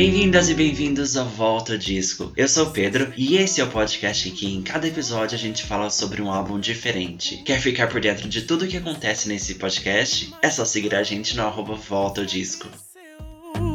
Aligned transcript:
Bem-vindas 0.00 0.48
e 0.48 0.54
bem-vindos 0.54 1.14
ao 1.14 1.26
Volta 1.26 1.76
Disco. 1.76 2.32
Eu 2.34 2.48
sou 2.48 2.68
o 2.68 2.70
Pedro 2.70 3.12
e 3.18 3.36
esse 3.36 3.60
é 3.60 3.64
o 3.64 3.68
podcast 3.68 4.30
que 4.30 4.46
em 4.46 4.62
cada 4.62 4.88
episódio 4.88 5.36
a 5.36 5.38
gente 5.38 5.62
fala 5.62 5.90
sobre 5.90 6.22
um 6.22 6.32
álbum 6.32 6.58
diferente. 6.58 7.42
Quer 7.44 7.60
ficar 7.60 7.86
por 7.86 8.00
dentro 8.00 8.26
de 8.26 8.40
tudo 8.40 8.64
o 8.64 8.66
que 8.66 8.78
acontece 8.78 9.28
nesse 9.28 9.56
podcast? 9.56 10.32
É 10.40 10.48
só 10.48 10.64
seguir 10.64 10.94
a 10.94 11.02
gente 11.02 11.36
no 11.36 11.42
arroba 11.42 11.74
Volta 11.74 12.24
Disco. 12.24 12.66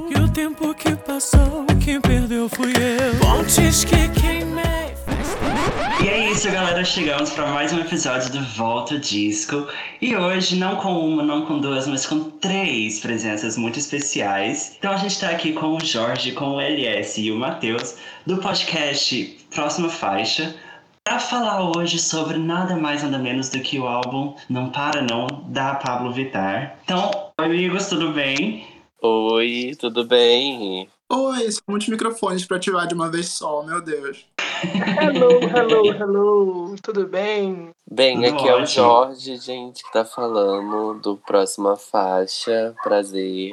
E 0.10 0.20
o 0.20 0.28
tempo 0.30 0.74
que 0.74 0.96
passou, 0.96 1.64
quem 1.80 2.02
perdeu 2.02 2.50
fui 2.50 2.72
eu. 2.72 3.20
Pontes 3.20 3.84
que 3.84 4.10
queimei. 4.20 4.65
E 6.04 6.08
é 6.08 6.30
isso, 6.32 6.52
galera. 6.52 6.84
Chegamos 6.84 7.32
para 7.32 7.48
mais 7.48 7.74
um 7.74 7.80
episódio 7.80 8.32
do 8.32 8.44
Volta 8.44 9.00
Disco. 9.00 9.68
E 10.02 10.16
hoje, 10.16 10.56
não 10.56 10.76
com 10.76 11.00
uma, 11.00 11.24
não 11.24 11.46
com 11.46 11.60
duas, 11.60 11.88
mas 11.88 12.06
com 12.06 12.30
três 12.30 13.00
presenças 13.00 13.58
muito 13.58 13.80
especiais. 13.80 14.76
Então 14.78 14.92
a 14.92 14.98
gente 14.98 15.20
tá 15.20 15.30
aqui 15.30 15.54
com 15.54 15.76
o 15.76 15.84
Jorge, 15.84 16.34
com 16.34 16.56
o 16.56 16.62
LS 16.62 17.20
e 17.22 17.32
o 17.32 17.38
Matheus, 17.38 17.96
do 18.26 18.38
podcast 18.38 19.38
Próxima 19.54 19.90
Faixa. 19.90 20.56
Para 21.04 21.20
falar 21.20 21.72
hoje 21.76 21.98
sobre 21.98 22.38
nada 22.38 22.76
mais 22.76 23.02
nada 23.02 23.18
menos 23.18 23.50
do 23.50 23.60
que 23.60 23.80
o 23.80 23.88
álbum 23.88 24.36
Não 24.50 24.70
Para 24.70 25.02
Não, 25.02 25.28
da 25.48 25.76
Pablo 25.76 26.12
Vittar. 26.12 26.78
Então, 26.84 27.10
oi 27.40 27.46
amigos, 27.46 27.88
tudo 27.88 28.12
bem? 28.12 28.68
Oi, 29.02 29.76
tudo 29.80 30.04
bem? 30.04 30.90
Oi, 31.08 31.52
são 31.52 31.64
muitos 31.68 31.88
microfones 31.88 32.46
para 32.46 32.58
ativar 32.58 32.88
de 32.88 32.96
uma 32.96 33.10
vez 33.10 33.30
só, 33.30 33.64
meu 33.64 33.82
Deus. 33.82 34.26
Hello, 34.64 35.40
hello, 35.44 35.94
hello, 35.94 36.76
tudo 36.82 37.08
bem? 37.08 37.70
Bem, 37.90 38.22
Tudo 38.22 38.36
aqui 38.36 38.48
é 38.48 38.56
o. 38.56 38.66
Jorge, 38.66 39.38
gente, 39.38 39.84
que 39.84 39.92
tá 39.92 40.06
falando 40.06 41.00
do 41.00 41.18
Próxima 41.18 41.76
Faixa. 41.76 42.74
Prazer. 42.82 43.52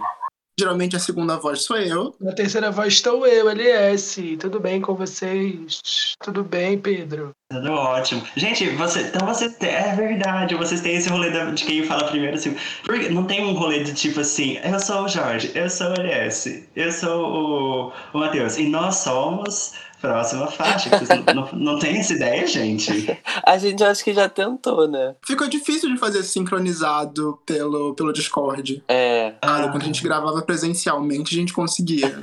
Geralmente 0.58 0.94
a 0.94 1.00
segunda 1.00 1.38
voz 1.38 1.64
sou 1.64 1.76
eu. 1.78 2.14
Na 2.20 2.32
terceira 2.32 2.70
voz 2.70 2.92
estou 2.92 3.26
eu, 3.26 3.48
LS. 3.48 4.36
Tudo 4.36 4.60
bem 4.60 4.80
com 4.80 4.94
vocês? 4.94 5.80
Tudo 6.22 6.44
bem, 6.44 6.78
Pedro? 6.78 7.30
Tudo 7.50 7.72
ótimo. 7.72 8.22
Gente, 8.36 8.68
você, 8.70 9.00
então 9.00 9.26
você 9.26 9.50
tem, 9.50 9.70
é 9.70 9.94
verdade, 9.94 10.54
vocês 10.54 10.82
têm 10.82 10.96
esse 10.96 11.08
rolê 11.08 11.30
de 11.52 11.64
quem 11.64 11.84
fala 11.84 12.04
primeiro 12.04 12.36
assim. 12.36 12.54
Porque 12.84 13.08
não 13.08 13.24
tem 13.24 13.44
um 13.44 13.54
rolê 13.54 13.82
de 13.82 13.94
tipo 13.94 14.20
assim, 14.20 14.58
eu 14.62 14.78
sou 14.78 15.04
o 15.04 15.08
Jorge, 15.08 15.50
eu 15.54 15.68
sou 15.70 15.88
o 15.88 15.94
LS, 15.94 16.68
eu 16.76 16.92
sou 16.92 17.24
o, 17.24 17.92
o 18.12 18.18
Matheus, 18.18 18.58
e 18.58 18.68
nós 18.68 18.96
somos 18.96 19.72
próxima 20.02 20.46
faixa. 20.48 20.90
Vocês 20.90 21.08
não, 21.08 21.34
não, 21.34 21.48
não 21.52 21.78
tem 21.78 21.98
essa 21.98 22.12
ideia, 22.12 22.46
gente? 22.46 23.18
A 23.46 23.56
gente 23.56 23.82
acho 23.82 24.04
que 24.04 24.12
já 24.12 24.28
tentou, 24.28 24.86
né? 24.88 25.14
Ficou 25.26 25.48
difícil 25.48 25.90
de 25.92 25.98
fazer 25.98 26.22
sincronizado 26.24 27.38
pelo, 27.46 27.94
pelo 27.94 28.12
Discord. 28.12 28.82
É. 28.88 29.34
Ah, 29.40 29.68
quando 29.70 29.82
a 29.82 29.86
gente 29.86 30.02
gravava 30.02 30.42
presencialmente, 30.42 31.34
a 31.34 31.38
gente 31.38 31.52
conseguia. 31.52 32.22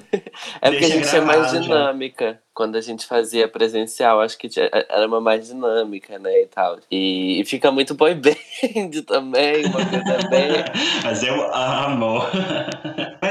É 0.61 0.69
porque 0.69 0.79
Deixa 0.87 0.95
a 0.95 0.97
gente 1.03 1.15
é 1.15 1.21
mais 1.21 1.39
gravado 1.41 1.55
já. 1.55 1.61
dinâmica. 1.61 2.39
Quando 2.53 2.75
a 2.75 2.81
gente 2.81 3.05
fazia 3.05 3.47
presencial, 3.47 4.19
acho 4.19 4.37
que 4.37 4.49
tinha- 4.49 4.69
era 4.73 5.07
uma 5.07 5.21
mais 5.21 5.47
dinâmica, 5.47 6.19
né? 6.19 6.41
E 6.41 6.47
tal. 6.47 6.77
E, 6.91 7.39
e 7.39 7.45
fica 7.45 7.71
muito 7.71 7.93
boy 7.95 8.13
band 8.15 9.01
também, 9.07 9.65
uma 9.65 9.85
coisa 9.85 10.27
bem. 10.29 10.51
Mas 11.03 11.23
eu 11.23 11.35
amo. 11.55 12.21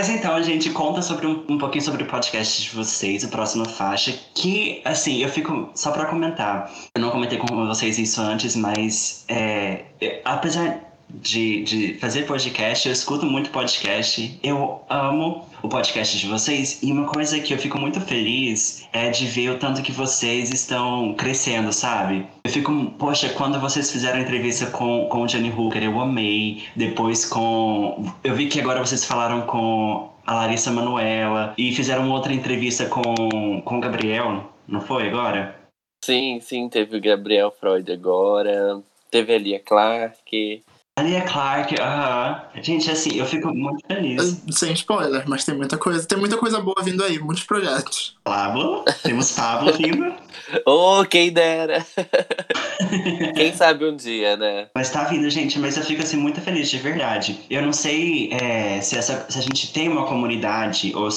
Mas 0.09 0.17
então, 0.17 0.43
gente 0.43 0.71
conta 0.71 1.03
sobre 1.03 1.27
um, 1.27 1.45
um 1.51 1.59
pouquinho 1.59 1.85
sobre 1.85 2.03
o 2.03 2.07
podcast 2.07 2.63
de 2.63 2.75
vocês, 2.75 3.25
o 3.25 3.29
próximo 3.29 3.69
faixa, 3.69 4.19
que, 4.35 4.81
assim, 4.83 5.19
eu 5.19 5.29
fico, 5.29 5.69
só 5.75 5.93
pra 5.93 6.07
comentar, 6.07 6.73
eu 6.95 7.03
não 7.03 7.11
comentei 7.11 7.37
com 7.37 7.47
vocês 7.67 7.99
isso 7.99 8.19
antes, 8.23 8.57
mas 8.57 9.27
é, 9.29 9.85
apesar 10.25 10.88
de, 11.09 11.63
de 11.63 11.95
fazer 11.95 12.27
podcast, 12.27 12.87
eu 12.87 12.93
escuto 12.93 13.25
muito 13.25 13.51
podcast, 13.51 14.39
eu 14.43 14.81
amo 14.89 15.49
o 15.63 15.69
podcast 15.69 16.19
de 16.19 16.27
vocês, 16.27 16.83
e 16.83 16.93
uma 16.93 17.07
coisa 17.07 17.41
que 17.41 17.53
eu 17.53 17.59
fico 17.59 17.79
muito 17.79 18.01
feliz 18.01 18.87
é 18.93 19.11
de 19.11 19.27
ver 19.27 19.51
o 19.51 19.59
tanto 19.59 19.83
que 19.83 19.91
vocês 19.91 20.51
estão 20.51 21.15
crescendo, 21.15 21.73
sabe? 21.73 22.27
Eu 22.45 22.51
fico, 22.51 22.93
poxa, 22.99 23.29
quando 23.31 23.59
vocês 23.59 23.91
fizeram 23.91 24.19
a 24.19 24.23
entrevista 24.23 24.67
com, 24.67 25.09
com 25.09 25.23
o 25.23 25.27
Johnny 25.27 25.51
Hooker, 25.51 25.83
eu 25.83 26.01
amei. 26.01 26.65
Depois 26.77 27.25
com. 27.25 28.05
Eu 28.23 28.35
vi 28.35 28.47
que 28.47 28.61
agora 28.61 28.85
vocês 28.85 29.05
falaram 29.05 29.43
com 29.43 30.11
a 30.27 30.35
Larissa 30.35 30.71
Manuela 30.71 31.55
e 31.57 31.75
fizeram 31.75 32.11
outra 32.11 32.33
entrevista 32.33 32.87
com, 32.87 33.63
com 33.65 33.79
o 33.79 33.81
Gabriel, 33.81 34.53
não 34.67 34.81
foi 34.81 35.09
agora? 35.09 35.59
Sim, 36.05 36.39
sim, 36.41 36.69
teve 36.69 36.97
o 36.97 37.01
Gabriel 37.01 37.51
Freud 37.51 37.91
agora. 37.91 38.81
Teve 39.11 39.35
a 39.35 39.39
Lia 39.39 39.59
Clark. 39.59 40.63
A 40.99 41.03
Lia 41.03 41.21
Clark, 41.21 41.81
aham. 41.81 42.43
Gente, 42.61 42.91
assim, 42.91 43.17
eu 43.17 43.25
fico 43.25 43.55
muito 43.55 43.87
feliz. 43.87 44.43
Sem 44.51 44.73
spoiler, 44.73 45.23
mas 45.29 45.45
tem 45.45 45.55
muita 45.55 45.79
coisa. 45.79 46.05
Tem 46.05 46.19
muita 46.19 46.37
coisa 46.37 46.61
boa 46.61 46.83
vindo 46.83 47.05
aí, 47.05 47.21
muitos 47.21 47.45
projetos. 47.45 48.17
Pablo, 48.25 48.85
temos 49.05 49.31
Pablo 49.31 49.73
vindo. 49.75 50.13
Oh, 50.65 51.05
quem 51.05 51.31
dera! 51.31 51.85
quem 53.37 53.55
sabe 53.55 53.85
um 53.85 53.95
dia, 53.95 54.35
né? 54.35 54.69
Mas 54.75 54.91
tá 54.91 55.05
vindo, 55.05 55.29
gente, 55.29 55.59
mas 55.59 55.77
eu 55.77 55.85
fico 55.85 56.03
assim 56.03 56.17
muito 56.17 56.41
feliz, 56.41 56.71
de 56.71 56.79
verdade. 56.79 57.39
Eu 57.51 57.61
não 57.61 57.73
sei 57.73 58.31
é, 58.33 58.81
se, 58.81 58.97
essa, 58.97 59.27
se 59.29 59.39
a 59.39 59.43
gente 59.43 59.71
tem 59.75 59.91
uma 59.91 60.07
comunidade, 60.07 60.95
ou 60.97 61.11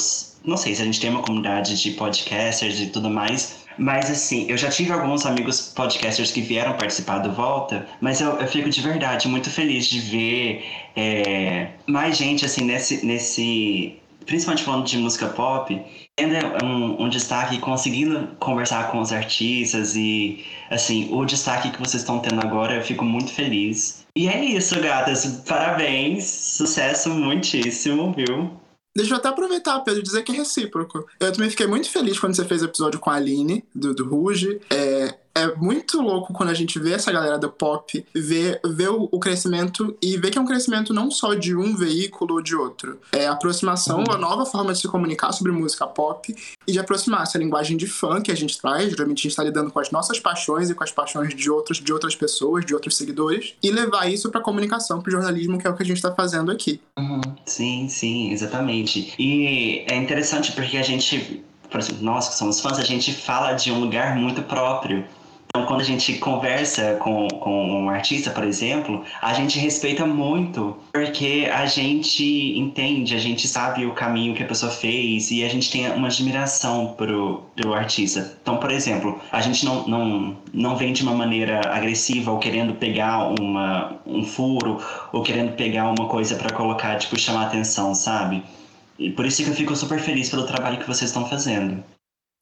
não 0.44 0.58
sei 0.58 0.76
se 0.76 0.82
a 0.82 0.86
gente 0.86 1.00
tem 1.00 1.10
uma 1.10 1.22
comunidade 1.22 1.82
de 1.82 1.92
podcasters 1.92 2.82
e 2.82 2.88
tudo 2.88 3.10
mais. 3.10 3.61
Mas 3.78 4.10
assim, 4.10 4.46
eu 4.50 4.58
já 4.58 4.70
tive 4.70 4.92
alguns 4.92 5.26
amigos 5.26 5.74
podcasters 5.76 6.32
que 6.32 6.42
vieram 6.42 6.74
participar 6.74 7.20
do 7.20 7.32
Volta, 7.32 7.88
mas 8.00 8.22
eu, 8.22 8.32
eu 8.38 8.48
fico 8.48 8.70
de 8.70 8.82
verdade 8.82 9.28
muito 9.28 9.50
feliz 9.50 9.88
de 9.88 10.00
ver 10.00 10.66
é, 10.96 11.68
mais 11.88 12.18
gente 12.18 12.46
assim 12.46 12.64
nesse, 12.66 13.06
nesse. 13.06 13.98
Principalmente 14.26 14.64
falando 14.64 14.86
de 14.86 14.98
música 14.98 15.28
pop, 15.28 15.82
tendo 16.16 16.64
um, 16.64 17.04
um 17.04 17.10
destaque, 17.10 17.58
conseguindo 17.58 18.28
conversar 18.40 18.92
com 18.92 19.00
os 19.00 19.12
artistas 19.12 19.96
e 19.96 20.46
assim, 20.70 21.10
o 21.12 21.26
destaque 21.26 21.72
que 21.72 21.80
vocês 21.80 22.04
estão 22.04 22.20
tendo 22.20 22.40
agora, 22.40 22.76
eu 22.76 22.84
fico 22.84 23.04
muito 23.04 23.32
feliz. 23.32 24.06
E 24.16 24.28
é 24.28 24.44
isso, 24.44 24.80
gatas. 24.80 25.26
Parabéns. 25.48 26.26
Sucesso 26.26 27.10
muitíssimo, 27.10 28.14
viu? 28.14 28.52
Deixa 28.96 29.14
eu 29.14 29.18
até 29.18 29.30
aproveitar, 29.30 29.80
Pedro, 29.80 30.02
e 30.02 30.04
dizer 30.04 30.24
que 30.24 30.32
é 30.32 30.36
recíproco. 30.36 31.08
Eu 31.20 31.32
também 31.32 31.50
fiquei 31.50 31.66
muito 31.66 31.90
feliz 31.90 32.20
quando 32.20 32.36
você 32.36 32.44
fez 32.46 32.62
o 32.62 32.66
episódio 32.66 33.00
com 33.00 33.10
a 33.10 33.16
Aline, 33.16 33.64
do, 33.74 33.94
do 33.94 34.06
Ruge. 34.06 34.60
É, 34.70 35.16
é 35.36 35.56
muito 35.56 36.02
louco 36.02 36.34
quando 36.34 36.50
a 36.50 36.54
gente 36.54 36.78
vê 36.80 36.94
essa 36.94 37.12
galera 37.12 37.38
do 37.38 37.50
pop, 37.50 38.06
vê, 38.14 38.60
vê 38.66 38.88
o, 38.88 39.08
crescimento 39.20 39.96
e 40.02 40.18
vê 40.18 40.30
que 40.30 40.38
é 40.38 40.42
um 40.42 40.46
crescimento 40.46 40.94
não 40.94 41.12
só 41.12 41.34
de 41.34 41.56
um 41.56 41.76
veículo 41.76 42.36
ou 42.36 42.42
de 42.42 42.56
outro. 42.56 43.00
É 43.12 43.28
aproximação, 43.28 44.00
Uhum. 44.00 44.14
a 44.14 44.18
nova 44.18 44.46
forma 44.46 44.74
de 44.74 44.80
se 44.80 44.88
comunicar 44.88 45.32
sobre 45.32 45.52
música 45.52 45.86
pop 45.88 46.36
e 46.68 46.72
de 46.72 46.80
aproximar 46.80 47.24
essa 47.24 47.38
linguagem 47.38 47.78
de 47.78 47.88
fã 47.88 48.22
que 48.22 48.32
a 48.32 48.36
gente 48.36 48.60
traz. 48.60 48.90
Geralmente 48.92 49.20
a 49.20 49.22
gente 49.24 49.32
está 49.32 49.44
lidando 49.44 49.72
com 49.72 49.80
as 49.80 49.92
nossas 49.92 50.20
paixões 50.20 50.70
e 50.70 50.76
com 50.76 50.84
as 50.84 50.92
paixões 50.92 51.34
de, 51.36 51.50
outros, 51.50 51.78
de 51.80 51.94
outras 51.94 52.16
pessoas, 52.16 52.66
de 52.66 52.74
outros 52.74 52.98
seguidores, 52.98 53.54
e 53.62 53.70
levar 53.72 54.12
isso 54.12 54.30
para 54.30 54.42
comunicação, 54.42 55.02
para 55.02 55.12
jornalismo, 55.12 55.58
que 55.58 55.68
é 55.68 55.70
o 55.70 55.76
que 55.76 55.84
a 55.84 55.86
gente 55.86 55.98
está 55.98 56.14
fazendo 56.14 56.52
aqui. 56.52 56.82
Uhum. 56.98 57.22
Sim, 57.46 57.88
sim, 57.90 58.32
exatamente. 58.32 59.14
E 59.20 59.86
é 59.88 59.96
interessante 59.96 60.52
porque 60.54 60.78
a 60.78 60.84
gente, 60.84 61.44
por 61.70 61.80
exemplo, 61.80 62.04
nós 62.04 62.30
que 62.30 62.36
somos 62.36 62.60
fãs, 62.60 62.80
a 62.80 62.84
gente 62.84 63.14
fala 63.14 63.54
de 63.54 63.72
um 63.72 63.80
lugar 63.80 64.16
muito 64.16 64.42
próprio. 64.44 65.06
Então, 65.54 65.66
quando 65.66 65.82
a 65.82 65.84
gente 65.84 66.14
conversa 66.14 66.96
com, 66.96 67.28
com 67.28 67.84
um 67.84 67.90
artista, 67.90 68.32
por 68.32 68.46
exemplo, 68.46 69.04
a 69.22 69.34
gente 69.34 69.60
respeita 69.60 70.06
muito, 70.06 70.78
porque 70.94 71.50
a 71.52 71.66
gente 71.66 72.58
entende, 72.58 73.14
a 73.14 73.20
gente 73.20 73.50
sabe 73.50 73.86
o 73.86 73.92
caminho 73.92 74.34
que 74.34 74.42
a 74.42 74.46
pessoa 74.46 74.72
fez 74.72 75.30
e 75.30 75.44
a 75.44 75.50
gente 75.50 75.70
tem 75.70 75.92
uma 75.92 76.08
admiração 76.08 76.94
pro, 76.96 77.44
pro 77.54 77.74
artista. 77.74 78.38
Então, 78.42 78.58
por 78.58 78.72
exemplo, 78.72 79.20
a 79.30 79.42
gente 79.42 79.66
não, 79.66 79.86
não, 79.86 80.38
não 80.54 80.78
vem 80.78 80.94
de 80.94 81.04
uma 81.04 81.14
maneira 81.14 81.60
agressiva 81.70 82.32
ou 82.32 82.40
querendo 82.40 82.74
pegar 82.76 83.28
uma, 83.38 84.00
um 84.06 84.24
furo 84.24 84.78
ou 85.12 85.22
querendo 85.22 85.58
pegar 85.58 85.90
uma 85.90 86.08
coisa 86.08 86.36
pra 86.36 86.56
colocar, 86.56 86.96
tipo, 86.96 87.20
chamar 87.20 87.48
atenção, 87.48 87.94
sabe? 87.94 88.42
E 88.98 89.10
por 89.10 89.26
isso 89.26 89.44
que 89.44 89.50
eu 89.50 89.54
fico 89.54 89.76
super 89.76 90.00
feliz 90.00 90.30
pelo 90.30 90.48
trabalho 90.48 90.78
que 90.78 90.88
vocês 90.88 91.10
estão 91.10 91.28
fazendo. 91.28 91.84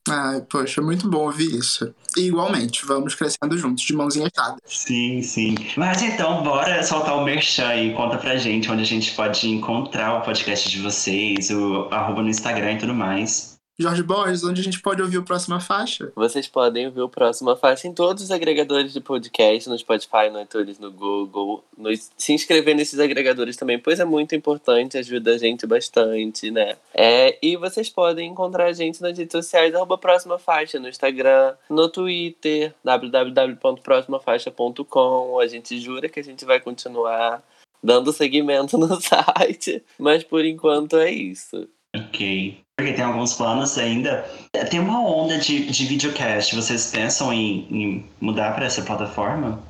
Ai, 0.09 0.41
poxa, 0.41 0.81
muito 0.81 1.09
bom 1.09 1.25
ouvir 1.25 1.56
isso. 1.56 1.94
E 2.17 2.21
igualmente, 2.21 2.85
vamos 2.85 3.13
crescendo 3.13 3.57
juntos, 3.57 3.83
de 3.83 3.94
mãozinhas 3.94 4.31
dadas. 4.35 4.59
Sim, 4.65 5.21
sim. 5.21 5.56
Mas 5.77 6.01
então, 6.01 6.44
bora 6.44 6.81
soltar 6.83 7.15
o 7.15 7.23
merchan 7.23 7.75
e 7.75 7.94
conta 7.94 8.17
pra 8.17 8.35
gente 8.38 8.71
onde 8.71 8.81
a 8.81 8.85
gente 8.85 9.13
pode 9.13 9.47
encontrar 9.47 10.15
o 10.15 10.21
podcast 10.21 10.67
de 10.67 10.81
vocês, 10.81 11.51
o 11.51 11.88
arroba 11.91 12.23
no 12.23 12.29
Instagram 12.29 12.73
e 12.73 12.77
tudo 12.79 12.95
mais. 12.95 13.58
Jorge 13.81 14.03
Borges, 14.03 14.43
onde 14.43 14.59
a 14.59 14.63
gente 14.63 14.81
pode 14.81 15.01
ouvir 15.01 15.19
o 15.19 15.23
próxima 15.23 15.61
faixa? 15.61 16.11
Vocês 16.13 16.49
podem 16.49 16.87
ouvir 16.87 16.99
o 16.99 17.07
próximo 17.07 17.55
faixa 17.55 17.87
em 17.87 17.93
todos 17.93 18.23
os 18.23 18.31
agregadores 18.31 18.91
de 18.91 18.99
podcast, 18.99 19.69
no 19.69 19.79
Spotify, 19.79 20.29
no 20.29 20.41
iTunes, 20.41 20.77
no 20.77 20.91
Google. 20.91 21.63
No, 21.77 21.89
se 22.17 22.33
inscrever 22.33 22.75
nesses 22.75 22.99
agregadores 22.99 23.55
também, 23.55 23.79
pois 23.79 24.01
é 24.01 24.05
muito 24.05 24.35
importante, 24.35 24.97
ajuda 24.97 25.31
a 25.31 25.37
gente 25.37 25.65
bastante, 25.65 26.51
né? 26.51 26.75
É, 26.93 27.37
e 27.41 27.55
vocês 27.55 27.89
podem 27.89 28.29
encontrar 28.29 28.65
a 28.65 28.73
gente 28.73 29.01
nas 29.01 29.17
redes 29.17 29.31
sociais, 29.31 29.73
arroba 29.73 29.97
próxima 29.97 30.37
faixa, 30.37 30.77
no 30.77 30.89
Instagram, 30.89 31.53
no 31.69 31.87
Twitter, 31.87 32.75
www.proximafaixa.com. 32.83 35.39
A 35.39 35.47
gente 35.47 35.79
jura 35.79 36.09
que 36.09 36.19
a 36.19 36.23
gente 36.23 36.43
vai 36.43 36.59
continuar 36.59 37.41
dando 37.81 38.11
seguimento 38.11 38.75
no 38.77 38.99
site, 38.99 39.81
mas 39.97 40.21
por 40.21 40.43
enquanto 40.43 40.97
é 40.97 41.09
isso. 41.09 41.65
Ok. 41.95 42.59
Porque 42.79 42.93
tem 42.93 43.03
alguns 43.03 43.33
planos 43.33 43.77
ainda. 43.77 44.23
Tem 44.69 44.79
uma 44.79 45.01
onda 45.05 45.37
de, 45.37 45.65
de 45.65 45.85
videocast. 45.85 46.55
Vocês 46.55 46.89
pensam 46.89 47.33
em, 47.33 47.67
em 47.69 48.09
mudar 48.21 48.55
para 48.55 48.65
essa 48.65 48.81
plataforma? 48.81 49.61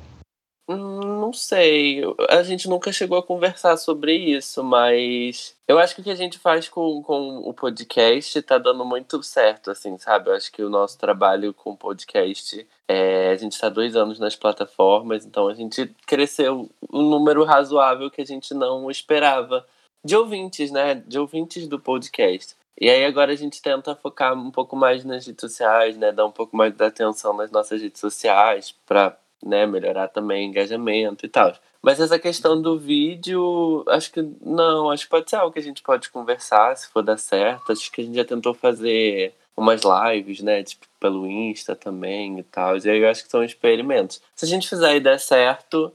Hum, 0.68 1.20
não 1.20 1.32
sei. 1.32 2.02
A 2.28 2.44
gente 2.44 2.68
nunca 2.68 2.92
chegou 2.92 3.18
a 3.18 3.22
conversar 3.22 3.76
sobre 3.76 4.14
isso, 4.14 4.62
mas 4.62 5.56
eu 5.66 5.76
acho 5.80 5.96
que 5.96 6.00
o 6.00 6.04
que 6.04 6.10
a 6.10 6.14
gente 6.14 6.38
faz 6.38 6.68
com, 6.68 7.02
com 7.02 7.38
o 7.38 7.52
podcast 7.52 8.40
tá 8.42 8.58
dando 8.58 8.84
muito 8.84 9.20
certo, 9.24 9.72
assim, 9.72 9.98
sabe? 9.98 10.30
Eu 10.30 10.34
acho 10.34 10.52
que 10.52 10.62
o 10.62 10.70
nosso 10.70 10.96
trabalho 10.96 11.52
com 11.52 11.74
podcast 11.74 12.64
é. 12.88 13.30
A 13.32 13.36
gente 13.36 13.52
está 13.52 13.68
dois 13.68 13.96
anos 13.96 14.20
nas 14.20 14.36
plataformas, 14.36 15.26
então 15.26 15.48
a 15.48 15.54
gente 15.54 15.92
cresceu 16.06 16.70
um 16.92 17.02
número 17.02 17.42
razoável 17.42 18.08
que 18.08 18.20
a 18.20 18.26
gente 18.26 18.54
não 18.54 18.88
esperava 18.88 19.66
de 20.04 20.14
ouvintes, 20.14 20.70
né? 20.70 20.94
De 20.94 21.18
ouvintes 21.18 21.66
do 21.66 21.80
podcast. 21.80 22.54
E 22.80 22.88
aí 22.88 23.04
agora 23.04 23.32
a 23.32 23.36
gente 23.36 23.60
tenta 23.60 23.94
focar 23.94 24.32
um 24.32 24.50
pouco 24.50 24.74
mais 24.74 25.04
nas 25.04 25.26
redes 25.26 25.42
sociais, 25.42 25.98
né? 25.98 26.10
Dar 26.10 26.24
um 26.24 26.32
pouco 26.32 26.56
mais 26.56 26.74
de 26.74 26.82
atenção 26.82 27.36
nas 27.36 27.50
nossas 27.50 27.82
redes 27.82 28.00
sociais 28.00 28.74
para 28.86 29.18
né, 29.44 29.66
melhorar 29.66 30.08
também 30.08 30.48
engajamento 30.48 31.26
e 31.26 31.28
tal. 31.28 31.52
Mas 31.82 32.00
essa 32.00 32.18
questão 32.18 32.60
do 32.60 32.78
vídeo, 32.78 33.84
acho 33.88 34.10
que 34.12 34.22
não, 34.40 34.90
acho 34.90 35.04
que 35.04 35.10
pode 35.10 35.28
ser 35.28 35.36
algo 35.36 35.52
que 35.52 35.58
a 35.58 35.62
gente 35.62 35.82
pode 35.82 36.10
conversar 36.10 36.76
se 36.76 36.88
for 36.88 37.02
dar 37.02 37.18
certo. 37.18 37.72
Acho 37.72 37.92
que 37.92 38.00
a 38.00 38.04
gente 38.04 38.16
já 38.16 38.24
tentou 38.24 38.54
fazer 38.54 39.34
umas 39.56 39.82
lives, 39.82 40.40
né, 40.40 40.62
tipo, 40.62 40.86
pelo 40.98 41.26
Insta 41.26 41.76
também 41.76 42.38
e 42.38 42.42
tal. 42.42 42.78
E 42.78 42.90
aí 42.90 42.98
eu 42.98 43.08
acho 43.10 43.24
que 43.24 43.30
são 43.30 43.44
experimentos. 43.44 44.22
Se 44.34 44.46
a 44.46 44.48
gente 44.48 44.68
fizer 44.68 44.96
e 44.96 45.00
der 45.00 45.20
certo, 45.20 45.92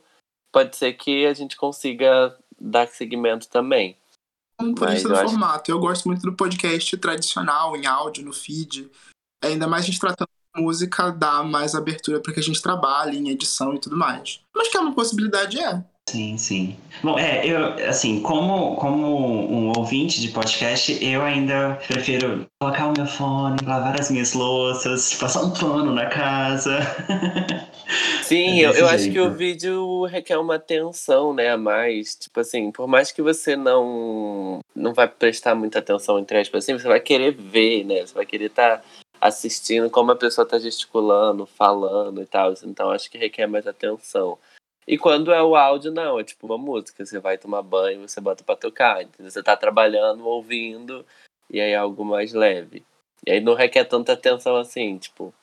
pode 0.52 0.76
ser 0.76 0.94
que 0.94 1.26
a 1.26 1.34
gente 1.34 1.56
consiga 1.58 2.36
dar 2.60 2.88
segmento 2.88 3.48
também. 3.50 3.98
Um 4.60 4.74
purista 4.74 5.10
do 5.10 5.16
formato. 5.16 5.70
Eu 5.70 5.80
gosto 5.80 6.06
muito 6.06 6.22
do 6.22 6.34
podcast 6.34 6.96
tradicional, 6.98 7.76
em 7.76 7.86
áudio, 7.86 8.24
no 8.24 8.34
feed. 8.34 8.90
Ainda 9.44 9.68
mais 9.68 9.84
a 9.84 9.88
gente 9.88 10.00
tratando 10.00 10.30
música 10.58 11.12
dá 11.12 11.44
mais 11.44 11.76
abertura 11.76 12.20
para 12.22 12.34
que 12.34 12.40
a 12.40 12.44
gente 12.44 12.62
trabalhe 12.62 13.18
em 13.18 13.30
edição 13.30 13.74
e 13.74 13.80
tudo 13.80 13.98
mais. 13.98 14.42
Mas 14.56 14.70
que 14.70 14.78
é 14.78 14.80
uma 14.80 14.96
possibilidade, 14.96 15.60
é. 15.60 15.84
Sim, 16.08 16.38
sim. 16.38 16.78
Bom, 17.02 17.18
é, 17.18 17.46
eu, 17.46 17.74
assim, 17.90 18.22
como, 18.22 18.76
como 18.76 19.52
um 19.52 19.74
ouvinte 19.76 20.22
de 20.22 20.30
podcast, 20.30 21.04
eu 21.04 21.24
ainda 21.24 21.80
prefiro 21.88 22.46
colocar 22.62 22.88
o 22.88 22.94
meu 22.96 23.08
fone, 23.08 23.58
lavar 23.66 24.00
as 24.00 24.12
minhas 24.12 24.34
louças, 24.34 25.16
passar 25.16 25.44
um 25.44 25.52
pano 25.52 25.94
na 25.94 26.06
casa. 26.06 26.80
Sim, 28.24 28.62
é 28.62 28.66
eu, 28.66 28.72
eu 28.72 28.88
acho 28.88 29.12
que 29.12 29.20
o 29.20 29.32
vídeo 29.32 30.06
requer 30.06 30.38
uma 30.38 30.56
atenção, 30.56 31.34
né, 31.34 31.52
a 31.52 31.58
mais. 31.58 32.16
Tipo 32.16 32.40
assim, 32.40 32.72
por 32.72 32.88
mais 32.88 33.12
que 33.12 33.22
você 33.22 33.56
não 33.56 34.60
não 34.76 34.94
vai 34.94 35.08
prestar 35.08 35.54
muita 35.54 35.80
atenção 35.80 36.18
entre 36.18 36.40
aspas, 36.40 36.64
assim, 36.64 36.74
você 36.74 36.88
vai 36.88 37.00
querer 37.00 37.32
ver, 37.32 37.84
né? 37.84 38.06
Você 38.06 38.14
vai 38.14 38.26
querer 38.26 38.46
estar 38.46 38.78
tá 38.78 38.84
assistindo 39.22 39.90
como 39.90 40.12
a 40.12 40.16
pessoa 40.16 40.44
está 40.44 40.58
gesticulando, 40.58 41.46
falando 41.46 42.22
e 42.22 42.26
tal. 42.26 42.54
Então 42.64 42.90
acho 42.90 43.10
que 43.10 43.18
requer 43.18 43.48
mais 43.48 43.68
atenção. 43.68 44.38
E 44.88 44.98
quando 44.98 45.32
é 45.32 45.42
o 45.42 45.56
áudio, 45.56 45.92
não, 45.92 46.20
é 46.20 46.24
tipo 46.24 46.46
uma 46.46 46.58
música. 46.58 47.06
Você 47.06 47.20
vai 47.20 47.38
tomar 47.38 47.62
banho, 47.64 48.08
você 48.08 48.22
bota 48.22 48.44
pra 48.44 48.56
tocar. 48.56 49.02
Entendeu? 49.02 49.32
Você 49.32 49.42
tá 49.42 49.58
trabalhando, 49.58 50.26
ouvindo, 50.26 51.06
e 51.50 51.60
aí 51.60 51.72
é 51.72 51.76
algo 51.76 52.06
mais 52.06 52.34
leve. 52.34 52.84
E 53.26 53.32
aí 53.32 53.42
não 53.42 53.56
requer 53.56 53.86
tanta 53.86 54.14
atenção 54.14 54.56
assim, 54.56 54.98
tipo. 54.98 55.34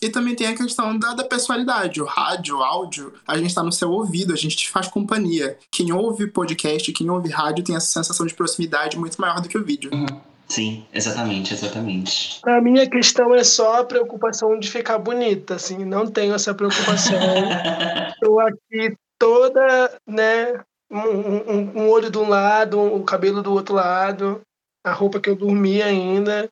E 0.00 0.08
também 0.08 0.34
tem 0.34 0.46
a 0.46 0.56
questão 0.56 0.96
da, 0.96 1.14
da 1.14 1.24
pessoalidade. 1.24 2.00
O 2.00 2.04
rádio, 2.04 2.58
o 2.58 2.62
áudio, 2.62 3.14
a 3.26 3.36
gente 3.36 3.54
tá 3.54 3.62
no 3.62 3.72
seu 3.72 3.90
ouvido, 3.90 4.32
a 4.32 4.36
gente 4.36 4.56
te 4.56 4.68
faz 4.68 4.86
companhia. 4.88 5.58
Quem 5.70 5.92
ouve 5.92 6.28
podcast, 6.28 6.92
quem 6.92 7.10
ouve 7.10 7.28
rádio 7.30 7.64
tem 7.64 7.74
essa 7.74 7.86
sensação 7.86 8.24
de 8.24 8.34
proximidade 8.34 8.98
muito 8.98 9.20
maior 9.20 9.40
do 9.40 9.48
que 9.48 9.58
o 9.58 9.64
vídeo. 9.64 9.90
Uhum. 9.92 10.20
Sim, 10.48 10.86
exatamente, 10.92 11.52
exatamente. 11.52 12.40
A 12.44 12.60
minha 12.60 12.88
questão 12.88 13.34
é 13.34 13.44
só 13.44 13.80
a 13.80 13.84
preocupação 13.84 14.58
de 14.58 14.70
ficar 14.70 14.98
bonita, 14.98 15.56
assim, 15.56 15.84
não 15.84 16.06
tenho 16.06 16.34
essa 16.34 16.54
preocupação. 16.54 17.18
Estou 18.14 18.40
aqui 18.40 18.96
toda, 19.18 19.92
né, 20.06 20.60
um, 20.90 20.98
um, 20.98 21.82
um, 21.82 21.88
olho 21.90 22.10
de 22.10 22.16
um 22.16 22.28
lado, 22.28 22.78
o 22.78 22.96
um 22.96 23.04
cabelo 23.04 23.42
do 23.42 23.52
outro 23.52 23.74
lado, 23.74 24.40
a 24.84 24.92
roupa 24.92 25.20
que 25.20 25.28
eu 25.28 25.36
dormi 25.36 25.82
ainda. 25.82 26.48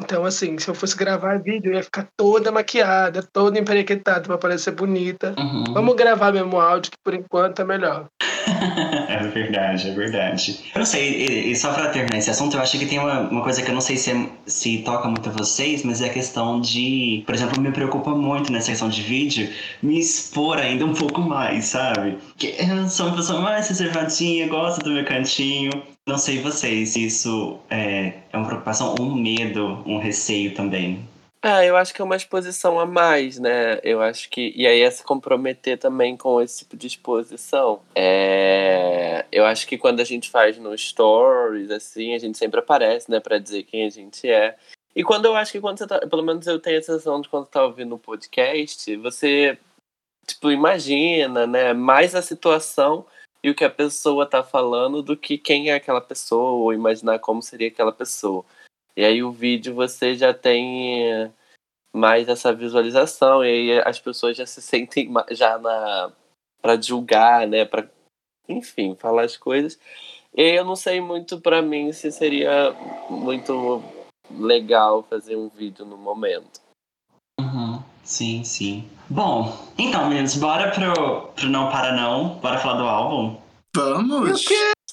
Então, 0.00 0.24
assim, 0.24 0.58
se 0.58 0.68
eu 0.68 0.74
fosse 0.74 0.96
gravar 0.96 1.40
vídeo, 1.40 1.70
eu 1.70 1.76
ia 1.76 1.82
ficar 1.82 2.08
toda 2.16 2.50
maquiada, 2.50 3.22
toda 3.22 3.58
emperequetada 3.58 4.22
para 4.22 4.38
parecer 4.38 4.72
bonita. 4.72 5.34
Uhum. 5.38 5.64
Vamos 5.72 5.94
gravar 5.94 6.32
mesmo 6.32 6.58
áudio, 6.58 6.90
que 6.90 6.98
por 7.04 7.14
enquanto 7.14 7.60
é 7.60 7.64
melhor. 7.64 8.08
é 9.08 9.18
verdade, 9.28 9.88
é 9.88 9.92
verdade. 9.92 10.60
Eu 10.74 10.78
não 10.78 10.86
sei, 10.86 11.26
e, 11.26 11.52
e 11.52 11.56
só 11.56 11.72
pra 11.72 11.88
terminar 11.88 12.18
esse 12.18 12.30
assunto, 12.30 12.56
eu 12.56 12.60
acho 12.60 12.78
que 12.78 12.86
tem 12.86 12.98
uma, 12.98 13.20
uma 13.20 13.42
coisa 13.42 13.62
que 13.62 13.70
eu 13.70 13.74
não 13.74 13.80
sei 13.80 13.96
se, 13.96 14.10
é, 14.10 14.26
se 14.46 14.78
toca 14.78 15.08
muito 15.08 15.28
a 15.28 15.32
vocês, 15.32 15.82
mas 15.82 16.00
é 16.00 16.06
a 16.06 16.12
questão 16.12 16.60
de, 16.60 17.22
por 17.26 17.34
exemplo, 17.34 17.60
me 17.60 17.72
preocupa 17.72 18.10
muito 18.10 18.52
nessa 18.52 18.70
questão 18.70 18.88
de 18.88 19.02
vídeo, 19.02 19.48
me 19.82 19.98
expor 19.98 20.58
ainda 20.58 20.84
um 20.84 20.94
pouco 20.94 21.20
mais, 21.20 21.66
sabe? 21.66 22.18
Que 22.36 22.54
eu 22.58 22.88
sou 22.88 23.06
uma 23.06 23.16
pessoa 23.16 23.40
mais 23.40 23.68
reservadinha, 23.68 24.48
gosto 24.48 24.82
do 24.82 24.90
meu 24.90 25.04
cantinho. 25.04 25.70
Não 26.06 26.18
sei 26.18 26.38
vocês 26.40 26.96
isso 26.96 27.58
é, 27.70 28.12
é 28.30 28.36
uma 28.36 28.46
preocupação, 28.46 28.94
um 29.00 29.14
medo, 29.14 29.82
um 29.86 29.98
receio 29.98 30.52
também. 30.54 31.08
Ah, 31.46 31.62
eu 31.62 31.76
acho 31.76 31.92
que 31.92 32.00
é 32.00 32.04
uma 32.04 32.16
exposição 32.16 32.80
a 32.80 32.86
mais, 32.86 33.38
né? 33.38 33.78
Eu 33.82 34.00
acho 34.00 34.30
que. 34.30 34.54
E 34.56 34.66
aí 34.66 34.80
é 34.80 34.90
se 34.90 35.04
comprometer 35.04 35.78
também 35.78 36.16
com 36.16 36.40
esse 36.40 36.60
tipo 36.60 36.74
de 36.74 36.86
exposição. 36.86 37.82
É... 37.94 39.26
Eu 39.30 39.44
acho 39.44 39.66
que 39.66 39.76
quando 39.76 40.00
a 40.00 40.04
gente 40.04 40.30
faz 40.30 40.56
no 40.56 40.76
stories, 40.76 41.70
assim, 41.70 42.14
a 42.14 42.18
gente 42.18 42.38
sempre 42.38 42.60
aparece, 42.60 43.10
né, 43.10 43.20
pra 43.20 43.36
dizer 43.36 43.64
quem 43.64 43.84
a 43.84 43.90
gente 43.90 44.26
é. 44.26 44.56
E 44.96 45.04
quando 45.04 45.26
eu 45.26 45.36
acho 45.36 45.52
que 45.52 45.60
quando 45.60 45.76
você 45.76 45.86
tá. 45.86 45.98
Pelo 46.06 46.22
menos 46.22 46.46
eu 46.46 46.58
tenho 46.58 46.78
a 46.78 46.82
sensação 46.82 47.20
de 47.20 47.28
quando 47.28 47.46
tá 47.46 47.62
ouvindo 47.62 47.94
o 47.94 47.98
podcast, 47.98 48.96
você, 48.96 49.58
tipo, 50.26 50.50
imagina, 50.50 51.46
né, 51.46 51.74
mais 51.74 52.14
a 52.14 52.22
situação 52.22 53.04
e 53.42 53.50
o 53.50 53.54
que 53.54 53.64
a 53.64 53.70
pessoa 53.70 54.24
tá 54.24 54.42
falando 54.42 55.02
do 55.02 55.14
que 55.14 55.36
quem 55.36 55.68
é 55.68 55.74
aquela 55.74 56.00
pessoa, 56.00 56.52
ou 56.52 56.72
imaginar 56.72 57.18
como 57.18 57.42
seria 57.42 57.68
aquela 57.68 57.92
pessoa. 57.92 58.46
E 58.96 59.04
aí 59.04 59.22
o 59.22 59.32
vídeo 59.32 59.74
você 59.74 60.14
já 60.14 60.32
tem 60.32 61.32
mais 61.94 62.28
essa 62.28 62.52
visualização 62.52 63.44
e 63.44 63.48
aí 63.48 63.82
as 63.84 64.00
pessoas 64.00 64.36
já 64.36 64.46
se 64.46 64.60
sentem 64.62 65.12
já 65.30 65.58
na 65.58 66.12
para 66.60 66.80
julgar, 66.80 67.46
né, 67.46 67.64
para 67.64 67.86
enfim, 68.48 68.94
falar 68.94 69.24
as 69.24 69.36
coisas. 69.36 69.78
E 70.34 70.42
eu 70.58 70.64
não 70.64 70.74
sei 70.74 71.00
muito 71.00 71.40
para 71.40 71.62
mim 71.62 71.92
se 71.92 72.10
seria 72.10 72.72
muito 73.08 73.82
legal 74.30 75.02
fazer 75.02 75.36
um 75.36 75.48
vídeo 75.48 75.84
no 75.84 75.96
momento. 75.96 76.60
Uhum. 77.38 77.82
Sim, 78.02 78.44
sim. 78.44 78.88
Bom, 79.08 79.56
então, 79.78 80.08
meninos, 80.08 80.36
bora 80.36 80.70
pro, 80.70 81.28
pro 81.28 81.48
Não 81.48 81.70
Para 81.70 81.92
Não. 81.92 82.36
Bora 82.40 82.58
falar 82.58 82.78
do 82.78 82.84
álbum? 82.84 83.40
Vamos! 83.74 84.44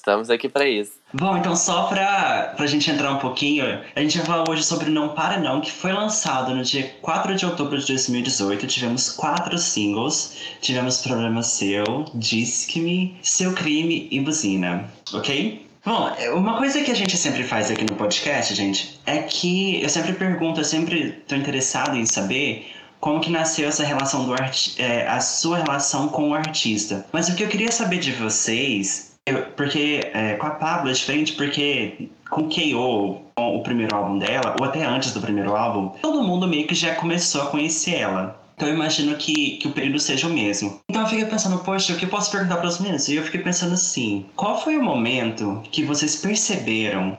Estamos 0.02 0.30
aqui 0.30 0.48
para 0.48 0.68
isso. 0.68 0.94
Bom, 1.14 1.36
então 1.36 1.54
só 1.54 1.84
pra, 1.84 2.54
pra 2.56 2.66
gente 2.66 2.90
entrar 2.90 3.12
um 3.12 3.18
pouquinho, 3.18 3.64
a 3.94 4.00
gente 4.00 4.18
vai 4.18 4.26
falar 4.26 4.50
hoje 4.50 4.64
sobre 4.64 4.90
Não 4.90 5.10
Para 5.10 5.38
Não, 5.38 5.60
que 5.60 5.70
foi 5.70 5.92
lançado 5.92 6.52
no 6.52 6.64
dia 6.64 6.92
4 7.00 7.36
de 7.36 7.46
outubro 7.46 7.78
de 7.78 7.86
2018. 7.86 8.66
Tivemos 8.66 9.10
quatro 9.10 9.56
singles. 9.56 10.38
Tivemos 10.60 11.02
Problema 11.02 11.40
Seu, 11.44 11.84
Disque-me, 12.14 13.16
Seu 13.22 13.52
Crime 13.52 14.08
e 14.10 14.18
Buzina, 14.18 14.90
ok? 15.14 15.64
Bom, 15.86 16.10
uma 16.34 16.58
coisa 16.58 16.82
que 16.82 16.90
a 16.90 16.96
gente 16.96 17.16
sempre 17.16 17.44
faz 17.44 17.70
aqui 17.70 17.84
no 17.88 17.96
podcast, 17.96 18.52
gente, 18.56 18.98
é 19.06 19.18
que 19.18 19.80
eu 19.80 19.88
sempre 19.88 20.14
pergunto, 20.14 20.58
eu 20.58 20.64
sempre 20.64 21.12
tô 21.28 21.36
interessado 21.36 21.96
em 21.96 22.06
saber 22.06 22.72
como 22.98 23.20
que 23.20 23.30
nasceu 23.30 23.68
essa 23.68 23.84
relação 23.84 24.24
do. 24.24 24.34
É, 24.78 25.06
a 25.06 25.20
sua 25.20 25.58
relação 25.58 26.08
com 26.08 26.30
o 26.30 26.34
artista. 26.34 27.06
Mas 27.12 27.28
o 27.28 27.36
que 27.36 27.44
eu 27.44 27.48
queria 27.48 27.70
saber 27.70 27.98
de 27.98 28.10
vocês 28.10 29.11
porque 29.56 30.10
é, 30.12 30.34
com 30.34 30.46
a 30.46 30.50
Pablo 30.50 30.90
é 30.90 30.92
diferente 30.92 31.34
porque 31.34 32.08
com 32.28 32.48
K.O., 32.48 33.20
com 33.36 33.56
o 33.56 33.62
primeiro 33.62 33.94
álbum 33.94 34.18
dela, 34.18 34.56
ou 34.58 34.66
até 34.66 34.84
antes 34.84 35.12
do 35.12 35.20
primeiro 35.20 35.54
álbum, 35.54 35.90
todo 36.00 36.22
mundo 36.22 36.48
meio 36.48 36.66
que 36.66 36.74
já 36.74 36.94
começou 36.94 37.42
a 37.42 37.46
conhecer 37.46 37.96
ela. 37.96 38.40
Então 38.56 38.68
eu 38.68 38.74
imagino 38.74 39.16
que, 39.16 39.56
que 39.58 39.68
o 39.68 39.72
período 39.72 39.98
seja 39.98 40.26
o 40.26 40.30
mesmo. 40.30 40.80
Então 40.88 41.02
eu 41.02 41.08
fiquei 41.08 41.24
pensando, 41.24 41.58
poxa, 41.58 41.92
o 41.92 41.96
que 41.96 42.04
eu 42.04 42.08
posso 42.08 42.30
perguntar 42.30 42.56
para 42.56 42.68
os 42.68 42.78
meninos? 42.78 43.08
E 43.08 43.16
eu 43.16 43.24
fiquei 43.24 43.40
pensando 43.40 43.74
assim, 43.74 44.26
qual 44.36 44.60
foi 44.60 44.76
o 44.76 44.82
momento 44.82 45.62
que 45.70 45.84
vocês 45.84 46.16
perceberam 46.16 47.18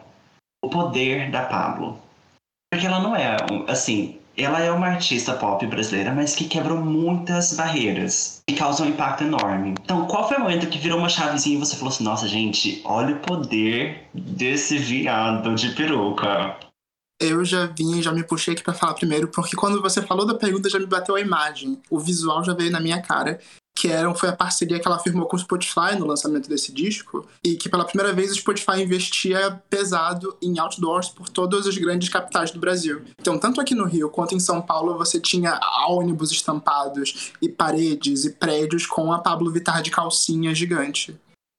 o 0.63 0.69
poder 0.69 1.31
da 1.31 1.43
Pablo? 1.43 1.99
Porque 2.71 2.87
ela 2.87 2.99
não 2.99 3.15
é, 3.15 3.37
assim, 3.67 4.17
ela 4.35 4.59
é 4.61 4.71
uma 4.71 4.87
artista 4.87 5.33
pop 5.33 5.65
brasileira, 5.67 6.13
mas 6.13 6.35
que 6.35 6.45
quebrou 6.45 6.77
muitas 6.77 7.53
barreiras 7.53 8.41
e 8.47 8.53
causa 8.53 8.83
um 8.83 8.87
impacto 8.87 9.23
enorme. 9.23 9.75
Então, 9.83 10.05
qual 10.07 10.27
foi 10.27 10.37
o 10.37 10.41
momento 10.41 10.67
que 10.67 10.77
virou 10.77 10.97
uma 10.97 11.09
chavezinha 11.09 11.55
e 11.55 11.59
você 11.59 11.75
falou 11.75 11.93
assim: 11.93 12.03
nossa, 12.03 12.27
gente, 12.27 12.81
olha 12.83 13.15
o 13.15 13.19
poder 13.19 14.07
desse 14.13 14.77
viado 14.77 15.53
de 15.55 15.69
peruca? 15.69 16.57
Eu 17.21 17.45
já 17.45 17.67
vim, 17.67 18.01
já 18.01 18.11
me 18.11 18.23
puxei 18.23 18.53
aqui 18.53 18.63
para 18.63 18.73
falar 18.73 18.95
primeiro, 18.95 19.29
porque 19.29 19.55
quando 19.55 19.81
você 19.81 20.01
falou 20.01 20.25
da 20.25 20.35
pergunta 20.35 20.69
já 20.69 20.79
me 20.79 20.85
bateu 20.85 21.15
a 21.15 21.21
imagem. 21.21 21.79
O 21.89 21.99
visual 21.99 22.43
já 22.43 22.53
veio 22.53 22.71
na 22.71 22.79
minha 22.79 23.01
cara. 23.01 23.39
Que 23.75 23.87
eram, 23.87 24.13
foi 24.13 24.29
a 24.29 24.35
parceria 24.35 24.79
que 24.79 24.87
ela 24.87 24.99
firmou 24.99 25.25
com 25.25 25.35
o 25.35 25.39
Spotify 25.39 25.95
no 25.97 26.05
lançamento 26.05 26.47
desse 26.47 26.71
disco, 26.71 27.27
e 27.43 27.55
que 27.55 27.67
pela 27.67 27.83
primeira 27.83 28.13
vez 28.13 28.31
o 28.31 28.35
Spotify 28.35 28.81
investia 28.81 29.61
pesado 29.69 30.37
em 30.41 30.59
outdoors 30.59 31.09
por 31.09 31.27
todas 31.27 31.65
as 31.65 31.77
grandes 31.77 32.09
capitais 32.09 32.51
do 32.51 32.59
Brasil. 32.59 33.01
Então, 33.19 33.37
tanto 33.37 33.59
aqui 33.59 33.73
no 33.73 33.85
Rio 33.85 34.09
quanto 34.09 34.35
em 34.35 34.39
São 34.39 34.61
Paulo, 34.61 34.97
você 34.97 35.19
tinha 35.19 35.59
ônibus 35.87 36.31
estampados 36.31 37.33
e 37.41 37.49
paredes 37.49 38.25
e 38.25 38.31
prédios 38.31 38.85
com 38.85 39.11
a 39.11 39.19
Pablo 39.19 39.51
Vittar 39.51 39.81
de 39.81 39.91
calcinha 39.91 40.53
gigante. 40.53 41.15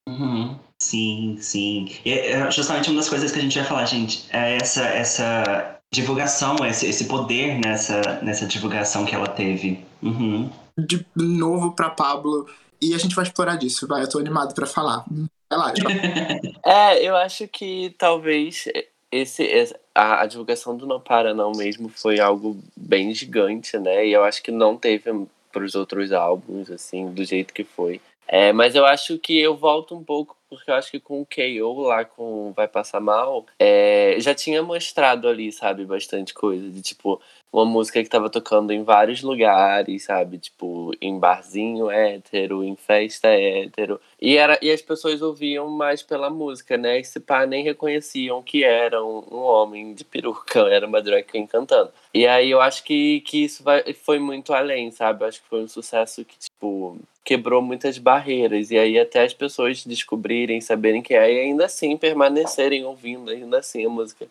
Uhum. 0.09 0.57
Sim, 0.81 1.39
sim. 1.41 1.91
E 2.05 2.13
é 2.13 2.51
justamente 2.51 2.91
uma 2.91 2.97
das 3.01 3.09
coisas 3.09 3.33
que 3.33 3.39
a 3.39 3.43
gente 3.43 3.59
vai 3.59 3.67
falar, 3.67 3.87
gente, 3.87 4.27
é 4.31 4.57
essa, 4.57 4.83
essa 4.83 5.81
divulgação, 5.93 6.57
esse, 6.67 6.87
esse 6.87 7.07
poder 7.07 7.59
nessa, 7.59 8.21
nessa 8.23 8.47
divulgação 8.47 9.05
que 9.05 9.15
ela 9.15 9.29
teve. 9.29 9.85
Uhum. 10.03 10.51
De 10.79 11.05
novo 11.17 11.73
pra 11.75 11.91
Pablo. 11.91 12.49
E 12.81 12.95
a 12.95 12.99
gente 12.99 13.15
vai 13.15 13.25
explorar 13.25 13.57
disso, 13.57 13.87
vai. 13.87 14.03
Eu 14.03 14.09
tô 14.09 14.19
animado 14.19 14.55
para 14.55 14.67
falar. 14.67 15.05
Vai 15.51 15.59
lá, 15.59 15.73
É, 16.65 17.03
eu 17.03 17.17
acho 17.17 17.47
que 17.49 17.95
talvez 17.97 18.67
esse, 19.11 19.77
a, 19.95 20.23
a 20.23 20.27
divulgação 20.27 20.77
do 20.77 20.87
Não 20.87 21.01
Para 21.01 21.33
Não 21.33 21.53
mesmo 21.53 21.89
foi 21.89 22.19
algo 22.19 22.59
bem 22.77 23.15
gigante, 23.15 23.79
né? 23.79 24.07
E 24.07 24.13
eu 24.13 24.25
acho 24.25 24.43
que 24.43 24.51
não 24.51 24.77
teve 24.77 25.27
pros 25.53 25.77
outros 25.77 26.13
álbuns, 26.13 26.71
assim, 26.71 27.11
do 27.13 27.25
jeito 27.25 27.55
que 27.55 27.63
foi. 27.63 28.01
É, 28.27 28.53
mas 28.53 28.75
eu 28.75 28.85
acho 28.85 29.19
que 29.19 29.39
eu 29.39 29.55
volto 29.55 29.95
um 29.95 30.03
pouco, 30.03 30.37
porque 30.49 30.71
eu 30.71 30.75
acho 30.75 30.91
que 30.91 30.99
com 30.99 31.21
o 31.21 31.27
KO 31.27 31.83
lá, 31.83 32.05
com 32.05 32.53
Vai 32.57 32.67
Passar 32.67 33.01
Mal, 33.01 33.47
é, 33.59 34.17
já 34.19 34.35
tinha 34.35 34.63
mostrado 34.63 35.29
ali, 35.29 35.53
sabe, 35.53 35.85
bastante 35.85 36.35
coisa. 36.35 36.69
De 36.69 36.83
tipo, 36.83 37.21
uma 37.55 37.65
música 37.65 38.03
que 38.03 38.09
tava 38.09 38.29
tocando 38.29 38.73
em 38.73 38.83
vários 38.83 39.23
lugares, 39.23 40.03
sabe? 40.03 40.39
Tipo, 40.39 40.91
em 41.01 41.17
barzinho 41.21 41.89
hétero, 41.89 42.65
em 42.65 42.75
festa 42.75 43.29
hétero. 43.29 44.01
E, 44.21 44.37
era, 44.37 44.59
e 44.61 44.73
as 44.73 44.83
pessoas 44.83 45.23
ouviam 45.23 45.69
mais 45.69 46.03
pela 46.03 46.29
música, 46.29 46.77
né? 46.77 46.99
E 46.99 47.05
se 47.05 47.21
pá, 47.21 47.47
nem 47.47 47.63
reconheciam 47.63 48.43
que 48.43 48.65
era 48.65 49.05
um, 49.05 49.23
um 49.31 49.39
homem 49.39 49.95
de 49.95 50.05
peruca, 50.05 50.63
era 50.69 50.85
uma 50.85 51.01
drag 51.01 51.23
queen 51.23 51.47
cantando. 51.47 51.93
E 52.13 52.27
aí 52.27 52.51
eu 52.51 52.61
acho 52.61 52.83
que, 52.83 53.21
que 53.21 53.45
isso 53.45 53.63
vai, 53.63 53.93
foi 53.95 54.19
muito 54.19 54.53
além, 54.53 54.91
sabe? 54.91 55.23
Eu 55.23 55.29
acho 55.29 55.41
que 55.41 55.49
foi 55.49 55.63
um 55.63 55.69
sucesso 55.69 56.25
que, 56.25 56.37
tipo, 56.37 56.99
quebrou 57.25 57.63
muitas 57.63 57.99
barreiras. 57.99 58.73
E 58.73 58.79
aí 58.79 58.99
até 58.99 59.23
as 59.23 59.33
pessoas 59.33 59.85
descobrirem, 59.87 60.61
saberem 60.61 61.03
que 61.03 61.15
é, 61.15 61.33
e 61.33 61.41
ainda 61.43 61.67
assim 61.67 61.97
permanecerem 61.97 62.85
ouvindo, 62.85 63.31
ainda 63.31 63.61
assim 63.61 63.87
a 63.87 63.89
música 63.89 64.27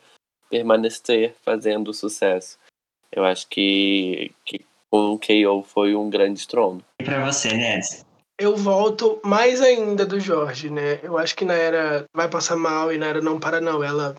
permanecer 0.50 1.34
fazendo 1.42 1.94
sucesso. 1.94 2.60
Eu 3.16 3.24
acho 3.26 3.48
que, 3.48 4.32
que 4.46 4.66
com 4.90 5.14
o 5.14 5.20
KO 5.20 5.64
foi 5.64 5.96
um 5.96 6.10
grande 6.10 6.40
estrondo. 6.40 6.84
E 7.00 7.04
pra 7.04 7.26
você, 7.26 7.54
Ness? 7.54 8.06
Eu 8.40 8.56
volto 8.56 9.22
mais 9.24 9.62
ainda 9.62 10.06
do 10.06 10.20
Jorge, 10.20 10.70
né? 10.70 11.00
Eu 11.04 11.18
acho 11.18 11.36
que 11.36 11.46
na 11.46 11.54
era 11.54 12.06
Vai 12.16 12.28
Passar 12.28 12.56
Mal 12.56 12.92
e 12.92 12.98
na 12.98 13.08
era 13.08 13.22
Não 13.22 13.40
Para 13.40 13.62
Não, 13.62 13.84
ela 13.84 14.16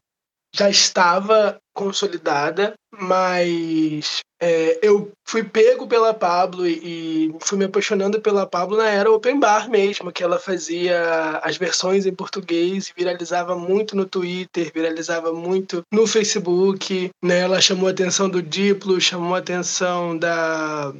já 0.55 0.71
estava 0.71 1.61
consolidada, 1.75 2.75
mas 2.97 4.21
é, 4.40 4.78
eu 4.83 5.11
fui 5.26 5.43
pego 5.43 5.87
pela 5.87 6.14
Pablo 6.14 6.66
e, 6.66 7.28
e, 7.28 7.35
fui 7.40 7.59
me 7.59 7.64
apaixonando 7.64 8.21
pela 8.21 8.47
Pablo 8.47 8.76
na 8.76 8.88
era 8.88 9.11
Open 9.11 9.40
Bar 9.40 9.69
mesmo, 9.69 10.12
que 10.12 10.23
ela 10.23 10.38
fazia 10.38 11.40
as 11.43 11.57
versões 11.57 12.07
em 12.07 12.14
português 12.14 12.93
viralizava 12.97 13.57
muito 13.57 13.97
no 13.97 14.04
Twitter, 14.04 14.71
viralizava 14.73 15.33
muito 15.33 15.83
no 15.93 16.07
Facebook, 16.07 17.11
né? 17.23 17.40
Ela 17.40 17.61
chamou 17.61 17.88
a 17.88 17.90
atenção 17.90 18.28
do 18.28 18.43
Diplo, 18.43 19.00
chamou 19.00 19.35
a 19.35 19.38
atenção 19.38 20.16
da 20.16 20.95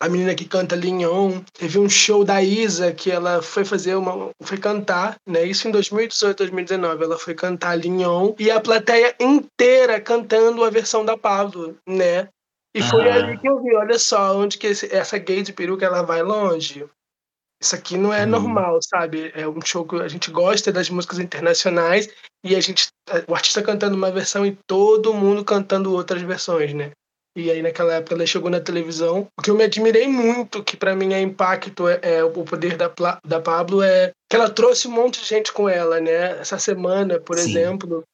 a 0.00 0.08
menina 0.08 0.34
que 0.34 0.46
canta 0.46 0.74
Lignon. 0.74 1.42
Teve 1.52 1.78
um 1.78 1.88
show 1.88 2.24
da 2.24 2.42
Isa 2.42 2.92
que 2.92 3.10
ela 3.10 3.42
foi 3.42 3.64
fazer 3.64 3.94
uma. 3.94 4.30
foi 4.42 4.56
cantar, 4.56 5.16
né? 5.28 5.44
Isso 5.44 5.68
em 5.68 5.70
2018, 5.70 6.38
2019. 6.38 7.04
Ela 7.04 7.18
foi 7.18 7.34
cantar 7.34 7.76
Lignon 7.76 8.34
e 8.38 8.50
a 8.50 8.58
plateia 8.58 9.14
inteira 9.20 10.00
cantando 10.00 10.64
a 10.64 10.70
versão 10.70 11.04
da 11.04 11.18
Pablo, 11.18 11.76
né? 11.86 12.28
E 12.74 12.80
foi 12.82 13.10
ali 13.10 13.36
que 13.36 13.48
eu 13.48 13.60
vi, 13.60 13.74
olha 13.74 13.98
só, 13.98 14.36
onde 14.36 14.56
que 14.56 14.68
esse, 14.68 14.94
essa 14.94 15.18
gay 15.18 15.42
de 15.42 15.52
peruca 15.52 15.84
ela 15.84 16.02
vai 16.02 16.22
longe. 16.22 16.88
Isso 17.60 17.74
aqui 17.74 17.98
não 17.98 18.14
é 18.14 18.24
hum. 18.24 18.28
normal, 18.28 18.78
sabe? 18.82 19.30
É 19.34 19.46
um 19.46 19.60
show 19.60 19.84
que 19.84 19.96
a 19.96 20.08
gente 20.08 20.30
gosta 20.30 20.72
das 20.72 20.88
músicas 20.88 21.18
internacionais 21.18 22.08
e 22.42 22.56
a 22.56 22.60
gente, 22.60 22.86
o 23.28 23.34
artista 23.34 23.60
cantando 23.60 23.96
uma 23.96 24.10
versão 24.10 24.46
e 24.46 24.56
todo 24.66 25.12
mundo 25.12 25.44
cantando 25.44 25.92
outras 25.92 26.22
versões, 26.22 26.72
né? 26.72 26.92
E 27.36 27.50
aí 27.50 27.62
naquela 27.62 27.94
época 27.94 28.14
ela 28.14 28.26
chegou 28.26 28.50
na 28.50 28.60
televisão. 28.60 29.28
O 29.38 29.42
que 29.42 29.50
eu 29.50 29.54
me 29.54 29.64
admirei 29.64 30.08
muito, 30.08 30.64
que 30.64 30.76
para 30.76 30.96
mim 30.96 31.12
é 31.12 31.20
impacto, 31.20 31.88
é, 31.88 32.00
é, 32.02 32.24
o 32.24 32.30
poder 32.30 32.76
da, 32.76 32.90
da 33.24 33.40
Pablo, 33.40 33.82
é 33.82 34.12
que 34.28 34.36
ela 34.36 34.50
trouxe 34.50 34.88
um 34.88 34.92
monte 34.92 35.20
de 35.20 35.26
gente 35.26 35.52
com 35.52 35.68
ela, 35.68 36.00
né? 36.00 36.38
Essa 36.40 36.58
semana, 36.58 37.20
por 37.20 37.38
Sim. 37.38 37.50
exemplo, 37.50 38.04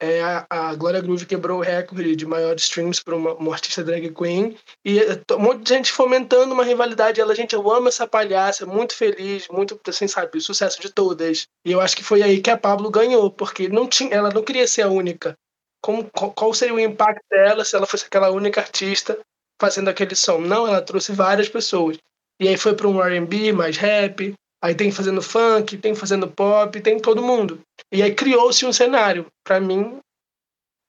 é, 0.00 0.20
a, 0.20 0.46
a 0.50 0.74
Glória 0.74 1.00
Groove 1.00 1.24
quebrou 1.24 1.60
o 1.60 1.62
recorde 1.62 2.16
de 2.16 2.26
maior 2.26 2.56
streams 2.56 3.02
para 3.02 3.14
uma, 3.14 3.34
uma, 3.34 3.52
artista 3.52 3.82
drag 3.82 4.12
queen. 4.12 4.56
E 4.84 4.98
é, 4.98 5.20
um 5.32 5.38
monte 5.38 5.62
de 5.62 5.68
gente 5.68 5.92
fomentando 5.92 6.52
uma 6.52 6.64
rivalidade. 6.64 7.20
Ela, 7.20 7.34
gente, 7.34 7.54
eu 7.54 7.70
amo 7.70 7.88
essa 7.88 8.06
palhaça, 8.06 8.66
muito 8.66 8.94
feliz, 8.94 9.46
muito, 9.48 9.80
assim, 9.86 10.08
sabe, 10.08 10.40
sucesso 10.40 10.80
de 10.80 10.92
todas. 10.92 11.46
E 11.64 11.72
eu 11.72 11.80
acho 11.80 11.96
que 11.96 12.04
foi 12.04 12.22
aí 12.22 12.40
que 12.40 12.50
a 12.50 12.56
Pablo 12.56 12.90
ganhou, 12.90 13.30
porque 13.30 13.68
não 13.68 13.86
tinha, 13.86 14.12
ela 14.12 14.30
não 14.30 14.42
queria 14.42 14.66
ser 14.66 14.82
a 14.82 14.88
única 14.88 15.36
como, 15.84 16.10
qual 16.10 16.54
seria 16.54 16.74
o 16.74 16.80
impacto 16.80 17.22
dela 17.30 17.62
se 17.62 17.76
ela 17.76 17.86
fosse 17.86 18.06
aquela 18.06 18.30
única 18.30 18.62
artista 18.62 19.18
fazendo 19.60 19.90
aquele 19.90 20.16
som. 20.16 20.38
Não, 20.38 20.66
ela 20.66 20.80
trouxe 20.80 21.12
várias 21.12 21.46
pessoas. 21.46 21.98
E 22.40 22.48
aí 22.48 22.56
foi 22.56 22.74
para 22.74 22.88
um 22.88 23.02
R&B 23.02 23.52
mais 23.52 23.76
rap, 23.76 24.32
aí 24.62 24.74
tem 24.74 24.90
fazendo 24.90 25.20
funk, 25.20 25.76
tem 25.76 25.94
fazendo 25.94 26.26
pop, 26.26 26.80
tem 26.80 26.98
todo 26.98 27.22
mundo. 27.22 27.60
E 27.92 28.02
aí 28.02 28.14
criou-se 28.14 28.64
um 28.64 28.72
cenário. 28.72 29.26
Para 29.46 29.60
mim, 29.60 29.98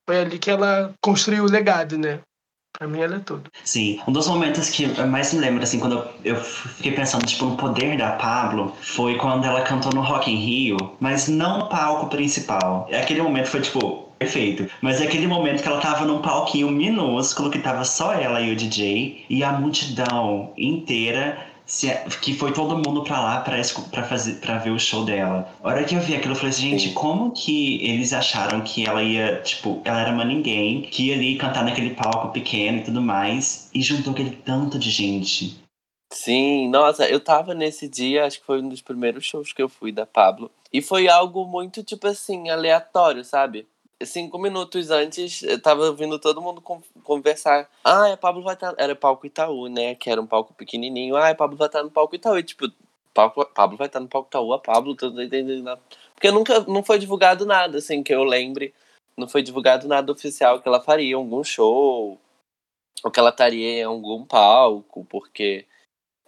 foi 0.08 0.18
ali 0.18 0.38
que 0.38 0.50
ela 0.50 0.94
construiu 1.02 1.44
o 1.44 1.50
legado, 1.50 1.98
né? 1.98 2.20
Pra 2.78 2.88
mim 2.88 3.00
ela 3.00 3.16
é 3.16 3.20
tudo. 3.20 3.50
Sim, 3.64 4.00
um 4.08 4.12
dos 4.12 4.26
momentos 4.26 4.70
que 4.70 4.84
eu 4.84 5.06
mais 5.06 5.32
me 5.32 5.40
lembro, 5.40 5.62
assim, 5.62 5.78
quando 5.78 6.08
eu 6.24 6.36
fiquei 6.36 6.92
pensando, 6.92 7.26
tipo, 7.26 7.44
no 7.44 7.56
poder 7.56 7.98
da 7.98 8.12
Pablo, 8.12 8.74
foi 8.80 9.16
quando 9.18 9.44
ela 9.44 9.62
cantou 9.62 9.92
no 9.92 10.00
Rock 10.00 10.30
in 10.30 10.36
Rio, 10.36 10.96
mas 11.00 11.28
não 11.28 11.58
no 11.58 11.68
palco 11.68 12.08
principal. 12.08 12.88
Aquele 12.92 13.20
momento 13.20 13.48
foi, 13.48 13.60
tipo, 13.60 14.05
Perfeito. 14.18 14.68
Mas 14.80 15.00
é 15.00 15.04
aquele 15.04 15.26
momento 15.26 15.62
que 15.62 15.68
ela 15.68 15.80
tava 15.80 16.04
num 16.04 16.22
palquinho 16.22 16.70
minúsculo, 16.70 17.50
que 17.50 17.58
tava 17.58 17.84
só 17.84 18.14
ela 18.14 18.40
e 18.40 18.52
o 18.52 18.56
DJ, 18.56 19.24
e 19.28 19.44
a 19.44 19.52
multidão 19.52 20.52
inteira 20.56 21.46
se, 21.66 21.92
que 22.22 22.32
foi 22.32 22.52
todo 22.52 22.76
mundo 22.76 23.02
pra 23.02 23.20
lá 23.20 23.40
pra, 23.40 23.60
pra, 23.90 24.04
fazer, 24.04 24.34
pra 24.34 24.58
ver 24.58 24.70
o 24.70 24.78
show 24.78 25.04
dela. 25.04 25.52
A 25.62 25.68
hora 25.68 25.84
que 25.84 25.96
eu 25.96 26.00
vi 26.00 26.14
aquilo, 26.14 26.32
eu 26.32 26.36
falei 26.36 26.50
assim, 26.50 26.70
gente, 26.70 26.94
como 26.94 27.32
que 27.32 27.84
eles 27.84 28.12
acharam 28.12 28.60
que 28.60 28.86
ela 28.86 29.02
ia, 29.02 29.40
tipo, 29.42 29.82
ela 29.84 30.00
era 30.00 30.12
uma 30.12 30.24
ninguém, 30.24 30.82
que 30.82 31.08
ia 31.08 31.14
ali 31.14 31.36
cantar 31.36 31.64
naquele 31.64 31.90
palco 31.90 32.32
pequeno 32.32 32.78
e 32.78 32.84
tudo 32.84 33.02
mais, 33.02 33.68
e 33.74 33.82
juntou 33.82 34.12
aquele 34.12 34.30
tanto 34.30 34.78
de 34.78 34.90
gente. 34.90 35.60
Sim, 36.12 36.68
nossa, 36.68 37.06
eu 37.08 37.18
tava 37.18 37.52
nesse 37.52 37.88
dia, 37.88 38.24
acho 38.24 38.40
que 38.40 38.46
foi 38.46 38.62
um 38.62 38.68
dos 38.68 38.80
primeiros 38.80 39.26
shows 39.26 39.52
que 39.52 39.60
eu 39.60 39.68
fui 39.68 39.90
da 39.90 40.06
Pablo. 40.06 40.50
E 40.72 40.80
foi 40.80 41.08
algo 41.08 41.44
muito, 41.44 41.82
tipo 41.82 42.06
assim, 42.06 42.48
aleatório, 42.48 43.24
sabe? 43.24 43.66
Cinco 44.04 44.38
minutos 44.38 44.90
antes, 44.90 45.42
eu 45.42 45.60
tava 45.60 45.86
ouvindo 45.86 46.18
todo 46.18 46.42
mundo 46.42 46.62
conversar. 47.02 47.68
Ah, 47.82 48.12
a 48.12 48.16
Pablo 48.16 48.42
vai 48.42 48.54
estar. 48.54 48.72
Tá... 48.74 48.82
Era 48.82 48.94
palco 48.94 49.26
Itaú, 49.26 49.68
né? 49.68 49.94
Que 49.94 50.10
era 50.10 50.20
um 50.20 50.26
palco 50.26 50.52
pequenininho. 50.54 51.16
Ah, 51.16 51.30
a 51.30 51.34
Pablo 51.34 51.56
vai 51.56 51.68
estar 51.68 51.78
tá 51.78 51.84
no 51.84 51.90
palco 51.90 52.14
Itaú. 52.14 52.38
E, 52.38 52.42
tipo, 52.42 52.70
palco... 53.14 53.44
Pablo 53.46 53.76
vai 53.76 53.86
estar 53.86 53.98
tá 53.98 54.02
no 54.02 54.08
palco 54.08 54.28
Itaú, 54.28 54.52
a 54.52 54.58
Pablo, 54.58 54.94
tudo 54.94 55.22
entendendo. 55.22 55.78
Porque 56.14 56.30
nunca 56.30 56.60
não 56.60 56.82
foi 56.82 56.98
divulgado 56.98 57.46
nada, 57.46 57.78
assim, 57.78 58.02
que 58.02 58.14
eu 58.14 58.24
lembre. 58.24 58.74
Não 59.16 59.28
foi 59.28 59.42
divulgado 59.42 59.88
nada 59.88 60.12
oficial 60.12 60.60
que 60.60 60.68
ela 60.68 60.80
faria 60.80 61.16
algum 61.16 61.42
show. 61.42 62.18
Ou 63.02 63.10
que 63.10 63.20
ela 63.20 63.30
estaria 63.30 63.80
em 63.80 63.82
algum 63.84 64.24
palco, 64.24 65.06
porque 65.08 65.66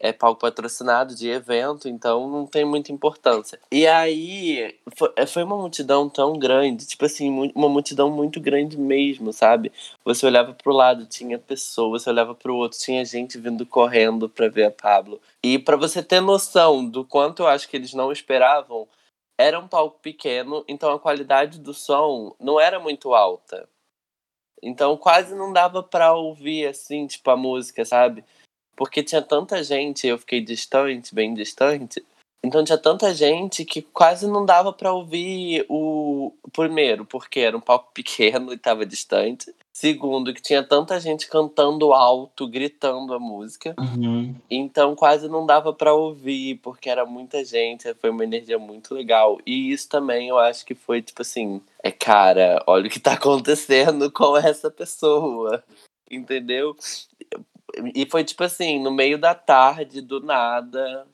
é 0.00 0.12
palco 0.12 0.40
patrocinado 0.40 1.14
de 1.14 1.28
evento, 1.28 1.88
então 1.88 2.28
não 2.28 2.46
tem 2.46 2.64
muita 2.64 2.92
importância. 2.92 3.58
E 3.70 3.86
aí 3.86 4.78
foi, 4.94 5.12
é, 5.16 5.26
foi 5.26 5.42
uma 5.42 5.56
multidão 5.56 6.08
tão 6.08 6.38
grande, 6.38 6.86
tipo 6.86 7.04
assim, 7.04 7.52
uma 7.54 7.68
multidão 7.68 8.10
muito 8.10 8.40
grande 8.40 8.78
mesmo, 8.78 9.32
sabe? 9.32 9.72
Você 10.04 10.24
olhava 10.24 10.52
pro 10.54 10.72
lado, 10.72 11.06
tinha 11.06 11.38
pessoas, 11.38 12.02
você 12.02 12.10
olhava 12.10 12.34
pro 12.34 12.54
outro, 12.54 12.78
tinha 12.78 13.04
gente 13.04 13.38
vindo 13.38 13.66
correndo 13.66 14.28
para 14.28 14.48
ver 14.48 14.64
a 14.64 14.70
Pablo. 14.70 15.20
E 15.42 15.58
para 15.58 15.76
você 15.76 16.02
ter 16.02 16.20
noção 16.20 16.84
do 16.88 17.04
quanto 17.04 17.42
eu 17.42 17.48
acho 17.48 17.68
que 17.68 17.76
eles 17.76 17.92
não 17.92 18.12
esperavam, 18.12 18.86
era 19.36 19.58
um 19.58 19.68
palco 19.68 19.98
pequeno, 20.00 20.64
então 20.68 20.92
a 20.92 20.98
qualidade 20.98 21.60
do 21.60 21.72
som 21.72 22.34
não 22.40 22.58
era 22.60 22.80
muito 22.80 23.14
alta. 23.14 23.68
Então 24.62 24.96
quase 24.96 25.34
não 25.34 25.52
dava 25.52 25.82
para 25.82 26.12
ouvir 26.12 26.66
assim, 26.66 27.06
tipo 27.06 27.30
a 27.30 27.36
música, 27.36 27.84
sabe? 27.84 28.24
Porque 28.78 29.02
tinha 29.02 29.20
tanta 29.20 29.60
gente, 29.64 30.06
eu 30.06 30.16
fiquei 30.16 30.40
distante, 30.40 31.12
bem 31.12 31.34
distante. 31.34 32.00
Então 32.44 32.62
tinha 32.62 32.78
tanta 32.78 33.12
gente 33.12 33.64
que 33.64 33.82
quase 33.82 34.28
não 34.28 34.46
dava 34.46 34.72
para 34.72 34.92
ouvir 34.92 35.66
o 35.68 36.32
primeiro, 36.52 37.04
porque 37.04 37.40
era 37.40 37.56
um 37.56 37.60
palco 37.60 37.90
pequeno 37.92 38.52
e 38.52 38.54
estava 38.54 38.86
distante. 38.86 39.52
Segundo, 39.72 40.32
que 40.32 40.40
tinha 40.40 40.62
tanta 40.62 41.00
gente 41.00 41.28
cantando 41.28 41.92
alto, 41.92 42.46
gritando 42.46 43.12
a 43.14 43.18
música. 43.18 43.74
Uhum. 43.76 44.36
Então 44.48 44.94
quase 44.94 45.28
não 45.28 45.44
dava 45.44 45.72
pra 45.72 45.92
ouvir, 45.92 46.60
porque 46.62 46.88
era 46.88 47.04
muita 47.04 47.44
gente, 47.44 47.92
foi 47.94 48.10
uma 48.10 48.22
energia 48.22 48.60
muito 48.60 48.94
legal. 48.94 49.40
E 49.44 49.72
isso 49.72 49.88
também 49.88 50.28
eu 50.28 50.38
acho 50.38 50.64
que 50.64 50.76
foi 50.76 51.02
tipo 51.02 51.22
assim, 51.22 51.60
é 51.82 51.90
cara, 51.90 52.62
olha 52.64 52.86
o 52.86 52.90
que 52.90 53.00
tá 53.00 53.14
acontecendo 53.18 54.08
com 54.12 54.36
essa 54.36 54.70
pessoa. 54.70 55.64
Entendeu? 56.10 56.74
E 57.94 58.06
foi 58.06 58.24
tipo 58.24 58.42
assim, 58.44 58.82
no 58.82 58.90
meio 58.90 59.18
da 59.18 59.34
tarde, 59.34 60.00
do 60.00 60.20
nada, 60.20 61.06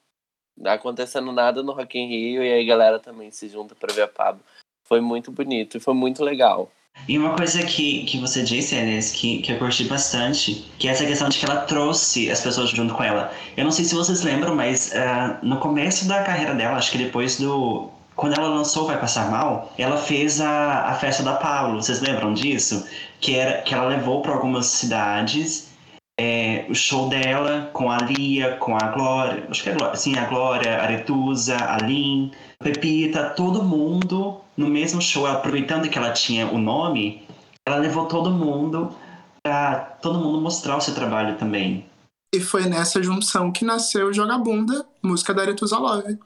acontecendo 0.65 1.33
nada 1.33 1.63
no 1.63 1.73
Rock 1.73 1.99
in 1.99 2.09
Rio, 2.09 2.43
e 2.43 2.53
aí 2.53 2.63
a 2.63 2.67
galera 2.67 2.99
também 2.99 3.31
se 3.31 3.49
junta 3.49 3.75
pra 3.75 3.93
ver 3.93 4.03
a 4.03 4.09
Pablo. 4.09 4.43
Foi 4.85 5.01
muito 5.01 5.33
bonito 5.33 5.77
e 5.77 5.81
foi 5.81 5.95
muito 5.95 6.23
legal. 6.23 6.71
E 7.09 7.19
uma 7.19 7.35
coisa 7.37 7.63
que, 7.65 8.05
que 8.05 8.19
você 8.19 8.43
disse, 8.43 8.75
Enes, 8.75 9.11
que, 9.11 9.39
que 9.39 9.53
eu 9.53 9.59
curti 9.59 9.85
bastante, 9.85 10.71
que 10.79 10.89
é 10.89 10.93
essa 10.93 11.05
questão 11.05 11.29
de 11.29 11.39
que 11.39 11.45
ela 11.45 11.63
trouxe 11.63 12.31
as 12.31 12.41
pessoas 12.41 12.71
junto 12.71 12.95
com 12.95 13.03
ela. 13.03 13.33
Eu 13.57 13.65
não 13.65 13.71
sei 13.71 13.85
se 13.85 13.95
vocês 13.95 14.23
lembram, 14.23 14.55
mas 14.55 14.93
uh, 14.93 15.45
no 15.45 15.59
começo 15.59 16.07
da 16.07 16.23
carreira 16.23 16.55
dela, 16.55 16.77
acho 16.77 16.93
que 16.93 16.99
depois 16.99 17.39
do. 17.39 17.91
Quando 18.17 18.35
ela 18.35 18.47
lançou 18.47 18.87
Vai 18.87 18.99
Passar 18.99 19.29
Mal, 19.29 19.73
ela 19.77 19.97
fez 19.97 20.41
a, 20.41 20.85
a 20.85 20.95
festa 20.95 21.25
da 21.25 21.35
Pablo. 21.35 21.83
Vocês 21.83 22.01
lembram 22.01 22.33
disso? 22.33 22.87
Que, 23.21 23.35
era, 23.35 23.61
que 23.63 23.75
ela 23.75 23.87
levou 23.87 24.23
para 24.23 24.33
algumas 24.33 24.67
cidades 24.67 25.74
é, 26.19 26.67
o 26.69 26.75
show 26.75 27.09
dela 27.09 27.71
com 27.73 27.91
a 27.91 27.99
Lia, 27.99 28.57
com 28.57 28.77
a 28.77 28.89
Glória, 28.89 29.47
acho 29.51 29.63
que 29.63 29.71
é 29.71 29.73
a 29.73 29.77
Glória, 29.77 29.97
sim, 29.97 30.17
a 30.17 30.25
Glória, 30.27 30.79
a 30.79 30.83
Aretusa, 30.83 31.57
a 31.57 31.79
Lin, 31.79 32.33
Pepita, 32.63 33.31
todo 33.31 33.63
mundo 33.63 34.41
no 34.57 34.69
mesmo 34.69 35.03
show, 35.03 35.27
aproveitando 35.27 35.89
que 35.89 35.99
ela 35.99 36.13
tinha 36.13 36.47
o 36.47 36.59
nome, 36.59 37.27
ela 37.67 37.79
levou 37.79 38.07
todo 38.07 38.31
mundo 38.31 38.95
para 39.43 39.81
todo 40.01 40.19
mundo 40.19 40.41
mostrar 40.41 40.77
o 40.77 40.81
seu 40.81 40.95
trabalho 40.95 41.37
também. 41.37 41.87
E 42.35 42.41
foi 42.41 42.67
nessa 42.67 43.03
junção 43.03 43.53
que 43.53 43.65
nasceu 43.65 44.13
Joga 44.13 44.39
Bunda, 44.39 44.87
música 45.03 45.35
da 45.35 45.43
Aretusa 45.43 45.79
Love. 45.79 46.19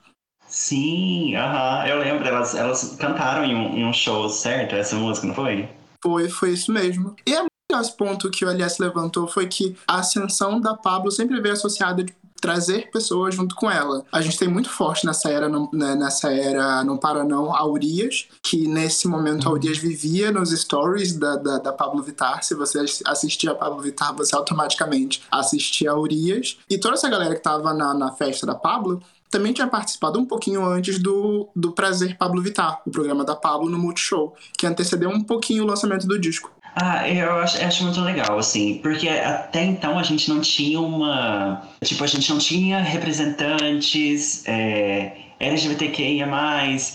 Sim, 0.46 1.34
aham, 1.36 1.86
eu 1.86 1.98
lembro, 1.98 2.26
elas, 2.26 2.54
elas 2.54 2.96
cantaram 2.98 3.44
em 3.44 3.54
um, 3.54 3.76
em 3.76 3.84
um 3.84 3.92
show, 3.92 4.28
certo? 4.30 4.74
Essa 4.74 4.96
música, 4.96 5.26
não 5.26 5.34
foi? 5.34 5.68
Foi, 6.02 6.28
foi 6.28 6.52
isso 6.52 6.72
mesmo. 6.72 7.14
E 7.26 7.34
é 7.34 7.44
outro 7.76 7.92
ponto 7.96 8.30
que 8.30 8.44
o 8.44 8.50
Elias 8.50 8.78
levantou 8.78 9.28
foi 9.28 9.46
que 9.46 9.76
a 9.86 9.98
ascensão 9.98 10.58
da 10.60 10.74
Pablo 10.74 11.10
sempre 11.10 11.40
veio 11.40 11.54
associada 11.54 12.02
de 12.02 12.14
trazer 12.40 12.90
pessoas 12.90 13.34
junto 13.34 13.54
com 13.54 13.70
ela. 13.70 14.04
A 14.12 14.20
gente 14.20 14.38
tem 14.38 14.48
muito 14.48 14.70
forte 14.70 15.04
nessa 15.04 15.28
era, 15.28 15.48
né, 15.48 15.94
nessa 15.96 16.32
era 16.32 16.82
não 16.84 16.96
para 16.96 17.24
não, 17.24 17.54
a 17.54 17.66
Urias, 17.66 18.28
que 18.42 18.66
nesse 18.68 19.06
momento 19.08 19.48
a 19.48 19.52
Urias 19.52 19.76
vivia 19.76 20.30
nos 20.30 20.50
stories 20.50 21.14
da, 21.14 21.36
da, 21.36 21.58
da 21.58 21.72
Pablo 21.72 22.02
Vittar. 22.02 22.42
Se 22.42 22.54
você 22.54 22.84
assistia 23.04 23.50
a 23.50 23.54
Pablo 23.54 23.82
Vittar, 23.82 24.14
você 24.14 24.34
automaticamente 24.34 25.22
assistia 25.30 25.90
a 25.90 25.98
Urias. 25.98 26.58
E 26.70 26.78
toda 26.78 26.94
essa 26.94 27.08
galera 27.08 27.34
que 27.34 27.42
tava 27.42 27.74
na, 27.74 27.92
na 27.92 28.12
festa 28.12 28.46
da 28.46 28.54
Pablo 28.54 29.02
também 29.30 29.52
tinha 29.52 29.66
participado 29.66 30.18
um 30.18 30.24
pouquinho 30.24 30.64
antes 30.64 30.98
do, 30.98 31.48
do 31.54 31.72
Prazer 31.72 32.16
Pablo 32.16 32.40
Vittar, 32.40 32.80
o 32.86 32.90
programa 32.90 33.24
da 33.24 33.36
Pablo 33.36 33.68
no 33.68 33.78
Multishow, 33.78 34.34
que 34.56 34.66
antecedeu 34.66 35.10
um 35.10 35.22
pouquinho 35.22 35.64
o 35.64 35.66
lançamento 35.66 36.06
do 36.06 36.18
disco. 36.18 36.50
Ah, 36.80 37.08
eu 37.08 37.32
acho, 37.38 37.60
acho 37.64 37.82
muito 37.82 38.00
legal, 38.00 38.38
assim, 38.38 38.78
porque 38.80 39.08
até 39.08 39.64
então 39.64 39.98
a 39.98 40.02
gente 40.04 40.28
não 40.28 40.40
tinha 40.40 40.80
uma. 40.80 41.62
Tipo, 41.82 42.04
a 42.04 42.06
gente 42.06 42.30
não 42.30 42.38
tinha 42.38 42.80
representantes 42.80 44.44
é, 44.46 45.10
LGBTQIA, 45.40 46.24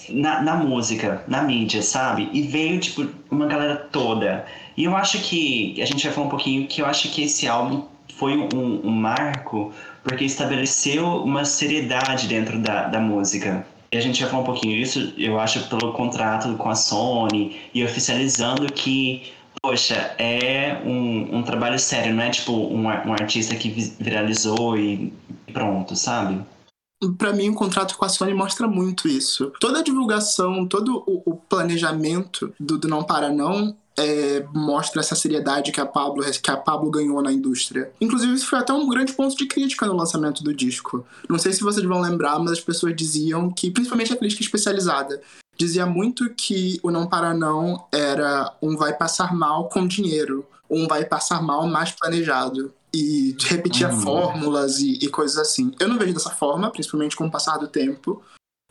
na, 0.10 0.42
na 0.42 0.56
música, 0.56 1.26
na 1.28 1.44
mídia, 1.44 1.82
sabe? 1.82 2.30
E 2.32 2.44
veio, 2.44 2.80
tipo, 2.80 3.06
uma 3.30 3.46
galera 3.46 3.76
toda. 3.76 4.46
E 4.78 4.86
eu 4.86 4.96
acho 4.96 5.20
que. 5.20 5.76
A 5.82 5.86
gente 5.86 6.06
vai 6.06 6.14
falar 6.14 6.28
um 6.28 6.30
pouquinho 6.30 6.66
que 6.66 6.82
eu 6.82 6.86
acho 6.86 7.10
que 7.10 7.24
esse 7.24 7.46
álbum 7.46 7.84
foi 8.18 8.38
um, 8.38 8.88
um 8.88 8.92
marco 8.92 9.74
porque 10.02 10.24
estabeleceu 10.24 11.06
uma 11.24 11.44
seriedade 11.44 12.28
dentro 12.28 12.58
da, 12.58 12.88
da 12.88 13.02
música. 13.02 13.66
E 13.92 13.98
a 13.98 14.02
gente 14.02 14.22
vai 14.22 14.30
falar 14.30 14.44
um 14.44 14.46
pouquinho 14.46 14.78
disso, 14.80 15.14
eu 15.18 15.40
acho, 15.40 15.68
pelo 15.68 15.92
contrato 15.92 16.56
com 16.56 16.70
a 16.70 16.76
Sony 16.76 17.58
e 17.74 17.84
oficializando 17.84 18.66
que 18.72 19.32
poxa, 19.64 20.14
é 20.20 20.82
um, 20.86 21.38
um 21.38 21.44
trabalho 21.44 21.80
sério, 21.80 22.14
não 22.14 22.24
é 22.24 22.30
tipo 22.30 22.52
um, 22.52 22.84
um 22.84 23.14
artista 23.14 23.56
que 23.56 23.70
viralizou 23.98 24.78
e 24.78 25.14
pronto, 25.54 25.96
sabe? 25.96 26.46
Para 27.18 27.34
mim, 27.34 27.50
o 27.50 27.56
contrato 27.56 27.98
com 27.98 28.06
a 28.06 28.10
Sony 28.10 28.34
mostra 28.34 28.68
muito 28.68 29.08
isso. 29.08 29.52
Toda 29.60 29.80
a 29.80 29.84
divulgação, 29.84 30.68
todo 30.68 31.04
o, 31.08 31.32
o 31.32 31.36
planejamento 31.36 32.54
do, 32.60 32.78
do 32.78 32.88
Não 32.88 33.04
Para 33.04 33.30
Não 33.30 33.76
é, 33.98 34.46
mostra 34.54 35.02
essa 35.02 35.16
seriedade 35.16 35.72
que 35.72 35.80
a, 35.80 35.86
Pablo, 35.86 36.24
que 36.24 36.52
a 36.52 36.58
Pablo 36.58 36.90
ganhou 36.90 37.22
na 37.22 37.32
indústria. 37.32 37.92
Inclusive, 38.00 38.34
isso 38.34 38.48
foi 38.48 38.60
até 38.60 38.74
um 38.74 38.88
grande 38.88 39.14
ponto 39.14 39.36
de 39.36 39.46
crítica 39.46 39.86
no 39.86 39.96
lançamento 39.96 40.44
do 40.44 40.54
disco. 40.54 41.06
Não 41.30 41.38
sei 41.38 41.54
se 41.54 41.62
vocês 41.62 41.86
vão 41.86 42.02
lembrar, 42.02 42.40
mas 42.40 42.54
as 42.54 42.62
pessoas 42.62 42.96
diziam 42.96 43.50
que, 43.52 43.70
principalmente 43.70 44.14
a 44.14 44.18
crítica 44.18 44.44
especializada, 44.44 45.22
dizia 45.58 45.86
muito 45.86 46.34
que 46.34 46.80
o 46.84 46.92
Não 46.92 47.08
Para 47.08 47.34
Não 47.34 47.86
era 47.92 48.56
um 48.62 48.76
vai 48.76 48.94
passar 48.96 49.34
mal 49.34 49.70
com 49.70 49.88
dinheiro, 49.88 50.46
um 50.70 50.88
vai 50.88 51.06
passar 51.06 51.42
mal 51.42 51.68
mais 51.68 51.92
planejado. 51.92 52.74
E 52.96 53.36
repetia 53.46 53.90
uhum. 53.90 54.02
fórmulas 54.02 54.78
e, 54.80 55.00
e, 55.02 55.10
coisas 55.10 55.38
assim. 55.38 55.72
Eu 55.80 55.88
não 55.88 55.98
vejo 55.98 56.14
dessa 56.14 56.30
forma, 56.30 56.70
principalmente 56.70 57.16
com 57.16 57.26
o 57.26 57.32
passar 57.32 57.58
do 57.58 57.68
tempo, 57.68 58.22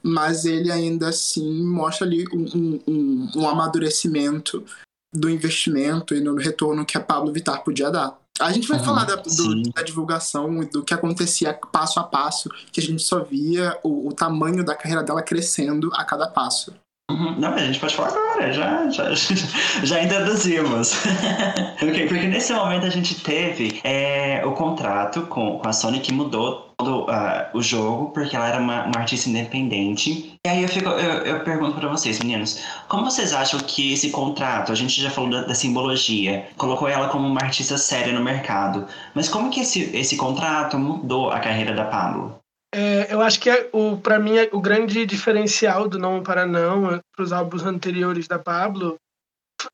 mas 0.00 0.44
ele 0.44 0.70
ainda 0.70 1.08
assim 1.08 1.64
mostra 1.64 2.06
ali 2.06 2.24
um, 2.32 2.80
um, 2.86 3.30
um 3.34 3.48
amadurecimento 3.48 4.64
do 5.12 5.28
investimento 5.28 6.14
e 6.14 6.20
no 6.20 6.36
retorno 6.36 6.86
que 6.86 6.96
a 6.96 7.00
Pablo 7.00 7.32
Vittar 7.32 7.64
podia 7.64 7.90
dar. 7.90 8.16
A 8.40 8.50
gente 8.50 8.66
vai 8.66 8.78
uhum, 8.78 8.84
falar 8.84 9.04
da, 9.04 9.16
do, 9.16 9.62
da, 9.72 9.82
divulgação 9.82 10.62
e 10.62 10.66
do 10.66 10.82
que 10.82 10.94
acontecia 10.94 11.52
passo 11.52 12.00
a 12.00 12.04
passo, 12.04 12.48
que 12.72 12.80
a 12.80 12.82
gente 12.82 13.02
só 13.02 13.22
via 13.22 13.78
o, 13.82 14.08
o 14.08 14.12
tamanho 14.12 14.64
da 14.64 14.74
carreira 14.74 15.02
dela 15.02 15.22
crescendo 15.22 15.90
a 15.94 16.04
cada 16.04 16.26
passo. 16.26 16.74
Uhum. 17.10 17.38
Não, 17.38 17.50
mas 17.50 17.62
a 17.62 17.66
gente 17.66 17.78
pode 17.78 17.94
falar 17.94 18.08
agora, 18.08 18.52
já, 18.52 18.88
já, 18.88 19.12
já 19.84 20.02
introduzimos. 20.02 20.94
okay, 21.82 22.06
porque 22.06 22.26
nesse 22.26 22.52
momento 22.52 22.86
a 22.86 22.90
gente 22.90 23.20
teve 23.20 23.80
é, 23.84 24.42
o 24.46 24.52
contrato 24.52 25.22
com, 25.22 25.58
com 25.58 25.68
a 25.68 25.72
Sony 25.72 26.00
que 26.00 26.12
mudou 26.12 26.72
todo 26.78 27.02
uh, 27.02 27.46
o 27.54 27.62
jogo, 27.62 28.10
porque 28.10 28.34
ela 28.34 28.48
era 28.48 28.58
uma, 28.58 28.86
uma, 28.86 28.98
artista 28.98 29.28
independente. 29.28 30.38
E 30.44 30.48
aí 30.48 30.62
eu, 30.62 30.68
fico, 30.68 30.88
eu, 30.88 31.24
eu 31.24 31.44
pergunto 31.44 31.78
para 31.78 31.88
vocês, 31.88 32.18
meninos, 32.18 32.60
como 32.88 33.04
vocês 33.04 33.32
acham 33.32 33.60
que 33.60 33.92
esse 33.92 34.10
contrato, 34.10 34.72
a 34.72 34.74
gente 34.74 35.00
já 35.00 35.10
falou 35.10 35.30
da, 35.30 35.42
da, 35.42 35.54
simbologia, 35.54 36.48
colocou 36.56 36.88
ela 36.88 37.08
como 37.08 37.26
uma 37.26 37.42
artista 37.42 37.78
séria 37.78 38.12
no 38.12 38.22
mercado, 38.22 38.86
mas 39.14 39.28
como 39.28 39.50
que 39.50 39.60
esse, 39.60 39.94
esse 39.96 40.16
contrato 40.16 40.78
mudou 40.78 41.30
a 41.30 41.38
carreira 41.38 41.74
da 41.74 41.84
Pablo? 41.84 42.41
É, 42.74 43.12
eu 43.12 43.20
acho 43.20 43.38
que 43.38 43.50
é, 43.50 43.68
o 43.72 43.98
para 43.98 44.18
mim 44.18 44.38
é 44.38 44.48
o 44.50 44.60
grande 44.60 45.04
diferencial 45.04 45.88
do 45.88 45.98
Não 45.98 46.22
para 46.22 46.46
Não 46.46 47.00
para 47.14 47.22
os 47.22 47.32
álbuns 47.32 47.64
anteriores 47.64 48.26
da 48.26 48.38
Pablo 48.38 48.98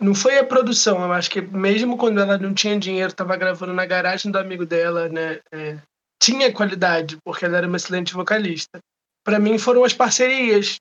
não 0.01 0.15
foi 0.15 0.39
a 0.39 0.45
produção. 0.45 1.03
Eu 1.03 1.13
acho 1.13 1.31
que 1.31 1.41
mesmo 1.41 1.97
quando 1.97 2.21
ela 2.21 2.37
não 2.37 2.53
tinha 2.53 2.79
dinheiro, 2.79 3.11
estava 3.11 3.37
gravando 3.37 3.73
na 3.73 3.87
garagem 3.87 4.31
do 4.31 4.39
amigo 4.39 4.67
dela, 4.67 5.09
né? 5.09 5.41
É, 5.53 5.79
tinha 6.21 6.53
qualidade 6.53 7.17
porque 7.25 7.45
ela 7.45 7.57
era 7.57 7.67
uma 7.67 7.77
excelente 7.77 8.13
vocalista. 8.13 8.81
Para 9.25 9.39
mim 9.39 9.59
foram 9.59 9.85
as 9.85 9.95
parcerias, 9.95 10.79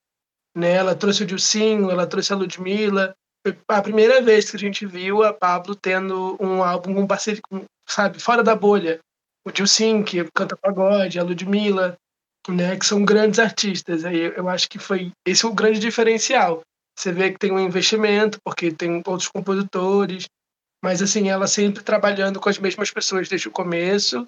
né? 0.55 0.73
Ela 0.73 0.95
trouxe 0.95 1.23
o 1.23 1.25
Dilcinho, 1.25 1.91
ela 1.91 2.07
trouxe 2.07 2.33
a 2.33 2.35
Ludmilla. 2.35 3.15
Foi 3.45 3.57
a 3.69 3.81
primeira 3.81 4.21
vez 4.21 4.49
que 4.49 4.57
a 4.57 4.59
gente 4.59 4.85
viu 4.85 5.23
a 5.23 5.33
Pablo 5.33 5.75
tendo 5.75 6.35
um 6.39 6.63
álbum 6.63 6.93
com 6.93 7.07
parceria, 7.07 7.41
sabe, 7.87 8.19
fora 8.19 8.43
da 8.43 8.55
bolha. 8.55 8.99
O 9.45 9.51
Dilcinho, 9.51 10.03
que 10.03 10.25
canta 10.33 10.57
pagode, 10.57 11.19
a 11.19 11.23
Ludmilla, 11.23 11.97
né, 12.51 12.77
que 12.77 12.85
são 12.85 13.03
grandes 13.03 13.39
artistas. 13.39 14.05
Aí 14.05 14.33
eu 14.35 14.47
acho 14.49 14.69
que 14.69 14.79
foi 14.79 15.11
esse 15.25 15.45
é 15.45 15.47
o 15.47 15.53
grande 15.53 15.79
diferencial. 15.79 16.61
Você 16.97 17.11
vê 17.11 17.31
que 17.31 17.37
tem 17.37 17.51
um 17.51 17.59
investimento, 17.59 18.39
porque 18.43 18.71
tem 18.71 19.03
outros 19.05 19.27
compositores, 19.27 20.25
mas 20.83 21.01
assim, 21.01 21.29
ela 21.29 21.47
sempre 21.47 21.83
trabalhando 21.83 22.39
com 22.39 22.49
as 22.49 22.57
mesmas 22.57 22.89
pessoas 22.91 23.29
desde 23.29 23.47
o 23.47 23.51
começo 23.51 24.25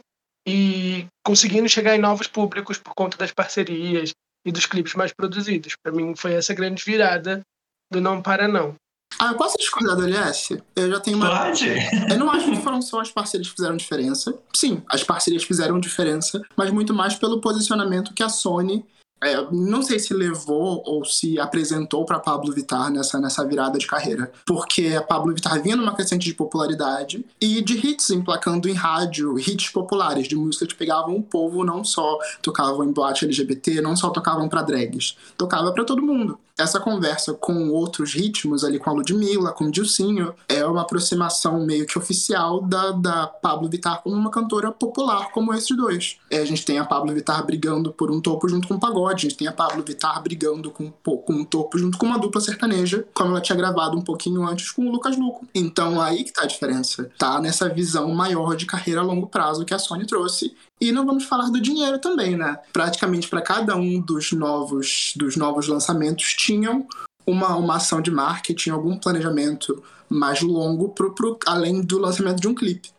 e 0.48 1.08
conseguindo 1.26 1.68
chegar 1.68 1.96
em 1.96 2.00
novos 2.00 2.28
públicos 2.28 2.78
por 2.78 2.94
conta 2.94 3.18
das 3.18 3.32
parcerias 3.32 4.12
e 4.46 4.52
dos 4.52 4.66
clipes 4.66 4.94
mais 4.94 5.12
produzidos. 5.14 5.76
Para 5.82 5.92
mim 5.92 6.16
foi 6.16 6.34
essa 6.34 6.54
grande 6.54 6.84
virada 6.84 7.42
do 7.92 8.00
Não 8.00 8.22
Para 8.22 8.48
Não. 8.48 8.76
Ah, 9.18 9.32
eu 9.32 9.36
posso 9.36 9.58
discordar 9.58 9.96
do 9.96 10.04
LS? 10.04 10.62
Eu 10.76 10.90
já 10.92 11.00
tenho 11.00 11.18
uma. 11.18 11.30
Pode. 11.30 11.68
Eu 12.10 12.20
não 12.20 12.30
acho 12.30 12.46
que 12.46 12.62
foram 12.62 12.82
só 12.82 13.02
as 13.02 13.12
parcerias 13.12 13.50
que 13.50 13.56
fizeram 13.56 13.76
diferença. 13.76 14.38
Sim, 14.54 14.84
as 14.88 15.04
parcerias 15.04 15.44
fizeram 15.44 15.80
diferença, 15.80 16.42
mas 16.56 16.70
muito 16.72 16.94
mais 16.94 17.16
pelo 17.16 17.42
posicionamento 17.42 18.14
que 18.14 18.24
a 18.24 18.30
Sony 18.30 18.86
é, 19.22 19.46
não 19.52 19.82
sei 19.82 20.00
se 20.00 20.14
levou 20.14 20.82
ou 20.86 21.04
se 21.04 21.40
apresentou 21.40 22.06
para 22.06 22.20
Pablo 22.20 22.54
Vittar 22.54 22.90
nessa, 22.90 23.20
nessa 23.20 23.46
virada 23.46 23.78
de 23.78 23.88
carreira, 23.88 24.32
porque 24.46 24.96
a 24.98 25.02
Pablo 25.02 25.34
Vittar 25.34 25.62
vinha 25.62 25.76
numa 25.76 25.94
crescente 25.94 26.24
de 26.24 26.34
popularidade 26.34 27.26
e 27.40 27.62
de 27.62 27.78
hits 27.78 28.10
emplacando 28.12 28.70
em 28.70 28.74
rádio, 28.74 29.38
hits 29.38 29.70
populares 29.70 30.28
de 30.28 30.36
músicas 30.36 30.70
que 30.70 30.76
pegavam 30.76 31.16
o 31.16 31.24
povo, 31.24 31.66
não 31.66 31.84
só 31.84 32.18
tocavam 32.42 32.84
em 32.84 32.92
boate 32.92 33.26
LGBT, 33.26 33.82
não 33.82 33.96
só 33.96 34.10
tocavam 34.10 34.48
para 34.48 34.62
drags, 34.62 35.16
tocava 35.38 35.72
para 35.72 35.84
todo 35.84 36.02
mundo 36.02 36.40
essa 36.62 36.80
conversa 36.80 37.34
com 37.34 37.70
outros 37.70 38.14
ritmos 38.14 38.64
ali, 38.64 38.78
com 38.78 38.90
a 38.90 38.94
Ludmilla, 38.94 39.52
com 39.52 39.66
o 39.66 39.72
Dilcinho, 39.72 40.34
é 40.48 40.66
uma 40.66 40.82
aproximação 40.82 41.66
meio 41.66 41.86
que 41.86 41.98
oficial 41.98 42.62
da, 42.62 42.92
da 42.92 43.28
Pablo 43.28 43.70
Vittar 43.70 44.02
como 44.04 44.16
uma 44.16 44.30
cantora 44.30 44.72
popular, 44.72 45.32
como 45.32 45.54
esses 45.54 45.76
dois. 45.76 46.18
É, 46.30 46.40
a 46.40 46.46
gente 46.46 46.66
tem 46.66 46.78
a 46.78 46.86
Pablo 46.86 47.14
Vittar 47.14 47.46
brigando 47.46 47.92
por 47.94 48.12
um 48.12 48.20
topo 48.20 48.48
junto 48.50 48.68
com 48.68 48.76
o 48.76 48.80
a 49.10 49.18
gente 49.18 49.36
tem 49.36 49.48
a 49.48 49.52
Pablo 49.52 49.84
Vittar 49.84 50.22
brigando 50.22 50.72
com, 50.72 50.92
com 50.92 51.34
um 51.34 51.44
topo 51.44 51.78
junto 51.78 51.98
com 51.98 52.06
uma 52.06 52.20
dupla 52.20 52.42
sertaneja, 52.42 53.06
como 53.14 53.32
ela 53.32 53.42
tinha 53.42 53.56
gravado 53.56 53.98
um 53.98 54.02
pouquinho 54.02 54.46
antes 54.46 54.72
com 54.72 54.86
o 54.86 54.92
Lucas 54.92 55.18
Luco. 55.18 55.48
Então 55.54 56.02
aí 56.02 56.24
que 56.24 56.34
tá 56.34 56.44
a 56.44 56.48
diferença. 56.48 57.10
Tá 57.18 57.42
nessa 57.42 57.70
visão 57.70 58.10
maior 58.14 58.56
de 58.56 58.66
carreira 58.66 59.02
a 59.02 59.04
longo 59.04 59.28
prazo 59.28 59.66
que 59.66 59.74
a 59.74 59.80
Sony 59.80 60.06
trouxe 60.06 60.56
e 60.80 60.92
não 60.92 61.06
vamos 61.06 61.26
falar 61.26 61.50
do 61.50 61.60
dinheiro 61.60 62.00
também, 62.00 62.38
né? 62.38 62.58
Praticamente 62.72 63.28
para 63.28 63.42
cada 63.42 63.76
um 63.76 64.00
dos 64.00 64.32
novos, 64.32 65.14
dos 65.16 65.36
novos 65.36 65.68
lançamentos 65.68 66.34
tinham 66.34 66.88
uma, 67.26 67.56
uma 67.56 67.76
ação 67.76 68.02
de 68.02 68.10
marketing, 68.10 68.72
algum 68.72 68.98
planejamento 68.98 69.84
mais 70.10 70.42
longo 70.42 70.90
pro, 70.90 71.14
pro, 71.14 71.38
além 71.46 71.82
do 71.82 72.00
lançamento 72.00 72.40
de 72.40 72.48
um 72.48 72.56
clipe. 72.56 72.90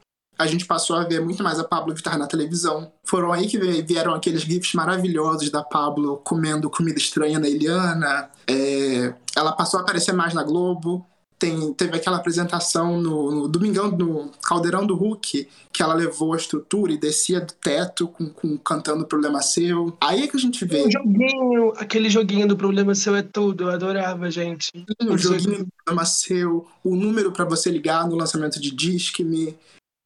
A 0.40 0.46
gente 0.46 0.64
passou 0.64 0.96
a 0.96 1.05
ver 1.05 1.20
muito 1.20 1.42
mais 1.42 1.59
a 1.59 1.64
Pablo 1.64 1.94
Vittar 1.94 2.18
na 2.18 2.26
televisão. 2.26 2.90
Foram 3.05 3.33
aí 3.33 3.46
que 3.46 3.59
vieram 3.83 4.14
aqueles 4.14 4.42
gifs 4.42 4.72
maravilhosos 4.72 5.50
da 5.50 5.62
Pablo 5.62 6.16
comendo 6.24 6.70
comida 6.70 6.98
estranha 6.98 7.38
na 7.38 7.48
Eliana. 7.48 8.31
É, 8.46 9.12
ela 9.37 9.53
passou 9.53 9.79
a 9.79 9.83
aparecer 9.83 10.12
mais 10.12 10.33
na 10.33 10.42
Globo 10.42 11.07
tem, 11.40 11.72
teve 11.72 11.96
aquela 11.96 12.18
apresentação 12.18 13.00
no, 13.00 13.31
no, 13.31 13.48
Domingão, 13.48 13.90
no 13.90 14.31
Caldeirão 14.44 14.87
do 14.87 14.94
Hulk, 14.94 15.48
que 15.72 15.83
ela 15.83 15.94
levou 15.94 16.35
a 16.35 16.37
estrutura 16.37 16.92
e 16.92 16.98
descia 16.98 17.40
do 17.40 17.55
teto 17.55 18.07
com, 18.07 18.29
com 18.29 18.59
cantando 18.59 19.07
Problema 19.07 19.40
Seu. 19.40 19.96
Aí 20.03 20.22
é 20.22 20.29
que 20.29 20.37
a 20.37 20.40
gente 20.40 20.62
vê. 20.66 20.83
O 20.83 20.90
joguinho, 20.90 21.72
aquele 21.79 22.11
joguinho 22.11 22.46
do 22.46 22.59
Problema 22.59 22.94
Seu 22.94 23.16
é 23.16 23.22
tudo, 23.22 23.64
eu 23.64 23.70
adorava, 23.70 24.31
gente. 24.31 24.70
O, 25.03 25.14
o 25.14 25.18
joguinho 25.18 25.64
do 25.64 25.72
Problema 25.83 26.05
Seu, 26.05 26.68
o 26.85 26.94
número 26.94 27.33
para 27.33 27.46
você 27.46 27.70
ligar 27.70 28.07
no 28.07 28.16
lançamento 28.16 28.61
de 28.61 28.70
Disque-me. 28.70 29.57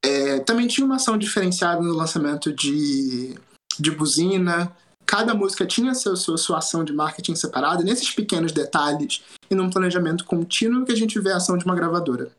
É, 0.05 0.41
também 0.41 0.67
tinha 0.67 0.85
uma 0.85 0.97
ação 0.97 1.17
diferenciada 1.17 1.81
no 1.81 1.95
lançamento 1.95 2.53
de, 2.53 3.35
de 3.79 3.91
Buzina 3.91 4.71
cada 5.07 5.35
música 5.35 5.67
tinha 5.67 5.95
sua, 5.95 6.17
sua, 6.17 6.37
sua 6.37 6.59
ação 6.59 6.83
de 6.83 6.93
marketing 6.93 7.35
separada, 7.35 7.85
nesses 7.85 8.11
pequenos 8.11 8.53
detalhes 8.53 9.23
e 9.51 9.55
num 9.55 9.71
planejamento 9.71 10.25
contínuo 10.25 10.85
que 10.85 10.93
a 10.93 10.97
gente 10.97 11.19
vê 11.21 11.33
a 11.33 11.37
ação 11.37 11.57
de 11.57 11.65
uma 11.65 11.75
gravadora. 11.75 12.33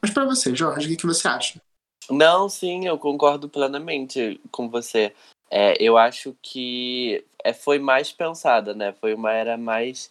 Mas 0.00 0.10
para 0.10 0.24
você, 0.24 0.54
Jorge, 0.54 0.86
o 0.86 0.90
que, 0.90 0.96
que 0.96 1.06
você 1.06 1.26
acha? 1.26 1.60
Não, 2.10 2.48
sim, 2.48 2.86
eu 2.86 2.98
concordo 2.98 3.48
plenamente 3.48 4.40
com 4.50 4.68
você. 4.68 5.14
É, 5.50 5.76
eu 5.82 5.96
acho 5.96 6.36
que 6.42 7.24
é, 7.42 7.52
foi 7.52 7.78
mais 7.78 8.12
pensada, 8.12 8.74
né? 8.74 8.94
Foi 9.00 9.14
uma 9.14 9.32
era 9.32 9.56
mais 9.56 10.10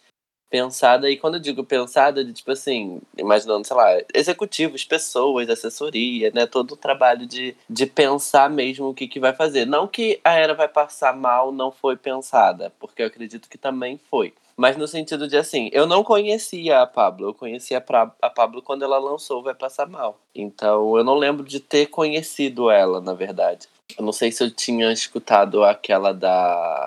pensada, 0.54 1.10
e 1.10 1.16
quando 1.16 1.34
eu 1.34 1.40
digo 1.40 1.64
pensada, 1.64 2.24
de 2.24 2.32
tipo 2.32 2.52
assim, 2.52 3.00
imaginando, 3.18 3.66
sei 3.66 3.76
lá, 3.76 3.88
executivos, 4.14 4.84
pessoas, 4.84 5.50
assessoria, 5.50 6.30
né? 6.32 6.46
Todo 6.46 6.74
o 6.74 6.76
trabalho 6.76 7.26
de, 7.26 7.56
de 7.68 7.86
pensar 7.86 8.48
mesmo 8.48 8.86
o 8.86 8.94
que, 8.94 9.08
que 9.08 9.18
vai 9.18 9.32
fazer. 9.32 9.66
Não 9.66 9.88
que 9.88 10.20
a 10.22 10.34
era 10.34 10.54
vai 10.54 10.68
passar 10.68 11.12
mal, 11.16 11.50
não 11.50 11.72
foi 11.72 11.96
pensada, 11.96 12.72
porque 12.78 13.02
eu 13.02 13.08
acredito 13.08 13.48
que 13.48 13.58
também 13.58 13.98
foi. 14.08 14.32
Mas 14.56 14.76
no 14.76 14.86
sentido 14.86 15.26
de 15.26 15.36
assim, 15.36 15.70
eu 15.72 15.88
não 15.88 16.04
conhecia 16.04 16.82
a 16.82 16.86
Pablo, 16.86 17.30
eu 17.30 17.34
conhecia 17.34 17.84
a 18.22 18.30
Pablo 18.30 18.62
quando 18.62 18.84
ela 18.84 18.98
lançou 18.98 19.42
Vai 19.42 19.56
Passar 19.56 19.88
Mal. 19.88 20.20
Então 20.32 20.96
eu 20.96 21.02
não 21.02 21.16
lembro 21.16 21.44
de 21.44 21.58
ter 21.58 21.86
conhecido 21.86 22.70
ela, 22.70 23.00
na 23.00 23.12
verdade. 23.12 23.66
Eu 23.98 24.04
não 24.04 24.12
sei 24.12 24.30
se 24.30 24.44
eu 24.44 24.52
tinha 24.52 24.92
escutado 24.92 25.64
aquela 25.64 26.14
da 26.14 26.84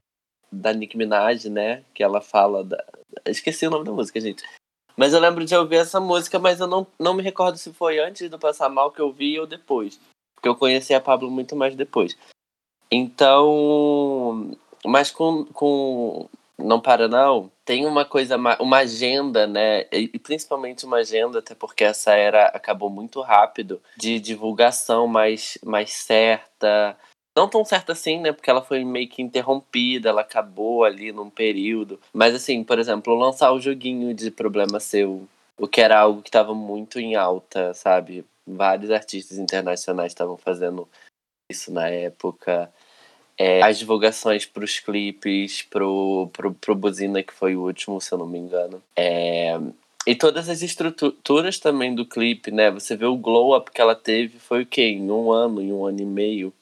da 0.57 0.73
Nicki 0.73 0.97
Minaj, 0.97 1.45
né? 1.49 1.83
Que 1.93 2.03
ela 2.03 2.21
fala 2.21 2.63
da, 2.63 2.83
Esqueci 3.25 3.67
o 3.67 3.69
nome 3.69 3.85
da 3.85 3.91
música, 3.91 4.19
gente. 4.19 4.43
Mas 4.95 5.13
eu 5.13 5.19
lembro 5.19 5.45
de 5.45 5.55
ouvir 5.55 5.77
essa 5.77 5.99
música, 5.99 6.39
mas 6.39 6.59
eu 6.59 6.67
não, 6.67 6.87
não 6.99 7.13
me 7.13 7.21
recordo 7.21 7.57
se 7.57 7.71
foi 7.71 7.99
antes 7.99 8.29
do 8.29 8.39
Passar 8.39 8.69
Mal 8.69 8.91
que 8.91 8.99
eu 8.99 9.11
vi 9.11 9.39
ou 9.39 9.45
depois. 9.45 9.99
Porque 10.35 10.49
eu 10.49 10.55
conheci 10.55 10.93
a 10.93 11.01
Pablo 11.01 11.29
muito 11.29 11.55
mais 11.55 11.75
depois. 11.75 12.17
Então. 12.91 14.51
Mas 14.85 15.11
com, 15.11 15.45
com 15.45 16.29
Não 16.57 16.79
Para 16.79 17.07
Não, 17.07 17.51
tem 17.65 17.85
uma 17.85 18.05
coisa, 18.05 18.37
uma 18.59 18.77
agenda, 18.77 19.45
né? 19.45 19.85
E 19.91 20.17
principalmente 20.19 20.85
uma 20.85 20.97
agenda, 20.97 21.39
até 21.39 21.53
porque 21.53 21.83
essa 21.83 22.13
era 22.13 22.47
acabou 22.47 22.89
muito 22.89 23.21
rápido, 23.21 23.81
de 23.97 24.19
divulgação 24.19 25.07
mais, 25.07 25.57
mais 25.63 25.91
certa, 25.91 26.97
não 27.37 27.47
tão 27.47 27.63
certa 27.63 27.91
assim, 27.93 28.19
né? 28.19 28.33
Porque 28.33 28.49
ela 28.49 28.63
foi 28.63 28.83
meio 28.83 29.07
que 29.07 29.21
interrompida, 29.21 30.09
ela 30.09 30.21
acabou 30.21 30.83
ali 30.83 31.11
num 31.11 31.29
período. 31.29 31.99
Mas 32.11 32.33
assim, 32.33 32.63
por 32.63 32.79
exemplo, 32.79 33.13
lançar 33.13 33.51
o 33.51 33.61
joguinho 33.61 34.13
de 34.13 34.31
problema 34.31 34.79
seu, 34.79 35.27
o 35.57 35.67
que 35.67 35.79
era 35.79 35.99
algo 35.99 36.23
que 36.23 36.29
estava 36.29 36.55
muito 36.55 36.99
em 36.99 37.15
alta, 37.15 37.73
sabe? 37.75 38.25
Vários 38.45 38.89
artistas 38.89 39.37
internacionais 39.37 40.11
estavam 40.11 40.35
fazendo 40.35 40.87
isso 41.49 41.71
na 41.71 41.87
época. 41.87 42.71
É, 43.37 43.61
as 43.61 43.77
divulgações 43.77 44.47
para 44.47 44.63
os 44.63 44.79
clipes, 44.79 45.61
pro, 45.61 46.27
pro, 46.33 46.53
pro 46.55 46.75
Buzina, 46.75 47.21
que 47.21 47.33
foi 47.33 47.55
o 47.55 47.61
último, 47.61 48.01
se 48.01 48.11
eu 48.11 48.17
não 48.17 48.25
me 48.25 48.39
engano. 48.39 48.81
É, 48.95 49.59
e 50.07 50.15
todas 50.15 50.49
as 50.49 50.63
estruturas 50.63 51.59
também 51.59 51.93
do 51.93 52.05
clipe, 52.05 52.49
né? 52.49 52.71
Você 52.71 52.95
vê 52.95 53.05
o 53.05 53.15
glow 53.15 53.55
up 53.55 53.69
que 53.69 53.79
ela 53.79 53.93
teve, 53.93 54.39
foi 54.39 54.63
o 54.63 54.65
quê? 54.65 54.83
Em 54.83 55.11
um 55.11 55.31
ano, 55.31 55.61
em 55.61 55.71
um 55.71 55.85
ano 55.85 56.01
e 56.01 56.05
meio 56.05 56.53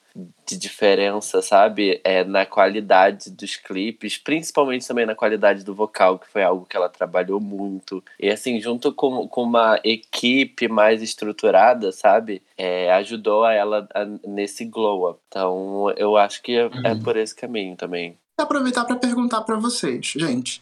de 0.47 0.57
diferença, 0.57 1.41
sabe? 1.41 1.99
É, 2.03 2.23
na 2.23 2.45
qualidade 2.45 3.29
dos 3.31 3.55
clipes, 3.57 4.17
principalmente 4.17 4.87
também 4.87 5.05
na 5.05 5.15
qualidade 5.15 5.63
do 5.63 5.75
vocal, 5.75 6.17
que 6.17 6.29
foi 6.29 6.43
algo 6.43 6.65
que 6.65 6.77
ela 6.77 6.87
trabalhou 6.87 7.41
muito. 7.41 8.03
E 8.19 8.29
assim, 8.29 8.59
junto 8.61 8.93
com, 8.93 9.27
com 9.27 9.43
uma 9.43 9.79
equipe 9.83 10.67
mais 10.67 11.01
estruturada, 11.01 11.91
sabe? 11.91 12.41
É, 12.57 12.93
ajudou 12.93 13.43
a 13.43 13.53
ela 13.53 13.87
a, 13.93 14.05
nesse 14.25 14.63
glow 14.63 15.09
up. 15.09 15.19
Então, 15.27 15.91
eu 15.97 16.15
acho 16.15 16.41
que 16.41 16.53
é, 16.53 16.61
é 16.61 16.65
uhum. 16.65 16.85
é 16.85 16.95
por 16.95 17.17
esse 17.17 17.35
caminho 17.35 17.75
também. 17.75 18.17
Vou 18.37 18.45
aproveitar 18.45 18.85
para 18.85 18.95
perguntar 18.95 19.41
para 19.41 19.57
vocês, 19.57 20.05
gente. 20.05 20.61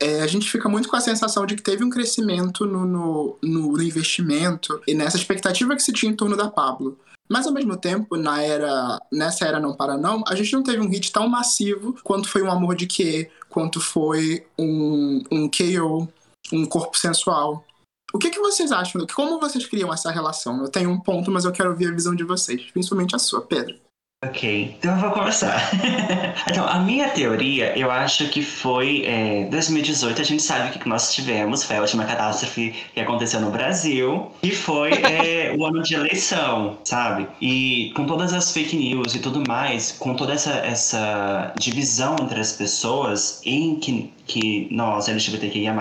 É, 0.00 0.20
a 0.20 0.26
gente 0.26 0.50
fica 0.50 0.68
muito 0.68 0.88
com 0.88 0.96
a 0.96 1.00
sensação 1.00 1.46
de 1.46 1.54
que 1.54 1.62
teve 1.62 1.84
um 1.84 1.90
crescimento 1.90 2.66
no, 2.66 2.84
no, 2.84 3.38
no 3.40 3.82
investimento 3.82 4.82
e 4.86 4.94
nessa 4.94 5.16
expectativa 5.16 5.76
que 5.76 5.82
se 5.82 5.92
tinha 5.92 6.10
em 6.10 6.16
torno 6.16 6.36
da 6.36 6.50
Pablo. 6.50 6.98
Mas 7.32 7.46
ao 7.46 7.52
mesmo 7.54 7.78
tempo, 7.78 8.14
na 8.14 8.42
era, 8.42 9.00
nessa 9.10 9.46
era 9.46 9.58
Não 9.58 9.74
Para 9.74 9.96
Não, 9.96 10.22
a 10.28 10.34
gente 10.34 10.52
não 10.52 10.62
teve 10.62 10.82
um 10.82 10.88
hit 10.90 11.10
tão 11.10 11.26
massivo 11.26 11.96
quanto 12.04 12.28
foi 12.28 12.42
um 12.42 12.50
Amor 12.50 12.76
de 12.76 12.86
Que, 12.86 13.30
quanto 13.48 13.80
foi 13.80 14.46
um, 14.58 15.22
um 15.32 15.48
KO, 15.48 16.06
um 16.52 16.66
Corpo 16.66 16.98
Sensual. 16.98 17.64
O 18.12 18.18
que, 18.18 18.28
que 18.28 18.38
vocês 18.38 18.70
acham? 18.70 19.06
Como 19.14 19.40
vocês 19.40 19.64
criam 19.64 19.90
essa 19.90 20.10
relação? 20.10 20.62
Eu 20.62 20.68
tenho 20.68 20.90
um 20.90 21.00
ponto, 21.00 21.30
mas 21.30 21.46
eu 21.46 21.52
quero 21.52 21.70
ouvir 21.70 21.88
a 21.88 21.94
visão 21.94 22.14
de 22.14 22.22
vocês, 22.22 22.70
principalmente 22.70 23.16
a 23.16 23.18
sua, 23.18 23.40
Pedro. 23.40 23.80
Ok, 24.24 24.76
então 24.78 24.94
eu 24.94 25.00
vou 25.00 25.10
começar. 25.10 25.68
então, 26.48 26.64
a 26.64 26.78
minha 26.78 27.08
teoria, 27.08 27.76
eu 27.76 27.90
acho 27.90 28.28
que 28.28 28.40
foi 28.40 29.02
é, 29.04 29.46
2018, 29.46 30.20
a 30.20 30.24
gente 30.24 30.44
sabe 30.44 30.78
que 30.78 30.88
nós 30.88 31.12
tivemos, 31.12 31.64
foi 31.64 31.74
a 31.74 31.80
última 31.80 32.04
catástrofe 32.04 32.72
que 32.94 33.00
aconteceu 33.00 33.40
no 33.40 33.50
Brasil, 33.50 34.30
e 34.40 34.52
foi 34.52 34.92
é, 35.02 35.52
o 35.58 35.66
ano 35.66 35.82
de 35.82 35.94
eleição, 35.94 36.78
sabe? 36.84 37.26
E 37.40 37.92
com 37.96 38.06
todas 38.06 38.32
as 38.32 38.52
fake 38.52 38.76
news 38.76 39.12
e 39.16 39.18
tudo 39.18 39.42
mais, 39.48 39.90
com 39.90 40.14
toda 40.14 40.34
essa, 40.34 40.52
essa 40.52 41.52
divisão 41.58 42.14
entre 42.22 42.38
as 42.38 42.52
pessoas, 42.52 43.40
em 43.44 43.74
que, 43.74 44.12
que 44.28 44.68
nós, 44.70 45.08
LGBTQIA, 45.08 45.74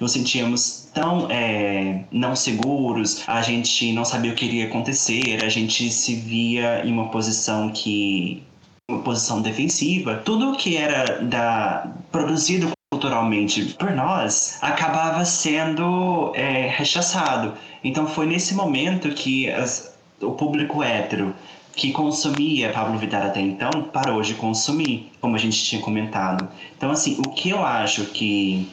nos 0.00 0.12
sentíamos 0.12 0.81
tão 0.94 1.28
é, 1.30 2.04
não 2.10 2.36
seguros, 2.36 3.22
a 3.26 3.42
gente 3.42 3.92
não 3.92 4.04
sabia 4.04 4.32
o 4.32 4.34
que 4.34 4.44
iria 4.44 4.66
acontecer, 4.66 5.42
a 5.44 5.48
gente 5.48 5.90
se 5.90 6.14
via 6.14 6.84
em 6.84 6.92
uma 6.92 7.08
posição 7.08 7.70
que 7.70 8.42
uma 8.90 9.00
posição 9.00 9.40
defensiva. 9.40 10.16
Tudo 10.24 10.56
que 10.56 10.76
era 10.76 11.22
da 11.22 11.88
produzido 12.10 12.70
culturalmente 12.92 13.64
por 13.78 13.90
nós 13.92 14.58
acabava 14.60 15.24
sendo 15.24 16.32
é, 16.34 16.68
rechaçado. 16.68 17.54
Então 17.82 18.06
foi 18.06 18.26
nesse 18.26 18.54
momento 18.54 19.08
que 19.10 19.50
as, 19.50 19.96
o 20.20 20.32
público 20.32 20.82
hétero 20.82 21.34
que 21.74 21.90
consumia 21.90 22.70
Pablo 22.70 22.98
Vittar 22.98 23.24
até 23.24 23.40
então 23.40 23.70
parou 23.90 24.20
de 24.20 24.34
consumir, 24.34 25.10
como 25.20 25.34
a 25.36 25.38
gente 25.38 25.64
tinha 25.64 25.80
comentado. 25.80 26.46
Então 26.76 26.90
assim, 26.90 27.18
o 27.18 27.30
que 27.30 27.48
eu 27.48 27.64
acho 27.64 28.04
que 28.06 28.70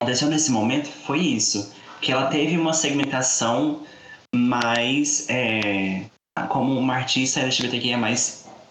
aconteceu 0.00 0.28
nesse 0.28 0.50
momento 0.50 0.88
foi 1.06 1.18
isso, 1.18 1.72
que 2.00 2.10
ela 2.10 2.26
teve 2.26 2.56
uma 2.56 2.72
segmentação 2.72 3.82
mais 4.34 5.28
é, 5.28 6.06
como 6.48 6.78
uma 6.78 6.94
artista 6.94 7.40
LGBTQIA+, 7.40 7.98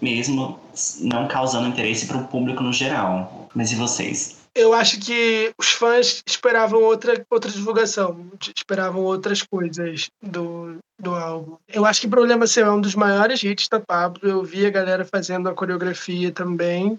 mesmo 0.01 0.59
não 1.01 1.27
causando 1.27 1.67
interesse 1.67 2.07
para 2.07 2.17
o 2.17 2.27
público 2.27 2.63
no 2.63 2.73
geral. 2.73 3.47
Mas 3.53 3.71
e 3.71 3.75
vocês? 3.75 4.39
Eu 4.55 4.73
acho 4.73 4.99
que 4.99 5.51
os 5.59 5.69
fãs 5.69 6.23
esperavam 6.25 6.81
outra, 6.81 7.23
outra 7.29 7.51
divulgação, 7.51 8.31
esperavam 8.55 9.03
outras 9.03 9.43
coisas 9.43 10.09
do, 10.21 10.77
do 10.99 11.13
álbum. 11.13 11.57
Eu 11.67 11.85
acho 11.85 12.01
que 12.01 12.07
Problema 12.07 12.47
Seu 12.47 12.65
é 12.65 12.71
um 12.71 12.81
dos 12.81 12.95
maiores 12.95 13.43
hits 13.43 13.67
da 13.69 13.79
Pablo. 13.79 14.19
Eu 14.23 14.43
vi 14.43 14.65
a 14.65 14.71
galera 14.71 15.05
fazendo 15.05 15.47
a 15.47 15.53
coreografia 15.53 16.31
também. 16.31 16.97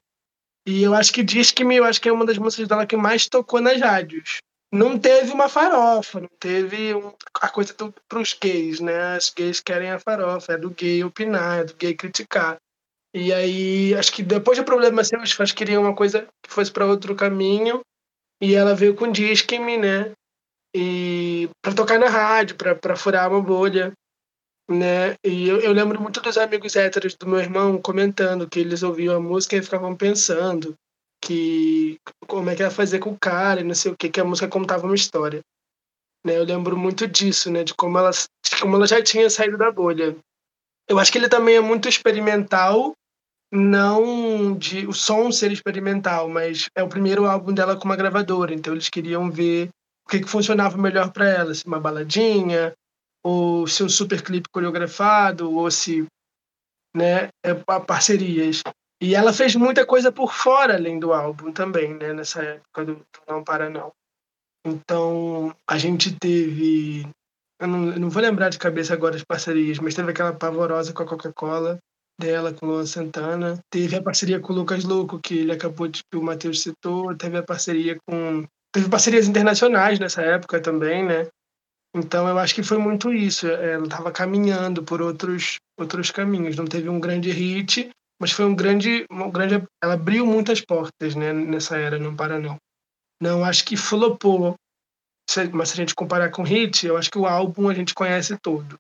E 0.67 0.83
eu 0.83 0.95
acho 0.95 1.13
que 1.13 1.23
Disque-me, 1.23 1.77
eu 1.77 1.85
acho 1.85 2.01
que 2.01 2.09
é 2.09 2.13
uma 2.13 2.27
das 2.27 2.39
músicas 2.39 2.69
dela 2.69 2.87
que 2.87 2.97
mais 2.97 3.27
tocou 3.27 3.61
nas 3.61 3.81
rádios. 3.81 4.39
Não 4.73 4.99
teve 4.99 5.33
uma 5.33 5.49
farofa, 5.49 6.21
não 6.21 6.29
teve 6.39 6.95
um, 6.95 7.13
a 7.41 7.49
coisa 7.49 7.75
para 8.09 8.21
os 8.21 8.35
gays, 8.35 8.79
né? 8.79 9.17
As 9.17 9.31
gays 9.31 9.61
querem 9.61 9.91
a 9.91 9.99
farofa, 9.99 10.53
é 10.53 10.59
do 10.59 10.71
gay 10.71 11.03
opinar, 11.03 11.61
é 11.61 11.65
do 11.65 11.75
gay 11.75 11.95
criticar. 11.95 12.57
E 13.13 13.33
aí, 13.33 13.95
acho 13.95 14.13
que 14.13 14.23
depois 14.23 14.59
do 14.59 14.65
problema 14.65 15.03
seu, 15.03 15.21
os 15.21 15.33
fãs 15.33 15.51
queriam 15.51 15.83
uma 15.83 15.97
coisa 15.97 16.29
que 16.43 16.53
fosse 16.53 16.71
para 16.71 16.87
outro 16.87 17.17
caminho. 17.17 17.81
E 18.41 18.55
ela 18.55 18.75
veio 18.75 18.95
com 18.95 19.11
Disque-me, 19.11 19.77
né? 19.77 20.13
E 20.75 21.51
para 21.61 21.75
tocar 21.75 21.99
na 21.99 22.09
rádio, 22.09 22.57
para 22.57 22.97
furar 22.97 23.29
uma 23.29 23.43
bolha, 23.43 23.93
né? 24.71 25.17
E 25.25 25.49
eu, 25.49 25.61
eu 25.61 25.73
lembro 25.73 26.01
muito 26.01 26.21
dos 26.21 26.39
amigos 26.39 26.77
héteros 26.77 27.15
do 27.17 27.27
meu 27.27 27.41
irmão 27.41 27.81
comentando 27.81 28.49
que 28.49 28.61
eles 28.61 28.83
ouviam 28.83 29.17
a 29.17 29.21
música 29.21 29.57
e 29.57 29.63
ficavam 29.63 29.97
pensando 29.97 30.75
que 31.23 31.99
como 32.27 32.49
é 32.49 32.57
que 32.57 32.63
ia 32.63 32.71
fazer 32.71 33.01
com 33.01 33.11
o 33.11 33.19
cara 33.19 33.61
e 33.61 33.65
não 33.65 33.75
sei 33.75 33.93
o 33.93 33.97
que, 33.97 34.09
que 34.09 34.21
a 34.21 34.25
música 34.25 34.49
contava 34.49 34.87
uma 34.87 34.95
história. 34.95 35.41
Né? 36.25 36.39
Eu 36.39 36.45
lembro 36.45 36.77
muito 36.77 37.07
disso, 37.07 37.51
né? 37.51 37.65
De 37.65 37.75
como 37.75 37.99
ela, 37.99 38.11
de 38.11 38.61
como 38.61 38.77
ela 38.77 38.87
já 38.87 39.03
tinha 39.03 39.29
saído 39.29 39.59
da 39.59 39.71
bolha. 39.71 40.17
Eu 40.89 40.99
acho 40.99 41.11
que 41.11 41.19
ele 41.19 41.29
também 41.29 41.57
é 41.57 41.61
muito 41.61 41.89
experimental 41.89 42.95
não 43.53 44.57
de 44.57 44.87
o 44.87 44.93
som 44.93 45.33
ser 45.33 45.51
experimental, 45.51 46.29
mas 46.29 46.69
é 46.77 46.83
o 46.83 46.89
primeiro 46.89 47.27
álbum 47.27 47.53
dela 47.53 47.77
com 47.77 47.85
uma 47.85 47.97
gravadora, 47.97 48.55
então 48.55 48.73
eles 48.73 48.89
queriam 48.89 49.29
ver 49.29 49.69
o 50.07 50.11
que, 50.11 50.21
que 50.21 50.29
funcionava 50.29 50.79
melhor 50.79 51.11
para 51.11 51.29
ela, 51.29 51.53
se 51.53 51.67
uma 51.67 51.81
baladinha, 51.81 52.73
ou 53.25 53.67
se 53.67 53.83
um 53.83 53.89
super 53.89 54.23
clipe 54.23 54.49
coreografado, 54.51 55.53
ou 55.53 55.71
se 55.71 56.07
né, 56.95 57.29
é, 57.45 57.55
parcerias. 57.87 58.63
E 59.03 59.15
ela 59.15 59.33
fez 59.33 59.55
muita 59.55 59.87
coisa 59.87 60.13
por 60.13 60.33
fora 60.33 60.75
além 60.75 60.99
do 60.99 61.13
álbum 61.13 61.53
também, 61.53 61.95
né, 61.95 62.13
nessa 62.13 62.43
época 62.43 62.85
do, 62.85 62.95
do 62.97 63.21
Não 63.29 63.43
Para 63.43 63.71
Não. 63.71 63.93
Então, 64.67 65.55
a 65.67 65.79
gente 65.79 66.15
teve. 66.19 67.09
Eu 67.59 67.69
não, 67.69 67.93
eu 67.93 68.01
não 68.01 68.11
vou 68.11 68.23
lembrar 68.23 68.51
de 68.51 68.59
cabeça 68.59 68.93
agora 68.93 69.17
as 69.17 69.25
parcerias, 69.25 69.79
mas 69.79 69.95
teve 69.95 70.11
aquela 70.11 70.35
pavorosa 70.35 70.93
com 70.93 71.03
a 71.03 71.07
Coca-Cola, 71.07 71.79
dela 72.19 72.53
com 72.53 72.67
Luan 72.67 72.87
Santana. 72.87 73.59
Teve 73.71 73.97
a 73.97 74.03
parceria 74.03 74.39
com 74.39 74.53
o 74.53 74.57
Lucas 74.57 74.85
Louco, 74.85 75.19
que 75.19 75.39
ele 75.39 75.53
acabou 75.53 75.89
de 75.89 76.03
que 76.05 76.19
o 76.19 76.23
Matheus 76.23 76.63
citou. 76.63 77.17
Teve 77.17 77.39
a 77.39 77.43
parceria 77.43 77.99
com. 78.07 78.45
Teve 78.73 78.89
parcerias 78.89 79.27
internacionais 79.27 79.99
nessa 79.99 80.23
época 80.23 80.61
também, 80.61 81.05
né? 81.05 81.27
Então 81.95 82.29
eu 82.29 82.39
acho 82.39 82.55
que 82.55 82.63
foi 82.63 82.79
muito 82.79 83.13
isso. 83.13 83.47
Ela 83.47 83.85
estava 83.85 84.13
caminhando 84.13 84.83
por 84.83 85.03
outros 85.03 85.59
outros 85.79 86.11
caminhos. 86.11 86.57
Não 86.57 86.67
teve 86.67 86.89
um 86.89 87.01
grande 87.01 87.31
hit, 87.31 87.91
mas 88.21 88.31
foi 88.31 88.45
um 88.45 88.55
grande, 88.55 89.07
um 89.11 89.31
grande. 89.31 89.67
Ela 89.83 89.95
abriu 89.95 90.25
muitas 90.25 90.61
portas, 90.61 91.15
né? 91.15 91.33
Nessa 91.33 91.77
era, 91.77 91.99
não 91.99 92.15
para 92.15 92.39
não. 92.39 92.57
Não 93.21 93.45
acho 93.45 93.65
que 93.65 93.77
flopou. 93.77 94.55
Mas 95.53 95.71
se 95.71 95.75
a 95.75 95.77
gente 95.77 95.95
comparar 95.95 96.31
com 96.31 96.43
hit, 96.43 96.87
eu 96.87 96.97
acho 96.97 97.11
que 97.11 97.19
o 97.19 97.27
álbum 97.27 97.69
a 97.69 97.75
gente 97.75 97.95
conhece 97.95 98.37
todo. 98.39 98.79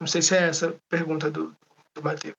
Não 0.00 0.06
sei 0.06 0.22
se 0.22 0.34
é 0.34 0.48
essa 0.48 0.70
a 0.70 0.74
pergunta 0.88 1.30
do, 1.30 1.54
do 1.94 2.02
Matheus. 2.02 2.34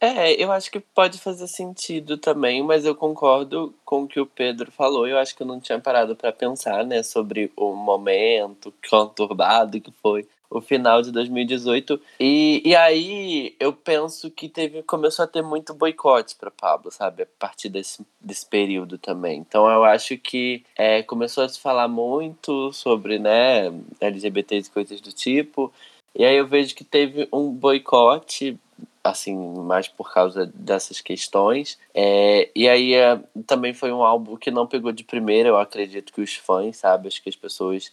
É, 0.00 0.32
eu 0.42 0.50
acho 0.50 0.70
que 0.70 0.80
pode 0.80 1.18
fazer 1.18 1.46
sentido 1.46 2.16
também, 2.16 2.62
mas 2.62 2.86
eu 2.86 2.94
concordo 2.94 3.74
com 3.84 4.04
o 4.04 4.08
que 4.08 4.18
o 4.18 4.24
Pedro 4.24 4.72
falou. 4.72 5.06
Eu 5.06 5.18
acho 5.18 5.36
que 5.36 5.42
eu 5.42 5.46
não 5.46 5.60
tinha 5.60 5.78
parado 5.78 6.16
para 6.16 6.32
pensar, 6.32 6.86
né, 6.86 7.02
sobre 7.02 7.52
o 7.54 7.74
momento 7.74 8.72
conturbado 8.88 9.78
que 9.78 9.92
foi 10.02 10.26
o 10.48 10.60
final 10.60 11.02
de 11.02 11.12
2018. 11.12 12.00
E, 12.18 12.62
e 12.64 12.74
aí 12.74 13.54
eu 13.60 13.74
penso 13.74 14.30
que 14.30 14.48
teve 14.48 14.82
começou 14.82 15.24
a 15.24 15.28
ter 15.28 15.42
muito 15.42 15.74
boicote 15.74 16.34
para 16.34 16.50
Pablo, 16.50 16.90
sabe? 16.90 17.22
A 17.22 17.26
partir 17.38 17.68
desse, 17.68 18.04
desse 18.20 18.46
período 18.46 18.96
também. 18.96 19.38
Então 19.38 19.70
eu 19.70 19.84
acho 19.84 20.16
que 20.16 20.64
é, 20.76 21.02
começou 21.02 21.44
a 21.44 21.48
se 21.48 21.60
falar 21.60 21.88
muito 21.88 22.72
sobre 22.72 23.18
né, 23.18 23.70
LGBTs 24.00 24.68
e 24.68 24.72
coisas 24.72 25.00
do 25.00 25.12
tipo. 25.12 25.72
E 26.14 26.24
aí 26.24 26.36
eu 26.36 26.46
vejo 26.46 26.74
que 26.74 26.84
teve 26.84 27.28
um 27.32 27.50
boicote 27.50 28.58
assim, 29.02 29.36
mais 29.62 29.88
por 29.88 30.12
causa 30.12 30.46
dessas 30.46 31.00
questões. 31.00 31.78
É, 31.94 32.50
e 32.54 32.68
aí 32.68 32.94
é, 32.94 33.18
também 33.46 33.72
foi 33.72 33.92
um 33.92 34.02
álbum 34.02 34.36
que 34.36 34.50
não 34.50 34.66
pegou 34.66 34.92
de 34.92 35.04
primeira, 35.04 35.48
eu 35.48 35.58
acredito 35.58 36.12
que 36.12 36.20
os 36.20 36.34
fãs, 36.34 36.76
sabe? 36.78 37.08
Acho 37.08 37.22
que 37.22 37.28
as 37.28 37.36
pessoas 37.36 37.92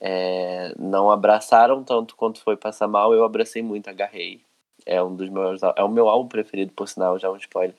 é, 0.00 0.74
não 0.78 1.10
abraçaram 1.10 1.84
tanto 1.84 2.16
quanto 2.16 2.40
foi 2.40 2.56
Passar 2.56 2.88
Mal, 2.88 3.14
eu 3.14 3.24
abracei 3.24 3.62
muito, 3.62 3.88
agarrei. 3.88 4.42
É 4.86 5.02
um 5.02 5.14
dos 5.14 5.28
meus. 5.28 5.60
É 5.76 5.82
o 5.82 5.88
meu 5.88 6.08
álbum 6.08 6.28
preferido, 6.28 6.72
por 6.72 6.88
sinal, 6.88 7.18
já 7.18 7.30
um 7.30 7.36
spoiler 7.36 7.76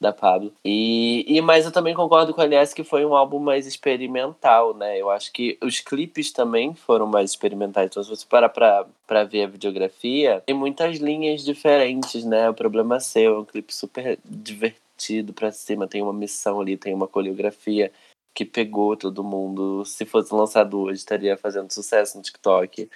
da 0.00 0.12
Pablo. 0.12 0.52
E, 0.64 1.24
e 1.26 1.40
mas 1.40 1.64
eu 1.64 1.72
também 1.72 1.94
concordo 1.94 2.34
com 2.34 2.40
a 2.40 2.44
Aliás 2.44 2.72
que 2.72 2.84
foi 2.84 3.04
um 3.04 3.14
álbum 3.14 3.38
mais 3.38 3.66
experimental, 3.66 4.74
né? 4.74 5.00
Eu 5.00 5.10
acho 5.10 5.32
que 5.32 5.58
os 5.62 5.80
clipes 5.80 6.30
também 6.30 6.74
foram 6.74 7.06
mais 7.06 7.30
experimentais. 7.30 7.88
Então, 7.90 8.02
se 8.02 8.08
você 8.08 8.24
parar 8.24 8.48
pra, 8.50 8.86
pra 9.06 9.24
ver 9.24 9.44
a 9.44 9.48
videografia, 9.48 10.42
tem 10.46 10.54
muitas 10.54 10.98
linhas 10.98 11.44
diferentes, 11.44 12.24
né? 12.24 12.48
O 12.48 12.54
problema 12.54 12.96
é 12.96 13.00
seu, 13.00 13.34
é 13.34 13.38
um 13.40 13.44
clipe 13.44 13.74
super 13.74 14.18
divertido 14.24 15.32
pra 15.32 15.50
cima, 15.50 15.88
tem 15.88 16.02
uma 16.02 16.12
missão 16.12 16.60
ali, 16.60 16.76
tem 16.76 16.94
uma 16.94 17.08
coreografia 17.08 17.90
que 18.32 18.44
pegou 18.44 18.96
todo 18.96 19.24
mundo. 19.24 19.84
Se 19.84 20.04
fosse 20.04 20.32
lançado 20.32 20.78
hoje, 20.78 20.98
estaria 20.98 21.36
fazendo 21.36 21.72
sucesso 21.72 22.16
no 22.16 22.22
TikTok. 22.22 22.88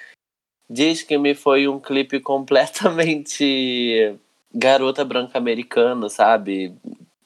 Diz 0.68 1.02
que 1.02 1.18
me 1.18 1.34
foi 1.34 1.66
um 1.66 1.80
clipe 1.80 2.20
completamente 2.22 4.16
garota 4.54 5.04
branca 5.04 5.38
americana, 5.38 6.08
sabe? 6.08 6.74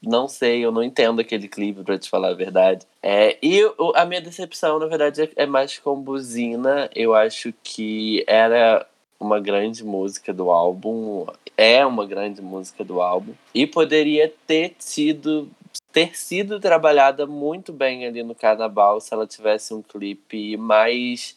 Não 0.03 0.29
sei, 0.29 0.65
eu 0.65 0.71
não 0.71 0.83
entendo 0.83 1.21
aquele 1.21 1.49
clipe, 1.49 1.83
pra 1.83 1.99
te 1.99 2.11
falar 2.11 2.29
a 2.29 2.35
verdade. 2.35 2.87
É, 3.03 3.39
e 3.43 3.61
a 3.95 4.05
minha 4.05 4.21
decepção, 4.21 4.79
na 4.79 4.87
verdade, 4.87 5.31
é 5.35 5.47
mais 5.47 5.79
com 5.79 5.99
Buzina. 5.99 6.91
Eu 6.95 7.15
acho 7.15 7.55
que 7.63 8.23
era 8.27 8.87
uma 9.19 9.41
grande 9.41 9.83
música 9.83 10.33
do 10.33 10.51
álbum, 10.51 11.27
é 11.57 11.85
uma 11.87 12.05
grande 12.05 12.43
música 12.43 12.85
do 12.85 13.01
álbum, 13.01 13.33
e 13.55 13.67
poderia 13.67 14.33
ter 14.47 14.75
sido 14.79 15.49
ter 15.93 16.17
sido 16.17 16.59
trabalhada 16.59 17.25
muito 17.25 17.73
bem 17.73 18.05
ali 18.05 18.23
no 18.25 18.35
carnaval 18.35 19.01
se 19.01 19.15
ela 19.15 19.29
tivesse 19.29 19.73
um 19.73 19.81
clipe 19.81 20.57
mais 20.57 21.37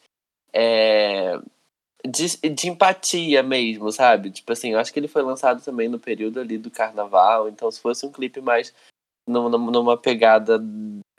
é, 0.52 1.39
de, 2.08 2.50
de 2.50 2.70
empatia 2.70 3.43
mesmo, 3.43 3.91
sabe? 3.91 4.32
Tipo 4.32 4.54
assim, 4.54 4.72
eu 4.72 4.80
acho 4.80 4.91
que 4.91 5.00
ele 5.00 5.08
foi 5.08 5.22
lançado 5.22 5.63
também 5.63 5.89
no 5.89 6.00
período 6.00 6.39
ali 6.39 6.58
do 6.58 6.72
carnaval, 6.72 7.50
então 7.50 7.70
se 7.70 7.80
fosse 7.80 8.06
um 8.06 8.12
clipe 8.12 8.41
mais 8.41 8.74
numa, 9.28 9.50
numa 9.50 9.98
pegada 9.98 10.63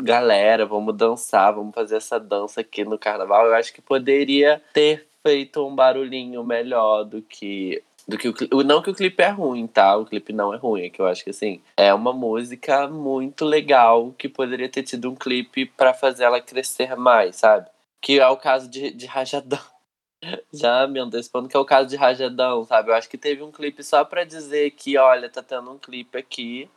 galera, 0.01 0.65
vamos 0.65 0.97
dançar, 0.97 1.55
vamos 1.55 1.75
fazer 1.75 1.97
essa 1.97 2.19
dança 2.19 2.61
aqui 2.61 2.85
no 2.85 2.99
carnaval, 2.99 3.47
eu 3.47 3.55
acho 3.55 3.73
que 3.73 3.83
poderia 3.83 4.63
ter 4.73 5.07
feito 5.27 5.67
um 5.67 5.75
barulhinho 5.75 6.43
melhor 6.43 7.05
do 7.05 7.21
que 7.21 7.83
do 8.07 8.17
que 8.17 8.29
o 8.29 8.63
não 8.63 8.81
que 8.81 8.89
o 8.89 8.95
clipe 8.95 9.23
é 9.23 9.29
ruim, 9.29 9.67
tá? 9.67 9.95
O 9.95 10.07
clipe 10.07 10.33
não 10.33 10.55
é 10.55 10.57
ruim, 10.57 10.87
é 10.87 10.89
que 10.89 10.99
eu 10.99 11.07
acho 11.07 11.23
que 11.23 11.29
assim, 11.29 11.61
é 11.77 11.93
uma 11.93 12.11
música 12.11 12.89
muito 12.89 13.45
legal 13.45 14.15
que 14.17 14.31
poderia 14.31 14.69
ter 14.69 14.83
tido 14.83 15.11
um 15.11 15.15
clipe 15.15 15.67
para 15.67 15.93
fazer 15.93 16.25
ela 16.25 16.41
crescer 16.41 16.97
mais, 16.97 17.37
sabe? 17.37 17.69
Que 18.01 18.19
é 18.19 18.27
o 18.29 18.37
caso 18.39 18.71
de, 18.71 18.91
de 18.93 19.05
Rajadão. 19.05 19.61
Já 20.53 20.87
me 20.87 20.99
antecipando 20.99 21.49
que 21.49 21.57
é 21.57 21.61
o 21.61 21.65
caso 21.65 21.89
de 21.89 21.97
Rajadão, 21.97 22.65
sabe? 22.65 22.91
Eu 22.91 22.95
acho 22.95 23.09
que 23.09 23.19
teve 23.19 23.43
um 23.43 23.53
clipe 23.53 23.83
só 23.85 24.05
pra 24.05 24.25
dizer 24.25 24.73
que, 24.73 24.97
olha, 24.99 25.31
tá 25.31 25.43
tendo 25.43 25.71
um 25.71 25.79
clipe 25.79 26.19
aqui, 26.19 26.69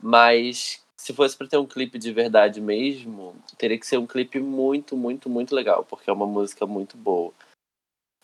mas 0.00 0.82
se 0.96 1.12
fosse 1.12 1.36
pra 1.36 1.46
ter 1.46 1.58
um 1.58 1.66
clipe 1.66 1.98
de 1.98 2.12
verdade 2.12 2.60
mesmo, 2.60 3.36
teria 3.58 3.78
que 3.78 3.86
ser 3.86 3.98
um 3.98 4.06
clipe 4.06 4.40
muito, 4.40 4.96
muito, 4.96 5.28
muito 5.28 5.54
legal, 5.54 5.84
porque 5.84 6.08
é 6.08 6.12
uma 6.12 6.26
música 6.26 6.66
muito 6.66 6.96
boa. 6.96 7.32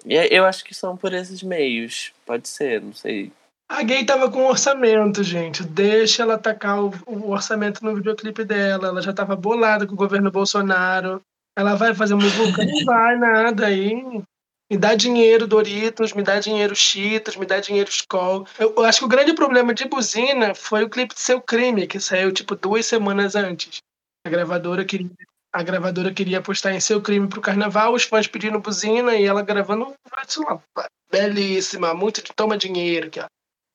E 0.06 0.14
eu 0.34 0.46
acho 0.46 0.64
que 0.64 0.74
são 0.74 0.96
por 0.96 1.12
esses 1.12 1.42
meios, 1.42 2.12
pode 2.24 2.48
ser, 2.48 2.80
não 2.80 2.94
sei. 2.94 3.30
A 3.68 3.84
gay 3.84 4.04
tava 4.04 4.28
com 4.28 4.46
orçamento, 4.46 5.22
gente. 5.22 5.62
Deixa 5.62 6.24
ela 6.24 6.34
atacar 6.34 6.82
o, 6.82 6.90
orçamento 7.30 7.84
no 7.84 7.94
videoclipe 7.94 8.44
dela. 8.44 8.88
Ela 8.88 9.00
já 9.00 9.12
tava 9.12 9.36
bolada 9.36 9.86
com 9.86 9.92
o 9.92 9.96
governo 9.96 10.28
Bolsonaro. 10.28 11.22
Ela 11.56 11.76
vai 11.76 11.94
fazer 11.94 12.16
muvuca? 12.16 12.64
Não 12.64 12.84
vai 12.84 13.16
nada 13.16 13.66
aí. 13.66 14.24
Me 14.70 14.78
dá 14.78 14.94
dinheiro 14.94 15.48
Doritos, 15.48 16.12
me 16.12 16.22
dá 16.22 16.38
dinheiro 16.38 16.76
Cheetos, 16.76 17.34
me 17.34 17.44
dá 17.44 17.58
dinheiro 17.58 17.90
Skol. 17.90 18.46
Eu, 18.56 18.72
eu, 18.76 18.84
acho 18.84 19.00
que 19.00 19.04
o 19.04 19.08
grande 19.08 19.34
problema 19.34 19.74
de 19.74 19.84
Buzina 19.84 20.54
foi 20.54 20.84
o 20.84 20.88
clipe 20.88 21.12
de 21.12 21.20
Seu 21.20 21.40
Crime, 21.40 21.88
que 21.88 21.98
saiu 21.98 22.32
tipo 22.32 22.54
duas 22.54 22.86
semanas 22.86 23.34
antes. 23.34 23.78
A 24.24 24.30
gravadora 24.30 24.84
queria, 24.84 25.10
a 25.52 25.62
gravadora 25.64 26.14
queria 26.14 26.38
apostar 26.38 26.72
em 26.72 26.78
Seu 26.78 27.02
Crime 27.02 27.26
pro 27.26 27.40
carnaval, 27.40 27.94
os 27.94 28.04
fãs 28.04 28.28
pedindo 28.28 28.60
Buzina 28.60 29.16
e 29.16 29.24
ela 29.24 29.42
gravando 29.42 29.92
lá, 30.14 30.88
belíssima, 31.10 31.92
muito 31.92 32.22
de 32.22 32.32
toma 32.32 32.56
dinheiro. 32.56 33.08
Aqui, 33.08 33.18
ó, 33.18 33.26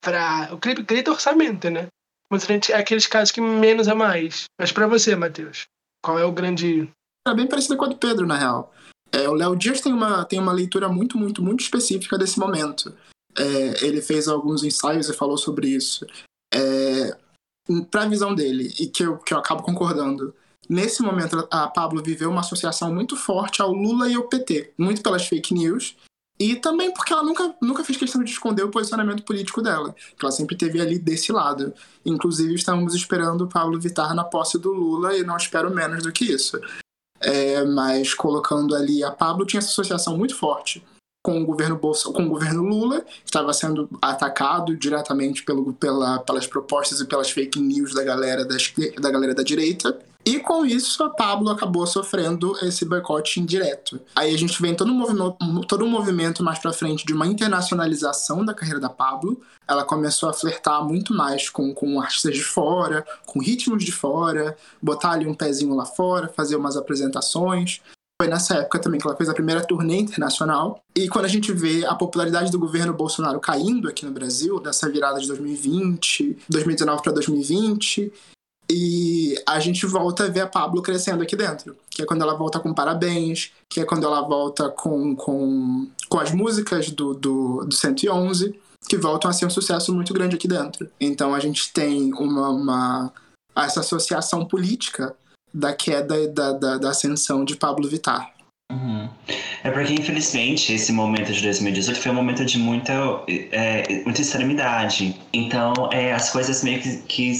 pra... 0.01 0.47
O 0.53 0.57
clipe 0.57 0.81
grita 0.81 1.11
orçamento, 1.11 1.69
né? 1.69 1.87
Mas 2.31 2.45
a 2.45 2.47
gente, 2.47 2.71
é 2.71 2.77
aqueles 2.77 3.05
casos 3.05 3.31
que 3.31 3.41
menos 3.41 3.89
é 3.89 3.93
mais. 3.93 4.45
Mas 4.57 4.71
pra 4.71 4.87
você, 4.87 5.13
Matheus, 5.13 5.65
qual 6.01 6.17
é 6.17 6.23
o 6.23 6.31
grande. 6.31 6.89
É 7.27 7.33
bem 7.33 7.47
parecida 7.47 7.75
com 7.75 7.85
a 7.85 7.89
do 7.89 7.97
Pedro, 7.97 8.25
na 8.25 8.37
real. 8.37 8.73
É, 9.15 9.29
o 9.29 9.33
Léo 9.33 9.55
Dias 9.55 9.79
tem 9.79 9.93
uma, 9.93 10.25
tem 10.25 10.37
uma 10.37 10.51
leitura 10.51 10.89
muito, 10.89 11.17
muito, 11.17 11.41
muito 11.41 11.61
específica 11.61 12.17
desse 12.17 12.37
momento. 12.37 12.93
É, 13.37 13.85
ele 13.85 14.01
fez 14.01 14.27
alguns 14.27 14.61
ensaios 14.61 15.07
e 15.07 15.13
falou 15.13 15.37
sobre 15.37 15.69
isso. 15.69 16.05
É, 16.53 17.17
para 17.89 18.03
a 18.03 18.09
visão 18.09 18.35
dele, 18.35 18.73
e 18.77 18.87
que 18.87 19.03
eu, 19.03 19.17
que 19.17 19.33
eu 19.33 19.37
acabo 19.37 19.63
concordando, 19.63 20.35
nesse 20.69 21.01
momento 21.01 21.47
a 21.49 21.67
Pablo 21.67 22.03
viveu 22.03 22.29
uma 22.29 22.41
associação 22.41 22.93
muito 22.93 23.15
forte 23.15 23.61
ao 23.61 23.71
Lula 23.71 24.09
e 24.09 24.15
ao 24.15 24.27
PT, 24.27 24.73
muito 24.77 25.01
pelas 25.01 25.25
fake 25.25 25.53
news, 25.53 25.95
e 26.37 26.57
também 26.57 26.91
porque 26.91 27.13
ela 27.13 27.23
nunca, 27.23 27.55
nunca 27.61 27.85
fez 27.85 27.97
questão 27.97 28.21
de 28.21 28.29
esconder 28.29 28.63
o 28.63 28.69
posicionamento 28.69 29.23
político 29.23 29.61
dela, 29.61 29.93
que 29.93 30.25
ela 30.25 30.31
sempre 30.31 30.57
teve 30.57 30.81
ali 30.81 30.99
desse 30.99 31.31
lado. 31.31 31.73
Inclusive, 32.05 32.53
estamos 32.53 32.93
esperando 32.93 33.45
o 33.45 33.47
Pablo 33.47 33.79
Vittar 33.79 34.13
na 34.13 34.25
posse 34.25 34.59
do 34.59 34.73
Lula 34.73 35.15
e 35.17 35.23
não 35.23 35.37
espero 35.37 35.73
menos 35.73 36.03
do 36.03 36.11
que 36.11 36.25
isso. 36.25 36.59
É, 37.25 37.63
mas 37.63 38.13
colocando 38.13 38.75
ali 38.75 39.03
a 39.03 39.09
Pablo 39.09 39.45
tinha 39.45 39.59
essa 39.59 39.69
associação 39.69 40.15
muito 40.15 40.35
forte 40.35 40.83
com 41.25 41.41
o 41.41 41.45
governo 41.45 41.75
Bolsa, 41.75 42.11
com 42.11 42.23
o 42.23 42.29
governo 42.29 42.61
Lula, 42.61 43.03
estava 43.25 43.51
sendo 43.51 43.89
atacado 43.99 44.77
diretamente 44.77 45.43
pelo, 45.43 45.73
pela, 45.73 46.19
pelas 46.19 46.45
propostas 46.45 46.99
e 46.99 47.05
pelas 47.05 47.31
fake 47.31 47.59
news 47.59 47.95
da 47.95 48.03
galera 48.03 48.45
da, 48.45 48.55
da 49.01 49.09
galera 49.09 49.33
da 49.33 49.41
direita. 49.41 49.97
E 50.25 50.39
com 50.39 50.65
isso, 50.65 51.03
a 51.03 51.09
Pablo 51.11 51.51
acabou 51.51 51.85
sofrendo 51.85 52.57
esse 52.63 52.83
boicote 52.83 53.39
indireto. 53.39 54.01
Aí 54.15 54.33
a 54.33 54.37
gente 54.37 54.59
vê 54.59 54.73
todo 54.73 54.91
um 54.91 54.95
movimento, 54.95 55.37
todo 55.67 55.85
um 55.85 55.89
movimento 55.89 56.43
mais 56.43 56.57
para 56.57 56.73
frente 56.73 57.05
de 57.05 57.13
uma 57.13 57.27
internacionalização 57.27 58.43
da 58.43 58.51
carreira 58.51 58.79
da 58.79 58.89
Pablo. 58.89 59.39
Ela 59.67 59.83
começou 59.83 60.27
a 60.27 60.33
flertar 60.33 60.83
muito 60.83 61.13
mais 61.13 61.47
com, 61.47 61.71
com 61.75 62.01
artistas 62.01 62.33
de 62.33 62.43
fora, 62.43 63.05
com 63.27 63.39
ritmos 63.39 63.85
de 63.85 63.91
fora, 63.91 64.57
botar 64.81 65.11
ali 65.11 65.27
um 65.27 65.35
pezinho 65.35 65.75
lá 65.75 65.85
fora, 65.85 66.27
fazer 66.27 66.55
umas 66.55 66.75
apresentações. 66.75 67.81
Foi 68.19 68.27
nessa 68.27 68.55
época 68.55 68.79
também 68.79 68.99
que 68.99 69.05
ela 69.05 69.15
fez 69.15 69.29
a 69.29 69.33
primeira 69.33 69.63
turnê 69.63 69.97
internacional. 69.97 70.81
E 70.95 71.07
quando 71.07 71.25
a 71.25 71.29
gente 71.29 71.51
vê 71.51 71.85
a 71.85 71.93
popularidade 71.93 72.49
do 72.49 72.57
governo 72.57 72.93
Bolsonaro 72.93 73.39
caindo 73.39 73.87
aqui 73.87 74.05
no 74.05 74.11
Brasil, 74.11 74.59
dessa 74.59 74.89
virada 74.89 75.19
de 75.19 75.27
2020, 75.27 76.37
2019 76.49 77.03
para 77.03 77.11
2020, 77.11 78.11
e 78.69 79.35
a 79.45 79.59
gente 79.59 79.85
volta 79.85 80.25
a 80.25 80.29
ver 80.29 80.41
a 80.41 80.47
Pablo 80.47 80.81
crescendo 80.81 81.23
aqui 81.23 81.35
dentro. 81.35 81.75
Que 81.89 82.01
é 82.01 82.05
quando 82.05 82.21
ela 82.21 82.35
volta 82.35 82.59
com 82.59 82.73
Parabéns, 82.73 83.51
que 83.69 83.79
é 83.79 83.85
quando 83.85 84.05
ela 84.05 84.21
volta 84.21 84.69
com, 84.69 85.15
com, 85.15 85.87
com 86.09 86.19
as 86.19 86.31
músicas 86.31 86.89
do, 86.89 87.13
do, 87.13 87.65
do 87.65 87.73
111, 87.73 88.59
que 88.87 88.97
voltam 88.97 89.29
a 89.29 89.33
ser 89.33 89.45
um 89.45 89.49
sucesso 89.49 89.93
muito 89.93 90.13
grande 90.13 90.35
aqui 90.35 90.47
dentro. 90.47 90.89
Então 90.99 91.33
a 91.33 91.39
gente 91.39 91.71
tem 91.71 92.13
uma, 92.13 92.49
uma 92.49 93.13
essa 93.55 93.79
associação 93.79 94.45
política 94.45 95.15
da 95.53 95.73
queda 95.73 96.17
e 96.17 96.27
da, 96.27 96.51
da, 96.51 96.77
da 96.77 96.89
ascensão 96.89 97.45
de 97.45 97.55
Pablo 97.55 97.87
Vittar. 97.87 98.35
Uhum. 98.71 99.07
É 99.63 99.69
porque, 99.69 99.93
infelizmente, 99.93 100.73
esse 100.73 100.91
momento 100.91 101.31
de 101.31 101.41
2018 101.41 101.99
foi 101.99 102.11
um 102.11 102.15
momento 102.15 102.43
de 102.43 102.57
muita, 102.57 102.93
é, 103.27 104.03
muita 104.03 104.21
extremidade. 104.21 105.19
Então, 105.31 105.73
é, 105.91 106.13
as 106.13 106.31
coisas 106.31 106.63
meio 106.63 106.81
que, 106.81 106.97
que 107.03 107.35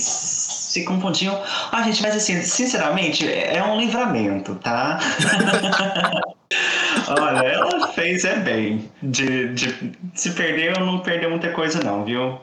se 0.76 0.84
confundiam. 0.84 1.42
Ah, 1.72 1.84
gente, 1.84 2.02
mas 2.02 2.16
assim, 2.16 2.42
sinceramente, 2.42 3.32
é 3.32 3.64
um 3.64 3.80
livramento, 3.80 4.56
tá? 4.56 5.00
Olha, 7.08 7.46
ela 7.46 7.88
fez 7.90 8.26
é 8.26 8.38
bem. 8.38 8.92
De, 9.02 9.54
de, 9.54 9.94
se 10.14 10.32
perdeu, 10.32 10.74
não 10.86 11.00
perdeu 11.00 11.30
muita 11.30 11.52
coisa, 11.52 11.82
não, 11.82 12.04
viu? 12.04 12.38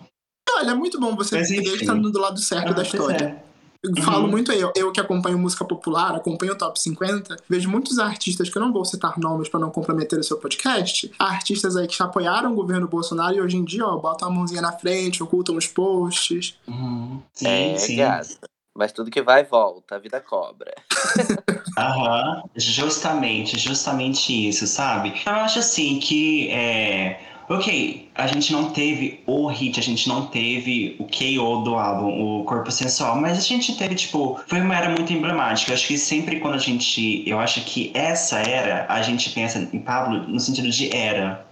Olha, 0.57 0.71
é 0.71 0.75
muito 0.75 0.99
bom 0.99 1.15
você 1.15 1.41
estar 1.41 1.95
do 1.95 2.19
lado 2.19 2.41
certo 2.41 2.71
ah, 2.71 2.73
da 2.73 2.83
história. 2.83 3.43
É. 3.49 3.52
Uhum. 3.85 4.03
falo 4.03 4.29
muito 4.29 4.53
eu, 4.53 4.73
eu 4.77 4.93
que 4.93 5.01
acompanho 5.01 5.39
música 5.39 5.65
popular, 5.65 6.15
acompanho 6.15 6.53
o 6.53 6.57
Top 6.57 6.81
50, 6.81 7.37
vejo 7.49 7.69
muitos 7.69 7.99
artistas 7.99 8.49
que 8.49 8.57
eu 8.57 8.63
não 8.63 8.73
vou 8.73 8.85
citar 8.85 9.19
nomes 9.19 9.49
para 9.49 9.59
não 9.59 9.71
comprometer 9.71 10.19
o 10.19 10.25
seu 10.25 10.39
podcast, 10.39 11.11
artistas 11.19 11.77
aí 11.77 11.89
que 11.89 11.97
já 11.97 12.05
apoiaram 12.05 12.53
o 12.53 12.55
governo 12.55 12.87
Bolsonaro 12.87 13.35
e 13.35 13.41
hoje 13.41 13.57
em 13.57 13.65
dia, 13.65 13.85
ó, 13.85 13.97
botam 13.97 14.29
a 14.29 14.31
mãozinha 14.31 14.63
na 14.63 14.73
frente, 14.73 15.23
ocultam 15.23 15.57
os 15.57 15.67
posts. 15.67 16.57
Uhum. 16.69 17.21
Sim, 17.33 17.49
é, 17.49 17.77
sim. 17.77 17.97
Gata. 17.97 18.29
Mas 18.75 18.93
tudo 18.93 19.11
que 19.11 19.21
vai 19.21 19.45
volta, 19.45 19.97
a 19.97 19.99
vida 19.99 20.21
cobra. 20.21 20.73
Aham, 21.77 22.43
justamente, 22.57 23.59
justamente 23.59 24.49
isso, 24.49 24.67
sabe? 24.67 25.13
Eu 25.27 25.33
acho 25.33 25.59
assim 25.59 25.99
que 25.99 26.49
é 26.51 27.32
Ok, 27.53 28.09
a 28.15 28.27
gente 28.27 28.51
não 28.51 28.71
teve 28.71 29.21
o 29.27 29.47
hit, 29.49 29.79
a 29.79 29.83
gente 29.83 30.09
não 30.09 30.25
teve 30.25 30.97
o 30.99 31.05
KO 31.05 31.63
do 31.63 31.75
álbum, 31.75 32.41
o 32.41 32.45
Corpo 32.45 32.71
Sensual, 32.71 33.21
mas 33.21 33.37
a 33.37 33.43
gente 33.43 33.77
teve, 33.77 33.95
tipo, 33.95 34.41
foi 34.47 34.63
uma 34.63 34.75
era 34.75 34.89
muito 34.89 35.13
emblemática. 35.13 35.71
Eu 35.71 35.75
acho 35.75 35.87
que 35.87 35.99
sempre 35.99 36.41
quando 36.41 36.55
a 36.55 36.59
gente. 36.59 37.23
Eu 37.29 37.39
acho 37.39 37.61
que 37.67 37.91
essa 37.93 38.39
era, 38.39 38.87
a 38.89 39.03
gente 39.03 39.29
pensa 39.29 39.69
em 39.71 39.79
Pablo 39.79 40.27
no 40.27 40.41
sentido 40.41 40.71
de 40.71 40.97
era, 40.97 41.47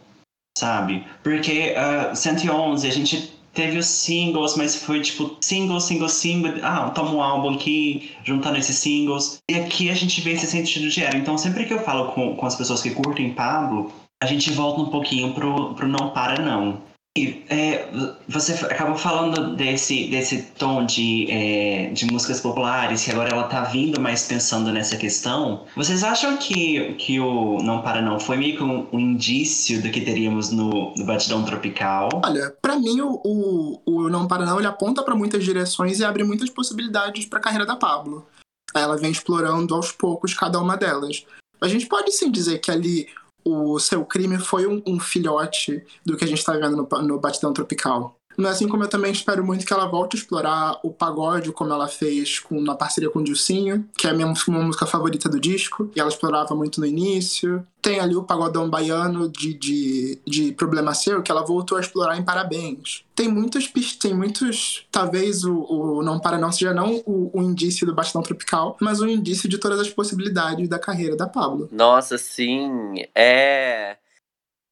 sabe? 0.56 1.04
Porque 1.22 1.74
uh, 1.76 2.12
ah, 2.12 2.14
111, 2.14 2.88
a 2.88 2.90
gente 2.90 3.38
teve 3.52 3.76
os 3.76 3.86
singles, 3.86 4.56
mas 4.56 4.76
foi 4.76 5.02
tipo 5.02 5.36
single, 5.42 5.80
single, 5.80 6.08
single. 6.08 6.54
Ah, 6.62 6.88
toma 6.94 7.10
um 7.10 7.22
álbum 7.22 7.56
aqui, 7.56 8.10
juntando 8.24 8.56
esses 8.56 8.76
singles. 8.76 9.38
E 9.50 9.54
aqui 9.54 9.90
a 9.90 9.94
gente 9.94 10.18
vê 10.22 10.32
esse 10.32 10.46
sentido 10.46 10.88
de 10.88 11.02
era. 11.02 11.18
Então, 11.18 11.36
sempre 11.36 11.66
que 11.66 11.74
eu 11.74 11.80
falo 11.80 12.12
com, 12.12 12.36
com 12.36 12.46
as 12.46 12.56
pessoas 12.56 12.80
que 12.80 12.90
curtem 12.90 13.34
Pablo, 13.34 13.92
a 14.22 14.26
gente 14.26 14.52
volta 14.52 14.82
um 14.82 14.90
pouquinho 14.90 15.32
pro, 15.34 15.74
pro 15.74 15.88
não 15.88 16.10
para 16.10 16.40
não. 16.40 16.82
E, 17.18 17.44
é, 17.48 17.88
você 18.28 18.52
acabou 18.64 18.96
falando 18.96 19.56
desse, 19.56 20.06
desse 20.08 20.42
tom 20.42 20.86
de, 20.86 21.26
é, 21.28 21.90
de 21.90 22.06
músicas 22.06 22.40
populares, 22.40 23.04
que 23.04 23.10
agora 23.10 23.30
ela 23.30 23.48
tá 23.48 23.64
vindo 23.64 24.00
mais 24.00 24.28
pensando 24.28 24.70
nessa 24.70 24.96
questão. 24.96 25.66
Vocês 25.74 26.04
acham 26.04 26.36
que, 26.36 26.94
que 26.94 27.18
o 27.18 27.58
Não 27.62 27.82
Para 27.82 28.00
Não 28.00 28.20
foi 28.20 28.36
meio 28.36 28.56
que 28.56 28.62
um, 28.62 28.86
um 28.92 29.00
indício 29.00 29.82
do 29.82 29.90
que 29.90 30.02
teríamos 30.02 30.52
no, 30.52 30.94
no 30.96 31.04
Batidão 31.04 31.44
Tropical? 31.44 32.10
Olha, 32.24 32.54
para 32.62 32.78
mim 32.78 33.00
o, 33.00 33.20
o, 33.24 33.82
o, 33.84 34.08
Não 34.08 34.28
Para 34.28 34.46
Não 34.46 34.58
ele 34.58 34.68
aponta 34.68 35.02
para 35.02 35.16
muitas 35.16 35.42
direções 35.42 35.98
e 35.98 36.04
abre 36.04 36.22
muitas 36.22 36.48
possibilidades 36.48 37.26
para 37.26 37.40
a 37.40 37.42
carreira 37.42 37.66
da 37.66 37.74
Pablo. 37.74 38.24
Ela 38.72 38.96
vem 38.96 39.10
explorando 39.10 39.74
aos 39.74 39.90
poucos 39.90 40.32
cada 40.32 40.60
uma 40.60 40.76
delas. 40.76 41.24
A 41.60 41.66
gente 41.66 41.86
pode 41.86 42.12
sim 42.12 42.30
dizer 42.30 42.60
que 42.60 42.70
ali 42.70 43.08
o 43.44 43.78
seu 43.78 44.04
crime 44.04 44.38
foi 44.38 44.66
um, 44.66 44.82
um 44.86 45.00
filhote 45.00 45.84
do 46.04 46.16
que 46.16 46.24
a 46.24 46.26
gente 46.26 46.38
está 46.38 46.52
vendo 46.52 46.76
no, 46.76 47.02
no 47.02 47.18
Batidão 47.18 47.52
Tropical. 47.52 48.19
Assim 48.48 48.68
como 48.68 48.84
eu 48.84 48.88
também 48.88 49.12
espero 49.12 49.44
muito 49.44 49.66
que 49.66 49.72
ela 49.72 49.86
volte 49.86 50.16
a 50.16 50.20
explorar 50.20 50.78
o 50.82 50.90
pagode, 50.90 51.52
como 51.52 51.72
ela 51.72 51.88
fez 51.88 52.38
com, 52.38 52.60
na 52.60 52.74
parceria 52.74 53.10
com 53.10 53.20
o 53.20 53.24
Dilcinho, 53.24 53.84
que 53.96 54.06
é 54.06 54.10
a 54.10 54.14
minha 54.14 54.32
uma 54.48 54.62
música 54.62 54.86
favorita 54.86 55.28
do 55.28 55.40
disco, 55.40 55.90
e 55.94 56.00
ela 56.00 56.08
explorava 56.08 56.54
muito 56.54 56.80
no 56.80 56.86
início. 56.86 57.66
Tem 57.82 57.98
ali 57.98 58.14
o 58.14 58.22
pagodão 58.22 58.68
baiano 58.68 59.28
de, 59.28 59.54
de, 59.54 60.18
de 60.26 60.52
Problema 60.52 60.94
Seu, 60.94 61.22
que 61.22 61.30
ela 61.30 61.44
voltou 61.44 61.78
a 61.78 61.80
explorar 61.80 62.18
em 62.18 62.22
Parabéns. 62.22 63.04
Tem 63.14 63.28
muitos 63.28 63.70
tem 63.98 64.14
muitos. 64.14 64.86
Talvez 64.90 65.44
o, 65.44 65.64
o 65.68 66.02
Não 66.02 66.20
Para 66.20 66.38
Não 66.38 66.52
seja 66.52 66.74
não 66.74 67.02
o, 67.06 67.30
o 67.32 67.42
indício 67.42 67.86
do 67.86 67.94
Bastão 67.94 68.22
Tropical, 68.22 68.76
mas 68.80 69.00
o 69.00 69.08
indício 69.08 69.48
de 69.48 69.58
todas 69.58 69.80
as 69.80 69.90
possibilidades 69.90 70.68
da 70.68 70.78
carreira 70.78 71.16
da 71.16 71.26
Pablo. 71.26 71.68
Nossa, 71.72 72.18
sim. 72.18 73.04
É. 73.14 73.96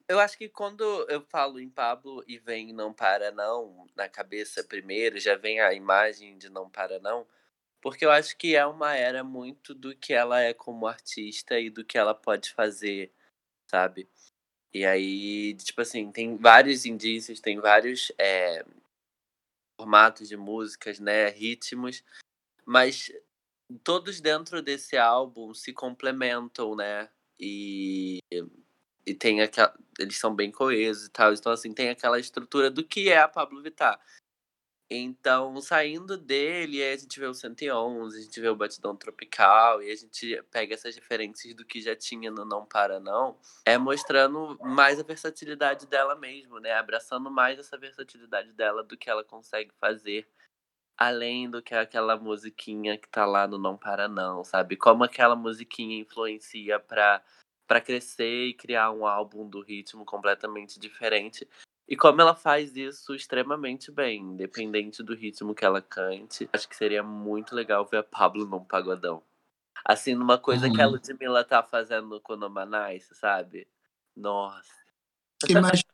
Eu 0.08 0.18
acho 0.18 0.38
que 0.38 0.48
quando 0.48 0.82
eu 1.10 1.20
falo 1.20 1.60
em 1.60 1.68
Pablo 1.68 2.24
e 2.26 2.38
vem 2.38 2.72
Não 2.72 2.94
Para 2.94 3.30
Não 3.30 3.86
na 3.94 4.08
cabeça 4.08 4.64
primeiro, 4.64 5.20
já 5.20 5.36
vem 5.36 5.60
a 5.60 5.74
imagem 5.74 6.38
de 6.38 6.48
Não 6.48 6.70
Para 6.70 6.98
Não, 6.98 7.26
porque 7.80 8.06
eu 8.06 8.10
acho 8.10 8.36
que 8.36 8.56
é 8.56 8.64
uma 8.64 8.94
era 8.96 9.22
muito 9.22 9.74
do 9.74 9.94
que 9.94 10.14
ela 10.14 10.40
é 10.40 10.54
como 10.54 10.86
artista 10.86 11.60
e 11.60 11.68
do 11.68 11.84
que 11.84 11.98
ela 11.98 12.14
pode 12.14 12.50
fazer, 12.52 13.12
sabe? 13.70 14.08
E 14.72 14.84
aí, 14.86 15.54
tipo 15.56 15.82
assim, 15.82 16.10
tem 16.10 16.36
vários 16.36 16.86
indícios, 16.86 17.40
tem 17.40 17.60
vários 17.60 18.10
é, 18.18 18.64
formatos 19.78 20.28
de 20.28 20.36
músicas, 20.38 20.98
né, 20.98 21.28
ritmos, 21.28 22.02
mas 22.64 23.12
todos 23.84 24.20
dentro 24.20 24.62
desse 24.62 24.96
álbum 24.96 25.52
se 25.54 25.72
complementam, 25.72 26.74
né? 26.74 27.10
E 27.38 28.18
e 29.08 29.14
tem 29.14 29.40
aquela. 29.40 29.74
Eles 29.98 30.18
são 30.18 30.34
bem 30.34 30.50
coesos 30.50 31.06
e 31.06 31.10
tal. 31.10 31.32
Então, 31.32 31.52
assim, 31.52 31.72
tem 31.72 31.88
aquela 31.90 32.18
estrutura 32.18 32.70
do 32.70 32.84
que 32.84 33.08
é 33.10 33.18
a 33.18 33.28
Pablo 33.28 33.62
Vittar. 33.62 34.00
Então, 34.90 35.60
saindo 35.60 36.16
dele, 36.16 36.82
a 36.82 36.96
gente 36.96 37.20
vê 37.20 37.26
o 37.26 37.34
111, 37.34 38.18
a 38.18 38.22
gente 38.22 38.40
vê 38.40 38.48
o 38.48 38.56
Batidão 38.56 38.96
Tropical, 38.96 39.82
e 39.82 39.90
a 39.90 39.94
gente 39.94 40.42
pega 40.50 40.72
essas 40.72 40.94
referências 40.94 41.54
do 41.54 41.64
que 41.64 41.82
já 41.82 41.94
tinha 41.94 42.30
no 42.30 42.42
Não 42.46 42.64
Para 42.64 42.98
Não, 42.98 43.38
é 43.66 43.76
mostrando 43.76 44.56
mais 44.62 44.98
a 44.98 45.02
versatilidade 45.02 45.86
dela 45.86 46.16
mesmo, 46.16 46.58
né? 46.58 46.72
Abraçando 46.72 47.30
mais 47.30 47.58
essa 47.58 47.76
versatilidade 47.76 48.50
dela 48.52 48.82
do 48.82 48.96
que 48.96 49.10
ela 49.10 49.22
consegue 49.22 49.72
fazer, 49.78 50.26
além 50.96 51.50
do 51.50 51.62
que 51.62 51.74
aquela 51.74 52.16
musiquinha 52.16 52.96
que 52.96 53.08
tá 53.10 53.26
lá 53.26 53.46
no 53.46 53.58
Não 53.58 53.76
Para 53.76 54.08
Não, 54.08 54.42
sabe? 54.42 54.74
Como 54.74 55.04
aquela 55.04 55.36
musiquinha 55.36 56.00
influencia 56.00 56.80
pra 56.80 57.22
para 57.68 57.82
crescer 57.82 58.46
e 58.46 58.54
criar 58.54 58.90
um 58.90 59.06
álbum 59.06 59.46
do 59.46 59.60
ritmo 59.60 60.04
completamente 60.04 60.80
diferente. 60.80 61.46
E 61.86 61.96
como 61.96 62.20
ela 62.20 62.34
faz 62.34 62.74
isso 62.76 63.14
extremamente 63.14 63.92
bem, 63.92 64.20
independente 64.20 65.02
do 65.02 65.14
ritmo 65.14 65.54
que 65.54 65.64
ela 65.64 65.80
cante, 65.82 66.48
acho 66.52 66.68
que 66.68 66.74
seria 66.74 67.02
muito 67.02 67.54
legal 67.54 67.84
ver 67.84 67.98
a 67.98 68.02
Pablo 68.02 68.46
num 68.46 68.64
pagodão. 68.64 69.22
Assim, 69.84 70.14
numa 70.14 70.38
coisa 70.38 70.66
Uhum. 70.66 70.72
que 70.72 70.80
a 70.82 70.86
Ludmilla 70.86 71.44
tá 71.44 71.62
fazendo 71.62 72.20
com 72.20 72.32
o 72.32 72.36
Nomanice, 72.36 73.14
sabe? 73.14 73.66
Nossa. 74.16 74.76
Imagina 75.48 75.84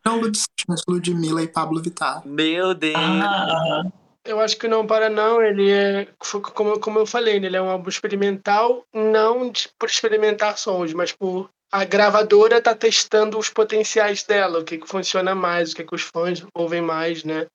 Ludmilla 0.89 1.43
e 1.43 1.49
Pablo 1.49 1.83
Vittar. 1.83 2.27
Meu 2.27 2.73
Deus! 2.73 2.95
Ah. 2.97 3.83
Eu 4.25 4.41
acho 4.41 4.57
que 4.57 4.67
não 4.67 4.87
para 4.87 5.11
não, 5.11 5.43
ele 5.43 5.71
é, 5.71 6.09
como, 6.55 6.81
como 6.81 6.99
eu 6.99 7.05
falei, 7.05 7.39
né, 7.39 7.47
ele 7.47 7.59
é 7.59 7.63
um 7.63 7.69
álbum 7.69 7.91
experimental, 7.91 8.87
não 8.91 9.53
por 9.79 9.87
experimentar 9.87 10.57
sons, 10.57 10.95
mas 10.95 11.13
por 11.13 11.51
a 11.75 11.85
gravadora 11.85 12.63
tá 12.63 12.73
testando 12.73 13.37
os 13.37 13.51
potenciais 13.51 14.23
dela, 14.23 14.61
o 14.61 14.65
que, 14.65 14.79
que 14.79 14.87
funciona 14.87 15.35
mais, 15.35 15.73
o 15.73 15.77
que, 15.77 15.83
que 15.83 15.95
os 15.97 16.03
fãs 16.03 16.47
ouvem 16.55 16.81
mais, 16.81 17.25
né? 17.25 17.49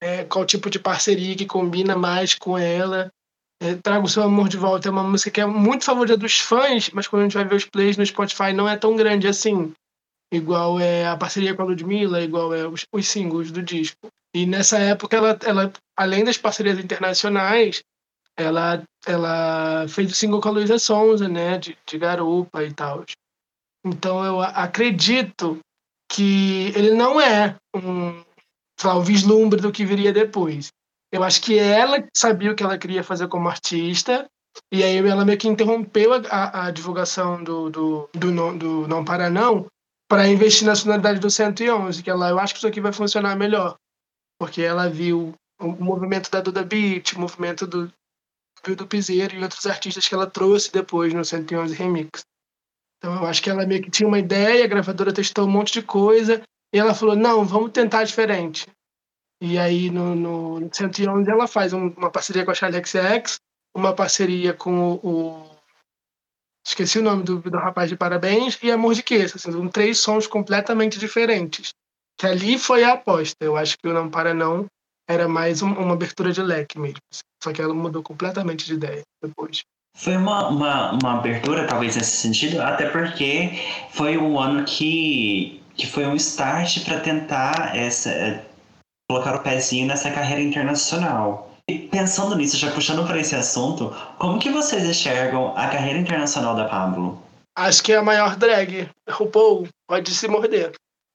É, 0.00 0.22
qual 0.22 0.46
tipo 0.46 0.70
de 0.70 0.78
parceria 0.78 1.34
que 1.34 1.44
combina 1.44 1.96
mais 1.96 2.36
com 2.36 2.56
ela. 2.56 3.10
É, 3.60 3.74
Traga 3.74 4.04
o 4.04 4.08
seu 4.08 4.22
amor 4.22 4.48
de 4.48 4.56
volta 4.56 4.86
é 4.86 4.92
uma 4.92 5.02
música 5.02 5.32
que 5.32 5.40
é 5.40 5.44
muito 5.44 5.84
favorita 5.84 6.16
dos 6.16 6.38
fãs, 6.38 6.90
mas 6.90 7.08
quando 7.08 7.22
a 7.22 7.24
gente 7.24 7.34
vai 7.34 7.44
ver 7.44 7.56
os 7.56 7.64
plays 7.64 7.96
no 7.96 8.06
Spotify 8.06 8.52
não 8.52 8.68
é 8.68 8.76
tão 8.76 8.94
grande 8.94 9.26
assim. 9.26 9.72
Igual 10.32 10.78
é 10.78 11.08
a 11.08 11.16
parceria 11.16 11.52
com 11.52 11.62
a 11.62 11.64
Ludmilla, 11.64 12.22
igual 12.22 12.54
é 12.54 12.64
os, 12.64 12.86
os 12.92 13.08
singles 13.08 13.50
do 13.50 13.60
disco. 13.60 14.06
E 14.32 14.46
nessa 14.46 14.78
época, 14.78 15.16
ela, 15.16 15.36
ela, 15.44 15.72
além 15.96 16.22
das 16.22 16.38
parcerias 16.38 16.78
internacionais, 16.78 17.82
ela, 18.36 18.84
ela 19.04 19.88
fez 19.88 20.12
o 20.12 20.14
single 20.14 20.40
com 20.40 20.48
a 20.48 20.52
Luísa 20.52 20.78
Sonza, 20.78 21.28
né? 21.28 21.58
De, 21.58 21.76
de 21.84 21.98
garupa 21.98 22.62
e 22.62 22.72
tal. 22.72 23.04
Então 23.88 24.24
eu 24.24 24.40
acredito 24.40 25.58
que 26.10 26.72
ele 26.74 26.92
não 26.92 27.20
é 27.20 27.56
um, 27.74 28.22
lá, 28.82 28.96
um 28.96 29.02
vislumbre 29.02 29.60
do 29.60 29.72
que 29.72 29.84
viria 29.84 30.12
depois. 30.12 30.68
Eu 31.12 31.22
acho 31.22 31.40
que 31.40 31.58
ela 31.58 32.04
sabia 32.16 32.52
o 32.52 32.54
que 32.54 32.62
ela 32.62 32.78
queria 32.78 33.02
fazer 33.02 33.28
como 33.28 33.48
artista, 33.48 34.26
e 34.72 34.82
aí 34.82 34.96
ela 34.96 35.24
meio 35.24 35.38
que 35.38 35.48
interrompeu 35.48 36.12
a, 36.30 36.66
a, 36.66 36.70
divulgação 36.70 37.42
do, 37.42 37.70
do, 37.70 38.10
do, 38.12 38.30
não, 38.30 38.56
do 38.56 38.86
Não 38.88 39.04
Para 39.04 39.30
Não 39.30 39.66
para 40.08 40.26
investir 40.26 40.66
na 40.66 40.74
sonoridade 40.74 41.20
do 41.20 41.30
111, 41.30 42.02
que 42.02 42.08
ela, 42.08 42.30
eu 42.30 42.38
acho 42.38 42.54
que 42.54 42.58
isso 42.58 42.66
aqui 42.66 42.80
vai 42.80 42.92
funcionar 42.92 43.36
melhor. 43.36 43.76
Porque 44.38 44.62
ela 44.62 44.88
viu 44.88 45.34
o 45.34 45.34
o 45.60 45.84
movimento 45.84 46.30
da 46.30 46.40
Duda 46.40 46.62
Beat, 46.62 47.12
o 47.12 47.20
movimento 47.20 47.66
do, 47.66 47.92
do 48.76 48.86
Piseiro 48.86 49.34
e 49.34 49.42
outros 49.42 49.66
artistas 49.66 50.06
que 50.06 50.14
ela 50.14 50.26
trouxe 50.26 50.72
depois 50.72 51.12
no 51.12 51.24
111 51.24 51.74
Remix. 51.74 52.22
Então 52.98 53.14
eu 53.14 53.26
acho 53.26 53.42
que 53.42 53.48
ela 53.50 53.64
meio 53.66 53.82
que 53.82 53.90
tinha 53.90 54.06
uma 54.08 54.18
ideia, 54.18 54.64
a 54.64 54.68
gravadora 54.68 55.12
testou 55.12 55.46
um 55.46 55.50
monte 55.50 55.72
de 55.72 55.82
coisa, 55.82 56.42
e 56.74 56.78
ela 56.78 56.94
falou, 56.94 57.14
não, 57.16 57.44
vamos 57.44 57.70
tentar 57.72 58.04
diferente. 58.04 58.66
E 59.40 59.56
aí 59.56 59.88
no, 59.90 60.14
no, 60.16 60.60
no 60.60 60.74
111 60.74 61.30
ela 61.30 61.46
faz 61.46 61.72
um- 61.72 61.88
uma 61.96 62.10
parceria 62.10 62.44
com 62.44 62.50
a 62.50 62.54
Charlie 62.54 62.84
XX, 62.84 63.36
uma 63.74 63.94
parceria 63.94 64.52
com 64.52 64.94
o, 64.94 64.94
o- 65.42 65.58
esqueci 66.66 66.98
o 66.98 67.02
nome 67.02 67.22
do, 67.22 67.38
do 67.40 67.56
rapaz 67.56 67.88
de 67.88 67.96
Parabéns, 67.96 68.58
e 68.62 68.70
Amor 68.70 68.94
de 68.94 69.02
Queixa, 69.02 69.36
assim, 69.36 69.52
são 69.52 69.68
três 69.68 70.00
sons 70.00 70.26
completamente 70.26 70.98
diferentes. 70.98 71.70
Que 72.18 72.26
ali 72.26 72.58
foi 72.58 72.82
a 72.82 72.94
aposta. 72.94 73.36
Eu 73.40 73.56
acho 73.56 73.78
que 73.78 73.86
o 73.88 73.92
Não 73.94 74.10
Para 74.10 74.34
Não 74.34 74.66
era 75.08 75.28
mais 75.28 75.62
um- 75.62 75.72
uma 75.72 75.94
abertura 75.94 76.32
de 76.32 76.42
leque 76.42 76.76
mesmo. 76.78 76.98
assim. 77.12 77.20
Só 77.42 77.52
que 77.52 77.62
ela 77.62 77.72
mudou 77.72 78.02
completamente 78.02 78.66
de 78.66 78.74
ideia 78.74 79.02
depois. 79.22 79.62
Foi 79.96 80.16
uma, 80.16 80.48
uma, 80.48 80.92
uma 80.92 81.18
abertura, 81.18 81.66
talvez, 81.66 81.96
nesse 81.96 82.16
sentido, 82.16 82.60
até 82.60 82.88
porque 82.88 83.50
foi 83.90 84.16
um 84.16 84.38
ano 84.38 84.64
que, 84.64 85.62
que 85.74 85.86
foi 85.86 86.06
um 86.06 86.14
start 86.14 86.84
para 86.84 87.00
tentar 87.00 87.76
essa, 87.76 88.10
eh, 88.10 88.44
colocar 89.10 89.36
o 89.36 89.42
pezinho 89.42 89.86
nessa 89.86 90.10
carreira 90.10 90.42
internacional. 90.42 91.50
E 91.68 91.88
pensando 91.88 92.36
nisso, 92.36 92.56
já 92.56 92.70
puxando 92.72 93.06
para 93.06 93.18
esse 93.18 93.34
assunto, 93.34 93.90
como 94.18 94.38
que 94.38 94.50
vocês 94.50 94.84
enxergam 94.84 95.56
a 95.56 95.68
carreira 95.68 95.98
internacional 95.98 96.54
da 96.54 96.68
Pablo? 96.68 97.22
Acho 97.56 97.82
que 97.82 97.92
é 97.92 97.96
a 97.96 98.02
maior 98.02 98.36
drag. 98.36 98.88
RuPaul 99.10 99.68
pode 99.86 100.14
se 100.14 100.28
morder. 100.28 100.72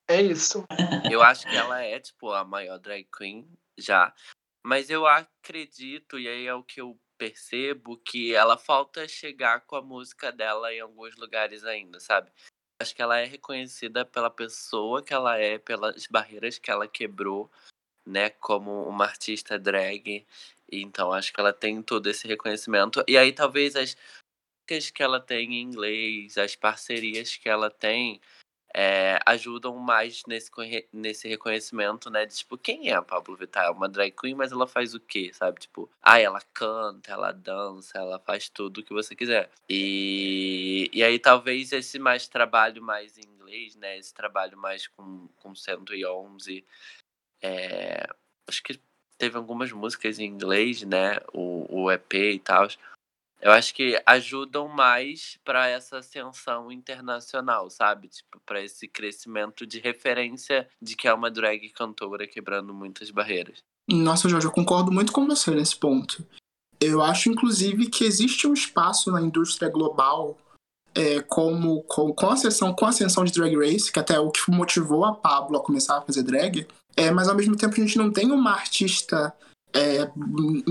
É 0.10 0.22
isso. 0.22 0.66
Eu 1.10 1.24
acho 1.24 1.48
que 1.48 1.56
ela 1.56 1.82
é, 1.82 2.00
tipo, 2.00 2.32
a 2.32 2.44
maior 2.44 2.78
drag 2.80 3.08
queen 3.18 3.48
já. 3.80 4.14
Mas 4.66 4.90
eu 4.90 5.06
acredito, 5.06 6.18
e 6.18 6.28
aí 6.28 6.48
é 6.48 6.54
o 6.54 6.64
que 6.64 6.80
eu 6.80 6.98
percebo, 7.24 7.96
que 7.98 8.36
ela 8.36 8.58
falta 8.58 9.08
chegar 9.08 9.62
com 9.62 9.78
a 9.78 9.82
música 9.82 10.30
dela 10.30 10.74
em 10.74 10.82
alguns 10.82 11.16
lugares 11.16 11.64
ainda, 11.64 11.98
sabe? 12.02 12.30
Acho 12.82 12.94
que 12.94 13.02
ela 13.02 13.18
é 13.18 13.24
reconhecida 13.24 14.04
pela 14.04 14.30
pessoa 14.30 15.02
que 15.02 15.14
ela 15.14 15.40
é, 15.40 15.58
pelas 15.58 16.06
barreiras 16.08 16.58
que 16.58 16.70
ela 16.70 16.86
quebrou, 16.86 17.50
né, 18.06 18.30
como 18.30 18.84
uma 18.90 19.06
artista 19.06 19.58
drag. 19.58 20.26
Então 20.70 21.14
acho 21.14 21.32
que 21.32 21.40
ela 21.40 21.54
tem 21.54 21.82
todo 21.82 22.10
esse 22.10 22.28
reconhecimento. 22.28 23.02
E 23.08 23.18
aí 23.18 23.32
talvez 23.32 23.78
as 23.78 23.96
músicas 24.70 24.92
que 24.92 25.02
ela 25.02 25.22
tem 25.22 25.54
em 25.54 25.62
inglês, 25.62 26.38
as 26.38 26.58
parcerias 26.58 27.38
que 27.38 27.48
ela 27.48 27.70
tem, 27.70 28.20
é, 28.74 29.20
ajudam 29.26 29.78
mais 29.78 30.24
nesse, 30.28 30.50
nesse 30.92 31.28
reconhecimento, 31.28 32.10
né? 32.10 32.26
De, 32.26 32.36
tipo, 32.36 32.58
quem 32.58 32.90
é 32.90 32.94
a 32.94 33.02
Pablo 33.02 33.36
Vittar? 33.36 33.66
É 33.66 33.70
uma 33.70 33.88
drag 33.88 34.12
queen, 34.12 34.34
mas 34.34 34.52
ela 34.52 34.68
faz 34.68 34.96
o 34.96 35.00
quê, 35.00 35.32
sabe? 35.32 35.60
Tipo, 35.60 35.90
ah, 36.02 36.20
ela 36.20 36.42
canta, 36.54 37.12
ela 37.12 37.32
dança, 37.32 38.00
ela 38.00 38.20
faz 38.20 38.50
tudo 38.50 38.80
o 38.80 38.84
que 38.84 38.94
você 38.94 39.16
quiser. 39.16 39.50
E, 39.70 40.90
e 40.92 41.04
aí 41.04 41.20
talvez 41.20 41.72
esse 41.72 42.00
mais 42.00 42.28
trabalho 42.28 42.82
mais 42.82 43.18
em 43.18 43.24
inglês, 43.24 43.76
né? 43.76 43.98
Esse 43.98 44.14
trabalho 44.14 44.58
mais 44.58 44.88
com, 44.88 45.28
com 45.38 45.54
111. 45.54 46.66
É, 47.42 48.08
acho 48.48 48.64
que 48.64 48.80
teve 49.18 49.38
algumas 49.38 49.72
músicas 49.72 50.18
em 50.18 50.26
inglês, 50.26 50.82
né? 50.82 51.18
O, 51.32 51.84
o 51.84 51.92
EP 51.92 52.14
e 52.14 52.40
tal. 52.40 52.68
Eu 53.44 53.52
acho 53.52 53.76
que 53.76 54.02
ajudam 54.06 54.70
mais 54.70 55.38
para 55.44 55.68
essa 55.68 55.98
ascensão 55.98 56.72
internacional, 56.72 57.70
sabe? 57.70 58.08
Tipo, 58.08 58.40
para 58.46 58.64
esse 58.64 58.88
crescimento 58.88 59.68
de 59.68 59.82
referência 59.82 60.66
de 60.82 60.96
que 60.96 61.10
é 61.10 61.14
uma 61.14 61.30
drag 61.30 61.68
cantora 61.72 62.26
quebrando 62.26 62.74
muitas 62.74 63.12
barreiras. 63.12 63.58
Nossa, 63.86 64.30
Jorge, 64.30 64.48
eu 64.48 64.52
concordo 64.52 64.94
muito 64.94 65.12
com 65.12 65.28
você 65.28 65.52
nesse 65.52 65.76
ponto. 65.76 66.26
Eu 66.80 67.02
acho, 67.02 67.30
inclusive, 67.30 67.90
que 67.90 68.06
existe 68.06 68.48
um 68.48 68.54
espaço 68.54 69.12
na 69.12 69.22
indústria 69.22 69.70
global, 69.70 70.38
é, 70.96 71.22
como 71.22 71.84
com, 71.84 72.14
com, 72.14 72.28
a 72.28 72.34
ascensão, 72.36 72.74
com 72.74 72.86
a 72.86 72.90
ascensão 72.90 73.26
de 73.26 73.34
Drag 73.34 73.58
Race, 73.58 73.92
que 73.92 74.00
até 74.00 74.16
é 74.16 74.20
o 74.22 74.32
que 74.32 74.50
motivou 74.52 75.04
a 75.04 75.14
Pablo 75.14 75.58
a 75.58 75.64
começar 75.64 75.98
a 75.98 76.02
fazer 76.02 76.24
drag, 76.24 76.66
é, 76.96 77.12
mas 77.12 77.28
ao 77.28 77.36
mesmo 77.36 77.58
tempo 77.58 77.74
a 77.74 77.80
gente 77.80 77.98
não 77.98 78.10
tem 78.10 78.32
uma 78.32 78.52
artista 78.52 79.36
é, 79.74 80.10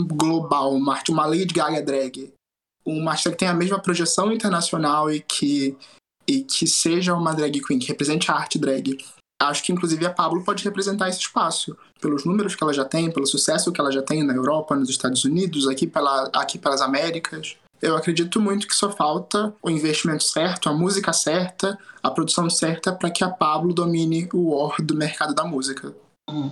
global, 0.06 0.72
uma, 0.72 0.98
uma 1.10 1.26
Lady 1.26 1.52
Gaga 1.52 1.82
drag. 1.82 2.32
Uma 2.84 3.12
artista 3.12 3.30
que 3.30 3.36
tenha 3.36 3.50
a 3.50 3.54
mesma 3.54 3.78
projeção 3.78 4.32
internacional 4.32 5.10
e 5.10 5.20
que, 5.20 5.76
e 6.26 6.42
que 6.42 6.66
seja 6.66 7.14
uma 7.14 7.34
drag 7.34 7.60
queen, 7.60 7.78
que 7.78 7.88
represente 7.88 8.30
a 8.30 8.34
arte 8.34 8.58
drag. 8.58 8.96
Acho 9.40 9.64
que, 9.64 9.72
inclusive, 9.72 10.06
a 10.06 10.10
Pablo 10.10 10.44
pode 10.44 10.62
representar 10.62 11.08
esse 11.08 11.18
espaço, 11.18 11.76
pelos 12.00 12.24
números 12.24 12.54
que 12.54 12.62
ela 12.62 12.72
já 12.72 12.84
tem, 12.84 13.10
pelo 13.10 13.26
sucesso 13.26 13.72
que 13.72 13.80
ela 13.80 13.90
já 13.90 14.02
tem 14.02 14.22
na 14.22 14.34
Europa, 14.34 14.76
nos 14.76 14.88
Estados 14.88 15.24
Unidos, 15.24 15.66
aqui, 15.66 15.86
pela, 15.86 16.30
aqui 16.32 16.58
pelas 16.58 16.80
Américas. 16.80 17.56
Eu 17.80 17.96
acredito 17.96 18.40
muito 18.40 18.68
que 18.68 18.76
só 18.76 18.92
falta 18.92 19.52
o 19.60 19.68
investimento 19.68 20.22
certo, 20.22 20.68
a 20.68 20.72
música 20.72 21.12
certa, 21.12 21.76
a 22.00 22.10
produção 22.10 22.48
certa 22.48 22.92
para 22.92 23.10
que 23.10 23.24
a 23.24 23.28
Pablo 23.28 23.74
domine 23.74 24.28
o 24.32 24.54
war 24.54 24.80
do 24.80 24.94
mercado 24.94 25.34
da 25.34 25.42
música. 25.42 25.92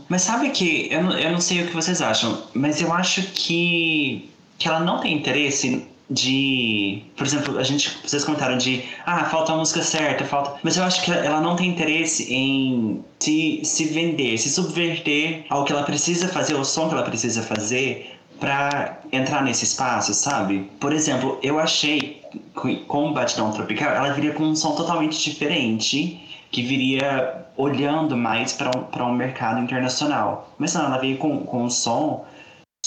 Mas 0.08 0.22
sabe 0.22 0.50
que, 0.50 0.92
eu 0.92 1.00
eu 1.10 1.30
não 1.30 1.40
sei 1.40 1.62
o 1.62 1.68
que 1.68 1.72
vocês 1.72 2.02
acham, 2.02 2.42
mas 2.52 2.80
eu 2.80 2.92
acho 2.92 3.22
que, 3.32 4.28
que 4.58 4.66
ela 4.66 4.80
não 4.80 4.98
tem 4.98 5.16
interesse 5.16 5.86
de. 6.10 7.04
Por 7.16 7.26
exemplo, 7.26 7.58
a 7.58 7.62
gente, 7.62 7.96
vocês 8.04 8.24
comentaram 8.24 8.58
de. 8.58 8.82
Ah, 9.06 9.24
falta 9.24 9.52
a 9.52 9.56
música 9.56 9.82
certa, 9.82 10.24
falta. 10.24 10.58
Mas 10.62 10.76
eu 10.76 10.84
acho 10.84 11.04
que 11.04 11.12
ela 11.12 11.40
não 11.40 11.54
tem 11.54 11.68
interesse 11.68 12.32
em 12.32 13.04
se, 13.18 13.60
se 13.62 13.84
vender, 13.84 14.36
se 14.38 14.50
subverter 14.50 15.46
ao 15.48 15.64
que 15.64 15.72
ela 15.72 15.84
precisa 15.84 16.28
fazer, 16.28 16.54
o 16.54 16.64
som 16.64 16.88
que 16.88 16.94
ela 16.94 17.04
precisa 17.04 17.42
fazer 17.42 18.16
para 18.40 18.98
entrar 19.12 19.44
nesse 19.44 19.64
espaço, 19.64 20.12
sabe? 20.14 20.70
Por 20.80 20.92
exemplo, 20.92 21.38
eu 21.42 21.58
achei 21.58 22.22
que 22.60 22.76
com 22.86 23.12
Batidão 23.12 23.52
Tropical 23.52 23.94
ela 23.94 24.12
viria 24.12 24.32
com 24.32 24.44
um 24.44 24.56
som 24.56 24.74
totalmente 24.74 25.22
diferente, 25.22 26.20
que 26.50 26.62
viria 26.62 27.46
olhando 27.56 28.16
mais 28.16 28.54
para 28.54 28.70
um, 28.76 29.08
um 29.08 29.14
mercado 29.14 29.60
internacional. 29.60 30.50
Mas 30.58 30.74
não, 30.74 30.86
ela 30.86 30.98
veio 30.98 31.18
com, 31.18 31.40
com 31.40 31.64
um 31.64 31.70
som 31.70 32.24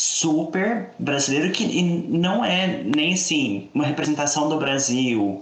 super 0.03 0.91
brasileiro 0.99 1.51
que 1.51 1.81
não 1.81 2.43
é 2.43 2.83
nem 2.83 3.13
assim 3.13 3.69
uma 3.73 3.85
representação 3.85 4.49
do 4.49 4.57
Brasil, 4.57 5.41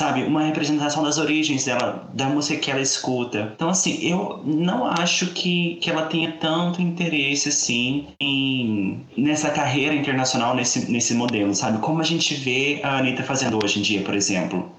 sabe? 0.00 0.24
Uma 0.24 0.42
representação 0.42 1.04
das 1.04 1.16
origens 1.16 1.64
dela, 1.64 2.10
da 2.12 2.28
música 2.28 2.58
que 2.58 2.70
ela 2.70 2.80
escuta. 2.80 3.52
Então, 3.54 3.70
assim, 3.70 4.04
eu 4.04 4.40
não 4.44 4.84
acho 4.84 5.28
que, 5.32 5.76
que 5.76 5.88
ela 5.88 6.06
tenha 6.06 6.32
tanto 6.38 6.82
interesse, 6.82 7.48
assim, 7.48 8.08
em, 8.20 9.06
nessa 9.16 9.50
carreira 9.50 9.94
internacional, 9.94 10.56
nesse, 10.56 10.90
nesse 10.90 11.14
modelo, 11.14 11.54
sabe? 11.54 11.78
Como 11.78 12.00
a 12.00 12.04
gente 12.04 12.34
vê 12.34 12.80
a 12.82 12.98
Anitta 12.98 13.22
fazendo 13.22 13.62
hoje 13.62 13.78
em 13.78 13.82
dia, 13.82 14.02
por 14.02 14.14
exemplo. 14.14 14.72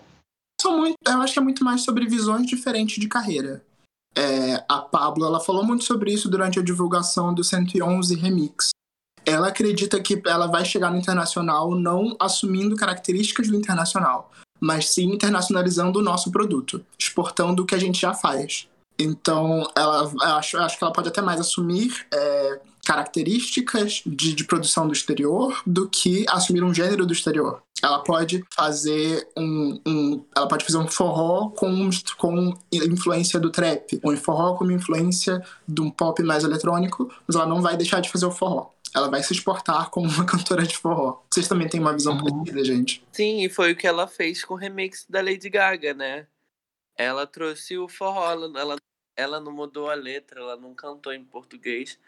Muito, 0.66 0.96
eu 1.08 1.22
acho 1.22 1.34
que 1.34 1.40
é 1.40 1.44
muito 1.44 1.64
mais 1.64 1.82
sobre 1.82 2.06
visões 2.06 2.48
diferentes 2.48 3.00
de 3.00 3.08
carreira. 3.08 3.64
É, 4.18 4.64
a 4.70 4.80
Pablo 4.80 5.26
ela 5.26 5.40
falou 5.40 5.64
muito 5.64 5.84
sobre 5.84 6.12
isso 6.12 6.30
durante 6.30 6.58
a 6.58 6.64
divulgação 6.64 7.34
do 7.34 7.44
111 7.44 8.16
Remix. 8.16 8.75
Ela 9.26 9.48
acredita 9.48 10.00
que 10.00 10.22
ela 10.26 10.48
vai 10.48 10.64
chegar 10.64 10.92
no 10.92 10.98
internacional 10.98 11.74
não 11.74 12.16
assumindo 12.20 12.76
características 12.76 13.48
do 13.48 13.56
internacional, 13.56 14.32
mas 14.60 14.90
sim 14.90 15.14
internacionalizando 15.14 16.00
o 16.00 16.04
nosso 16.04 16.32
produto, 16.32 16.86
exportando 16.98 17.64
o 17.64 17.66
que 17.66 17.76
a 17.76 17.80
gente 17.80 18.00
já 18.00 18.14
faz. 18.14 18.68
Então, 18.98 19.70
ela 19.76 20.12
acho, 20.38 20.58
acho 20.58 20.78
que 20.78 20.84
ela 20.84 20.94
pode 20.94 21.10
até 21.10 21.22
mais 21.22 21.40
assumir 21.40 22.06
é, 22.14 22.60
características 22.86 24.02
de, 24.06 24.34
de, 24.34 24.44
produção 24.46 24.88
do 24.88 24.94
exterior 24.94 25.62
do 25.66 25.90
que 25.90 26.26
assumir 26.30 26.64
um 26.64 26.74
gênero 26.74 27.06
do 27.06 27.12
exterior. 27.12 27.62
Ela 27.84 28.00
pode 28.00 28.44
fazer 28.56 29.28
um, 29.36 29.82
um 29.86 30.26
ela 30.36 30.48
pode 30.48 30.64
fazer 30.64 30.78
um 30.78 30.88
forró 30.88 31.50
com, 31.50 31.90
com 32.18 32.54
influência 32.72 33.40
do 33.40 33.50
trap, 33.50 34.00
um 34.04 34.16
forró 34.16 34.56
com 34.56 34.72
influência 34.72 35.44
de 35.68 35.82
um 35.82 35.90
pop 35.90 36.24
mais 36.24 36.44
eletrônico, 36.44 37.12
mas 37.28 37.36
ela 37.36 37.46
não 37.46 37.62
vai 37.62 37.76
deixar 37.76 38.00
de 38.00 38.10
fazer 38.10 38.26
o 38.26 38.32
forró 38.32 38.75
ela 38.96 39.10
vai 39.10 39.22
se 39.22 39.34
exportar 39.34 39.90
como 39.90 40.08
uma 40.08 40.26
cantora 40.26 40.64
de 40.64 40.78
forró. 40.78 41.22
Vocês 41.30 41.48
também 41.48 41.68
têm 41.68 41.82
uma 41.82 41.94
visão 41.94 42.16
uhum. 42.16 42.24
parecida, 42.24 42.64
gente? 42.64 43.06
Sim, 43.12 43.44
e 43.44 43.50
foi 43.50 43.74
o 43.74 43.76
que 43.76 43.86
ela 43.86 44.08
fez 44.08 44.44
com 44.44 44.54
o 44.54 44.58
remix 44.58 45.06
da 45.10 45.22
Lady 45.22 45.50
Gaga, 45.50 45.94
né? 45.94 46.28
Ela 46.98 47.28
trouxe 47.28 47.78
o 47.78 47.90
forró, 47.90 48.32
ela, 48.32 48.78
ela 49.18 49.40
não 49.40 49.52
mudou 49.52 49.90
a 49.90 49.94
letra, 49.96 50.40
ela 50.40 50.56
não 50.56 50.74
cantou 50.74 51.12
em 51.12 51.26
português, 51.26 52.00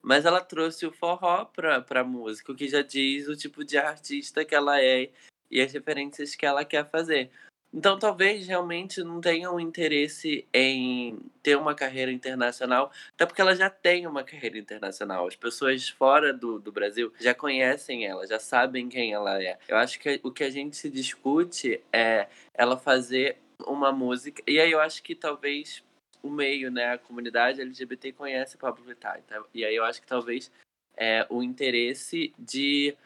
mas 0.00 0.24
ela 0.24 0.40
trouxe 0.40 0.86
o 0.86 0.92
forró 0.92 1.46
pra, 1.46 1.80
pra 1.80 2.04
música, 2.04 2.52
o 2.52 2.54
que 2.54 2.68
já 2.68 2.80
diz 2.80 3.26
o 3.26 3.34
tipo 3.34 3.64
de 3.64 3.76
artista 3.76 4.44
que 4.44 4.54
ela 4.54 4.80
é 4.80 5.10
e 5.50 5.60
as 5.60 5.72
referências 5.72 6.36
que 6.36 6.46
ela 6.46 6.64
quer 6.64 6.88
fazer. 6.88 7.30
Então, 7.72 7.98
talvez 7.98 8.46
realmente 8.46 9.02
não 9.02 9.20
tenha 9.20 9.50
um 9.50 9.60
interesse 9.60 10.46
em 10.52 11.18
ter 11.42 11.56
uma 11.56 11.74
carreira 11.74 12.10
internacional, 12.10 12.90
até 13.14 13.26
porque 13.26 13.40
ela 13.40 13.54
já 13.54 13.68
tem 13.68 14.06
uma 14.06 14.24
carreira 14.24 14.58
internacional. 14.58 15.26
As 15.26 15.36
pessoas 15.36 15.88
fora 15.88 16.32
do, 16.32 16.58
do 16.58 16.72
Brasil 16.72 17.12
já 17.20 17.34
conhecem 17.34 18.06
ela, 18.06 18.26
já 18.26 18.38
sabem 18.38 18.88
quem 18.88 19.12
ela 19.12 19.42
é. 19.42 19.58
Eu 19.68 19.76
acho 19.76 19.98
que 20.00 20.20
o 20.22 20.30
que 20.30 20.44
a 20.44 20.50
gente 20.50 20.76
se 20.76 20.88
discute 20.88 21.80
é 21.92 22.28
ela 22.54 22.78
fazer 22.78 23.36
uma 23.66 23.92
música. 23.92 24.42
E 24.46 24.58
aí 24.58 24.70
eu 24.70 24.80
acho 24.80 25.02
que 25.02 25.14
talvez 25.14 25.82
o 26.22 26.30
meio, 26.30 26.70
né, 26.70 26.94
a 26.94 26.98
comunidade 26.98 27.60
LGBT 27.60 28.12
conhece 28.12 28.56
Pablo 28.56 28.84
Vittar. 28.84 29.20
Então, 29.24 29.44
e 29.54 29.64
aí 29.64 29.74
eu 29.74 29.84
acho 29.84 30.00
que 30.00 30.06
talvez 30.06 30.50
é, 30.96 31.26
o 31.28 31.42
interesse 31.42 32.32
de 32.38 32.96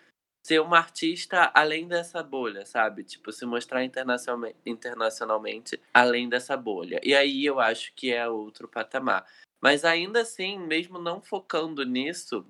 ser 0.42 0.60
uma 0.60 0.78
artista 0.78 1.50
além 1.54 1.86
dessa 1.86 2.22
bolha, 2.22 2.64
sabe? 2.64 3.04
Tipo, 3.04 3.32
se 3.32 3.44
mostrar 3.44 3.84
internacionalmente, 3.84 4.56
internacionalmente 4.64 5.80
além 5.92 6.28
dessa 6.28 6.56
bolha. 6.56 7.00
E 7.02 7.14
aí 7.14 7.44
eu 7.44 7.60
acho 7.60 7.92
que 7.94 8.12
é 8.12 8.26
outro 8.28 8.66
patamar. 8.66 9.26
Mas 9.60 9.84
ainda 9.84 10.22
assim, 10.22 10.58
mesmo 10.58 10.98
não 10.98 11.20
focando 11.20 11.84
nisso, 11.84 12.46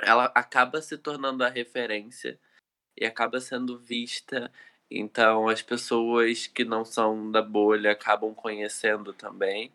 ela 0.00 0.26
acaba 0.34 0.80
se 0.80 0.96
tornando 0.96 1.44
a 1.44 1.48
referência 1.48 2.38
e 2.96 3.04
acaba 3.04 3.40
sendo 3.40 3.78
vista. 3.78 4.52
Então 4.90 5.48
as 5.48 5.62
pessoas 5.62 6.46
que 6.46 6.64
não 6.64 6.84
são 6.84 7.30
da 7.30 7.42
bolha 7.42 7.92
acabam 7.92 8.34
conhecendo 8.34 9.12
também 9.12 9.72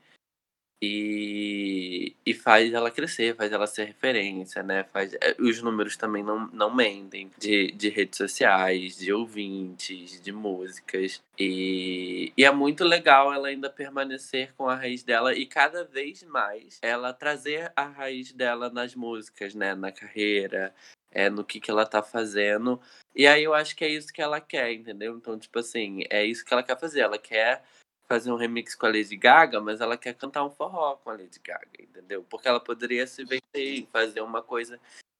e, 0.85 2.13
e 2.25 2.33
faz 2.33 2.73
ela 2.73 2.91
crescer, 2.91 3.37
faz 3.37 3.53
ela 3.53 3.65
ser 3.65 3.85
referência, 3.85 4.61
né? 4.61 4.83
Faz, 4.83 5.13
eh, 5.13 5.33
os 5.39 5.61
números 5.61 5.95
também 5.95 6.21
não, 6.21 6.47
não 6.47 6.75
mentem 6.75 7.31
de, 7.39 7.71
de 7.71 7.87
redes 7.87 8.17
sociais, 8.17 8.97
de 8.97 9.13
ouvintes, 9.13 10.21
de 10.21 10.33
músicas. 10.33 11.23
E, 11.39 12.33
e 12.35 12.43
é 12.43 12.51
muito 12.51 12.83
legal 12.83 13.33
ela 13.33 13.47
ainda 13.47 13.69
permanecer 13.69 14.51
com 14.57 14.67
a 14.67 14.75
raiz 14.75 15.03
dela 15.03 15.33
e 15.33 15.45
cada 15.45 15.85
vez 15.85 16.21
mais 16.23 16.79
ela 16.81 17.13
trazer 17.13 17.71
a 17.77 17.85
raiz 17.85 18.33
dela 18.33 18.69
nas 18.69 18.93
músicas, 18.93 19.55
né? 19.55 19.73
Na 19.75 19.89
carreira, 19.89 20.75
é, 21.13 21.29
no 21.29 21.45
que, 21.45 21.61
que 21.61 21.71
ela 21.71 21.85
tá 21.85 22.03
fazendo. 22.03 22.77
E 23.15 23.25
aí 23.25 23.45
eu 23.45 23.53
acho 23.53 23.73
que 23.73 23.85
é 23.85 23.89
isso 23.89 24.11
que 24.11 24.21
ela 24.21 24.41
quer, 24.41 24.73
entendeu? 24.73 25.15
Então, 25.15 25.39
tipo 25.39 25.59
assim, 25.59 26.03
é 26.09 26.25
isso 26.25 26.43
que 26.43 26.53
ela 26.53 26.63
quer 26.63 26.77
fazer. 26.77 26.99
Ela 26.99 27.17
quer 27.17 27.63
fazer 28.07 28.31
um 28.31 28.35
remix 28.35 28.75
com 28.75 28.85
a 28.85 28.89
Lady 28.89 29.15
Gaga, 29.15 29.59
mas 29.59 29.81
ela 29.81 29.97
quer 29.97 30.13
cantar 30.13 30.45
um 30.45 30.51
forró 30.51 30.95
com 30.97 31.09
a 31.09 31.13
Lady 31.13 31.39
Gaga, 31.39 31.69
entendeu? 31.79 32.23
Porque 32.29 32.47
ela 32.47 32.59
poderia 32.59 33.07
se 33.07 33.23
vender 33.23 33.41
e 33.55 33.87
fazer 33.91 34.21
uma 34.21 34.41
coisa 34.41 34.79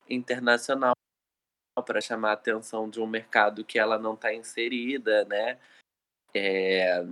internacional 0.10 0.94
para 1.86 2.02
chamar 2.02 2.32
a 2.32 2.34
atenção 2.34 2.90
de 2.90 3.00
um 3.00 3.08
mercado 3.08 3.64
que 3.64 3.80
ela 3.80 3.98
não 3.98 4.14
está 4.14 4.34
inserida, 4.34 5.26
né? 5.26 5.58
É... 6.34 7.04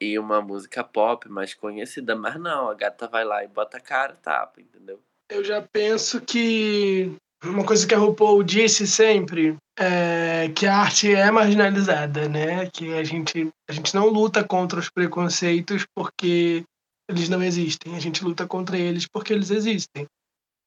E 0.00 0.18
uma 0.18 0.40
música 0.40 0.82
pop 0.82 1.28
mais 1.28 1.52
conhecida, 1.52 2.16
mas 2.16 2.40
não, 2.40 2.70
a 2.70 2.74
gata 2.74 3.06
vai 3.06 3.24
lá 3.24 3.44
e 3.44 3.48
bota 3.48 3.76
a 3.76 3.80
cara 3.80 4.16
tapa, 4.16 4.60
entendeu? 4.60 5.02
Eu 5.28 5.44
já 5.44 5.60
penso 5.60 6.20
que 6.22 7.14
uma 7.44 7.64
coisa 7.64 7.86
que 7.86 7.94
a 7.94 7.98
RuPaul 7.98 8.42
disse 8.42 8.86
sempre 8.86 9.56
é 9.78 10.50
que 10.54 10.66
a 10.66 10.76
arte 10.76 11.14
é 11.14 11.30
marginalizada, 11.30 12.28
né? 12.28 12.68
Que 12.70 12.92
a 12.94 13.02
gente, 13.02 13.48
a 13.68 13.72
gente 13.72 13.94
não 13.94 14.08
luta 14.08 14.44
contra 14.44 14.78
os 14.78 14.90
preconceitos 14.90 15.86
porque 15.94 16.64
eles 17.08 17.28
não 17.28 17.42
existem, 17.42 17.96
a 17.96 18.00
gente 18.00 18.22
luta 18.22 18.46
contra 18.46 18.76
eles 18.78 19.06
porque 19.10 19.32
eles 19.32 19.50
existem. 19.50 20.06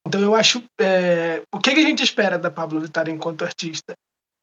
Então 0.05 0.19
eu 0.19 0.35
acho. 0.35 0.63
É, 0.79 1.41
o 1.53 1.59
que, 1.59 1.69
a 1.69 1.75
gente 1.75 2.03
espera 2.03 2.37
da 2.37 2.51
Pablo 2.51 2.81
Vittar 2.81 3.07
enquanto 3.07 3.45
artista? 3.45 3.93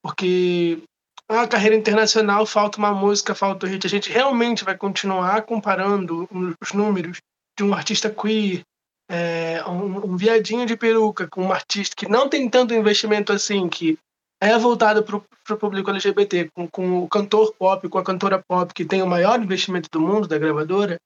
Porque 0.03 0.83
a 1.29 1.47
carreira 1.47 1.77
internacional 1.77 2.47
falta 2.47 2.79
uma 2.79 2.93
música, 2.93 3.35
falta 3.35 3.67
o 3.67 3.69
hit. 3.69 3.87
A 3.87 3.91
gente 3.91 4.11
realmente 4.11 4.65
vai 4.65 4.77
continuar 4.77 5.43
comparando 5.43 6.29
os 6.61 6.73
números 6.73 7.19
de 7.59 7.65
um 7.65 7.75
artista 7.75 8.09
queer, 8.09 8.63
é, 9.11 9.65
um, 9.67 10.13
um, 10.13 10.17
viadinho 10.17 10.65
de 10.65 10.77
peruca 10.77 11.27
com 11.27 11.43
um 11.43 11.53
artista 11.53 11.97
que 11.97 12.09
não 12.09 12.29
tem 12.29 12.49
tanto 12.49 12.73
investimento 12.73 13.33
assim, 13.33 13.69
que 13.69 13.99
é 14.41 14.57
voltado 14.57 15.03
para 15.03 15.17
o 15.17 15.59
público 15.59 15.91
LGBT, 15.91 16.49
com, 16.55 16.69
com 16.69 17.03
o 17.03 17.09
cantor 17.09 17.53
pop, 17.59 17.89
com 17.89 17.99
a 17.99 18.05
cantora 18.05 18.41
pop 18.41 18.73
que 18.73 18.85
tem 18.85 19.03
o 19.03 19.09
maior 19.09 19.43
investimento 19.43 19.89
do 19.91 20.01
mundo 20.01 20.29
da 20.29 20.39
gravadora, 20.39 20.97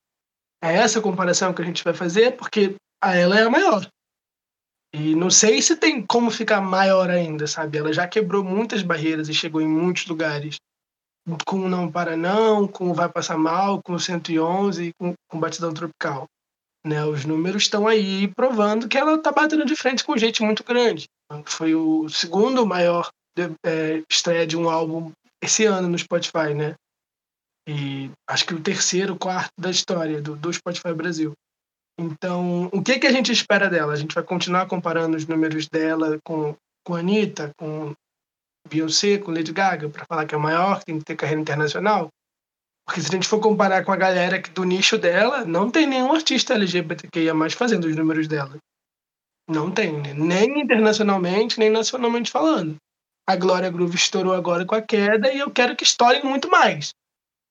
é 0.62 0.74
essa 0.74 1.00
comparação 1.00 1.54
que 1.54 1.62
a 1.62 1.64
gente 1.64 1.82
vai 1.82 1.94
fazer, 1.94 2.36
porque 2.36 2.74
a 3.02 3.16
ela 3.16 3.38
é 3.38 3.42
a 3.42 3.50
maior. 3.50 3.88
E 4.92 5.16
não 5.16 5.30
sei 5.30 5.62
se 5.62 5.74
tem 5.74 6.04
como 6.06 6.30
ficar 6.30 6.60
maior 6.60 7.08
ainda, 7.08 7.46
sabe? 7.46 7.78
Ela 7.78 7.92
já 7.92 8.06
quebrou 8.06 8.44
muitas 8.44 8.82
barreiras 8.82 9.28
e 9.28 9.34
chegou 9.34 9.62
em 9.62 9.66
muitos 9.66 10.06
lugares. 10.06 10.56
Com 11.46 11.60
o 11.60 11.68
Não 11.70 11.90
Para 11.90 12.18
Não, 12.18 12.68
com 12.68 12.90
o 12.90 12.94
Vai 12.94 13.08
Passar 13.08 13.38
Mal, 13.38 13.82
com 13.82 13.94
o 13.94 13.98
111, 13.98 14.92
com, 15.00 15.14
com 15.26 15.40
Batidão 15.40 15.72
Tropical. 15.72 16.28
Né, 16.86 17.02
os 17.02 17.24
números 17.24 17.62
estão 17.62 17.88
aí 17.88 18.28
provando 18.28 18.88
que 18.88 18.98
ela 18.98 19.14
está 19.14 19.32
batendo 19.32 19.64
de 19.64 19.74
frente 19.74 20.04
com 20.04 20.18
gente 20.18 20.42
muito 20.42 20.62
grande. 20.62 21.06
Foi 21.46 21.74
o 21.74 22.08
segundo 22.10 22.66
maior 22.66 23.08
é, 23.64 24.02
estreia 24.10 24.46
de 24.46 24.54
um 24.54 24.68
álbum 24.68 25.10
esse 25.42 25.64
ano 25.64 25.88
no 25.88 25.98
Spotify, 25.98 26.52
né? 26.54 26.74
E 27.66 28.10
acho 28.28 28.44
que 28.44 28.54
o 28.54 28.60
terceiro, 28.60 29.16
quarto 29.16 29.52
da 29.58 29.70
história 29.70 30.20
do, 30.20 30.36
do 30.36 30.52
Spotify 30.52 30.92
Brasil. 30.92 31.32
Então, 31.98 32.68
o 32.72 32.82
que, 32.82 32.98
que 32.98 33.06
a 33.06 33.12
gente 33.12 33.32
espera 33.32 33.70
dela? 33.70 33.92
A 33.92 33.96
gente 33.96 34.14
vai 34.14 34.24
continuar 34.24 34.66
comparando 34.66 35.16
os 35.16 35.26
números 35.26 35.68
dela 35.68 36.18
com, 36.24 36.54
com 36.84 36.94
a 36.94 36.98
Anitta, 36.98 37.52
com 37.56 37.94
Beyoncé, 38.68 39.18
com 39.18 39.30
Lady 39.30 39.52
Gaga, 39.52 39.88
para 39.88 40.04
falar 40.04 40.26
que 40.26 40.34
é 40.34 40.38
maior, 40.38 40.80
que 40.80 40.86
tem 40.86 40.98
que 40.98 41.04
ter 41.04 41.16
carreira 41.16 41.40
internacional? 41.40 42.10
Porque 42.86 43.00
se 43.00 43.08
a 43.08 43.12
gente 43.12 43.28
for 43.28 43.40
comparar 43.40 43.84
com 43.84 43.92
a 43.92 43.96
galera 43.96 44.40
do 44.52 44.64
nicho 44.64 44.98
dela, 44.98 45.44
não 45.44 45.70
tem 45.70 45.86
nenhum 45.86 46.12
artista 46.12 46.54
LGBTQIA 46.54 47.32
mais 47.32 47.54
fazendo 47.54 47.86
os 47.86 47.96
números 47.96 48.28
dela. 48.28 48.58
Não 49.48 49.70
tem, 49.70 50.00
né? 50.00 50.12
nem 50.14 50.60
internacionalmente, 50.60 51.58
nem 51.58 51.70
nacionalmente 51.70 52.30
falando. 52.30 52.76
A 53.26 53.36
Glória 53.36 53.70
Groove 53.70 53.96
estourou 53.96 54.34
agora 54.34 54.66
com 54.66 54.74
a 54.74 54.82
queda 54.82 55.32
e 55.32 55.38
eu 55.38 55.50
quero 55.50 55.74
que 55.74 55.84
estoure 55.84 56.22
muito 56.22 56.50
mais. 56.50 56.90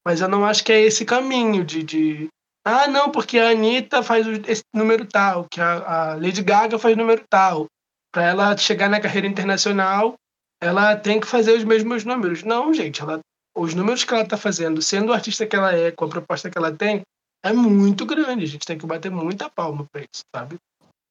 Mas 0.06 0.22
eu 0.22 0.28
não 0.28 0.46
acho 0.46 0.64
que 0.64 0.72
é 0.72 0.82
esse 0.82 1.06
caminho 1.06 1.64
de, 1.64 1.84
de... 1.84 2.28
ah, 2.66 2.88
não, 2.88 3.10
porque 3.10 3.40
a 3.40 3.50
Anitta 3.50 4.04
faz 4.04 4.28
esse 4.48 4.64
número 4.74 5.06
tal, 5.06 5.48
que 5.50 5.60
a, 5.60 6.12
a 6.12 6.14
Lady 6.16 6.44
Gaga 6.44 6.78
faz 6.78 6.96
número 6.96 7.24
tal. 7.30 7.66
Para 8.12 8.24
ela 8.24 8.58
chegar 8.58 8.90
na 8.90 9.00
carreira 9.00 9.26
internacional, 9.26 10.14
ela 10.62 10.96
tem 10.96 11.20
que 11.20 11.28
fazer 11.28 11.54
os 11.54 11.64
mesmos 11.64 12.04
números. 12.04 12.44
Não, 12.44 12.74
gente, 12.74 13.02
ela 13.02 13.20
os 13.56 13.74
números 13.74 14.04
que 14.04 14.14
ela 14.14 14.24
está 14.24 14.38
fazendo, 14.38 14.82
sendo 14.82 15.10
o 15.10 15.14
artista 15.14 15.46
que 15.46 15.56
ela 15.56 15.76
é, 15.76 15.92
com 15.92 16.06
a 16.06 16.10
proposta 16.10 16.50
que 16.50 16.58
ela 16.58 16.72
tem, 16.72 17.02
é 17.44 17.54
muito 17.54 18.06
grande. 18.06 18.44
A 18.44 18.48
gente 18.48 18.66
tem 18.66 18.78
que 18.78 18.86
bater 18.86 19.12
muita 19.12 19.50
palma 19.50 19.86
para 19.92 20.02
isso, 20.02 20.24
sabe? 20.36 20.58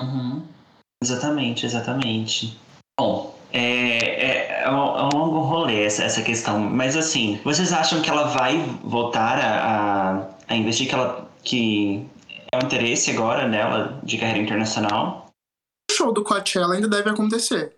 Uhum. 0.01 0.47
Exatamente, 1.03 1.67
exatamente. 1.67 2.59
Bom, 2.99 3.39
é, 3.53 3.61
é, 3.61 4.63
é, 4.63 4.71
um, 4.71 4.75
é, 4.75 5.05
um, 5.05 5.19
longo 5.19 5.41
rolê 5.41 5.85
essa, 5.85 6.05
essa 6.05 6.23
questão, 6.23 6.59
mas 6.59 6.97
assim, 6.97 7.41
vocês 7.45 7.73
acham 7.73 8.01
que 8.01 8.09
ela 8.09 8.25
vai 8.25 8.59
voltar 8.83 9.39
a, 9.39 10.21
a, 10.21 10.29
a 10.49 10.57
investir, 10.57 10.89
que, 10.89 10.95
ela, 10.95 11.29
que 11.43 12.07
é 12.51 12.57
um 12.57 12.67
interesse 12.67 13.11
agora 13.11 13.47
nela 13.49 14.01
de 14.03 14.19
carreira 14.19 14.41
internacional? 14.41 15.31
O 15.91 15.95
show 15.95 16.13
do 16.13 16.23
Coachella 16.23 16.75
ainda 16.75 16.89
deve 16.89 17.11
acontecer. 17.11 17.77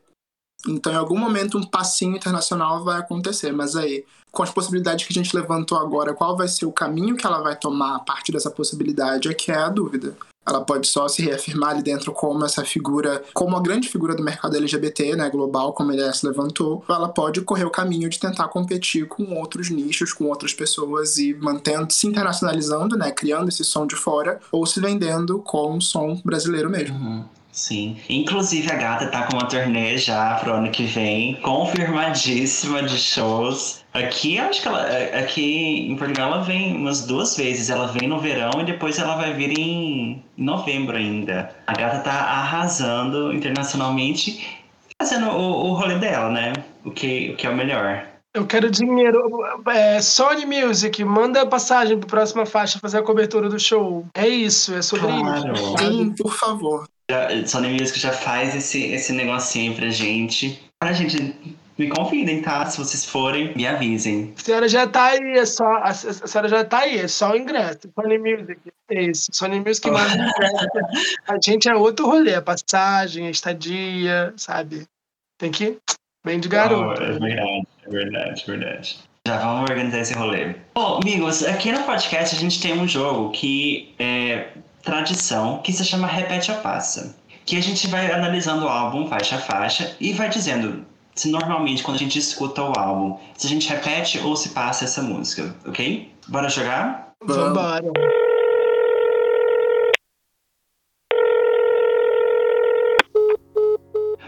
Então, 0.68 0.92
em 0.92 0.96
algum 0.96 1.18
momento, 1.18 1.58
um 1.58 1.62
passinho 1.62 2.16
internacional 2.16 2.82
vai 2.84 2.98
acontecer. 2.98 3.52
Mas 3.52 3.76
aí, 3.76 4.04
com 4.30 4.42
as 4.42 4.50
possibilidades 4.50 5.06
que 5.06 5.12
a 5.12 5.22
gente 5.22 5.34
levantou 5.34 5.78
agora, 5.78 6.14
qual 6.14 6.36
vai 6.36 6.48
ser 6.48 6.66
o 6.66 6.72
caminho 6.72 7.16
que 7.16 7.26
ela 7.26 7.40
vai 7.40 7.56
tomar 7.56 7.96
a 7.96 8.00
partir 8.00 8.32
dessa 8.32 8.50
possibilidade, 8.50 9.28
é 9.28 9.34
que 9.34 9.50
é 9.50 9.56
a 9.56 9.68
dúvida. 9.68 10.16
Ela 10.46 10.60
pode 10.60 10.86
só 10.86 11.08
se 11.08 11.22
reafirmar 11.22 11.70
ali 11.70 11.82
dentro 11.82 12.12
como 12.12 12.44
essa 12.44 12.64
figura, 12.64 13.22
como 13.32 13.56
a 13.56 13.62
grande 13.62 13.88
figura 13.88 14.14
do 14.14 14.22
mercado 14.22 14.56
LGBT, 14.56 15.16
né, 15.16 15.30
global, 15.30 15.72
como 15.72 15.90
ele 15.90 16.12
se 16.12 16.26
levantou. 16.26 16.84
Ela 16.86 17.08
pode 17.08 17.40
correr 17.40 17.64
o 17.64 17.70
caminho 17.70 18.10
de 18.10 18.18
tentar 18.18 18.48
competir 18.48 19.08
com 19.08 19.24
outros 19.38 19.70
nichos, 19.70 20.12
com 20.12 20.26
outras 20.26 20.52
pessoas 20.52 21.16
e 21.16 21.32
mantendo, 21.34 21.90
se 21.90 22.06
internacionalizando, 22.06 22.96
né, 22.96 23.10
criando 23.10 23.48
esse 23.48 23.64
som 23.64 23.86
de 23.86 23.96
fora, 23.96 24.38
ou 24.52 24.66
se 24.66 24.80
vendendo 24.80 25.38
com 25.38 25.76
um 25.76 25.80
som 25.80 26.20
brasileiro 26.22 26.68
mesmo. 26.68 26.96
Uhum. 26.96 27.24
Sim. 27.54 27.96
Inclusive 28.10 28.70
a 28.70 28.74
gata 28.74 29.06
tá 29.06 29.22
com 29.22 29.36
uma 29.36 29.46
turnê 29.46 29.96
já 29.96 30.34
pro 30.34 30.54
ano 30.54 30.70
que 30.72 30.84
vem, 30.86 31.36
confirmadíssima 31.40 32.82
de 32.82 32.98
shows. 32.98 33.84
Aqui, 33.94 34.40
acho 34.40 34.60
que 34.60 34.66
ela. 34.66 34.82
Aqui 35.20 35.88
em 35.88 35.96
Portugal 35.96 36.32
ela 36.32 36.42
vem 36.42 36.76
umas 36.76 37.06
duas 37.06 37.36
vezes. 37.36 37.70
Ela 37.70 37.86
vem 37.86 38.08
no 38.08 38.18
verão 38.18 38.50
e 38.60 38.64
depois 38.64 38.98
ela 38.98 39.14
vai 39.14 39.32
vir 39.34 39.56
em 39.56 40.24
novembro 40.36 40.96
ainda. 40.96 41.54
A 41.68 41.72
gata 41.74 42.00
tá 42.00 42.10
arrasando 42.10 43.32
internacionalmente, 43.32 44.60
fazendo 45.00 45.28
o, 45.30 45.70
o 45.70 45.74
rolê 45.74 45.96
dela, 45.96 46.30
né? 46.30 46.52
O 46.84 46.90
que, 46.90 47.30
o 47.30 47.36
que 47.36 47.46
é 47.46 47.50
o 47.50 47.56
melhor. 47.56 48.04
Eu 48.34 48.44
quero 48.48 48.68
dinheiro. 48.68 49.20
É, 49.68 50.02
Sony 50.02 50.44
Music, 50.44 51.04
manda 51.04 51.46
passagem 51.46 51.96
pra 52.00 52.08
próxima 52.08 52.44
faixa 52.44 52.80
fazer 52.80 52.98
a 52.98 53.02
cobertura 53.02 53.48
do 53.48 53.60
show. 53.60 54.04
É 54.12 54.26
isso, 54.26 54.74
é 54.74 54.82
sobre 54.82 55.06
Claro. 55.06 55.52
isso. 55.52 55.78
Sim, 55.78 56.12
por 56.18 56.32
favor. 56.32 56.88
Já, 57.10 57.46
Sony 57.46 57.68
Music 57.68 57.98
já 57.98 58.12
faz 58.12 58.54
esse, 58.54 58.82
esse 58.92 59.12
negocinho 59.12 59.74
pra 59.74 59.90
gente. 59.90 60.60
Pra 60.78 60.92
gente, 60.92 61.36
me 61.76 61.88
convidem, 61.88 62.40
tá? 62.40 62.64
Se 62.66 62.78
vocês 62.78 63.04
forem, 63.04 63.54
me 63.54 63.66
avisem. 63.66 64.32
A 64.38 64.42
senhora 64.42 64.68
já 64.68 64.86
tá 64.86 65.06
aí, 65.06 65.38
é 65.38 65.44
só, 65.44 65.66
a, 65.82 65.92
senhora 65.92 66.48
já 66.48 66.64
tá 66.64 66.80
aí, 66.80 66.98
é 66.98 67.08
só 67.08 67.32
o 67.32 67.36
ingresso. 67.36 67.90
Sony 67.94 68.18
Music, 68.18 68.60
é 68.90 69.02
isso. 69.02 69.30
Sony 69.32 69.60
Music 69.60 69.88
manda 69.90 70.08
o 70.08 70.14
ingresso. 70.14 70.66
A 71.26 71.38
gente 71.42 71.68
é 71.68 71.74
outro 71.74 72.06
rolê, 72.06 72.34
a 72.34 72.42
passagem, 72.42 73.26
a 73.26 73.30
estadia, 73.30 74.32
sabe? 74.36 74.86
Tem 75.38 75.50
que 75.50 75.78
bem 76.24 76.38
de 76.38 76.48
garoto. 76.48 77.02
Oh, 77.02 77.04
é 77.04 77.18
verdade, 77.18 77.66
é 77.84 77.90
verdade, 77.90 78.42
é 78.42 78.50
verdade. 78.50 78.98
Já 79.26 79.38
vamos 79.38 79.70
organizar 79.70 80.00
esse 80.00 80.14
rolê. 80.14 80.54
Bom, 80.74 81.00
amigos, 81.02 81.44
aqui 81.44 81.72
no 81.72 81.82
podcast 81.82 82.36
a 82.36 82.38
gente 82.38 82.60
tem 82.60 82.78
um 82.78 82.86
jogo 82.86 83.30
que 83.30 83.94
é 83.98 84.48
tradição, 84.84 85.58
que 85.58 85.72
se 85.72 85.84
chama 85.84 86.06
Repete 86.06 86.50
ou 86.50 86.58
Passa. 86.58 87.16
Que 87.46 87.56
a 87.56 87.62
gente 87.62 87.86
vai 87.88 88.10
analisando 88.12 88.66
o 88.66 88.68
álbum 88.68 89.08
faixa 89.08 89.36
a 89.36 89.40
faixa 89.40 89.96
e 90.00 90.12
vai 90.12 90.28
dizendo 90.28 90.84
se 91.14 91.30
normalmente 91.30 91.82
quando 91.82 91.96
a 91.96 92.00
gente 92.00 92.18
escuta 92.18 92.62
o 92.62 92.78
álbum, 92.78 93.18
se 93.36 93.46
a 93.46 93.50
gente 93.50 93.68
repete 93.68 94.18
ou 94.18 94.36
se 94.36 94.50
passa 94.50 94.84
essa 94.84 95.00
música, 95.00 95.54
ok? 95.66 96.12
Bora 96.26 96.48
jogar? 96.48 97.12
Vambora. 97.22 97.84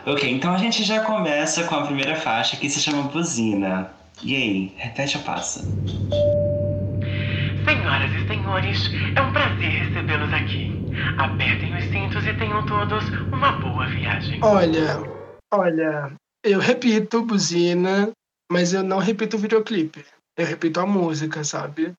Ok, 0.07 0.31
então 0.31 0.55
a 0.55 0.59
gente 0.59 0.85
já 0.85 1.01
começa 1.01 1.65
com 1.65 1.75
a 1.75 1.83
primeira 1.83 2.15
faixa 2.15 2.57
que 2.57 2.71
se 2.71 2.81
chama 2.81 3.03
Buzina. 3.05 3.91
E 4.23 4.37
aí, 4.37 4.73
repete 4.77 5.17
ou 5.17 5.25
passa? 5.25 5.65
Senhoras 7.87 8.11
e 8.11 8.27
senhores, 8.27 8.91
é 9.15 9.23
um 9.23 9.33
prazer 9.33 9.71
recebê-los 9.71 10.33
aqui. 10.33 10.73
Apertem 11.19 11.77
os 11.77 11.85
cintos 11.85 12.27
e 12.27 12.35
tenham 12.37 12.67
todos 12.67 13.09
uma 13.33 13.53
boa 13.61 13.87
viagem. 13.87 14.41
Olha, 14.43 14.99
olha, 15.55 16.13
eu 16.43 16.59
repito 16.59 17.23
buzina, 17.23 18.11
mas 18.51 18.75
eu 18.75 18.83
não 18.83 18.99
repito 18.99 19.37
o 19.37 19.39
videoclipe. 19.39 20.05
Eu 20.37 20.47
repito 20.47 20.81
a 20.81 20.87
música, 20.87 21.45
sabe? 21.45 21.95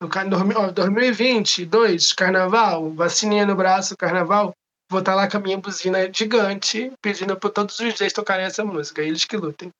No 0.00 0.08
ó, 0.56 0.70
2022, 0.70 2.12
carnaval, 2.12 2.92
vacininha 2.92 3.44
no 3.44 3.56
braço, 3.56 3.96
carnaval, 3.96 4.52
vou 4.88 5.00
estar 5.00 5.16
lá 5.16 5.28
com 5.28 5.38
a 5.38 5.40
minha 5.40 5.58
buzina 5.58 6.08
gigante, 6.14 6.92
pedindo 7.02 7.36
para 7.36 7.50
todos 7.50 7.76
os 7.80 7.94
dias 7.94 8.12
tocarem 8.12 8.46
essa 8.46 8.64
música. 8.64 9.02
Eles 9.02 9.24
que 9.24 9.36
lutem. 9.36 9.70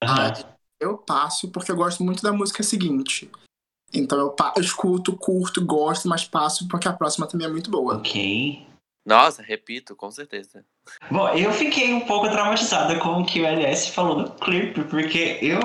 Ah, 0.00 0.32
eu 0.80 0.96
passo 0.96 1.50
porque 1.50 1.72
eu 1.72 1.76
gosto 1.76 2.04
muito 2.04 2.22
da 2.22 2.32
música 2.32 2.62
seguinte. 2.62 3.28
Então 3.92 4.18
eu, 4.18 4.30
pa- 4.30 4.52
eu 4.56 4.62
escuto, 4.62 5.16
curto, 5.16 5.64
gosto, 5.64 6.08
mas 6.08 6.24
passo 6.24 6.66
porque 6.68 6.88
a 6.88 6.92
próxima 6.92 7.26
também 7.26 7.46
é 7.46 7.50
muito 7.50 7.70
boa. 7.70 7.96
Ok. 7.96 8.66
Nossa, 9.04 9.42
repito, 9.42 9.96
com 9.96 10.10
certeza. 10.10 10.64
Bom, 11.10 11.28
eu 11.30 11.52
fiquei 11.52 11.92
um 11.92 12.00
pouco 12.00 12.30
traumatizada 12.30 12.98
com 13.00 13.20
o 13.20 13.26
que 13.26 13.40
o 13.40 13.44
LS 13.46 13.90
falou 13.90 14.16
no 14.18 14.30
clipe, 14.30 14.84
porque 14.84 15.38
eu, 15.42 15.58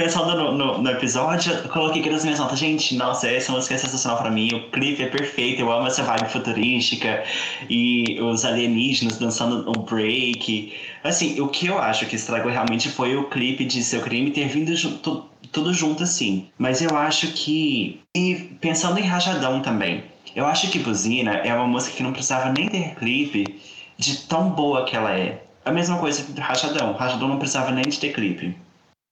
pensando 0.00 0.34
no, 0.34 0.52
no, 0.56 0.78
no 0.78 0.90
episódio, 0.90 1.52
eu 1.52 1.68
coloquei 1.68 2.00
aqui 2.00 2.08
nas 2.08 2.24
minhas 2.24 2.38
notas, 2.38 2.58
gente, 2.58 2.94
nossa, 2.96 3.28
essa 3.28 3.52
música 3.52 3.74
é 3.74 3.78
sensacional 3.78 4.16
pra 4.16 4.30
mim, 4.30 4.48
o 4.54 4.70
clipe 4.70 5.02
é 5.02 5.06
perfeito, 5.06 5.60
eu 5.60 5.70
amo 5.70 5.86
essa 5.86 6.02
vibe 6.02 6.30
futurística 6.30 7.22
e 7.68 8.18
os 8.18 8.46
alienígenas 8.46 9.18
dançando 9.18 9.68
um 9.68 9.82
break. 9.82 10.72
Assim, 11.04 11.38
o 11.38 11.48
que 11.48 11.66
eu 11.66 11.78
acho 11.78 12.06
que 12.06 12.16
estragou 12.16 12.50
realmente 12.50 12.88
foi 12.88 13.14
o 13.14 13.24
clipe 13.24 13.62
de 13.66 13.82
Seu 13.82 14.00
Crime 14.00 14.30
ter 14.30 14.48
vindo 14.48 14.74
junto, 14.74 15.26
tudo 15.52 15.74
junto 15.74 16.02
assim. 16.02 16.48
Mas 16.56 16.80
eu 16.80 16.96
acho 16.96 17.28
que. 17.32 18.00
E 18.16 18.34
pensando 18.58 18.98
em 18.98 19.02
Rajadão 19.02 19.60
também. 19.60 20.04
Eu 20.34 20.46
acho 20.46 20.70
que 20.70 20.78
Buzina 20.78 21.32
é 21.32 21.52
uma 21.54 21.66
música 21.66 21.96
que 21.96 22.02
não 22.02 22.12
precisava 22.12 22.52
nem 22.52 22.68
ter 22.68 22.94
clipe 22.94 23.60
de 23.98 24.16
tão 24.26 24.48
boa 24.50 24.84
que 24.84 24.96
ela 24.96 25.12
é. 25.12 25.42
A 25.64 25.70
mesma 25.70 25.98
coisa 25.98 26.22
que 26.22 26.40
Rajadão. 26.40 26.94
Rajadão 26.94 27.28
não 27.28 27.38
precisava 27.38 27.70
nem 27.70 27.84
de 27.84 27.98
ter 27.98 28.14
clipe. 28.14 28.56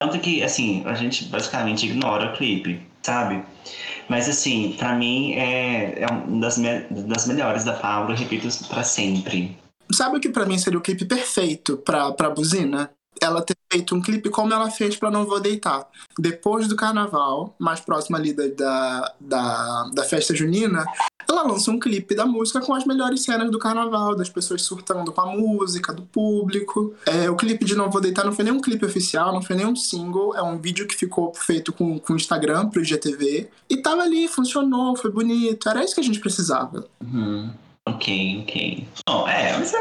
Tanto 0.00 0.20
que, 0.20 0.42
assim, 0.42 0.82
a 0.86 0.94
gente 0.94 1.24
basicamente 1.24 1.86
ignora 1.86 2.32
o 2.32 2.36
clipe, 2.36 2.80
sabe? 3.02 3.42
Mas, 4.08 4.28
assim, 4.28 4.76
pra 4.78 4.94
mim 4.94 5.32
é, 5.32 6.02
é 6.02 6.06
uma 6.06 6.40
das, 6.40 6.56
me 6.56 6.80
das 6.88 7.26
melhores 7.26 7.64
da 7.64 7.72
Pablo, 7.72 8.14
repito 8.14 8.48
pra 8.68 8.84
sempre. 8.84 9.58
Sabe 9.92 10.18
o 10.18 10.20
que 10.20 10.28
pra 10.28 10.46
mim 10.46 10.58
seria 10.58 10.78
o 10.78 10.82
clipe 10.82 11.04
perfeito 11.04 11.78
pra, 11.78 12.12
pra 12.12 12.30
buzina? 12.30 12.90
Ela 13.22 13.42
ter 13.42 13.56
feito 13.70 13.94
um 13.94 14.00
clipe 14.00 14.30
como 14.30 14.52
ela 14.52 14.70
fez 14.70 14.96
pra 14.96 15.10
Não 15.10 15.26
Vou 15.26 15.40
Deitar. 15.40 15.86
Depois 16.18 16.68
do 16.68 16.76
carnaval, 16.76 17.54
mais 17.58 17.80
próximo 17.80 18.16
ali 18.16 18.32
da, 18.32 18.46
da, 18.48 19.14
da, 19.20 19.90
da 19.94 20.04
festa 20.04 20.34
junina, 20.34 20.84
ela 21.28 21.42
lança 21.42 21.70
um 21.70 21.78
clipe 21.78 22.14
da 22.14 22.24
música 22.24 22.60
com 22.60 22.74
as 22.74 22.86
melhores 22.86 23.22
cenas 23.22 23.50
do 23.50 23.58
carnaval, 23.58 24.16
das 24.16 24.30
pessoas 24.30 24.62
surtando 24.62 25.12
com 25.12 25.20
a 25.20 25.26
música, 25.26 25.92
do 25.92 26.02
público. 26.02 26.94
É, 27.04 27.28
o 27.28 27.36
clipe 27.36 27.64
de 27.64 27.74
Não 27.74 27.90
Vou 27.90 28.00
Deitar 28.00 28.24
não 28.24 28.32
foi 28.32 28.44
nem 28.44 28.54
um 28.54 28.60
clipe 28.60 28.86
oficial, 28.86 29.32
não 29.32 29.42
foi 29.42 29.56
nem 29.56 29.66
um 29.66 29.76
single, 29.76 30.34
é 30.34 30.42
um 30.42 30.58
vídeo 30.58 30.86
que 30.86 30.96
ficou 30.96 31.34
feito 31.34 31.72
com 31.72 32.00
o 32.08 32.16
Instagram 32.16 32.68
pro 32.70 32.80
IGTV. 32.80 33.50
E 33.68 33.76
tava 33.76 34.02
ali, 34.02 34.26
funcionou, 34.26 34.96
foi 34.96 35.10
bonito, 35.10 35.68
era 35.68 35.84
isso 35.84 35.94
que 35.94 36.00
a 36.00 36.04
gente 36.04 36.20
precisava. 36.20 36.86
Uhum. 37.00 37.50
Ok, 37.88 38.40
ok. 38.42 38.86
Bom, 39.08 39.26
é, 39.26 39.56
mas 39.56 39.72
é 39.72 39.78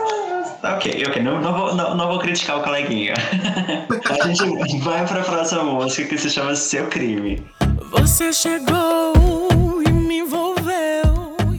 ok, 0.76 1.04
ok, 1.08 1.22
não, 1.22 1.42
não, 1.42 1.58
vou, 1.58 1.76
não, 1.76 1.96
não 1.96 2.08
vou 2.08 2.20
criticar 2.20 2.60
o 2.60 2.64
coleguinha. 2.64 3.14
a 4.10 4.28
gente 4.32 4.78
vai 4.80 5.06
pra 5.06 5.24
próxima 5.24 5.64
música 5.64 6.08
que 6.08 6.18
se 6.18 6.30
chama 6.30 6.56
Seu 6.56 6.88
Crime. 6.88 7.46
Você 7.92 8.32
chegou 8.32 9.14
e 9.86 9.92
me 9.92 10.20
envolveu 10.20 11.04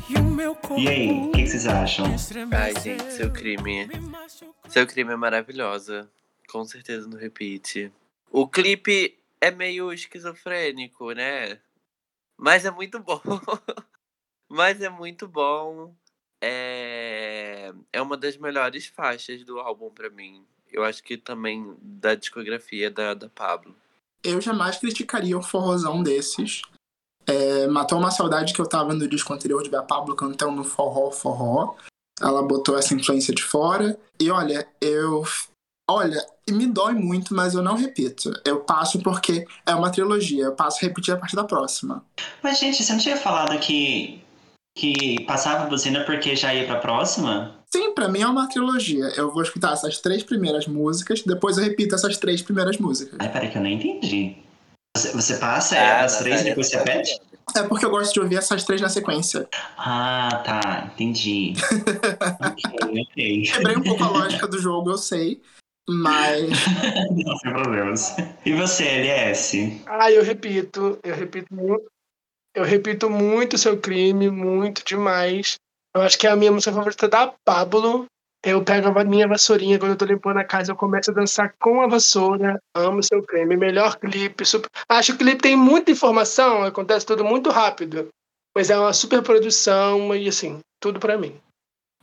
e 0.09 0.17
o 0.17 0.25
meu 0.25 0.55
corpo. 0.55 0.81
E 0.81 0.89
aí, 0.89 1.11
o 1.11 1.33
que, 1.33 1.43
que 1.43 1.49
vocês 1.49 1.67
acham? 1.67 2.07
Ai, 2.07 2.75
gente, 2.83 3.13
seu 3.13 3.31
crime. 3.31 3.89
Seu 4.69 4.87
crime 4.87 5.13
é 5.13 5.17
maravilhosa. 5.17 6.09
Com 6.51 6.65
certeza 6.65 7.07
no 7.07 7.19
repeat. 7.19 7.93
O 8.31 8.49
clipe 8.49 9.19
é 9.39 9.51
meio 9.51 9.93
esquizofrênico, 9.93 11.13
né? 11.13 11.59
Mas 12.39 12.65
é 12.65 12.71
muito 12.71 12.99
bom. 13.01 13.21
Mas 14.49 14.81
é 14.81 14.89
muito 14.89 15.29
bom. 15.29 15.95
É... 16.41 17.73
é 17.93 18.03
uma 18.03 18.17
das 18.17 18.37
melhores 18.37 18.87
faixas 18.87 19.45
do 19.45 19.59
álbum 19.59 19.91
pra 19.91 20.11
mim. 20.11 20.45
Eu 20.73 20.85
acho 20.85 21.03
que 21.03 21.17
também 21.17 21.75
da 21.81 22.15
discografia 22.15 22.91
da, 22.91 23.15
da 23.15 23.29
Pablo. 23.29 23.75
Eu 24.23 24.41
jamais 24.41 24.77
criticaria 24.77 25.39
um 25.39 25.43
forrozão 25.43 26.03
desses. 26.03 26.63
É, 27.27 27.67
matou 27.67 27.99
uma 27.99 28.11
saudade 28.11 28.55
que 28.55 28.61
eu 28.61 28.67
tava 28.69 28.95
no 28.95 29.07
disco 29.07 29.33
anterior 29.33 29.63
de 29.63 29.71
ver 29.71 29.77
a 29.77 29.83
Pablo 29.83 30.17
cantando 30.17 30.57
no 30.57 30.65
forró, 30.65 31.11
forró. 31.11 31.77
Ela 32.21 32.43
botou 32.43 32.77
essa 32.77 32.95
influência 32.95 33.35
de 33.35 33.43
fora. 33.43 33.99
E 34.19 34.31
olha, 34.31 34.67
eu. 34.81 35.25
Olha, 35.91 36.25
me 36.51 36.67
dói 36.67 36.95
muito, 36.95 37.35
mas 37.35 37.55
eu 37.55 37.63
não 37.63 37.75
repito. 37.75 38.31
Eu 38.45 38.61
passo 38.61 39.01
porque 39.03 39.47
é 39.65 39.75
uma 39.75 39.91
trilogia. 39.91 40.45
Eu 40.45 40.55
passo 40.55 40.79
a 40.79 40.89
repetir 40.89 41.15
a 41.15 41.17
partir 41.17 41.37
da 41.37 41.45
próxima. 41.45 42.05
Mas, 42.43 42.59
gente, 42.59 42.83
você 42.83 42.93
não 42.93 43.01
tinha 43.01 43.17
falado 43.17 43.59
que, 43.59 44.23
que 44.79 45.25
passava 45.25 45.65
a 45.65 45.67
buzina 45.67 46.05
porque 46.05 46.37
já 46.37 46.55
ia 46.55 46.65
pra 46.65 46.77
próxima? 46.77 47.57
Sim, 47.67 47.93
pra 47.93 48.09
mim 48.09 48.21
é 48.21 48.27
uma 48.29 48.49
trilogia. 48.49 49.13
Eu 49.17 49.33
vou 49.33 49.43
escutar 49.43 49.73
essas 49.73 49.99
três 49.99 50.23
primeiras 50.23 50.69
músicas, 50.69 51.23
depois 51.23 51.59
eu 51.59 51.65
repito 51.65 51.97
essas 51.97 52.17
três 52.17 52.41
primeiras 52.41 52.79
músicas. 52.79 53.17
Ai, 53.19 53.31
peraí 53.31 53.51
que 53.51 53.59
eu 53.59 53.63
não 53.63 53.69
entendi. 53.69 54.37
Você, 54.97 55.13
você 55.13 55.37
passa 55.37 55.77
Ah, 55.77 56.05
as 56.05 56.19
três 56.19 56.27
e 56.27 56.31
Natália, 56.31 56.51
depois 56.53 56.69
você 56.69 56.79
tá 56.79 56.85
repete? 56.85 57.21
É 57.57 57.63
porque 57.65 57.85
eu 57.85 57.91
gosto 57.91 58.13
de 58.13 58.21
ouvir 58.21 58.37
essas 58.37 58.63
três 58.63 58.81
na 58.81 58.89
sequência. 58.89 59.49
Ah, 59.77 60.43
tá, 60.45 60.91
entendi. 60.95 61.55
ok, 62.41 63.03
ok. 63.03 63.43
Quebrei 63.43 63.77
um 63.77 63.83
pouco 63.83 64.05
a 64.05 64.11
lógica 64.11 64.47
do 64.47 64.59
jogo, 64.59 64.91
eu 64.91 64.99
sei. 64.99 65.43
Mas. 65.89 66.51
Não, 67.11 67.37
sem 67.39 67.53
problemas. 67.53 68.15
E 68.45 68.53
você, 68.53 68.85
LS? 68.85 69.83
Ah, 69.87 70.13
eu 70.13 70.23
repito, 70.23 70.99
eu 71.03 71.15
repito 71.17 71.53
muito. 71.53 71.91
Eu 72.59 72.65
repito 72.65 73.09
muito 73.09 73.57
seu 73.57 73.79
crime, 73.79 74.29
muito 74.29 74.85
demais. 74.85 75.55
Eu 75.95 76.03
acho 76.03 76.19
que 76.19 76.27
é 76.27 76.31
a 76.31 76.35
minha 76.35 76.51
música 76.51 76.73
favorita 76.73 77.07
da 77.07 77.33
Pablo. 77.45 78.07
Eu 78.45 78.65
pego 78.65 78.89
a 78.89 79.05
minha 79.05 79.29
vassourinha 79.29 79.79
quando 79.79 79.93
eu 79.93 79.97
tô 79.97 80.05
limpando 80.05 80.39
a 80.39 80.45
casa, 80.45 80.73
eu 80.73 80.77
começo 80.77 81.13
a 81.13 81.15
dançar 81.15 81.55
com 81.61 81.81
a 81.81 81.87
vassoura. 81.87 82.59
Amo 82.75 83.01
seu 83.01 83.23
crime. 83.23 83.57
Melhor 83.57 83.97
clipe. 83.97 84.45
Super... 84.45 84.69
Acho 84.89 85.13
que 85.13 85.23
o 85.23 85.27
clipe 85.27 85.41
tem 85.41 85.55
muita 85.55 85.93
informação, 85.93 86.65
acontece 86.65 87.07
tudo 87.07 87.25
muito 87.25 87.49
rápido. 87.49 88.09
Mas 88.57 88.71
é 88.71 88.77
uma 88.77 88.93
super 88.93 89.23
produção 89.23 90.13
e 90.17 90.27
assim, 90.27 90.59
tudo 90.81 90.99
pra 90.99 91.17
mim. 91.17 91.41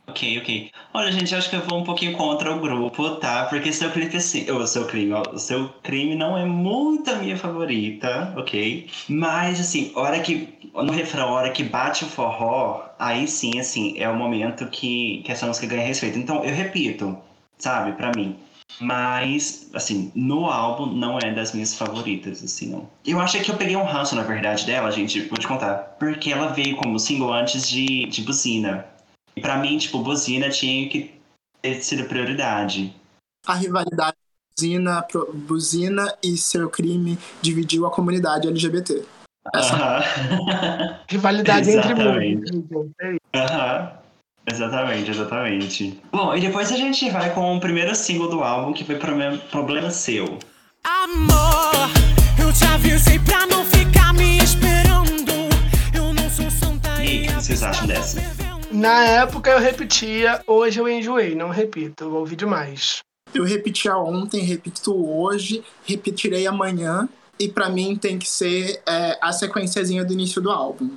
Ok, 0.08 0.38
ok. 0.38 0.70
Olha, 0.94 1.10
gente, 1.10 1.34
acho 1.34 1.50
que 1.50 1.56
eu 1.56 1.62
vou 1.62 1.78
um 1.80 1.84
pouquinho 1.84 2.12
contra 2.16 2.54
o 2.54 2.60
grupo, 2.60 3.16
tá? 3.16 3.44
Porque 3.46 3.72
seu 3.72 3.90
clipe, 3.90 4.16
assim, 4.16 4.48
o 4.50 4.64
seu 4.66 4.86
crime, 4.86 5.12
o 5.12 5.38
seu 5.38 5.68
crime 5.82 6.14
não 6.14 6.38
é 6.38 6.44
muito 6.44 7.10
a 7.10 7.16
minha 7.16 7.36
favorita, 7.36 8.32
ok? 8.36 8.88
Mas, 9.08 9.60
assim, 9.60 9.90
hora 9.96 10.20
que, 10.20 10.48
no 10.74 10.92
refrão, 10.92 11.30
hora 11.30 11.50
que 11.50 11.64
bate 11.64 12.04
o 12.04 12.08
forró, 12.08 12.84
aí 12.98 13.26
sim, 13.26 13.58
assim, 13.58 13.98
é 13.98 14.08
o 14.08 14.14
momento 14.14 14.68
que, 14.68 15.22
que 15.24 15.32
essa 15.32 15.46
música 15.46 15.66
ganha 15.66 15.84
respeito. 15.86 16.18
Então, 16.18 16.44
eu 16.44 16.54
repito, 16.54 17.18
sabe, 17.58 17.92
pra 17.92 18.12
mim. 18.16 18.36
Mas, 18.80 19.70
assim, 19.74 20.12
no 20.14 20.46
álbum 20.46 20.86
não 20.86 21.18
é 21.18 21.32
das 21.32 21.52
minhas 21.52 21.74
favoritas, 21.74 22.42
assim, 22.44 22.68
não. 22.70 22.88
Eu 23.04 23.18
achei 23.20 23.40
que 23.40 23.50
eu 23.50 23.56
peguei 23.56 23.76
um 23.76 23.84
ranço, 23.84 24.14
na 24.14 24.22
verdade, 24.22 24.66
dela, 24.66 24.90
gente, 24.92 25.20
vou 25.22 25.38
te 25.38 25.46
contar. 25.48 25.96
Porque 25.98 26.30
ela 26.32 26.48
veio 26.48 26.76
como 26.76 26.98
single 26.98 27.32
antes 27.32 27.68
de, 27.68 28.06
de 28.06 28.22
Buzina. 28.22 28.86
E 29.36 29.40
pra 29.40 29.58
mim, 29.58 29.76
tipo, 29.78 29.98
Buzina 29.98 30.48
tinha 30.48 30.88
que 30.88 31.14
ter 31.60 31.82
sido 31.82 32.04
prioridade. 32.08 32.94
A 33.46 33.54
rivalidade 33.54 34.16
buzina, 34.58 35.02
pro- 35.02 35.30
buzina 35.32 36.16
e 36.22 36.36
seu 36.36 36.70
crime 36.70 37.18
dividiu 37.42 37.86
a 37.86 37.90
comunidade 37.90 38.48
LGBT. 38.48 39.04
Essa 39.54 39.74
Aham. 39.76 40.98
Rivalidade 41.08 41.70
entre 41.70 42.32
isso. 42.32 42.90
Aham. 43.34 43.92
Exatamente, 44.48 45.10
exatamente. 45.10 46.00
Bom, 46.12 46.34
e 46.34 46.40
depois 46.40 46.70
a 46.72 46.76
gente 46.76 47.10
vai 47.10 47.34
com 47.34 47.56
o 47.56 47.60
primeiro 47.60 47.94
single 47.94 48.28
do 48.30 48.42
álbum, 48.42 48.72
que 48.72 48.84
foi 48.84 48.96
Problema, 48.96 49.90
Seu. 49.90 50.38
Amor, 50.84 51.90
eu 52.40 52.52
te 52.52 52.64
avisei 52.64 53.18
pra 53.18 53.44
não 53.46 53.64
ficar 53.64 54.14
me 54.14 54.38
esperando. 54.38 55.32
Eu 55.92 56.14
não 56.14 56.30
sou 56.30 56.48
santa 56.50 56.88
E 57.02 57.08
aí, 57.08 57.22
o 57.24 57.26
que 57.26 57.42
vocês 57.42 57.62
acham 57.62 57.86
dessa? 57.88 58.20
Na 58.70 59.04
época 59.04 59.50
eu 59.50 59.58
repetia, 59.60 60.42
hoje 60.46 60.80
eu 60.80 60.88
enjoei, 60.88 61.34
não 61.34 61.50
repito, 61.50 62.04
eu 62.04 62.14
ouvi 62.14 62.34
demais. 62.34 62.98
Eu 63.32 63.44
repetia 63.44 63.96
ontem, 63.96 64.42
repito 64.42 64.94
hoje, 64.94 65.62
repetirei 65.84 66.46
amanhã. 66.46 67.08
E 67.38 67.48
pra 67.48 67.68
mim 67.68 67.96
tem 67.96 68.18
que 68.18 68.28
ser 68.28 68.80
é, 68.86 69.18
a 69.20 69.30
sequenciazinha 69.30 70.04
do 70.04 70.12
início 70.12 70.40
do 70.40 70.50
álbum. 70.50 70.90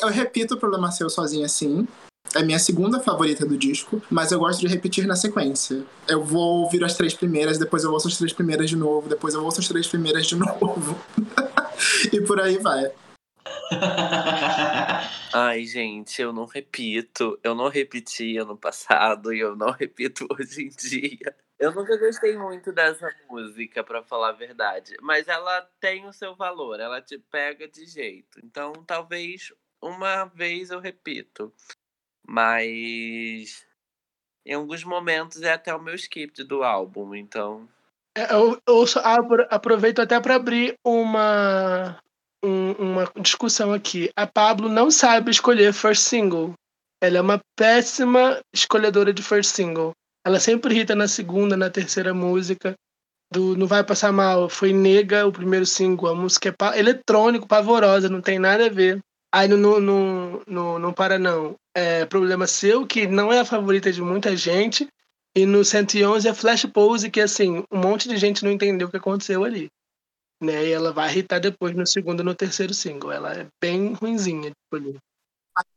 Eu 0.00 0.08
repito 0.08 0.54
o 0.54 0.58
Problema 0.58 0.90
Seu 0.90 1.08
sozinho 1.08 1.44
assim. 1.46 1.86
É 2.34 2.42
minha 2.42 2.58
segunda 2.58 3.00
favorita 3.00 3.46
do 3.46 3.56
disco, 3.56 4.02
mas 4.10 4.32
eu 4.32 4.38
gosto 4.38 4.60
de 4.60 4.66
repetir 4.66 5.06
na 5.06 5.16
sequência. 5.16 5.84
Eu 6.06 6.22
vou 6.22 6.62
ouvir 6.64 6.82
as 6.84 6.94
três 6.94 7.14
primeiras, 7.14 7.58
depois 7.58 7.84
eu 7.84 7.92
ouço 7.92 8.08
as 8.08 8.18
três 8.18 8.32
primeiras 8.32 8.68
de 8.68 8.76
novo, 8.76 9.08
depois 9.08 9.34
eu 9.34 9.42
ouço 9.42 9.60
as 9.60 9.68
três 9.68 9.86
primeiras 9.86 10.26
de 10.26 10.34
novo. 10.36 10.98
e 12.12 12.20
por 12.20 12.40
aí 12.40 12.58
vai. 12.58 12.90
Ai, 15.32 15.64
gente, 15.64 16.20
eu 16.20 16.32
não 16.32 16.46
repito. 16.46 17.38
Eu 17.42 17.54
não 17.54 17.68
repeti 17.68 18.36
ano 18.36 18.56
passado 18.56 19.32
e 19.32 19.40
eu 19.40 19.54
não 19.56 19.70
repito 19.70 20.26
hoje 20.32 20.64
em 20.64 20.68
dia. 20.68 21.36
Eu 21.58 21.74
nunca 21.74 21.96
gostei 21.96 22.36
muito 22.36 22.72
dessa 22.72 23.12
música, 23.28 23.82
pra 23.82 24.02
falar 24.02 24.28
a 24.28 24.32
verdade. 24.32 24.96
Mas 25.02 25.26
ela 25.26 25.62
tem 25.80 26.06
o 26.06 26.12
seu 26.12 26.34
valor, 26.34 26.78
ela 26.78 27.02
te 27.02 27.18
pega 27.18 27.66
de 27.68 27.84
jeito. 27.84 28.38
Então, 28.44 28.72
talvez 28.86 29.52
uma 29.82 30.24
vez 30.26 30.70
eu 30.70 30.78
repito. 30.78 31.52
Mas 32.26 33.66
em 34.46 34.54
alguns 34.54 34.84
momentos 34.84 35.42
é 35.42 35.52
até 35.52 35.74
o 35.74 35.82
meu 35.82 35.94
script 35.94 36.42
do 36.44 36.62
álbum, 36.62 37.14
então. 37.14 37.68
É, 38.16 38.32
Eu, 38.32 38.60
eu 38.66 38.84
aproveito 39.50 40.00
até 40.00 40.20
para 40.20 40.36
abrir 40.36 40.74
uma, 40.84 42.00
um- 42.44 42.72
uma 42.72 43.10
discussão 43.20 43.72
aqui. 43.72 44.10
A 44.16 44.26
Pablo 44.26 44.68
não 44.68 44.90
sabe 44.90 45.30
escolher 45.30 45.72
first 45.72 46.02
single. 46.02 46.52
Ela 47.02 47.18
é 47.18 47.20
uma 47.20 47.40
péssima 47.56 48.40
escolhedora 48.54 49.12
de 49.12 49.22
first 49.22 49.54
single. 49.54 49.92
Ela 50.26 50.40
sempre 50.40 50.74
irrita 50.74 50.94
na 50.94 51.06
segunda, 51.08 51.56
na 51.56 51.70
terceira 51.70 52.12
música. 52.12 52.74
Do 53.32 53.56
Não 53.56 53.66
Vai 53.66 53.84
Passar 53.84 54.10
Mal 54.12 54.48
foi 54.48 54.72
Nega, 54.72 55.26
o 55.26 55.32
primeiro 55.32 55.66
single. 55.66 56.08
A 56.08 56.14
música 56.14 56.48
é 56.48 56.52
pa- 56.52 56.76
eletrônico, 56.78 57.46
pavorosa, 57.46 58.08
não 58.08 58.20
tem 58.20 58.38
nada 58.38 58.66
a 58.66 58.70
ver. 58.70 58.98
Aí 59.32 59.46
no, 59.46 59.56
no, 59.78 60.42
no, 60.46 60.78
no, 60.78 60.92
Para 60.94 61.18
Não 61.18 61.54
é 61.76 62.06
Problema 62.06 62.46
Seu, 62.46 62.86
que 62.86 63.06
não 63.06 63.32
é 63.32 63.40
a 63.40 63.44
favorita 63.44 63.92
de 63.92 64.00
muita 64.00 64.34
gente. 64.36 64.88
E 65.36 65.44
no 65.44 65.64
111 65.64 66.26
é 66.26 66.34
Flash 66.34 66.64
Pose, 66.64 67.10
que 67.10 67.20
assim, 67.20 67.62
um 67.70 67.78
monte 67.78 68.08
de 68.08 68.16
gente 68.16 68.42
não 68.42 68.50
entendeu 68.50 68.88
o 68.88 68.90
que 68.90 68.96
aconteceu 68.96 69.44
ali. 69.44 69.68
Né? 70.40 70.66
E 70.66 70.72
ela 70.72 70.92
vai 70.92 71.10
irritar 71.10 71.38
depois 71.40 71.74
no 71.74 71.86
segundo 71.86 72.20
e 72.20 72.24
no 72.24 72.34
terceiro 72.34 72.72
single. 72.72 73.10
Ela 73.12 73.32
é 73.32 73.46
bem 73.60 73.92
ruinzinha 73.94 74.50
de 74.50 74.56
escolher. 74.64 74.96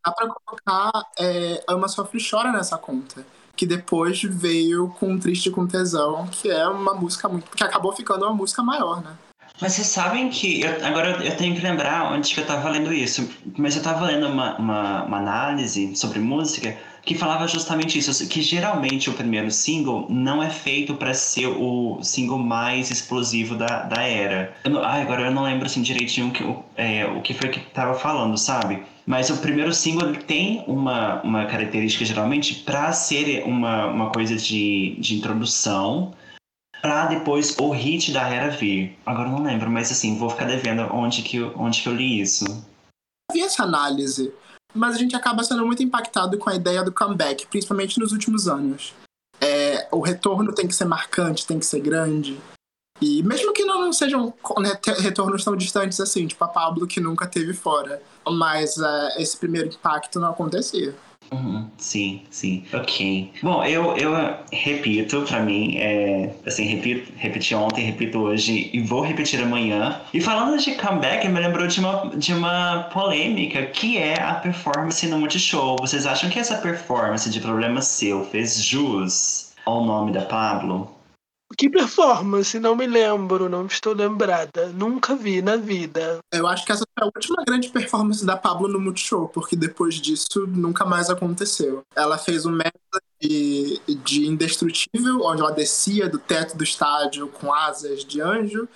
Dá 0.06 0.12
pra 0.12 0.28
colocar 0.28 0.92
é, 1.20 1.64
Ama 1.68 1.88
Sofre 1.88 2.20
e 2.20 2.30
Chora 2.30 2.52
nessa 2.52 2.78
conta. 2.78 3.26
Que 3.56 3.66
depois 3.66 4.22
veio 4.24 4.90
com 5.00 5.20
Triste 5.20 5.50
com 5.52 5.68
Tesão, 5.68 6.28
que 6.28 6.50
é 6.50 6.68
uma 6.68 6.94
música 6.94 7.28
muito. 7.28 7.50
que 7.52 7.64
acabou 7.64 7.92
ficando 7.94 8.26
uma 8.26 8.34
música 8.34 8.62
maior, 8.64 9.04
né? 9.04 9.18
Mas 9.60 9.74
vocês 9.74 9.88
sabem 9.88 10.30
que. 10.30 10.62
eu- 10.62 10.86
agora 10.86 11.12
eu- 11.12 11.22
eu 11.22 11.38
tenho 11.38 11.56
que 11.56 11.62
lembrar 11.62 12.12
onde 12.14 12.34
que 12.34 12.40
eu 12.40 12.46
tava 12.46 12.70
lendo 12.70 12.94
isso. 12.94 13.28
Mas 13.58 13.76
eu 13.76 13.84
tava 13.84 14.06
lendo 14.06 14.28
uma, 14.28 14.56
uma, 14.58 15.04
uma 15.04 15.18
análise 15.18 15.96
sobre 15.96 16.20
música 16.20 16.78
que 17.04 17.16
falava 17.16 17.48
justamente 17.48 17.98
isso. 17.98 18.28
Que 18.28 18.42
geralmente 18.42 19.10
o 19.10 19.14
primeiro 19.14 19.50
single 19.52 20.06
não 20.10 20.42
é 20.42 20.50
feito 20.50 20.96
pra 20.96 21.14
ser 21.14 21.48
o 21.48 22.00
single 22.04 22.38
mais 22.38 22.92
explosivo 22.92 23.56
da, 23.56 23.84
da 23.84 24.04
era. 24.04 24.56
Eu 24.64 24.72
não, 24.72 24.84
agora 24.84 25.24
eu 25.24 25.32
não 25.32 25.44
lembro 25.44 25.66
assim 25.66 25.82
direitinho 25.82 26.28
o 26.28 26.32
que, 26.32 26.44
é, 26.76 27.06
o 27.06 27.22
que 27.22 27.34
foi 27.34 27.50
que 27.50 27.60
tava 27.72 27.94
falando, 27.96 28.38
sabe? 28.38 28.84
Mas 29.06 29.30
o 29.30 29.38
primeiro 29.38 29.74
single 29.74 30.10
ele 30.10 30.20
tem 30.20 30.64
uma, 30.68 31.22
uma 31.22 31.46
característica 31.46 32.06
geralmente 32.06 32.56
pra 32.56 32.92
ser 32.94 33.44
uma, 33.44 33.88
uma 33.88 34.12
coisa 34.12 34.36
de, 34.36 34.96
de 35.00 35.16
introdução 35.16 36.14
pra 36.82 37.06
depois 37.06 37.56
o 37.60 37.72
hit 37.72 38.12
da 38.12 38.28
era 38.28 38.50
vir. 38.50 38.98
Agora 39.06 39.30
eu 39.30 39.34
não 39.34 39.44
lembro, 39.44 39.70
mas 39.70 39.92
assim, 39.92 40.18
vou 40.18 40.30
ficar 40.30 40.46
devendo 40.46 40.84
onde 40.94 41.22
que, 41.22 41.42
onde 41.42 41.82
que 41.82 41.90
eu 41.90 41.96
li 41.96 42.22
isso. 42.22 42.46
Eu 42.46 43.34
vi 43.34 43.42
essa 43.42 43.64
análise, 43.64 44.34
mas 44.74 44.96
a 44.96 44.98
gente 44.98 45.16
acaba 45.16 45.44
sendo 45.44 45.66
muito 45.66 45.84
impactado 45.84 46.38
com 46.38 46.50
a 46.50 46.56
ideia 46.56 46.84
do 46.84 46.92
comeback, 46.92 47.48
principalmente 47.48 48.00
nos 48.00 48.12
últimos 48.12 48.48
anos. 48.48 48.94
É, 49.40 49.88
o 49.92 50.00
retorno 50.00 50.54
tem 50.54 50.68
que 50.68 50.76
ser 50.76 50.86
marcante, 50.86 51.48
tem 51.48 51.60
que 51.60 51.66
ser 51.66 51.80
grande. 51.80 52.40
E 53.02 53.24
mesmo 53.24 53.52
que 53.52 53.66
não, 53.66 53.92
sejam 53.92 54.32
né, 54.60 54.80
retornos 55.00 55.44
tão 55.44 55.56
distantes 55.56 56.00
assim, 56.00 56.28
tipo 56.28 56.44
a 56.44 56.48
Pablo 56.48 56.86
que 56.86 57.00
nunca 57.00 57.26
teve 57.26 57.54
fora. 57.54 58.02
Mas 58.30 58.78
é, 58.78 59.22
esse 59.22 59.36
primeiro 59.36 59.68
impacto 59.68 60.20
não 60.20 60.30
acontecia. 60.30 60.94
Uhum, 61.34 61.72
sim, 61.78 62.24
sim. 62.30 62.66
Ok. 62.74 63.32
Bom, 63.42 63.64
eu, 63.64 63.96
eu 63.96 64.12
repito, 64.52 65.22
pra 65.22 65.40
mim, 65.40 65.78
é, 65.78 66.36
assim, 66.46 66.66
repito, 66.66 67.14
repeti 67.16 67.56
ontem, 67.56 67.86
repito 67.86 68.20
hoje 68.20 68.70
e 68.74 68.82
vou 68.82 69.02
repetir 69.02 69.42
amanhã. 69.42 70.02
E 70.14 70.20
falando 70.20 70.58
de 70.62 70.76
comeback, 70.76 71.26
me 71.30 71.40
lembrou 71.40 71.68
de 71.68 71.80
uma, 71.80 72.10
de 72.18 72.34
uma 72.34 72.84
polêmica 72.92 73.66
que 73.68 73.98
é 73.98 74.22
a 74.22 74.36
performance 74.36 75.08
no 75.08 75.20
Multishow. 75.20 75.80
Vocês 75.80 76.06
acham 76.06 76.30
que 76.30 76.38
essa 76.38 76.58
performance 76.58 77.30
de 77.30 77.40
Problema 77.40 77.82
Seu 77.82 78.26
fez 78.26 78.62
jus 78.62 79.54
ao 79.66 79.86
nome 79.86 80.12
da 80.12 80.24
Pablo? 80.26 81.01
Que 81.58 81.70
performance? 81.70 82.60
Não 82.60 82.76
me 82.76 82.88
lembro, 82.88 83.50
não 83.50 83.66
estou 83.66 83.94
lembrada. 83.94 84.68
Nunca 84.70 85.16
vi 85.16 85.42
na 85.42 85.56
vida. 85.56 86.20
Eu 86.34 86.48
acho 86.48 86.66
que 86.66 86.72
essa 86.72 86.86
foi 86.98 87.08
a 87.08 87.12
última 87.14 87.44
grande 87.46 87.70
performance 87.70 88.26
da 88.26 88.38
Pablo 88.38 88.68
no 88.68 88.80
Multishow, 88.80 89.28
porque 89.28 89.56
depois 89.56 89.96
disso 89.96 90.48
nunca 90.48 90.86
mais 90.86 91.10
aconteceu. 91.10 91.84
Ela 91.96 92.18
fez 92.18 92.46
um 92.46 92.52
método 92.52 93.02
de, 93.22 93.82
de 94.04 94.26
indestrutível, 94.26 95.22
onde 95.24 95.42
ela 95.42 95.52
descia 95.52 96.10
do 96.10 96.18
teto 96.18 96.58
do 96.58 96.64
estádio 96.64 97.28
com 97.28 97.54
asas 97.54 98.04
de 98.04 98.22
anjo, 98.22 98.68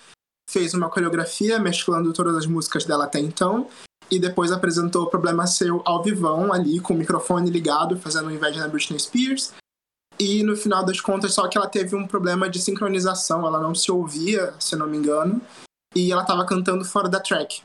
fez 0.50 0.74
uma 0.74 0.90
coreografia 0.90 1.60
mesclando 1.60 2.14
todas 2.14 2.36
as 2.36 2.46
músicas 2.46 2.86
dela 2.86 3.06
até 3.06 3.20
então, 3.20 3.68
e 4.10 4.20
depois 4.20 4.52
apresentou 4.52 5.04
o 5.04 5.10
Problema 5.10 5.48
Seu 5.48 5.82
ao 5.84 6.04
vivão 6.04 6.54
ali, 6.54 6.80
com 6.80 6.94
o 6.94 6.98
microfone 6.98 7.50
ligado, 7.50 7.98
fazendo 7.98 8.32
inveja 8.32 8.60
na 8.60 8.68
Britney 8.68 9.00
Spears. 9.00 9.52
E 10.20 10.44
no 10.44 10.56
final 10.56 10.86
das 10.86 11.02
contas, 11.02 11.34
só 11.34 11.48
que 11.48 11.58
ela 11.58 11.68
teve 11.68 11.96
um 11.96 12.08
problema 12.08 12.50
de 12.50 12.60
sincronização, 12.60 13.46
ela 13.46 13.60
não 13.60 13.76
se 13.76 13.92
ouvia, 13.92 14.54
se 14.60 14.76
não 14.76 14.88
me 14.88 14.98
engano, 14.98 15.42
e 15.96 16.12
ela 16.12 16.24
tava 16.24 16.46
cantando 16.46 16.86
fora 16.86 17.10
da 17.10 17.20
track. 17.20 17.62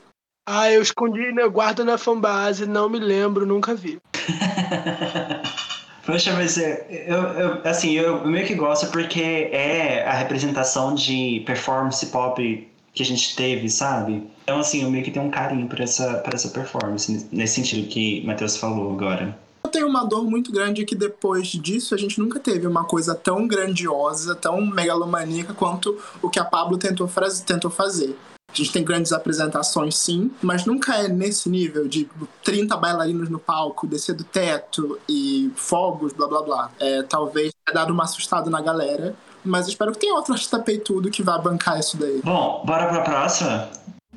Ah, 0.47 0.71
eu 0.71 0.81
escondi, 0.81 1.31
né? 1.31 1.43
eu 1.43 1.51
guardo 1.51 1.85
na 1.85 1.97
fanbase, 1.97 2.65
não 2.65 2.89
me 2.89 2.99
lembro, 2.99 3.45
nunca 3.45 3.75
vi. 3.75 4.01
Poxa, 6.05 6.33
mas 6.33 6.57
eu, 6.57 7.15
eu, 7.15 7.61
assim, 7.63 7.91
eu 7.91 8.25
meio 8.25 8.45
que 8.45 8.55
gosto 8.55 8.91
porque 8.91 9.49
é 9.51 10.03
a 10.05 10.13
representação 10.13 10.95
de 10.95 11.43
performance 11.45 12.05
pop 12.07 12.67
que 12.93 13.03
a 13.03 13.05
gente 13.05 13.35
teve, 13.35 13.69
sabe? 13.69 14.27
Então, 14.43 14.59
assim, 14.59 14.83
eu 14.83 14.89
meio 14.89 15.03
que 15.03 15.11
tenho 15.11 15.25
um 15.25 15.31
carinho 15.31 15.67
por 15.67 15.79
essa, 15.79 16.15
por 16.15 16.33
essa 16.33 16.49
performance, 16.49 17.27
nesse 17.31 17.55
sentido 17.55 17.87
que 17.87 18.21
o 18.23 18.27
Matheus 18.27 18.57
falou 18.57 18.91
agora. 18.91 19.37
Eu 19.63 19.69
tenho 19.69 19.87
uma 19.87 20.03
dor 20.03 20.23
muito 20.29 20.51
grande 20.51 20.85
que 20.85 20.95
depois 20.95 21.47
disso 21.47 21.93
a 21.95 21.97
gente 21.97 22.19
nunca 22.19 22.39
teve 22.39 22.67
uma 22.67 22.83
coisa 22.83 23.15
tão 23.15 23.47
grandiosa, 23.47 24.35
tão 24.35 24.61
megalomaníaca 24.61 25.53
quanto 25.53 25.97
o 26.21 26.29
que 26.29 26.39
a 26.39 26.45
Pablo 26.45 26.77
tentou, 26.77 27.09
tentou 27.45 27.71
fazer. 27.71 28.17
A 28.51 28.53
gente 28.53 28.73
tem 28.73 28.83
grandes 28.83 29.13
apresentações, 29.13 29.95
sim, 29.95 30.29
mas 30.41 30.65
nunca 30.65 30.95
é 30.95 31.07
nesse 31.07 31.49
nível 31.49 31.87
de 31.87 32.09
30 32.43 32.75
bailarinos 32.75 33.29
no 33.29 33.39
palco, 33.39 33.87
descer 33.87 34.13
do 34.13 34.25
teto 34.25 34.99
e 35.07 35.49
fogos, 35.55 36.11
blá 36.11 36.27
blá 36.27 36.41
blá. 36.41 36.71
É, 36.77 37.01
talvez 37.03 37.53
tenha 37.65 37.73
dado 37.73 37.93
uma 37.93 38.03
assustada 38.03 38.49
na 38.49 38.59
galera, 38.59 39.15
mas 39.43 39.69
espero 39.69 39.93
que 39.93 39.99
tenha 39.99 40.13
outro 40.13 40.33
artista 40.33 40.59
peitudo 40.59 41.09
que 41.09 41.23
vá 41.23 41.37
bancar 41.37 41.79
isso 41.79 41.95
daí. 41.95 42.21
Bom, 42.23 42.61
bora 42.65 42.87
pra 42.87 43.01
próxima? 43.01 43.69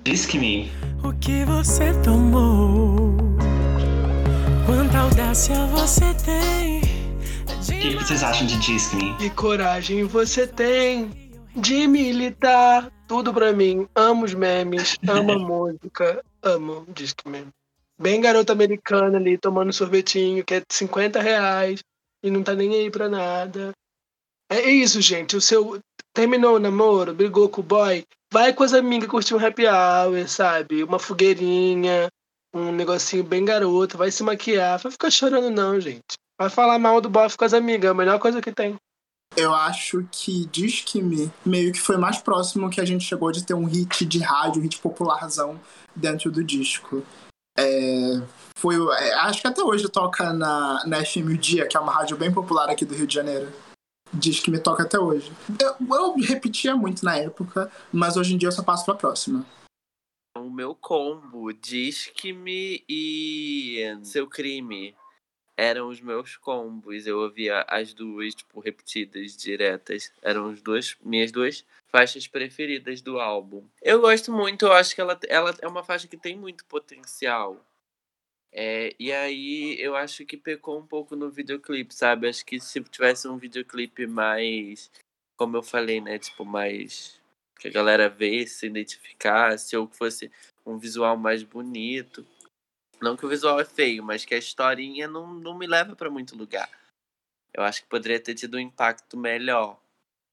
Disque-me. 0.03 0.70
O 1.05 1.12
que 1.12 1.45
você 1.45 1.95
tomou? 2.03 3.03
Audácia 5.05 5.66
você 5.66 6.14
tem? 6.24 6.80
O 6.80 7.78
que, 7.78 7.94
vocês 7.94 8.22
acham 8.22 8.46
de 8.46 8.57
Disque-me? 8.59 9.14
Que 9.18 9.28
coragem 9.28 10.05
você 10.05 10.46
tem 10.46 11.11
de 11.55 11.86
militar. 11.86 12.90
Tudo 13.07 13.32
pra 13.34 13.52
mim. 13.52 13.86
Amo 13.94 14.24
os 14.24 14.32
memes, 14.32 14.96
amo 15.07 15.32
a 15.32 15.36
música, 15.38 16.24
amo 16.42 16.86
Disque-me. 16.88 17.46
Bem 18.00 18.18
garota 18.22 18.55
americana 18.55 19.18
ali, 19.18 19.36
tomando 19.36 19.74
sorvetinho, 19.74 20.42
que 20.42 20.55
é 20.55 20.62
50 20.66 21.20
reais 21.20 21.84
e 22.22 22.30
não 22.30 22.42
tá 22.42 22.55
nem 22.55 22.72
aí 22.74 22.90
pra 22.90 23.07
nada. 23.07 23.72
É 24.50 24.70
isso, 24.70 25.02
gente. 25.02 25.36
O 25.36 25.40
seu. 25.40 25.78
Terminou 26.14 26.57
o 26.57 26.61
namoro, 26.61 27.12
brigou 27.12 27.50
com 27.50 27.61
o 27.61 27.64
boy, 27.64 28.07
vai 28.32 28.55
com 28.55 28.62
as 28.64 28.72
amigas 28.72 29.11
curtir 29.11 29.34
um 29.34 29.46
happy 29.46 29.66
hour, 29.66 30.26
sabe? 30.26 30.82
Uma 30.82 30.98
fogueirinha, 30.98 32.09
um 32.55 32.70
negocinho 32.70 33.24
bem 33.24 33.44
garoto, 33.44 33.98
vai 33.98 34.11
se 34.11 34.22
maquiar. 34.22 34.78
Vai 34.78 34.92
ficar 34.92 35.11
chorando, 35.11 35.50
não, 35.50 35.80
gente. 35.80 36.14
Vai 36.38 36.48
falar 36.48 36.78
mal 36.78 37.00
do 37.00 37.11
boy 37.11 37.28
com 37.36 37.44
as 37.44 37.52
amigas, 37.52 37.88
é 37.88 37.90
a 37.90 37.94
melhor 37.94 38.18
coisa 38.18 38.40
que 38.40 38.52
tem. 38.52 38.76
Eu 39.36 39.52
acho 39.52 40.07
que 40.12 40.46
Disque-me 40.46 41.30
meio 41.44 41.72
que 41.72 41.80
foi 41.80 41.96
mais 41.96 42.18
próximo 42.18 42.70
que 42.70 42.80
a 42.80 42.84
gente 42.84 43.05
chegou 43.05 43.32
de 43.32 43.44
ter 43.44 43.55
um 43.55 43.64
hit 43.64 44.05
de 44.05 44.20
rádio, 44.20 44.61
um 44.61 44.62
hit 44.62 44.78
popularzão 44.78 45.61
dentro 45.94 46.30
do 46.30 46.44
disco. 46.44 47.02
É, 47.59 48.22
foi, 48.57 48.76
é, 48.98 49.14
acho 49.14 49.40
que 49.40 49.48
até 49.48 49.62
hoje 49.62 49.88
toca 49.88 50.32
na, 50.32 50.84
na 50.86 51.05
FM 51.05 51.30
O 51.30 51.38
Dia, 51.38 51.66
que 51.66 51.76
é 51.76 51.80
uma 51.80 51.92
rádio 51.92 52.16
bem 52.16 52.32
popular 52.32 52.70
aqui 52.70 52.84
do 52.84 52.94
Rio 52.94 53.07
de 53.07 53.14
Janeiro. 53.14 53.52
Diz 54.12 54.38
que 54.38 54.50
me 54.50 54.61
toca 54.61 54.84
até 54.84 54.98
hoje. 54.98 55.32
Eu, 55.61 55.74
eu 55.96 56.14
repetia 56.20 56.76
muito 56.76 57.05
na 57.05 57.16
época, 57.16 57.70
mas 57.92 58.16
hoje 58.16 58.34
em 58.34 58.38
dia 58.38 58.48
eu 58.48 58.52
só 58.52 58.62
passo 58.62 58.84
pra 58.84 58.94
próxima. 58.94 59.44
O 60.37 60.51
meu 60.51 60.74
combo, 60.74 61.53
Disque-me 61.53 62.85
e 62.89 63.97
Seu 64.03 64.26
Crime 64.26 64.97
eram 65.57 65.89
os 65.89 66.01
meus 66.01 66.37
combos. 66.37 67.07
Eu 67.07 67.20
ouvia 67.20 67.64
as 67.68 67.95
duas, 67.95 68.35
tipo, 68.35 68.59
repetidas, 68.59 69.37
diretas. 69.37 70.12
Eram 70.20 70.51
as 70.51 70.61
duas, 70.61 70.97
minhas 71.01 71.30
duas 71.30 71.64
faixas 71.87 72.26
preferidas 72.26 73.01
do 73.01 73.20
álbum. 73.20 73.64
Eu 73.80 74.01
gosto 74.01 74.32
muito, 74.32 74.66
eu 74.66 74.72
acho 74.72 74.93
que 74.95 75.01
ela, 75.01 75.18
ela 75.28 75.55
é 75.62 75.68
uma 75.68 75.85
faixa 75.85 76.09
que 76.09 76.16
tem 76.16 76.37
muito 76.37 76.64
potencial. 76.64 77.64
É, 78.53 78.95
e 78.99 79.12
aí 79.12 79.76
eu 79.80 79.95
acho 79.95 80.26
que 80.26 80.37
pecou 80.37 80.78
um 80.78 80.87
pouco 80.87 81.14
no 81.14 81.30
videoclipe, 81.30 81.95
sabe? 81.95 82.28
Acho 82.28 82.45
que 82.45 82.59
se 82.59 82.82
tivesse 82.82 83.28
um 83.28 83.37
videoclipe 83.37 84.07
mais, 84.07 84.91
como 85.37 85.57
eu 85.57 85.62
falei, 85.62 86.01
né? 86.01 86.18
Tipo, 86.18 86.45
mais. 86.45 87.20
Que 87.59 87.68
a 87.68 87.70
galera 87.70 88.09
vê, 88.09 88.46
se 88.46 88.66
identificasse, 88.66 89.76
ou 89.76 89.88
que 89.88 89.96
fosse 89.96 90.30
um 90.66 90.78
visual 90.78 91.16
mais 91.16 91.42
bonito. 91.42 92.26
Não 93.00 93.16
que 93.16 93.26
o 93.26 93.28
visual 93.28 93.61
é 93.61 93.64
feio, 93.64 94.02
mas 94.02 94.24
que 94.24 94.34
a 94.34 94.38
historinha 94.38 95.09
não, 95.09 95.32
não 95.34 95.57
me 95.57 95.66
leva 95.66 95.94
para 95.94 96.11
muito 96.11 96.36
lugar. 96.36 96.68
Eu 97.52 97.62
acho 97.62 97.82
que 97.82 97.88
poderia 97.88 98.20
ter 98.20 98.34
tido 98.34 98.57
um 98.57 98.61
impacto 98.61 99.16
melhor. 99.16 99.78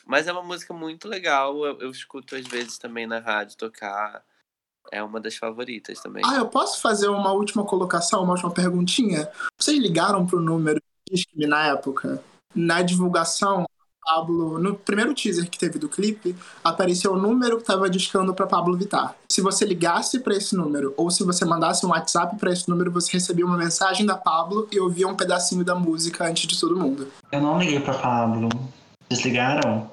Mas 0.05 0.28
é 0.28 0.32
uma 0.32 0.43
música 0.43 0.74
muito 0.74 1.07
legal, 1.07 1.63
eu, 1.63 1.80
eu 1.80 1.91
escuto 1.91 2.36
às 2.36 2.47
vezes 2.47 2.78
também 2.78 3.05
na 3.05 3.19
rádio 3.19 3.57
tocar. 3.57 4.24
É 4.91 5.03
uma 5.03 5.19
das 5.19 5.36
favoritas 5.36 5.99
também. 5.99 6.24
Ah, 6.26 6.38
eu 6.38 6.49
posso 6.49 6.82
fazer 6.82 7.07
uma 7.07 7.32
última 7.32 7.63
colocação, 7.63 8.24
uma 8.24 8.34
última 8.34 8.51
perguntinha? 8.51 9.32
Vocês 9.59 9.78
ligaram 9.78 10.26
pro 10.26 10.39
número 10.39 10.82
Disque-me 11.09 11.45
na 11.45 11.67
época? 11.67 12.24
Na 12.55 12.82
divulgação, 12.82 13.65
Pablo, 14.04 14.58
no 14.58 14.76
primeiro 14.76 15.14
teaser 15.14 15.49
que 15.49 15.58
teve 15.58 15.78
do 15.78 15.88
clipe, 15.88 16.36
apareceu 16.64 17.14
o 17.14 17.18
número 17.18 17.58
que 17.58 17.64
estava 17.64 17.89
discando 17.89 18.34
para 18.34 18.47
Pablo 18.47 18.76
Vittar. 18.76 19.16
Se 19.30 19.41
você 19.41 19.64
ligasse 19.64 20.20
para 20.20 20.36
esse 20.36 20.56
número 20.56 20.93
ou 20.97 21.12
se 21.12 21.24
você 21.24 21.45
mandasse 21.45 21.86
um 21.86 21.89
WhatsApp 21.89 22.36
para 22.38 22.52
esse 22.52 22.68
número, 22.68 22.91
você 22.91 23.12
recebia 23.14 23.45
uma 23.45 23.58
mensagem 23.58 24.06
da 24.06 24.16
Pablo 24.16 24.68
e 24.72 24.80
ouvia 24.80 25.08
um 25.08 25.16
pedacinho 25.16 25.64
da 25.64 25.76
música 25.76 26.26
antes 26.26 26.47
de 26.47 26.60
todo 26.60 26.76
mundo. 26.76 27.08
Eu 27.32 27.41
não 27.41 27.60
liguei 27.60 27.80
pra 27.80 27.93
Pablo. 27.93 28.49
Vocês 29.08 29.24
ligaram? 29.24 29.89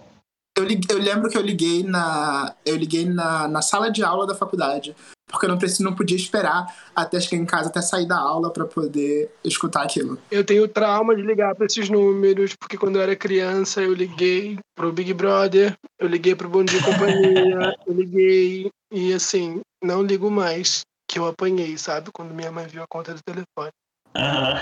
Eu, 0.58 0.66
eu 0.90 0.98
lembro 0.98 1.30
que 1.30 1.38
eu 1.38 1.42
liguei 1.42 1.84
na 1.84 2.52
eu 2.66 2.74
liguei 2.74 3.04
na, 3.04 3.46
na 3.46 3.62
sala 3.62 3.92
de 3.92 4.02
aula 4.02 4.26
da 4.26 4.34
faculdade, 4.34 4.94
porque 5.28 5.46
eu 5.46 5.50
não 5.50 5.56
preciso, 5.56 5.84
não 5.84 5.94
podia 5.94 6.16
esperar 6.16 6.66
até 6.96 7.20
chegar 7.20 7.40
em 7.40 7.46
casa 7.46 7.68
até 7.68 7.80
sair 7.80 8.06
da 8.06 8.18
aula 8.18 8.52
para 8.52 8.64
poder 8.64 9.30
escutar 9.44 9.84
aquilo. 9.84 10.18
Eu 10.32 10.44
tenho 10.44 10.66
trauma 10.66 11.14
de 11.14 11.22
ligar 11.22 11.54
para 11.54 11.66
esses 11.66 11.88
números, 11.88 12.56
porque 12.58 12.76
quando 12.76 12.96
eu 12.96 13.02
era 13.02 13.14
criança 13.14 13.80
eu 13.80 13.94
liguei 13.94 14.58
pro 14.74 14.92
Big 14.92 15.14
Brother, 15.14 15.76
eu 15.96 16.08
liguei 16.08 16.34
pro 16.34 16.48
Bom 16.48 16.64
Dia 16.64 16.80
e 16.80 16.82
Companhia, 16.82 17.76
eu 17.86 17.94
liguei 17.94 18.70
e 18.92 19.12
assim, 19.12 19.60
não 19.80 20.02
ligo 20.02 20.28
mais, 20.28 20.80
que 21.08 21.20
eu 21.20 21.26
apanhei, 21.26 21.78
sabe? 21.78 22.10
Quando 22.12 22.34
minha 22.34 22.50
mãe 22.50 22.66
viu 22.66 22.82
a 22.82 22.86
conta 22.88 23.14
do 23.14 23.20
telefone. 23.22 23.70
Aham. 24.16 24.54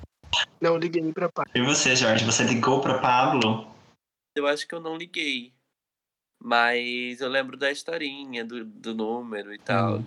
Não 0.60 0.78
liguei 0.78 1.12
pra 1.12 1.28
pai. 1.28 1.44
E 1.54 1.60
você, 1.60 1.94
Jorge? 1.94 2.24
Você 2.24 2.42
ligou 2.42 2.80
pra 2.80 2.98
Pablo? 2.98 3.73
Eu 4.34 4.46
acho 4.46 4.66
que 4.66 4.74
eu 4.74 4.80
não 4.80 4.96
liguei. 4.96 5.52
Mas 6.42 7.20
eu 7.20 7.28
lembro 7.28 7.56
da 7.56 7.70
historinha, 7.70 8.44
do, 8.44 8.64
do 8.64 8.94
número 8.94 9.54
e 9.54 9.58
tal. 9.58 10.02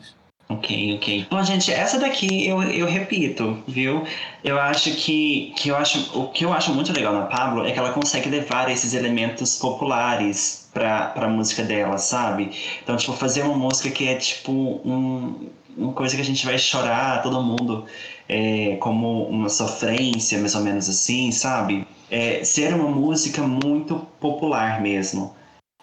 Ok, 0.50 0.96
ok. 0.96 1.28
Bom, 1.30 1.44
gente, 1.44 1.72
essa 1.74 2.00
daqui 2.00 2.48
eu, 2.48 2.62
eu 2.64 2.86
repito, 2.86 3.62
viu? 3.68 4.06
Eu 4.44 4.58
acho 4.58 4.92
que, 4.96 5.54
que 5.58 5.70
eu 5.70 5.76
acho 5.76 6.18
o 6.18 6.30
que 6.30 6.46
eu 6.46 6.54
acho 6.54 6.74
muito 6.74 6.94
legal 6.94 7.14
na 7.14 7.26
Pablo 7.26 7.66
é 7.66 7.72
que 7.72 7.80
ela 7.80 7.92
consegue 7.92 8.30
levar 8.30 8.70
esses 8.72 8.94
elementos 8.94 9.58
populares 9.58 10.70
pra, 10.74 11.08
pra 11.08 11.28
música 11.28 11.64
dela, 11.64 11.98
sabe? 11.98 12.52
Então, 12.82 12.96
tipo, 12.96 13.12
fazer 13.14 13.42
uma 13.42 13.58
música 13.58 13.92
que 13.92 14.08
é 14.08 14.16
tipo 14.16 14.52
um, 14.86 15.50
uma 15.76 15.92
coisa 15.92 16.16
que 16.16 16.22
a 16.22 16.26
gente 16.26 16.46
vai 16.46 16.58
chorar, 16.58 17.22
todo 17.22 17.42
mundo, 17.44 17.86
é, 18.30 18.76
como 18.78 19.28
uma 19.28 19.50
sofrência, 19.50 20.40
mais 20.40 20.56
ou 20.56 20.62
menos 20.62 20.90
assim, 20.90 21.32
sabe? 21.32 21.88
É, 22.10 22.44
ser 22.44 22.74
uma 22.74 22.90
música 22.90 23.42
muito 23.44 24.00
popular 24.20 24.82
mesmo. 24.82 25.36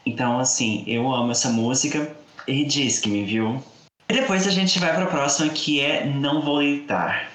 Então, 0.07 0.39
assim, 0.39 0.85
eu 0.87 1.11
amo 1.13 1.33
essa 1.33 1.49
música 1.49 2.15
e 2.47 2.65
Disque-me, 2.65 3.25
viu? 3.25 3.63
E 4.09 4.15
depois 4.15 4.47
a 4.47 4.51
gente 4.51 4.79
vai 4.79 4.95
pra 4.95 5.07
próxima 5.07 5.51
que 5.53 5.81
é 5.81 6.05
Não 6.05 6.43
Vou 6.43 6.59
Deitar. 6.59 7.31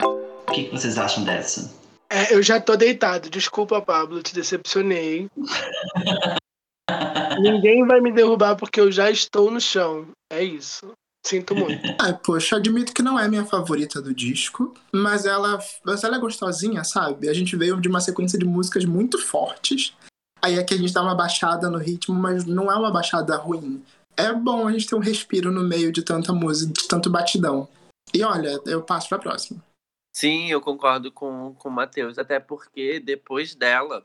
O 0.00 0.52
que, 0.52 0.64
que 0.64 0.70
vocês 0.70 0.96
acham 0.96 1.24
dessa? 1.24 1.70
É, 2.10 2.34
eu 2.34 2.42
já 2.42 2.58
tô 2.58 2.74
deitado. 2.76 3.28
Desculpa, 3.28 3.82
Pablo, 3.82 4.22
te 4.22 4.34
decepcionei. 4.34 5.28
Ninguém 7.40 7.86
vai 7.86 8.00
me 8.00 8.12
derrubar 8.12 8.56
porque 8.56 8.80
eu 8.80 8.90
já 8.90 9.10
estou 9.10 9.50
no 9.50 9.60
chão. 9.60 10.08
É 10.30 10.42
isso. 10.42 10.92
Sinto 11.26 11.54
muito. 11.54 11.82
Ah, 12.00 12.12
poxa, 12.12 12.56
admito 12.56 12.94
que 12.94 13.02
não 13.02 13.18
é 13.18 13.28
minha 13.28 13.44
favorita 13.44 14.00
do 14.00 14.14
disco, 14.14 14.72
mas 14.92 15.26
ela, 15.26 15.58
mas 15.84 16.04
ela 16.04 16.16
é 16.16 16.20
gostosinha, 16.20 16.84
sabe? 16.84 17.28
A 17.28 17.34
gente 17.34 17.56
veio 17.56 17.80
de 17.80 17.88
uma 17.88 18.00
sequência 18.00 18.38
de 18.38 18.44
músicas 18.44 18.84
muito 18.84 19.18
fortes. 19.18 19.96
Aí 20.40 20.58
aqui 20.58 20.74
a 20.74 20.76
gente 20.76 20.92
dá 20.92 21.02
uma 21.02 21.14
baixada 21.14 21.68
no 21.68 21.78
ritmo, 21.78 22.14
mas 22.14 22.44
não 22.44 22.70
é 22.70 22.76
uma 22.76 22.90
baixada 22.90 23.36
ruim. 23.36 23.82
É 24.16 24.32
bom 24.32 24.66
a 24.66 24.72
gente 24.72 24.86
ter 24.86 24.94
um 24.94 25.00
respiro 25.00 25.50
no 25.50 25.62
meio 25.62 25.92
de 25.92 26.02
tanta 26.02 26.32
música, 26.32 26.72
de 26.72 26.88
tanto 26.88 27.10
batidão. 27.10 27.68
E 28.14 28.22
olha, 28.22 28.60
eu 28.64 28.82
passo 28.82 29.08
pra 29.08 29.18
próxima. 29.18 29.62
Sim, 30.14 30.50
eu 30.50 30.60
concordo 30.60 31.12
com, 31.12 31.54
com 31.58 31.68
o 31.68 31.72
Matheus. 31.72 32.18
Até 32.18 32.40
porque 32.40 33.00
depois 33.00 33.54
dela 33.54 34.04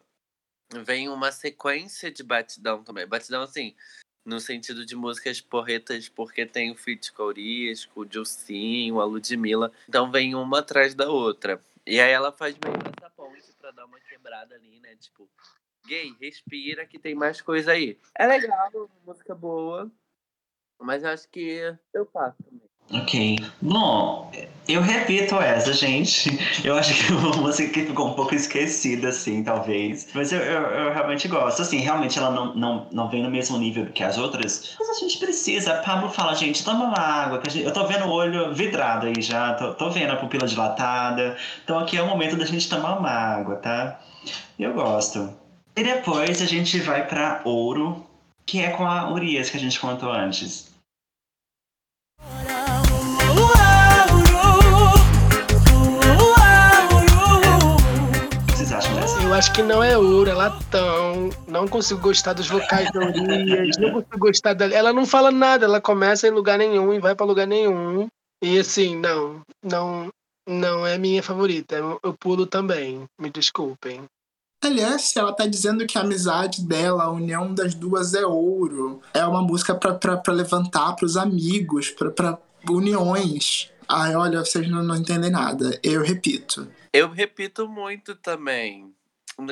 vem 0.84 1.10
uma 1.10 1.32
sequência 1.32 2.12
de 2.12 2.24
batidão 2.24 2.84
também. 2.84 3.06
Batidão, 3.06 3.42
assim, 3.44 3.76
no 4.26 4.40
sentido 4.40 4.86
de 4.86 4.96
músicas 4.96 5.42
porretas, 5.42 6.08
porque 6.10 6.46
tem 6.46 6.72
o 6.72 6.76
feat 6.76 7.12
com 7.12 7.32
o 7.96 8.06
Dilcinho, 8.06 9.00
a 9.00 9.06
Ludmilla. 9.06 9.72
Então 9.88 10.12
vem 10.12 10.36
uma 10.36 10.60
atrás 10.60 10.96
da 10.96 11.10
outra. 11.10 11.64
E 11.86 12.00
aí 12.00 12.12
ela 12.12 12.32
faz 12.32 12.58
meio 12.58 12.76
essa 12.98 13.10
ponte 13.10 13.54
pra 13.60 13.72
dar 13.72 13.86
uma 13.86 14.00
quebrada 14.00 14.56
ali, 14.56 14.80
né? 14.80 14.96
Tipo, 14.96 15.30
gay, 15.86 16.16
respira 16.20 16.86
que 16.86 16.98
tem 16.98 17.14
mais 17.14 17.42
coisa 17.42 17.74
aí. 17.74 18.00
É 18.16 18.26
legal, 18.26 18.90
música 19.06 19.36
boa. 19.36 19.92
Mas 20.80 21.04
acho 21.04 21.30
que 21.30 21.78
eu 21.94 22.06
passo 22.06 22.42
também. 22.44 22.73
Ok. 22.92 23.38
Bom, 23.62 24.32
eu 24.68 24.82
repito 24.82 25.36
essa, 25.36 25.74
gente. 25.74 26.40
Eu 26.64 26.78
acho 26.78 26.94
que 26.94 27.12
é 27.12 27.16
uma 27.18 27.36
música 27.36 27.70
que 27.70 27.86
ficou 27.86 28.08
um 28.08 28.14
pouco 28.14 28.34
esquecida, 28.34 29.10
assim, 29.10 29.44
talvez. 29.44 30.08
Mas 30.14 30.32
eu, 30.32 30.40
eu, 30.40 30.62
eu 30.62 30.94
realmente 30.94 31.28
gosto. 31.28 31.62
Assim, 31.62 31.80
realmente 31.80 32.18
ela 32.18 32.32
não, 32.32 32.56
não, 32.56 32.88
não 32.92 33.10
vem 33.10 33.22
no 33.22 33.30
mesmo 33.30 33.58
nível 33.58 33.86
que 33.88 34.04
as 34.04 34.18
outras. 34.18 34.76
Mas 34.80 34.90
a 34.90 35.00
gente 35.00 35.18
precisa. 35.18 35.76
Pablo 35.76 36.10
fala, 36.10 36.34
gente, 36.34 36.64
toma 36.64 36.86
uma 36.86 37.00
água. 37.00 37.42
Gente... 37.50 37.66
Eu 37.66 37.74
tô 37.74 37.86
vendo 37.86 38.06
o 38.06 38.12
olho 38.12 38.54
vidrado 38.54 39.08
aí 39.08 39.22
já. 39.22 39.54
Tô, 39.56 39.74
tô 39.74 39.90
vendo 39.90 40.12
a 40.12 40.16
pupila 40.16 40.48
dilatada. 40.48 41.36
Então 41.64 41.80
aqui 41.80 41.98
é 41.98 42.02
o 42.02 42.08
momento 42.08 42.38
da 42.38 42.46
gente 42.46 42.70
tomar 42.70 42.98
uma 42.98 43.10
água, 43.10 43.58
tá? 43.58 44.00
Eu 44.58 44.74
gosto. 44.74 45.34
E 45.76 45.84
depois 45.84 46.42
a 46.42 46.46
gente 46.46 46.80
vai 46.80 47.06
pra 47.06 47.42
Ouro, 47.44 48.06
que 48.46 48.62
é 48.62 48.70
com 48.70 48.86
a 48.86 49.12
Urias 49.12 49.50
que 49.50 49.58
a 49.58 49.60
gente 49.60 49.80
contou 49.80 50.12
antes. 50.12 50.73
Acho 59.44 59.52
que 59.52 59.62
não 59.62 59.84
é 59.84 59.98
ouro, 59.98 60.30
é 60.30 60.34
latão. 60.34 61.30
Não 61.46 61.68
consigo 61.68 62.00
gostar 62.00 62.32
dos 62.32 62.48
vocais 62.48 62.90
da 62.94 63.02
Urias. 63.02 63.78
Não 63.78 63.92
consigo 63.92 64.18
gostar 64.18 64.54
dela. 64.54 64.74
Ela 64.74 64.94
não 64.94 65.06
fala 65.06 65.32
nada, 65.32 65.66
ela 65.66 65.82
começa 65.82 66.26
em 66.26 66.32
lugar 66.32 66.58
nenhum 66.58 66.94
e 66.94 67.00
vai 67.00 67.14
pra 67.14 67.26
lugar 67.26 67.46
nenhum. 67.46 68.08
E 68.42 68.58
assim, 68.58 68.96
não, 68.96 69.42
não, 69.62 70.08
não 70.48 70.88
é 70.88 70.98
minha 70.98 71.22
favorita. 71.22 71.76
Eu, 71.76 72.00
pulo 72.18 72.46
também. 72.46 73.04
Me 73.20 73.30
desculpem. 73.30 74.06
Aliás, 74.64 75.14
ela 75.18 75.34
tá 75.34 75.46
dizendo 75.46 75.86
que 75.86 75.98
a 75.98 76.02
amizade 76.02 76.66
dela, 76.66 77.04
a 77.04 77.12
união 77.12 77.54
das 77.54 77.76
duas 77.76 78.14
é 78.14 78.26
ouro. 78.26 79.02
É 79.14 79.26
uma 79.26 79.42
música 79.42 79.76
pra 79.76 80.34
levantar 80.34 80.96
pros 80.96 81.18
amigos, 81.18 81.90
pra, 81.90 82.10
pra 82.10 82.38
uniões. 82.70 83.70
Ai, 83.90 84.16
olha, 84.16 84.40
vocês 84.40 84.70
não, 84.70 84.82
não 84.82 84.96
entendem 84.96 85.32
nada. 85.32 85.78
Eu 85.84 86.02
repito. 86.02 86.66
Eu 86.94 87.10
repito 87.10 87.68
muito 87.68 88.16
também. 88.16 88.94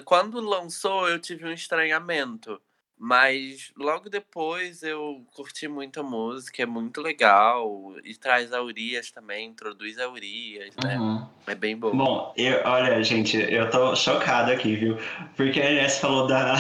Quando 0.06 0.40
lançou, 0.40 1.08
eu 1.08 1.20
tive 1.20 1.46
um 1.46 1.52
estranhamento. 1.52 2.62
Mas 3.04 3.72
logo 3.76 4.12
depois 4.12 4.84
eu 4.84 5.26
curti 5.34 5.68
muito 5.68 6.00
a 6.00 6.04
música, 6.04 6.62
é 6.62 6.68
muito 6.68 7.02
legal. 7.02 7.96
E 8.04 8.16
traz 8.16 8.54
a 8.54 8.62
Urias 8.62 9.10
também, 9.10 9.48
introduz 9.48 9.98
a 9.98 10.08
Urias, 10.08 10.76
né? 10.84 11.00
Uhum. 11.00 11.28
É 11.48 11.56
bem 11.56 11.76
bom. 11.76 11.96
Bom, 11.96 12.32
eu, 12.38 12.62
olha, 12.64 13.02
gente, 13.04 13.38
eu 13.38 13.68
tô 13.72 13.96
chocado 13.96 14.52
aqui, 14.52 14.76
viu? 14.76 15.00
Porque 15.36 15.60
a 15.60 15.72
Inês 15.72 15.98
falou 15.98 16.28
da, 16.28 16.54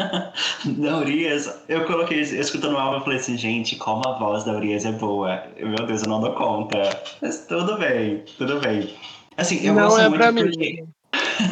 da 0.64 0.96
Urias. 0.96 1.62
Eu 1.68 1.84
coloquei, 1.84 2.20
eu 2.20 2.40
escutando 2.40 2.72
o 2.72 2.78
álbum, 2.78 2.96
eu 2.96 3.04
falei 3.04 3.18
assim, 3.18 3.36
gente, 3.36 3.76
como 3.76 4.08
a 4.08 4.18
voz 4.18 4.44
da 4.44 4.52
Urias 4.52 4.86
é 4.86 4.92
boa. 4.92 5.46
Meu 5.58 5.86
Deus, 5.86 6.04
eu 6.04 6.08
não 6.08 6.22
dou 6.22 6.32
conta. 6.32 6.78
Mas 7.20 7.46
tudo 7.46 7.76
bem, 7.76 8.24
tudo 8.38 8.58
bem. 8.60 8.96
Assim, 9.36 9.62
eu 9.62 9.74
não 9.74 9.82
gosto 9.82 10.00
é 10.00 10.08
muito 10.08 10.20
pra 10.22 10.32
mim. 10.32 10.88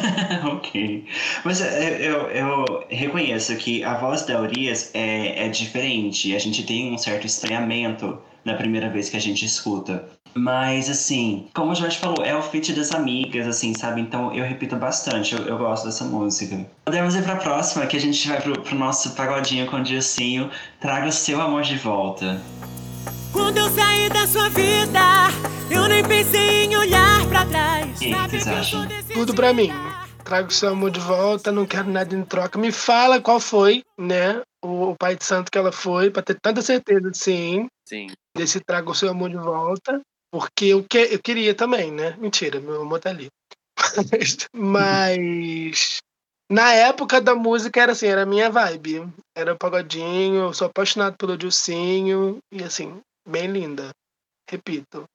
ok. 0.51 1.05
Mas 1.43 1.61
é, 1.61 1.97
eu, 2.01 2.29
eu 2.29 2.85
reconheço 2.89 3.55
que 3.55 3.83
a 3.83 3.95
voz 3.95 4.25
da 4.25 4.41
Urias 4.41 4.91
é, 4.93 5.45
é 5.45 5.49
diferente. 5.49 6.35
A 6.35 6.39
gente 6.39 6.63
tem 6.63 6.93
um 6.93 6.97
certo 6.97 7.25
estranhamento 7.25 8.17
na 8.43 8.53
primeira 8.53 8.89
vez 8.89 9.09
que 9.09 9.17
a 9.17 9.21
gente 9.21 9.45
escuta. 9.45 10.07
Mas, 10.37 10.89
assim, 10.89 11.47
como 11.53 11.71
o 11.71 11.75
Jorge 11.75 11.97
falou, 11.97 12.23
é 12.23 12.35
o 12.35 12.41
feat 12.41 12.73
das 12.73 12.91
amigas, 12.91 13.47
assim, 13.47 13.73
sabe? 13.73 14.01
Então 14.01 14.33
eu 14.33 14.43
repito 14.43 14.75
bastante, 14.75 15.33
eu, 15.33 15.39
eu 15.47 15.57
gosto 15.57 15.85
dessa 15.85 16.03
música. 16.03 16.65
Podemos 16.83 17.15
ir 17.15 17.23
pra 17.23 17.37
próxima, 17.37 17.85
que 17.85 17.95
a 17.95 17.99
gente 18.01 18.27
vai 18.27 18.41
pro, 18.41 18.61
pro 18.61 18.75
nosso 18.75 19.11
pagodinho 19.11 19.65
com 19.67 19.77
o 19.77 19.83
Dilcinho. 19.83 20.51
Traga 20.81 21.07
o 21.07 21.11
seu 21.11 21.41
amor 21.41 21.61
de 21.61 21.77
volta. 21.77 22.41
Quando 23.35 23.57
eu 23.57 23.69
saí 23.69 24.07
da 24.07 24.25
sua 24.25 24.47
vida, 24.47 25.27
eu 25.69 25.89
nem 25.89 26.01
pensei 26.07 26.63
em 26.63 26.77
olhar 26.77 27.27
pra 27.27 27.45
trás. 27.45 28.01
E 28.01 28.05
aí, 28.05 28.13
o 28.13 28.29
que 28.29 28.39
Sabe 28.39 28.39
vocês 28.39 28.47
acham? 28.47 28.87
Tudo 29.13 29.35
pra 29.35 29.53
mim. 29.53 29.69
Trago 30.23 30.53
seu 30.53 30.69
amor 30.69 30.89
de 30.89 31.01
volta, 31.01 31.51
não 31.51 31.65
quero 31.65 31.89
nada 31.89 32.15
em 32.15 32.23
troca. 32.23 32.57
Me 32.57 32.71
fala 32.71 33.19
qual 33.19 33.41
foi, 33.41 33.83
né? 33.99 34.41
O, 34.63 34.91
o 34.91 34.95
pai 34.95 35.17
de 35.17 35.25
santo 35.25 35.51
que 35.51 35.57
ela 35.57 35.73
foi, 35.73 36.09
pra 36.09 36.23
ter 36.23 36.37
tanta 36.41 36.61
certeza, 36.61 37.11
sim, 37.13 37.67
Sim. 37.85 38.07
desse 38.35 38.61
trago 38.61 38.91
o 38.91 38.95
seu 38.95 39.09
amor 39.09 39.29
de 39.29 39.35
volta. 39.35 39.99
Porque 40.31 40.67
eu, 40.67 40.85
que, 40.89 40.97
eu 40.97 41.19
queria 41.19 41.53
também, 41.53 41.91
né? 41.91 42.15
Mentira, 42.17 42.61
meu 42.61 42.83
amor 42.83 43.01
tá 43.01 43.09
ali. 43.09 43.27
Mas 44.55 45.97
na 46.49 46.71
época 46.71 47.19
da 47.19 47.35
música 47.35 47.81
era 47.81 47.91
assim, 47.91 48.07
era 48.07 48.23
a 48.23 48.25
minha 48.25 48.49
vibe. 48.49 49.09
Era 49.35 49.57
pagodinho, 49.57 50.43
eu 50.43 50.53
sou 50.53 50.67
apaixonado 50.67 51.17
pelo 51.17 51.37
Dilcinho 51.37 52.37
e 52.49 52.63
assim, 52.63 53.01
bem 53.27 53.47
linda. 53.47 53.89
Repito. 54.49 55.05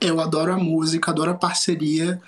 Eu 0.00 0.20
adoro 0.20 0.52
a 0.52 0.58
música, 0.58 1.10
adoro 1.10 1.30
a 1.30 1.36
parceria. 1.36 2.20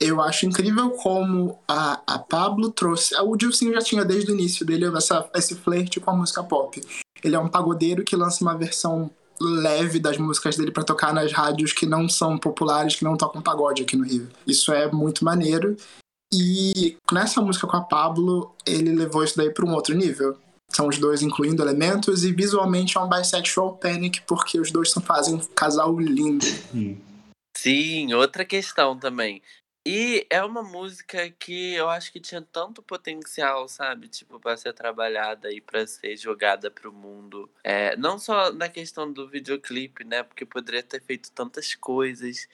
Eu 0.00 0.20
acho 0.20 0.46
incrível 0.46 0.90
como 0.90 1.58
a, 1.66 2.02
a 2.06 2.18
Pablo 2.18 2.70
trouxe. 2.70 3.14
O 3.20 3.36
Dilcinho 3.36 3.72
já 3.72 3.80
tinha 3.80 4.04
desde 4.04 4.30
o 4.30 4.34
início 4.34 4.66
dele 4.66 4.84
essa, 4.96 5.30
esse 5.34 5.54
flerte 5.54 6.00
com 6.00 6.10
a 6.10 6.16
música 6.16 6.42
pop. 6.42 6.82
Ele 7.22 7.36
é 7.36 7.38
um 7.38 7.48
pagodeiro 7.48 8.04
que 8.04 8.16
lança 8.16 8.42
uma 8.42 8.56
versão 8.56 9.10
leve 9.40 9.98
das 9.98 10.18
músicas 10.18 10.56
dele 10.56 10.70
pra 10.70 10.84
tocar 10.84 11.12
nas 11.12 11.32
rádios 11.32 11.72
que 11.72 11.86
não 11.86 12.08
são 12.08 12.38
populares, 12.38 12.96
que 12.96 13.04
não 13.04 13.16
tocam 13.16 13.42
pagode 13.42 13.82
aqui 13.82 13.96
no 13.96 14.04
Rio. 14.04 14.28
Isso 14.46 14.72
é 14.72 14.90
muito 14.90 15.24
maneiro. 15.24 15.76
E 16.32 16.96
nessa 17.12 17.40
música 17.40 17.66
com 17.66 17.76
a 17.76 17.82
Pablo, 17.82 18.54
ele 18.66 18.94
levou 18.94 19.22
isso 19.22 19.36
daí 19.36 19.50
pra 19.50 19.66
um 19.66 19.72
outro 19.72 19.94
nível. 19.94 20.36
São 20.74 20.88
os 20.88 20.98
dois 20.98 21.22
incluindo 21.22 21.62
elementos 21.62 22.24
e 22.24 22.32
visualmente 22.32 22.96
é 22.96 23.00
um 23.00 23.08
bisexual 23.08 23.76
panic 23.76 24.22
porque 24.22 24.58
os 24.58 24.70
dois 24.70 24.92
fazem 25.04 25.34
um 25.34 25.38
casal 25.38 25.98
lindo. 25.98 26.46
Sim, 27.56 28.14
outra 28.14 28.44
questão 28.44 28.98
também. 28.98 29.42
E 29.84 30.24
é 30.30 30.42
uma 30.44 30.62
música 30.62 31.28
que 31.30 31.74
eu 31.74 31.90
acho 31.90 32.12
que 32.12 32.20
tinha 32.20 32.40
tanto 32.40 32.80
potencial, 32.80 33.66
sabe? 33.68 34.06
Tipo, 34.06 34.38
pra 34.38 34.56
ser 34.56 34.72
trabalhada 34.72 35.52
e 35.52 35.60
pra 35.60 35.84
ser 35.86 36.16
jogada 36.16 36.70
pro 36.70 36.92
mundo. 36.92 37.50
É, 37.64 37.96
não 37.96 38.16
só 38.16 38.52
na 38.52 38.68
questão 38.68 39.12
do 39.12 39.28
videoclipe, 39.28 40.04
né? 40.04 40.22
Porque 40.22 40.46
poderia 40.46 40.84
ter 40.84 41.02
feito 41.02 41.32
tantas 41.32 41.74
coisas 41.74 42.46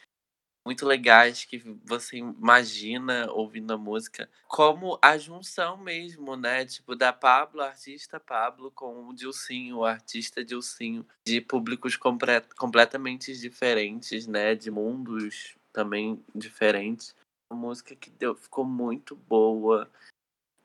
muito 0.69 0.85
legais 0.85 1.47
que 1.47 1.62
você 1.83 2.19
imagina 2.19 3.33
ouvindo 3.33 3.73
a 3.73 3.79
música, 3.79 4.29
como 4.47 4.99
a 5.01 5.16
junção 5.16 5.79
mesmo, 5.79 6.37
né? 6.37 6.66
Tipo, 6.66 6.95
da 6.95 7.11
Pablo, 7.11 7.62
artista 7.62 8.21
Pablo, 8.21 8.71
com 8.73 9.09
o 9.09 9.14
Dilcinho, 9.14 9.79
o 9.79 9.85
artista 9.87 10.45
Dilcinho, 10.45 11.07
de 11.27 11.41
públicos 11.41 11.97
completamente 11.97 13.35
diferentes, 13.35 14.27
né? 14.27 14.55
De 14.55 14.71
mundos 14.71 15.57
também 15.73 16.23
diferentes. 16.35 17.16
Uma 17.51 17.69
música 17.69 17.97
que 17.97 18.11
deu, 18.11 18.35
ficou 18.35 18.66
muito 18.66 19.16
boa, 19.16 19.91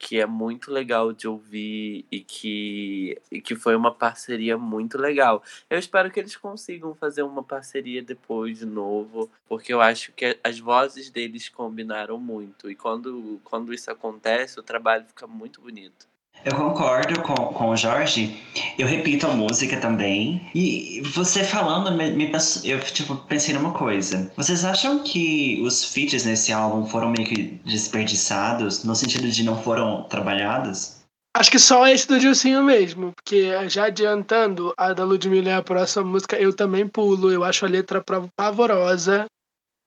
que 0.03 0.19
é 0.19 0.25
muito 0.25 0.69
legal 0.69 1.13
de 1.13 1.29
ouvir 1.29 2.05
e 2.11 2.19
que, 2.19 3.17
e 3.31 3.39
que 3.39 3.55
foi 3.55 3.73
uma 3.73 3.93
parceria 3.93 4.57
muito 4.57 4.97
legal. 4.97 5.41
Eu 5.69 5.79
espero 5.79 6.11
que 6.11 6.19
eles 6.19 6.35
consigam 6.35 6.93
fazer 6.93 7.23
uma 7.23 7.41
parceria 7.41 8.03
depois 8.03 8.59
de 8.59 8.65
novo, 8.65 9.31
porque 9.47 9.73
eu 9.73 9.79
acho 9.79 10.11
que 10.11 10.37
as 10.43 10.59
vozes 10.59 11.09
deles 11.09 11.47
combinaram 11.47 12.19
muito. 12.19 12.69
E 12.69 12.75
quando, 12.75 13.39
quando 13.45 13.73
isso 13.73 13.89
acontece, 13.89 14.59
o 14.59 14.63
trabalho 14.63 15.05
fica 15.05 15.25
muito 15.25 15.61
bonito. 15.61 16.12
Eu 16.45 16.55
concordo 16.55 17.21
com, 17.21 17.33
com 17.35 17.69
o 17.69 17.77
Jorge. 17.77 18.37
Eu 18.77 18.85
repito 18.85 19.25
a 19.25 19.31
música 19.31 19.79
também. 19.79 20.49
E 20.53 21.01
você 21.13 21.43
falando, 21.43 21.95
me, 21.95 22.11
me 22.11 22.31
eu 22.65 22.79
tipo, 22.81 23.15
pensei 23.15 23.53
numa 23.53 23.71
coisa. 23.73 24.31
Vocês 24.35 24.65
acham 24.65 24.99
que 25.03 25.61
os 25.63 25.85
feats 25.85 26.25
nesse 26.25 26.51
álbum 26.51 26.85
foram 26.85 27.09
meio 27.11 27.25
que 27.27 27.43
desperdiçados, 27.65 28.83
no 28.83 28.93
sentido 28.95 29.29
de 29.29 29.43
não 29.43 29.61
foram 29.61 30.03
trabalhados? 30.03 31.01
Acho 31.35 31.49
que 31.49 31.57
só 31.59 31.87
esse 31.87 32.07
do 32.07 32.19
Dilcinho 32.19 32.61
mesmo, 32.63 33.11
porque 33.15 33.49
já 33.67 33.85
adiantando, 33.85 34.71
a 34.77 34.93
da 34.93 35.03
Ludmilla 35.03 35.49
é 35.49 35.55
a 35.55 35.63
próxima 35.63 36.03
música, 36.05 36.37
eu 36.37 36.53
também 36.53 36.87
pulo. 36.87 37.31
Eu 37.31 37.43
acho 37.43 37.65
a 37.65 37.69
letra 37.69 38.03
pavorosa. 38.37 39.25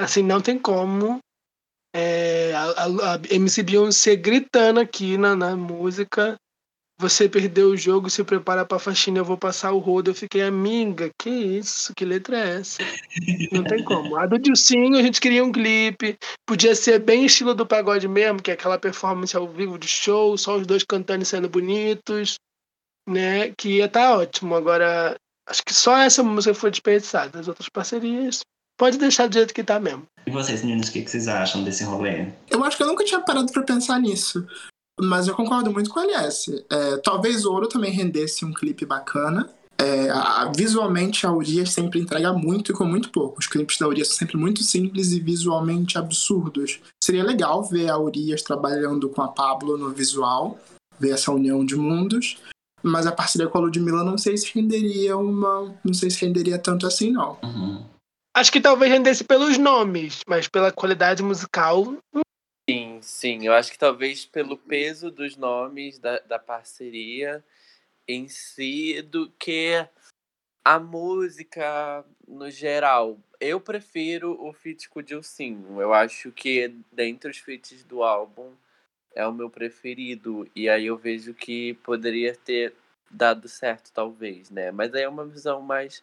Assim, 0.01 0.23
não 0.23 0.41
tem 0.41 0.59
como. 0.59 1.19
É, 1.95 2.53
a, 2.55 2.65
a- 2.85 3.15
a 3.15 3.21
MC 3.35 3.63
Beyoncé 3.63 4.17
gritando 4.17 4.81
aqui 4.81 5.17
na, 5.19 5.37
na 5.37 5.55
música. 5.55 6.37
Você 6.99 7.29
perdeu 7.29 7.69
o 7.69 7.77
jogo, 7.77 8.09
se 8.09 8.25
prepara 8.25 8.65
pra 8.65 8.79
faxina, 8.79 9.19
eu 9.19 9.25
vou 9.25 9.37
passar 9.37 9.73
o 9.73 9.79
rodo. 9.79 10.11
Eu 10.11 10.15
fiquei, 10.15 10.43
amiga, 10.43 11.11
que 11.21 11.29
isso? 11.29 11.93
Que 11.95 12.07
letra 12.07 12.39
é 12.39 12.57
essa? 12.61 12.79
Não 13.53 13.63
tem 13.63 13.85
como. 13.85 14.17
A 14.17 14.27
do 14.27 14.39
Dilcinho, 14.39 14.97
a 14.97 15.03
gente 15.03 15.21
queria 15.21 15.45
um 15.45 15.53
clipe. 15.53 16.17
Podia 16.47 16.75
ser 16.75 16.99
bem 16.99 17.27
estilo 17.27 17.55
do 17.55 17.67
pagode 17.67 18.09
mesmo, 18.09 18.41
que 18.41 18.51
é 18.51 18.55
aquela 18.55 18.79
performance 18.79 19.37
ao 19.37 19.47
vivo 19.47 19.79
de 19.79 19.87
show, 19.87 20.39
só 20.39 20.57
os 20.57 20.67
dois 20.67 20.85
cantando 20.85 21.23
e 21.23 21.27
sendo 21.27 21.51
bonitos, 21.51 22.37
né? 23.07 23.53
Que 23.59 23.77
ia 23.77 23.85
estar 23.85 24.17
ótimo. 24.17 24.55
Agora, 24.55 25.17
acho 25.47 25.63
que 25.63 25.75
só 25.75 25.99
essa 25.99 26.23
música 26.23 26.55
foi 26.55 26.71
desperdiçada. 26.71 27.39
As 27.39 27.47
outras 27.47 27.69
parcerias, 27.69 28.41
pode 28.79 28.97
deixar 28.97 29.29
do 29.29 29.35
jeito 29.35 29.53
que 29.53 29.63
tá 29.63 29.79
mesmo. 29.79 30.07
E 30.27 30.31
vocês, 30.31 30.63
meninos, 30.63 30.89
o 30.89 30.93
que, 30.93 31.03
que 31.03 31.11
vocês 31.11 31.29
acham 31.29 31.63
desse 31.63 31.85
rolê? 31.85 32.29
Eu 32.51 32.65
acho 32.65 32.77
que 32.77 32.83
eu 32.83 32.87
nunca 32.87 33.05
tinha 33.05 33.21
parado 33.21 33.53
pra 33.53 33.63
pensar 33.63 34.01
nisso. 34.01 34.47
Mas 35.01 35.29
eu 35.29 35.35
concordo 35.35 35.71
muito 35.73 35.91
com 35.91 36.01
a 36.01 36.05
LS. 36.05 36.65
É, 36.71 36.97
talvez 36.99 37.45
Ouro 37.45 37.69
também 37.69 37.93
rendesse 37.93 38.45
um 38.45 38.53
clipe 38.53 38.87
bacana. 38.87 39.49
É, 39.79 40.09
a- 40.09 40.51
visualmente, 40.57 41.27
a 41.27 41.33
Urias 41.33 41.71
sempre 41.71 42.01
entrega 42.01 42.33
muito 42.33 42.73
e 42.73 42.75
com 42.75 42.85
muito 42.87 43.11
pouco. 43.11 43.39
Os 43.39 43.47
clipes 43.47 43.77
da 43.79 43.87
Urias 43.87 44.09
são 44.09 44.17
sempre 44.17 44.39
muito 44.39 44.63
simples 44.63 45.13
e 45.13 45.21
visualmente 45.21 45.99
absurdos. 45.99 46.81
Seria 47.05 47.23
legal 47.23 47.63
ver 47.63 47.91
a 47.91 47.99
Urias 47.99 48.41
trabalhando 48.41 49.09
com 49.11 49.21
a 49.21 49.29
Pablo 49.29 49.77
no 49.77 49.91
visual, 49.91 50.59
ver 50.99 51.11
essa 51.11 51.31
união 51.31 51.63
de 51.65 51.77
mundos. 51.77 52.39
Mas 52.83 53.07
a 53.07 53.13
parceria 53.13 53.49
com 53.49 53.59
a 53.59 53.61
Ludmilla 53.63 54.03
não 54.03 54.17
sei 54.17 54.37
se 54.39 54.51
renderia 54.55 55.17
uma. 55.17 55.75
Não 55.85 55.93
sei 55.93 56.09
se 56.09 56.25
renderia 56.25 56.59
tanto 56.59 56.87
assim, 56.87 57.11
não. 57.11 57.37
Uhum. 57.43 57.85
Acho 58.35 58.53
que 58.53 58.61
talvez 58.61 58.91
rendesse 58.93 59.25
pelos 59.25 59.59
nomes, 59.59 60.21
mas 60.29 60.47
pela 60.49 60.71
qualidade 60.73 61.23
musical. 61.23 61.95
Sim, 62.69 63.01
sim. 63.01 63.47
Eu 63.47 63.53
acho 63.53 63.71
que 63.71 63.79
talvez 63.79 64.27
pelo 64.27 64.57
peso 64.59 65.09
dos 65.11 65.37
nomes 65.37 65.99
da, 66.01 66.19
da 66.21 66.39
parceria 66.39 67.45
em 68.09 68.29
si 68.29 69.03
do 69.03 69.31
que 69.33 69.89
a 70.65 70.81
música 70.81 72.05
no 72.27 72.51
geral. 72.51 73.19
Eu 73.41 73.61
prefiro 73.61 74.37
o 74.45 74.53
feat 74.53 74.89
com 74.89 75.01
o 75.01 75.03
Dilcinho. 75.03 75.81
Eu 75.81 75.95
acho 75.95 76.33
que 76.33 76.69
dentre 76.93 77.31
os 77.31 77.39
feats 77.39 77.85
do 77.85 78.03
álbum 78.03 78.53
é 79.15 79.27
o 79.27 79.33
meu 79.33 79.51
preferido. 79.51 80.49
E 80.57 80.69
aí 80.69 80.87
eu 80.87 80.97
vejo 80.97 81.35
que 81.35 81.75
poderia 81.85 82.35
ter 82.37 82.75
dado 83.11 83.49
certo, 83.49 83.93
talvez, 83.93 84.51
né? 84.51 84.73
Mas 84.73 84.95
aí 84.95 85.03
é 85.03 85.09
uma 85.09 85.27
visão 85.27 85.63
mais 85.63 86.03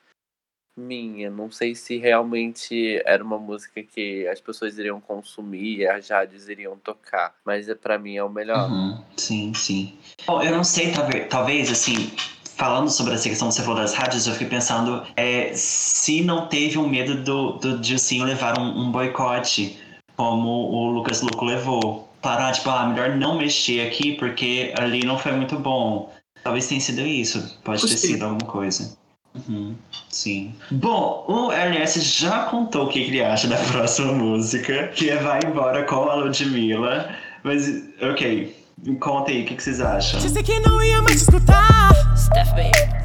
minha. 0.76 1.30
Não 1.30 1.51
sei 1.51 1.76
se 1.76 1.97
realmente 1.97 3.01
era 3.05 3.24
uma 3.24 3.38
música 3.38 3.82
que 3.84 4.28
as 4.28 4.39
pessoas 4.41 4.78
iriam 4.78 4.99
consumir, 4.99 5.88
as 5.88 6.09
rádios 6.09 6.49
iriam 6.49 6.78
tocar. 6.78 7.36
Mas 7.45 7.69
é, 7.69 7.76
pra 7.76 7.97
mim 7.97 8.15
é 8.15 8.24
o 8.24 8.30
melhor. 8.30 8.69
Uhum, 8.69 9.01
Sim, 9.17 9.53
sim. 9.53 9.97
Bom, 10.26 10.41
eu 10.41 10.51
não 10.51 10.63
sei, 10.63 10.91
talvez, 10.91 11.28
talvez, 11.30 11.71
assim, 11.71 12.11
falando 12.55 12.89
sobre 12.89 13.13
essa 13.13 13.30
questão 13.30 13.49
que 13.49 13.55
você 13.55 13.61
falou 13.61 13.80
das 13.80 13.93
rádios, 13.93 14.26
eu 14.28 14.34
fiquei 14.34 14.47
pensando 14.47 15.05
é, 15.15 15.53
se 15.53 16.21
não 16.24 16.47
teve 16.47 16.78
um 16.78 16.88
medo 16.88 17.15
do, 17.24 17.53
do 17.53 17.80
Dilcinho 17.80 18.26
levar 18.26 18.57
um, 18.59 18.82
um 18.88 18.91
boicote, 18.91 19.78
como 20.15 20.47
o 20.49 20.91
Lucas 20.91 21.21
Luco 21.21 21.45
levou. 21.45 22.09
Parar, 22.21 22.53
tipo, 22.53 22.69
ah, 22.69 22.88
melhor 22.88 23.17
não 23.17 23.38
mexer 23.38 23.86
aqui 23.86 24.13
porque 24.13 24.74
ali 24.78 25.05
não 25.05 25.17
foi 25.17 25.34
muito 25.34 25.59
bom. 25.59 26.09
Talvez 26.41 26.67
tenha 26.67 26.80
sido 26.80 27.01
isso. 27.01 27.39
Pode 27.63 27.82
ter 27.82 27.88
Possível. 27.89 28.15
sido 28.15 28.24
alguma 28.24 28.49
coisa. 28.49 28.97
Uhum, 29.36 29.75
sim. 30.09 30.53
Bom, 30.71 31.25
o 31.27 31.51
LS 31.51 32.01
já 32.01 32.45
contou 32.45 32.86
o 32.86 32.89
que 32.89 32.99
ele 32.99 33.21
acha 33.21 33.47
da 33.47 33.57
próxima 33.71 34.13
música, 34.13 34.89
que 34.89 35.09
é 35.09 35.17
Vai 35.17 35.39
Embora 35.45 35.84
com 35.84 36.09
a 36.09 36.15
Ludmilla. 36.15 37.09
Mas, 37.43 37.84
ok, 38.01 38.55
conta 38.99 39.31
aí, 39.31 39.43
o 39.43 39.45
que, 39.45 39.55
que 39.55 39.63
vocês 39.63 39.81
acham? 39.81 40.19
Disse 40.19 40.41
que 40.43 40.59
não 40.59 40.81
ia 40.84 41.01
mais 41.01 41.21
escutar. 41.21 41.91
Steph, 42.15 42.51
baby. 42.51 43.03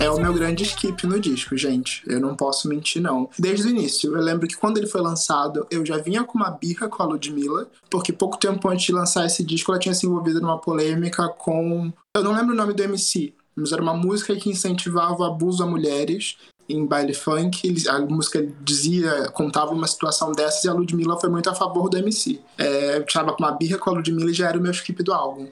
É 0.00 0.10
o 0.10 0.18
meu 0.18 0.32
grande 0.32 0.64
skip 0.64 1.06
no 1.06 1.20
disco, 1.20 1.56
gente. 1.56 2.02
Eu 2.06 2.20
não 2.20 2.34
posso 2.34 2.68
mentir, 2.68 3.00
não. 3.00 3.28
Desde 3.38 3.66
o 3.66 3.70
início, 3.70 4.16
eu 4.16 4.22
lembro 4.22 4.48
que 4.48 4.56
quando 4.56 4.78
ele 4.78 4.86
foi 4.86 5.00
lançado, 5.00 5.66
eu 5.70 5.84
já 5.84 5.98
vinha 5.98 6.24
com 6.24 6.38
uma 6.38 6.50
birra 6.50 6.88
com 6.88 7.02
a 7.02 7.06
Ludmilla, 7.06 7.68
porque 7.88 8.12
pouco 8.12 8.38
tempo 8.38 8.68
antes 8.68 8.86
de 8.86 8.92
lançar 8.92 9.26
esse 9.26 9.44
disco, 9.44 9.70
ela 9.70 9.78
tinha 9.78 9.94
se 9.94 10.06
envolvido 10.06 10.40
numa 10.40 10.58
polêmica 10.58 11.28
com. 11.28 11.92
Eu 12.16 12.24
não 12.24 12.32
lembro 12.32 12.54
o 12.54 12.56
nome 12.56 12.72
do 12.72 12.82
MC, 12.82 13.34
mas 13.58 13.72
era 13.72 13.82
uma 13.82 13.94
música 13.94 14.34
que 14.36 14.50
incentivava 14.50 15.22
o 15.22 15.24
abuso 15.24 15.62
a 15.62 15.66
mulheres 15.66 16.36
em 16.68 16.84
baile 16.84 17.14
funk. 17.14 17.72
A 17.88 17.98
música 18.00 18.46
dizia, 18.60 19.30
contava 19.30 19.72
uma 19.72 19.86
situação 19.86 20.32
dessas 20.32 20.64
e 20.64 20.68
a 20.68 20.72
Ludmilla 20.72 21.18
foi 21.18 21.30
muito 21.30 21.48
a 21.48 21.54
favor 21.54 21.88
do 21.88 21.98
MC. 21.98 22.40
É, 22.58 22.98
eu 22.98 23.06
tava 23.06 23.32
com 23.32 23.42
uma 23.42 23.52
birra 23.52 23.78
com 23.78 23.90
a 23.90 23.94
Ludmilla 23.94 24.30
e 24.30 24.34
já 24.34 24.48
era 24.48 24.58
o 24.58 24.60
meu 24.60 24.72
skip 24.72 25.02
do 25.02 25.12
álbum. 25.12 25.48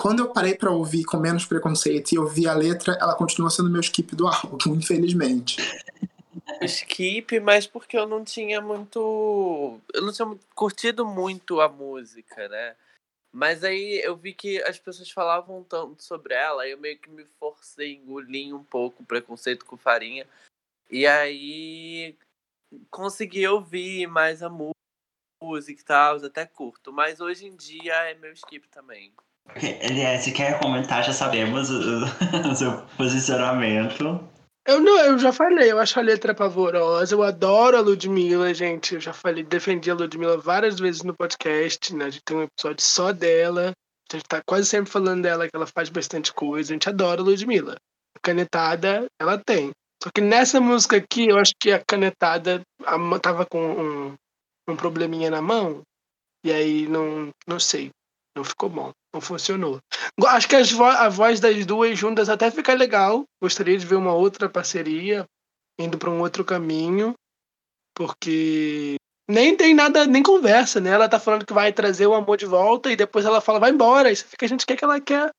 Quando 0.00 0.20
eu 0.20 0.28
parei 0.28 0.54
pra 0.54 0.70
ouvir 0.70 1.04
com 1.04 1.16
menos 1.16 1.44
preconceito 1.44 2.12
e 2.12 2.18
ouvi 2.18 2.46
a 2.46 2.54
letra, 2.54 2.96
ela 3.00 3.14
continua 3.14 3.50
sendo 3.50 3.68
meu 3.70 3.80
skip 3.80 4.14
do 4.14 4.28
álbum, 4.28 4.58
infelizmente. 4.76 5.56
Skip, 6.62 7.38
mas 7.40 7.66
porque 7.66 7.96
eu 7.96 8.06
não 8.06 8.24
tinha 8.24 8.60
muito. 8.60 9.78
Eu 9.94 10.02
não 10.02 10.12
tinha 10.12 10.28
curtido 10.54 11.06
muito 11.06 11.60
a 11.60 11.68
música, 11.68 12.48
né? 12.48 12.74
Mas 13.38 13.62
aí 13.62 14.00
eu 14.02 14.16
vi 14.16 14.34
que 14.34 14.60
as 14.64 14.80
pessoas 14.80 15.08
falavam 15.12 15.62
tanto 15.62 16.02
sobre 16.02 16.34
ela, 16.34 16.66
eu 16.66 16.76
meio 16.76 16.98
que 16.98 17.08
me 17.08 17.24
forcei, 17.24 17.94
engoli 17.94 18.52
um 18.52 18.64
pouco 18.64 19.00
o 19.00 19.06
preconceito 19.06 19.64
com 19.64 19.76
farinha. 19.76 20.26
E 20.90 21.06
aí 21.06 22.18
consegui 22.90 23.46
ouvir 23.46 24.08
mais 24.08 24.42
a 24.42 24.50
música 24.50 25.80
e 25.80 25.84
tal, 25.84 26.16
até 26.16 26.46
curto. 26.46 26.92
Mas 26.92 27.20
hoje 27.20 27.46
em 27.46 27.54
dia 27.54 27.94
é 28.10 28.14
meu 28.14 28.32
skip 28.32 28.66
também. 28.70 29.12
Aliás, 29.88 30.24
se 30.24 30.32
quer 30.32 30.58
comentar, 30.58 31.04
já 31.04 31.12
sabemos 31.12 31.70
o, 31.70 31.78
o 32.50 32.56
seu 32.56 32.84
posicionamento. 32.96 34.28
Eu 34.68 34.80
não, 34.82 34.98
eu 34.98 35.18
já 35.18 35.32
falei, 35.32 35.72
eu 35.72 35.78
acho 35.78 35.98
a 35.98 36.02
letra 36.02 36.34
pavorosa, 36.34 37.14
eu 37.14 37.22
adoro 37.22 37.74
a 37.74 37.80
Ludmilla, 37.80 38.52
gente. 38.52 38.96
Eu 38.96 39.00
já 39.00 39.14
falei, 39.14 39.42
defendi 39.42 39.90
a 39.90 39.94
Ludmilla 39.94 40.36
várias 40.36 40.78
vezes 40.78 41.02
no 41.02 41.16
podcast, 41.16 41.94
né? 41.94 42.04
A 42.04 42.10
gente 42.10 42.22
tem 42.22 42.36
um 42.36 42.42
episódio 42.42 42.84
só 42.84 43.10
dela. 43.10 43.72
A 44.12 44.16
gente 44.16 44.28
tá 44.28 44.42
quase 44.46 44.68
sempre 44.68 44.92
falando 44.92 45.22
dela, 45.22 45.48
que 45.48 45.56
ela 45.56 45.66
faz 45.66 45.88
bastante 45.88 46.34
coisa. 46.34 46.70
A 46.70 46.74
gente 46.74 46.86
adora 46.86 47.22
a 47.22 47.24
Ludmilla. 47.24 47.76
A 48.14 48.20
canetada, 48.20 49.06
ela 49.18 49.38
tem. 49.38 49.70
Só 50.02 50.10
que 50.14 50.20
nessa 50.20 50.60
música 50.60 50.98
aqui, 50.98 51.28
eu 51.28 51.38
acho 51.38 51.54
que 51.58 51.72
a 51.72 51.82
canetada 51.82 52.60
a 52.84 53.18
tava 53.20 53.46
com 53.46 53.58
um, 53.58 54.14
um 54.68 54.76
probleminha 54.76 55.30
na 55.30 55.40
mão. 55.40 55.80
E 56.44 56.52
aí 56.52 56.86
não, 56.86 57.30
não 57.46 57.58
sei. 57.58 57.88
Não 58.36 58.44
ficou 58.44 58.68
bom. 58.68 58.92
Não 59.12 59.20
funcionou. 59.20 59.80
Acho 60.26 60.48
que 60.48 60.56
as 60.56 60.70
vo- 60.70 60.84
a 60.84 61.08
voz 61.08 61.40
das 61.40 61.64
duas 61.66 61.98
juntas 61.98 62.28
até 62.28 62.50
fica 62.50 62.74
legal. 62.74 63.24
Gostaria 63.42 63.76
de 63.76 63.86
ver 63.86 63.96
uma 63.96 64.12
outra 64.12 64.48
parceria 64.48 65.24
indo 65.78 65.96
para 65.98 66.10
um 66.10 66.20
outro 66.20 66.44
caminho, 66.44 67.14
porque 67.96 68.96
nem 69.28 69.56
tem 69.56 69.74
nada, 69.74 70.06
nem 70.06 70.22
conversa, 70.22 70.80
né? 70.80 70.90
Ela 70.90 71.08
tá 71.08 71.18
falando 71.18 71.46
que 71.46 71.52
vai 71.52 71.72
trazer 71.72 72.06
o 72.06 72.14
amor 72.14 72.36
de 72.36 72.46
volta 72.46 72.90
e 72.90 72.96
depois 72.96 73.24
ela 73.24 73.40
fala, 73.40 73.58
vai 73.60 73.70
embora. 73.70 74.10
E 74.10 74.16
você 74.16 74.24
fica, 74.24 74.46
a 74.46 74.48
gente 74.48 74.66
quer 74.66 74.76
que 74.76 74.84
ela 74.84 75.00
quer. 75.00 75.30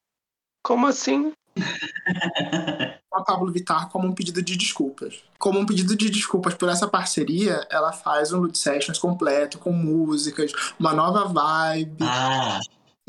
Como 0.63 0.87
assim? 0.87 1.31
A 3.11 3.23
Pablo 3.23 3.51
Vittar 3.51 3.89
como 3.89 4.07
um 4.07 4.13
pedido 4.13 4.41
de 4.41 4.55
desculpas. 4.55 5.23
Como 5.39 5.59
um 5.59 5.65
pedido 5.65 5.95
de 5.95 6.09
desculpas 6.09 6.53
por 6.53 6.69
essa 6.69 6.87
parceria, 6.87 7.65
ela 7.69 7.91
faz 7.91 8.31
um 8.31 8.39
Lud 8.41 8.57
Sessions 8.57 8.99
completo, 8.99 9.57
com 9.57 9.71
músicas, 9.71 10.51
uma 10.79 10.93
nova 10.93 11.25
vibe, 11.25 11.97
Ah, 12.03 12.59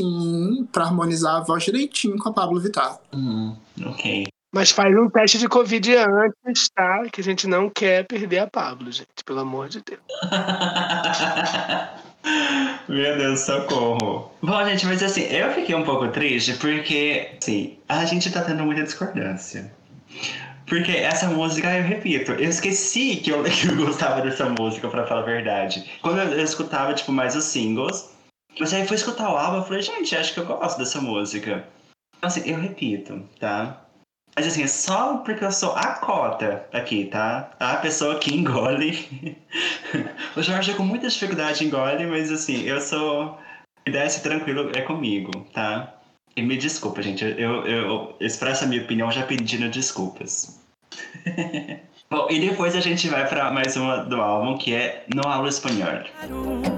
sim, 0.01 0.69
pra 0.73 0.85
harmonizar 0.85 1.37
a 1.37 1.41
voz 1.41 1.65
direitinho 1.65 2.19
com 2.19 2.29
a 2.29 2.33
Pablo 2.33 2.61
Vittar. 2.61 2.99
hum, 3.13 3.55
ok. 3.85 4.27
Mas 4.53 4.73
faz 4.73 4.97
um 4.97 5.09
teste 5.09 5.39
de 5.39 5.49
Covid 5.49 5.95
antes, 6.45 6.69
tá? 6.75 7.05
Que 7.13 7.21
a 7.21 7.25
gente 7.25 7.47
não 7.47 7.71
quer 7.71 8.05
perder 8.05 8.41
a 8.41 8.49
Pablo, 8.49 8.91
gente. 8.91 9.07
Pelo 9.25 9.41
amor 9.41 9.69
de 9.69 9.81
Deus. 9.81 10.01
Meu 12.89 13.17
Deus, 13.17 13.41
socorro. 13.41 14.33
Bom, 14.43 14.65
gente, 14.65 14.85
mas 14.87 15.03
assim, 15.03 15.23
eu 15.23 15.53
fiquei 15.53 15.75
um 15.75 15.85
pouco 15.85 16.09
triste 16.09 16.55
porque, 16.55 17.31
assim, 17.41 17.79
a 17.89 18.05
gente 18.05 18.31
tá 18.33 18.43
tendo 18.43 18.65
muita 18.65 18.83
discordância. 18.83 19.73
Porque 20.67 20.93
essa 20.93 21.29
música, 21.29 21.69
eu 21.77 21.85
repito, 21.85 22.33
eu 22.33 22.49
esqueci 22.49 23.17
que 23.17 23.31
eu, 23.31 23.43
que 23.45 23.69
eu 23.69 23.77
gostava 23.77 24.21
dessa 24.21 24.49
música, 24.49 24.89
pra 24.89 25.07
falar 25.07 25.23
a 25.23 25.25
verdade. 25.25 25.85
Quando 26.03 26.19
eu, 26.19 26.33
eu 26.33 26.45
escutava, 26.45 26.93
tipo, 26.93 27.13
mais 27.13 27.37
os 27.37 27.45
singles, 27.45 28.11
mas 28.59 28.73
aí 28.73 28.87
fui 28.87 28.97
escutar 28.97 29.31
o 29.31 29.37
álbum 29.37 29.63
e 29.63 29.67
falei, 29.67 29.83
gente, 29.83 30.17
acho 30.17 30.35
que 30.35 30.41
eu 30.41 30.47
gosto 30.47 30.79
dessa 30.79 31.01
música. 31.01 31.67
Então, 32.17 32.29
assim, 32.29 32.49
eu 32.49 32.59
repito, 32.59 33.29
tá? 33.39 33.85
Mas 34.37 34.47
assim, 34.47 34.63
é 34.63 34.67
só 34.67 35.19
porque 35.19 35.45
eu 35.45 35.53
sou 35.53 35.75
a 35.75 35.95
cota 35.95 36.67
aqui, 36.73 37.07
tá? 37.07 37.53
A 37.59 37.77
pessoa 37.77 38.19
que 38.19 38.35
engole. 38.35 39.37
o 40.37 40.43
Jorge 40.43 40.75
com 40.75 40.85
muita 40.85 41.09
dificuldade 41.09 41.65
engole, 41.65 42.07
mas 42.07 42.31
assim, 42.31 42.63
eu 42.63 42.81
sou. 42.81 43.39
Me 43.87 43.93
desce 43.93 44.23
tranquilo, 44.23 44.71
é 44.75 44.83
comigo, 44.83 45.31
tá? 45.53 45.95
E 46.37 46.43
me 46.43 46.57
desculpa, 46.57 47.03
gente, 47.03 47.25
eu, 47.25 47.35
eu, 47.35 47.67
eu 47.67 48.17
expresso 48.21 48.65
a 48.65 48.67
minha 48.67 48.83
opinião 48.83 49.11
já 49.11 49.27
pedindo 49.27 49.69
desculpas. 49.69 50.61
Bom, 52.13 52.27
e 52.29 52.41
depois 52.41 52.75
a 52.75 52.81
gente 52.81 53.09
vai 53.09 53.29
pra 53.29 53.53
mais 53.53 53.77
uma 53.77 53.99
do 53.99 54.21
álbum, 54.21 54.59
que 54.59 54.75
é 54.75 55.05
No 55.15 55.25
Hablo 55.29 55.49
Espanhol. 55.49 56.03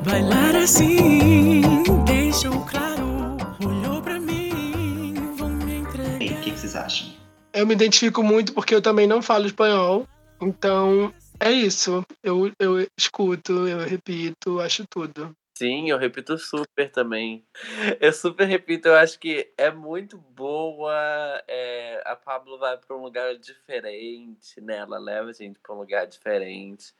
Bailar 0.04 0.54
assim, 0.56 1.62
deixou 2.04 2.60
claro. 2.66 3.38
Olhou 3.64 4.02
pra 4.02 4.20
mim, 4.20 5.14
vou 5.38 5.48
me 5.48 5.72
E 5.72 5.78
entregar. 5.78 6.16
o 6.38 6.42
que, 6.42 6.50
que 6.50 6.58
vocês 6.58 6.76
acham? 6.76 7.08
Eu 7.54 7.66
me 7.66 7.72
identifico 7.72 8.22
muito 8.22 8.52
porque 8.52 8.74
eu 8.74 8.82
também 8.82 9.06
não 9.06 9.22
falo 9.22 9.46
espanhol. 9.46 10.06
Então, 10.38 11.10
é 11.40 11.50
isso. 11.50 12.04
Eu, 12.22 12.52
eu 12.58 12.86
escuto, 12.98 13.66
eu 13.66 13.78
repito, 13.78 14.60
acho 14.60 14.84
tudo. 14.86 15.34
Sim, 15.56 15.90
eu 15.90 15.98
repito 15.98 16.36
super 16.38 16.90
também. 16.90 17.44
Eu 18.00 18.12
super 18.12 18.46
repito, 18.48 18.88
eu 18.88 18.96
acho 18.96 19.18
que 19.18 19.48
é 19.56 19.70
muito 19.70 20.18
boa. 20.34 20.92
é, 21.46 21.61
a 22.12 22.16
Pablo 22.16 22.58
vai 22.58 22.76
para 22.76 22.96
um 22.96 23.02
lugar 23.02 23.36
diferente, 23.36 24.60
né? 24.60 24.76
Ela 24.78 24.98
leva 24.98 25.30
a 25.30 25.32
gente 25.32 25.58
para 25.58 25.74
um 25.74 25.78
lugar 25.78 26.06
diferente. 26.06 26.94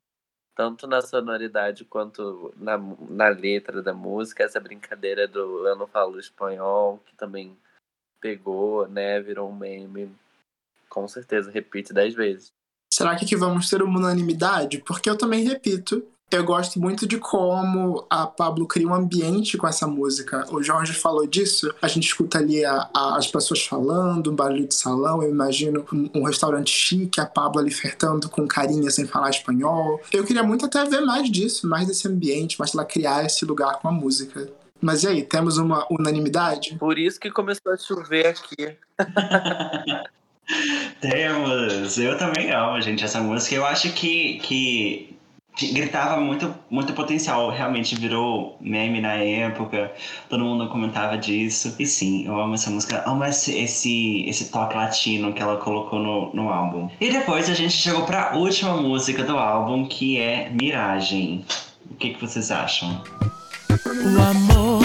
Tanto 0.55 0.87
na 0.87 1.01
sonoridade 1.01 1.85
quanto 1.85 2.53
na, 2.57 2.77
na 2.77 3.29
letra 3.29 3.83
da 3.83 3.95
música. 3.95 4.45
Essa 4.45 4.61
brincadeira 4.61 5.29
do 5.29 5.67
Eu 5.67 5.77
Não 5.77 5.87
Falo 5.87 6.19
Espanhol, 6.19 6.99
que 7.07 7.15
também 7.15 7.57
pegou, 8.21 8.87
né? 8.89 9.21
Virou 9.21 9.51
um 9.51 9.57
meme. 9.57 10.15
Com 10.89 11.07
certeza, 11.09 11.51
repite 11.51 11.93
dez 11.93 12.15
vezes. 12.15 12.53
Será 12.93 13.17
que 13.17 13.37
vamos 13.37 13.71
ter 13.71 13.83
uma 13.83 13.99
unanimidade? 13.99 14.79
Porque 14.79 15.09
eu 15.09 15.17
também 15.17 15.45
repito. 15.45 16.07
Eu 16.37 16.45
gosto 16.45 16.81
muito 16.81 17.07
de 17.07 17.19
como 17.19 18.07
a 18.09 18.27
Pablo 18.27 18.67
cria 18.67 18.89
um 18.89 18.95
ambiente 18.95 19.57
com 19.59 19.67
essa 19.67 19.87
música. 19.87 20.47
O 20.51 20.63
Jorge 20.63 20.93
falou 20.93 21.27
disso. 21.27 21.73
A 21.83 21.89
gente 21.89 22.05
escuta 22.07 22.39
ali 22.39 22.65
a- 22.65 22.89
a- 22.95 23.17
as 23.17 23.27
pessoas 23.27 23.63
falando, 23.65 24.31
um 24.31 24.35
barulho 24.35 24.67
de 24.67 24.75
salão. 24.75 25.23
Eu 25.23 25.31
imagino 25.31 25.85
um, 25.93 26.09
um 26.15 26.23
restaurante 26.25 26.71
chique, 26.71 27.21
a 27.21 27.27
Pablo 27.27 27.61
ali 27.61 27.71
flertando 27.71 28.29
com 28.29 28.47
carinha 28.47 28.91
sem 28.91 29.07
falar 29.07 29.31
espanhol. 29.31 30.01
Eu 30.13 30.25
queria 30.25 30.43
muito 30.43 30.67
até 30.67 30.85
ver 30.85 31.01
mais 31.03 31.31
disso, 31.31 31.69
mais 31.69 31.87
desse 31.87 32.09
ambiente, 32.09 32.59
mais 32.59 32.75
ela 32.75 32.85
criar 32.85 33.25
esse 33.25 33.45
lugar 33.45 33.79
com 33.81 33.89
a 33.89 33.93
música. 33.93 34.49
Mas 34.81 35.05
e 35.05 35.09
aí, 35.09 35.23
temos 35.23 35.59
uma 35.59 35.87
unanimidade? 35.91 36.75
Por 36.77 36.99
isso 36.99 37.21
que 37.21 37.31
começou 37.31 37.73
a 37.73 37.77
chover 37.77 38.27
aqui. 38.27 38.77
Temos! 41.01 41.99
Eu 41.99 42.17
também 42.19 42.51
amo, 42.51 42.81
gente, 42.81 43.05
essa 43.05 43.21
música. 43.21 43.55
Eu 43.55 43.65
acho 43.65 43.93
que, 43.93 44.39
que, 44.41 45.12
que 45.12 45.12
gritava 45.73 46.21
muito, 46.21 46.55
muito 46.71 46.93
potencial. 46.93 47.51
Realmente 47.51 47.95
virou 47.95 48.57
meme 48.61 49.01
na 49.01 49.15
época. 49.15 49.93
Todo 50.29 50.45
mundo 50.45 50.69
comentava 50.69 51.17
disso. 51.19 51.75
E 51.79 51.87
sim, 51.87 52.27
eu 52.27 52.41
amo 52.41 52.55
essa 52.55 52.71
música. 52.71 53.03
Amo 53.07 53.25
esse, 53.25 53.57
esse, 53.57 54.25
esse 54.27 54.51
toque 54.51 54.75
latino 54.75 55.33
que 55.33 55.43
ela 55.43 55.59
colocou 55.59 55.99
no, 55.99 56.33
no 56.35 56.49
álbum. 56.49 56.89
E 57.01 57.11
depois 57.11 57.51
a 57.51 57.55
gente 57.55 57.75
chegou 57.75 58.05
pra 58.05 58.35
última 58.35 58.77
música 58.77 59.23
do 59.23 59.37
álbum, 59.37 59.87
que 59.87 60.19
é 60.19 60.51
Miragem. 60.51 61.45
O 61.91 61.95
que, 61.95 62.15
que 62.15 62.21
vocês 62.21 62.51
acham? 62.51 63.03
O 63.71 64.23
amor 64.23 64.83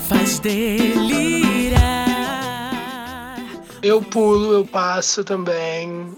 faz 0.00 0.38
delirar. 0.38 1.80
Eu 3.82 4.02
pulo, 4.02 4.52
eu 4.52 4.66
passo 4.66 5.24
também. 5.24 6.14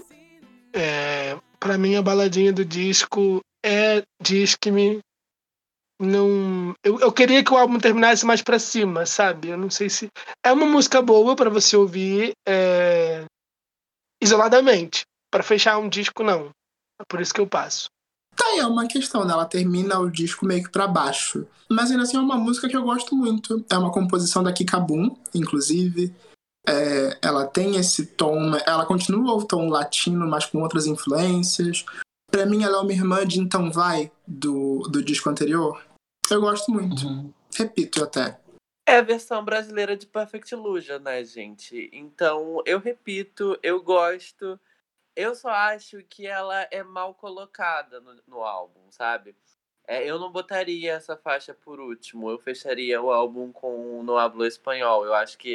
É, 0.73 1.37
para 1.59 1.77
mim, 1.77 1.95
a 1.95 2.01
baladinha 2.01 2.51
do 2.51 2.65
disco 2.65 3.41
é 3.63 4.03
Disque-me. 4.21 4.99
Não, 5.99 6.73
eu, 6.83 6.99
eu 6.99 7.11
queria 7.11 7.43
que 7.43 7.53
o 7.53 7.57
álbum 7.57 7.79
terminasse 7.79 8.25
mais 8.25 8.41
pra 8.41 8.59
cima, 8.59 9.05
sabe? 9.05 9.49
Eu 9.49 9.57
não 9.57 9.69
sei 9.69 9.89
se. 9.89 10.09
É 10.45 10.51
uma 10.51 10.65
música 10.65 11.01
boa 11.01 11.35
pra 11.35 11.49
você 11.49 11.77
ouvir 11.77 12.33
é, 12.47 13.25
isoladamente. 14.21 15.03
Pra 15.31 15.43
fechar 15.43 15.77
um 15.77 15.87
disco, 15.87 16.23
não. 16.23 16.49
É 16.99 17.03
por 17.07 17.21
isso 17.21 17.33
que 17.33 17.39
eu 17.39 17.47
passo. 17.47 17.87
Tá 18.35 18.45
aí, 18.47 18.59
é 18.59 18.67
uma 18.67 18.87
questão, 18.87 19.23
né? 19.23 19.33
Ela 19.33 19.45
termina 19.45 19.99
o 19.99 20.09
disco 20.09 20.45
meio 20.45 20.63
que 20.63 20.69
pra 20.69 20.87
baixo. 20.87 21.47
Mas 21.69 21.91
ainda 21.91 22.03
assim 22.03 22.17
é 22.17 22.19
uma 22.19 22.35
música 22.35 22.67
que 22.67 22.75
eu 22.75 22.83
gosto 22.83 23.15
muito. 23.15 23.63
É 23.71 23.77
uma 23.77 23.91
composição 23.91 24.43
da 24.43 24.51
Kika 24.51 24.79
Boom, 24.79 25.15
inclusive. 25.33 26.13
É, 26.67 27.17
ela 27.21 27.45
tem 27.45 27.75
esse 27.75 28.05
tom, 28.05 28.55
ela 28.65 28.85
continua 28.85 29.35
o 29.35 29.45
tom 29.45 29.69
latino, 29.69 30.27
mas 30.27 30.45
com 30.45 30.61
outras 30.61 30.87
influências. 30.87 31.85
Pra 32.33 32.47
mim, 32.47 32.63
ela 32.63 32.77
é 32.77 32.81
uma 32.81 32.91
irmã 32.91 33.23
de 33.27 33.39
Então 33.39 33.71
Vai, 33.71 34.11
do, 34.25 34.79
do 34.89 35.03
disco 35.03 35.29
anterior. 35.29 35.85
Eu 36.31 36.41
gosto 36.41 36.71
muito. 36.71 37.31
Repito 37.55 38.03
até. 38.03 38.41
É 38.87 38.97
a 38.97 39.03
versão 39.03 39.45
brasileira 39.45 39.95
de 39.95 40.07
Perfect 40.07 40.51
Illusion, 40.51 40.97
né, 40.97 41.23
gente? 41.23 41.91
Então, 41.93 42.63
eu 42.65 42.79
repito, 42.79 43.55
eu 43.61 43.83
gosto. 43.83 44.59
Eu 45.15 45.35
só 45.35 45.49
acho 45.49 46.03
que 46.05 46.25
ela 46.25 46.67
é 46.71 46.81
mal 46.81 47.13
colocada 47.13 48.01
no, 48.01 48.19
no 48.27 48.43
álbum, 48.43 48.81
sabe? 48.89 49.35
É, 49.87 50.03
eu 50.03 50.17
não 50.17 50.31
botaria 50.31 50.93
essa 50.93 51.15
faixa 51.15 51.53
por 51.53 51.79
último. 51.79 52.31
Eu 52.31 52.39
fecharia 52.39 52.99
o 52.99 53.11
álbum 53.11 53.51
com 53.51 54.01
No 54.01 54.17
Hablo 54.17 54.43
Espanhol. 54.43 55.05
Eu 55.05 55.13
acho 55.13 55.37
que 55.37 55.53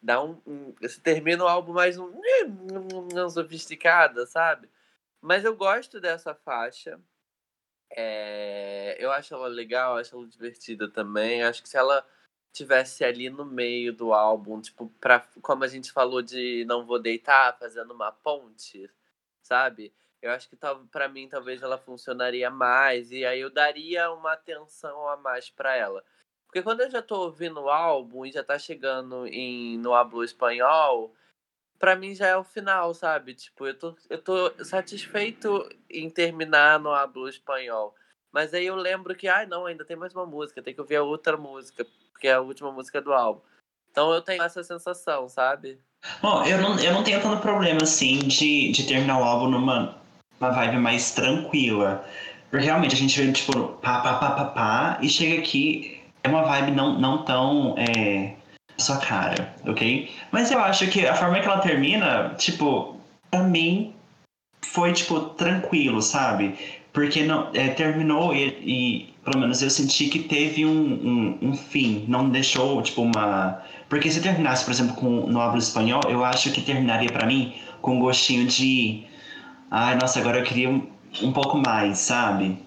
dá 0.00 0.24
um. 0.24 0.40
um 0.46 0.74
você 0.80 0.98
termina 0.98 1.44
o 1.44 1.48
álbum 1.48 1.74
mais 1.74 1.98
um. 1.98 2.10
um 2.46 3.28
sofisticada, 3.28 4.24
sabe? 4.24 4.66
Mas 5.24 5.42
eu 5.42 5.56
gosto 5.56 5.98
dessa 6.02 6.34
faixa. 6.34 7.00
É, 7.90 8.94
eu 8.98 9.10
acho 9.10 9.32
ela 9.32 9.48
legal, 9.48 9.96
acho 9.96 10.14
ela 10.14 10.28
divertida 10.28 10.86
também. 10.86 11.42
Acho 11.42 11.62
que 11.62 11.68
se 11.68 11.78
ela 11.78 12.06
tivesse 12.52 13.02
ali 13.04 13.30
no 13.30 13.46
meio 13.46 13.90
do 13.94 14.12
álbum, 14.12 14.60
tipo, 14.60 14.90
pra, 15.00 15.20
como 15.40 15.64
a 15.64 15.66
gente 15.66 15.90
falou 15.92 16.20
de 16.20 16.66
Não 16.66 16.84
Vou 16.84 16.98
Deitar, 17.00 17.58
fazendo 17.58 17.94
uma 17.94 18.12
ponte, 18.12 18.90
sabe? 19.42 19.94
Eu 20.20 20.30
acho 20.30 20.46
que 20.46 20.56
para 20.90 21.08
mim 21.08 21.26
talvez 21.26 21.62
ela 21.62 21.78
funcionaria 21.78 22.50
mais 22.50 23.10
e 23.10 23.24
aí 23.24 23.40
eu 23.40 23.50
daria 23.50 24.12
uma 24.12 24.34
atenção 24.34 25.08
a 25.08 25.16
mais 25.16 25.48
para 25.48 25.74
ela. 25.74 26.04
Porque 26.46 26.62
quando 26.62 26.82
eu 26.82 26.90
já 26.90 27.00
tô 27.00 27.22
ouvindo 27.22 27.62
o 27.62 27.70
álbum 27.70 28.26
e 28.26 28.32
já 28.32 28.44
tá 28.44 28.58
chegando 28.58 29.26
em 29.26 29.78
no 29.78 29.94
Hablo 29.94 30.22
Espanhol, 30.22 31.14
para 31.78 31.96
mim 31.96 32.14
já 32.14 32.26
é 32.26 32.36
o 32.36 32.44
final, 32.44 32.94
sabe? 32.94 33.34
Tipo, 33.34 33.66
eu 33.66 33.78
tô, 33.78 33.96
eu 34.08 34.18
tô 34.18 34.64
satisfeito 34.64 35.68
em 35.90 36.08
terminar 36.08 36.78
no 36.78 36.92
Hablo 36.92 37.28
Espanhol. 37.28 37.94
Mas 38.32 38.52
aí 38.52 38.66
eu 38.66 38.74
lembro 38.74 39.14
que, 39.14 39.28
ai, 39.28 39.44
ah, 39.44 39.46
não, 39.46 39.66
ainda 39.66 39.84
tem 39.84 39.96
mais 39.96 40.12
uma 40.12 40.26
música, 40.26 40.62
tem 40.62 40.74
que 40.74 40.80
ouvir 40.80 40.96
a 40.96 41.02
outra 41.02 41.36
música, 41.36 41.86
porque 42.12 42.26
é 42.26 42.32
a 42.32 42.40
última 42.40 42.72
música 42.72 43.00
do 43.00 43.12
álbum. 43.12 43.40
Então 43.90 44.12
eu 44.12 44.20
tenho 44.20 44.42
essa 44.42 44.64
sensação, 44.64 45.28
sabe? 45.28 45.78
Bom, 46.20 46.44
eu 46.44 46.58
não, 46.58 46.78
eu 46.80 46.92
não 46.92 47.04
tenho 47.04 47.22
tanto 47.22 47.40
problema, 47.40 47.82
assim, 47.82 48.18
de, 48.18 48.72
de 48.72 48.86
terminar 48.86 49.20
o 49.20 49.24
álbum 49.24 49.48
numa 49.48 50.02
uma 50.40 50.50
vibe 50.50 50.78
mais 50.78 51.12
tranquila. 51.12 52.04
Porque 52.50 52.66
realmente 52.66 52.94
a 52.94 52.98
gente 52.98 53.20
vê, 53.20 53.32
tipo, 53.32 53.68
pá, 53.78 54.00
pá, 54.00 54.14
pá, 54.14 54.30
pá, 54.30 54.44
pá, 54.46 54.98
e 55.00 55.08
chega 55.08 55.40
aqui, 55.40 56.00
é 56.22 56.28
uma 56.28 56.42
vibe 56.42 56.72
não, 56.72 56.98
não 56.98 57.24
tão. 57.24 57.74
É, 57.78 58.34
sua 58.78 58.98
cara, 58.98 59.54
ok? 59.66 60.10
Mas 60.32 60.50
eu 60.50 60.58
acho 60.58 60.86
que 60.88 61.06
a 61.06 61.14
forma 61.14 61.40
que 61.40 61.46
ela 61.46 61.60
termina, 61.60 62.34
tipo, 62.36 62.96
pra 63.30 63.42
mim 63.42 63.92
foi, 64.62 64.92
tipo, 64.92 65.20
tranquilo, 65.20 66.02
sabe? 66.02 66.54
Porque 66.92 67.24
não, 67.24 67.50
é, 67.54 67.68
terminou 67.68 68.34
e, 68.34 68.48
e, 68.62 69.14
pelo 69.24 69.40
menos 69.40 69.62
eu 69.62 69.70
senti 69.70 70.08
que 70.08 70.20
teve 70.20 70.64
um, 70.64 70.70
um, 70.70 71.38
um, 71.48 71.56
fim, 71.56 72.04
não 72.08 72.28
deixou, 72.28 72.80
tipo, 72.82 73.02
uma. 73.02 73.62
Porque 73.88 74.10
se 74.10 74.20
terminasse, 74.20 74.64
por 74.64 74.70
exemplo, 74.70 74.94
com 74.94 75.26
no 75.26 75.40
hablo 75.40 75.58
espanhol, 75.58 76.02
eu 76.08 76.24
acho 76.24 76.52
que 76.52 76.60
terminaria 76.60 77.10
para 77.10 77.26
mim 77.26 77.54
com 77.80 77.96
um 77.96 78.00
gostinho 78.00 78.46
de. 78.46 79.04
Ai, 79.70 79.96
nossa, 79.96 80.20
agora 80.20 80.38
eu 80.38 80.44
queria 80.44 80.70
um, 80.70 80.86
um 81.22 81.32
pouco 81.32 81.58
mais, 81.58 81.98
sabe? 81.98 82.58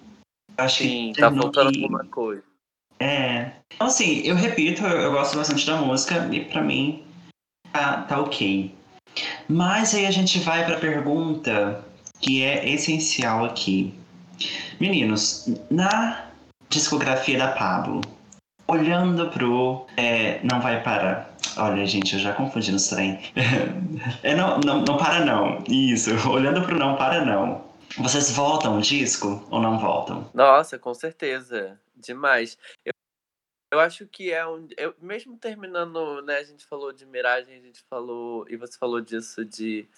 Eu 0.56 0.64
acho 0.64 0.82
Sim, 0.82 1.12
que 1.14 1.20
tá 1.20 1.32
faltando 1.32 1.70
alguma 1.74 2.04
coisa. 2.04 2.47
É. 3.00 3.50
Então, 3.74 3.86
assim, 3.86 4.20
eu 4.24 4.34
repito, 4.34 4.82
eu, 4.84 5.00
eu, 5.00 5.12
gosto 5.12 5.36
bastante 5.36 5.66
da 5.66 5.76
música 5.76 6.28
e 6.32 6.44
pra 6.44 6.62
mim 6.62 7.04
tá, 7.72 8.02
tá 8.02 8.20
ok. 8.20 8.74
Mas 9.48 9.94
aí 9.94 10.06
a 10.06 10.10
gente 10.10 10.38
vai 10.40 10.64
pra 10.64 10.78
pergunta 10.78 11.84
que 12.20 12.42
é 12.42 12.68
essencial 12.68 13.44
aqui. 13.44 13.94
Meninos, 14.80 15.48
na 15.70 16.26
discografia 16.68 17.38
da 17.38 17.48
Pablo, 17.48 18.00
olhando 18.66 19.28
pro 19.30 19.86
é, 19.96 20.40
Não 20.44 20.60
Vai 20.60 20.82
Parar. 20.82 21.34
Olha, 21.56 21.84
gente, 21.86 22.14
eu 22.14 22.20
já 22.20 22.32
confundi 22.32 22.70
no 22.70 22.78
trem. 22.78 23.18
é, 24.22 24.34
não, 24.34 24.58
não, 24.60 24.82
não 24.82 24.96
para 24.96 25.24
não. 25.24 25.64
Isso, 25.68 26.10
olhando 26.28 26.62
pro 26.62 26.78
Não 26.78 26.96
Para 26.96 27.24
Não. 27.24 27.66
Vocês 27.96 28.30
voltam 28.30 28.78
o 28.78 28.82
disco 28.82 29.44
ou 29.50 29.60
não 29.60 29.78
voltam? 29.78 30.28
Nossa, 30.34 30.78
com 30.78 30.92
certeza. 30.92 31.78
Demais. 31.98 32.56
Eu, 32.84 32.92
eu 33.72 33.80
acho 33.80 34.06
que 34.06 34.32
é 34.32 34.46
um. 34.46 34.68
Eu, 34.76 34.94
mesmo 35.00 35.38
terminando, 35.38 36.22
né? 36.22 36.38
A 36.38 36.44
gente 36.44 36.64
falou 36.66 36.92
de 36.92 37.06
miragem, 37.06 37.56
a 37.58 37.60
gente 37.60 37.82
falou. 37.90 38.46
E 38.48 38.56
você 38.56 38.78
falou 38.78 39.00
disso 39.00 39.44
de 39.44 39.88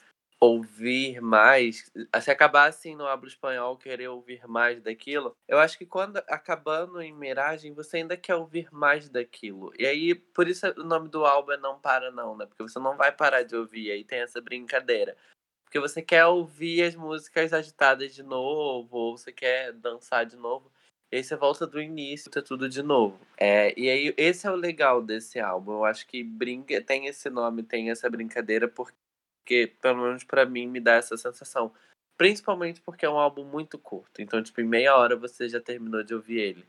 ouvir 0.40 1.20
mais. 1.20 1.90
Se 2.22 2.30
acabar 2.30 2.68
assim 2.68 2.96
no 2.96 3.06
Abro 3.06 3.28
Espanhol, 3.28 3.76
querer 3.76 4.08
ouvir 4.08 4.46
mais 4.48 4.82
daquilo. 4.82 5.36
Eu 5.46 5.58
acho 5.58 5.76
que 5.76 5.84
quando 5.86 6.16
acabando 6.28 7.00
em 7.02 7.12
miragem, 7.12 7.74
você 7.74 7.98
ainda 7.98 8.16
quer 8.16 8.36
ouvir 8.36 8.68
mais 8.72 9.08
daquilo. 9.10 9.72
E 9.78 9.86
aí, 9.86 10.14
por 10.14 10.48
isso 10.48 10.66
o 10.78 10.84
nome 10.84 11.08
do 11.08 11.26
álbum 11.26 11.52
é 11.52 11.58
Não 11.58 11.78
Para 11.78 12.10
Não, 12.10 12.36
né? 12.36 12.46
Porque 12.46 12.62
você 12.62 12.78
não 12.78 12.96
vai 12.96 13.12
parar 13.12 13.42
de 13.42 13.54
ouvir. 13.54 13.92
Aí 13.92 14.04
tem 14.04 14.20
essa 14.20 14.40
brincadeira. 14.40 15.16
Porque 15.64 15.78
você 15.78 16.02
quer 16.02 16.26
ouvir 16.26 16.82
as 16.82 16.96
músicas 16.96 17.52
agitadas 17.52 18.12
de 18.14 18.24
novo, 18.24 18.96
ou 18.96 19.16
você 19.16 19.32
quer 19.32 19.72
dançar 19.72 20.26
de 20.26 20.36
novo. 20.36 20.72
E 21.12 21.16
aí 21.16 21.24
você 21.24 21.34
volta 21.34 21.66
do 21.66 21.80
início, 21.80 22.30
tá 22.30 22.40
tudo 22.40 22.68
de 22.68 22.82
novo. 22.82 23.18
É, 23.36 23.74
e 23.78 23.90
aí, 23.90 24.14
esse 24.16 24.46
é 24.46 24.50
o 24.50 24.54
legal 24.54 25.02
desse 25.02 25.40
álbum. 25.40 25.72
Eu 25.72 25.84
acho 25.84 26.06
que 26.06 26.22
brinca, 26.22 26.80
tem 26.82 27.06
esse 27.06 27.28
nome, 27.28 27.64
tem 27.64 27.90
essa 27.90 28.08
brincadeira, 28.08 28.68
porque, 28.68 29.74
pelo 29.80 30.02
menos 30.02 30.22
para 30.22 30.46
mim, 30.46 30.68
me 30.68 30.78
dá 30.78 30.94
essa 30.94 31.16
sensação. 31.16 31.72
Principalmente 32.16 32.80
porque 32.80 33.04
é 33.04 33.10
um 33.10 33.18
álbum 33.18 33.44
muito 33.44 33.76
curto. 33.78 34.22
Então, 34.22 34.40
tipo, 34.42 34.60
em 34.60 34.64
meia 34.64 34.96
hora 34.96 35.16
você 35.16 35.48
já 35.48 35.60
terminou 35.60 36.04
de 36.04 36.14
ouvir 36.14 36.38
ele. 36.38 36.66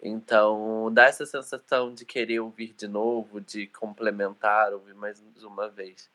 Então, 0.00 0.92
dá 0.92 1.04
essa 1.06 1.26
sensação 1.26 1.92
de 1.92 2.04
querer 2.04 2.40
ouvir 2.40 2.72
de 2.72 2.86
novo, 2.88 3.40
de 3.40 3.66
complementar, 3.68 4.72
ouvir 4.72 4.94
mais 4.94 5.22
uma 5.42 5.68
vez. 5.68 6.10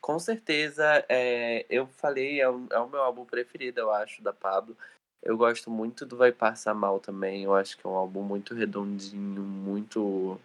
Com 0.00 0.18
certeza, 0.18 1.04
é, 1.08 1.66
eu 1.68 1.86
falei, 1.86 2.40
é 2.40 2.48
o, 2.48 2.66
é 2.70 2.78
o 2.78 2.88
meu 2.88 3.02
álbum 3.02 3.24
preferido, 3.24 3.80
eu 3.80 3.90
acho, 3.90 4.22
da 4.22 4.32
Pablo. 4.32 4.76
Eu 5.22 5.36
gosto 5.36 5.70
muito 5.70 6.06
do 6.06 6.16
Vai 6.16 6.32
Passar 6.32 6.74
Mal 6.74 7.00
também. 7.00 7.44
Eu 7.44 7.54
acho 7.54 7.76
que 7.76 7.86
é 7.86 7.90
um 7.90 7.94
álbum 7.94 8.22
muito 8.22 8.54
redondinho, 8.54 9.42
muito 9.42 10.40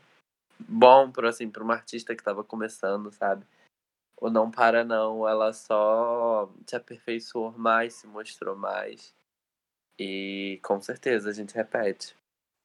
bom 0.60 1.12
para 1.12 1.30
assim, 1.30 1.50
pra 1.50 1.64
uma 1.64 1.76
artista 1.76 2.16
que 2.16 2.22
estava 2.22 2.44
começando, 2.44 3.12
sabe? 3.12 3.46
o 4.24 4.30
Não 4.30 4.50
Para 4.50 4.86
Não, 4.86 5.28
ela 5.28 5.52
só 5.52 6.50
se 6.66 6.76
aperfeiçoou 6.78 7.52
mais, 7.58 7.96
se 7.96 8.08
mostrou 8.08 8.56
mais. 8.56 9.14
E 10.00 10.60
com 10.64 10.82
certeza 10.82 11.30
a 11.30 11.34
gente 11.34 11.54
repete. 11.54 12.16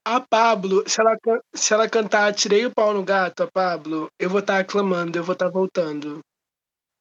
A 0.06 0.20
Pablo, 0.20 0.88
se 0.88 1.00
ela, 1.00 1.16
se 1.52 1.74
ela 1.74 1.90
cantar 1.90 2.32
Tirei 2.32 2.64
o 2.64 2.72
Pau 2.72 2.94
no 2.94 3.04
Gato, 3.04 3.42
a 3.42 3.50
Pablo, 3.50 4.08
eu 4.18 4.30
vou 4.30 4.38
estar 4.38 4.60
aclamando, 4.60 5.18
eu 5.18 5.24
vou 5.24 5.32
estar 5.32 5.48
voltando. 5.50 6.20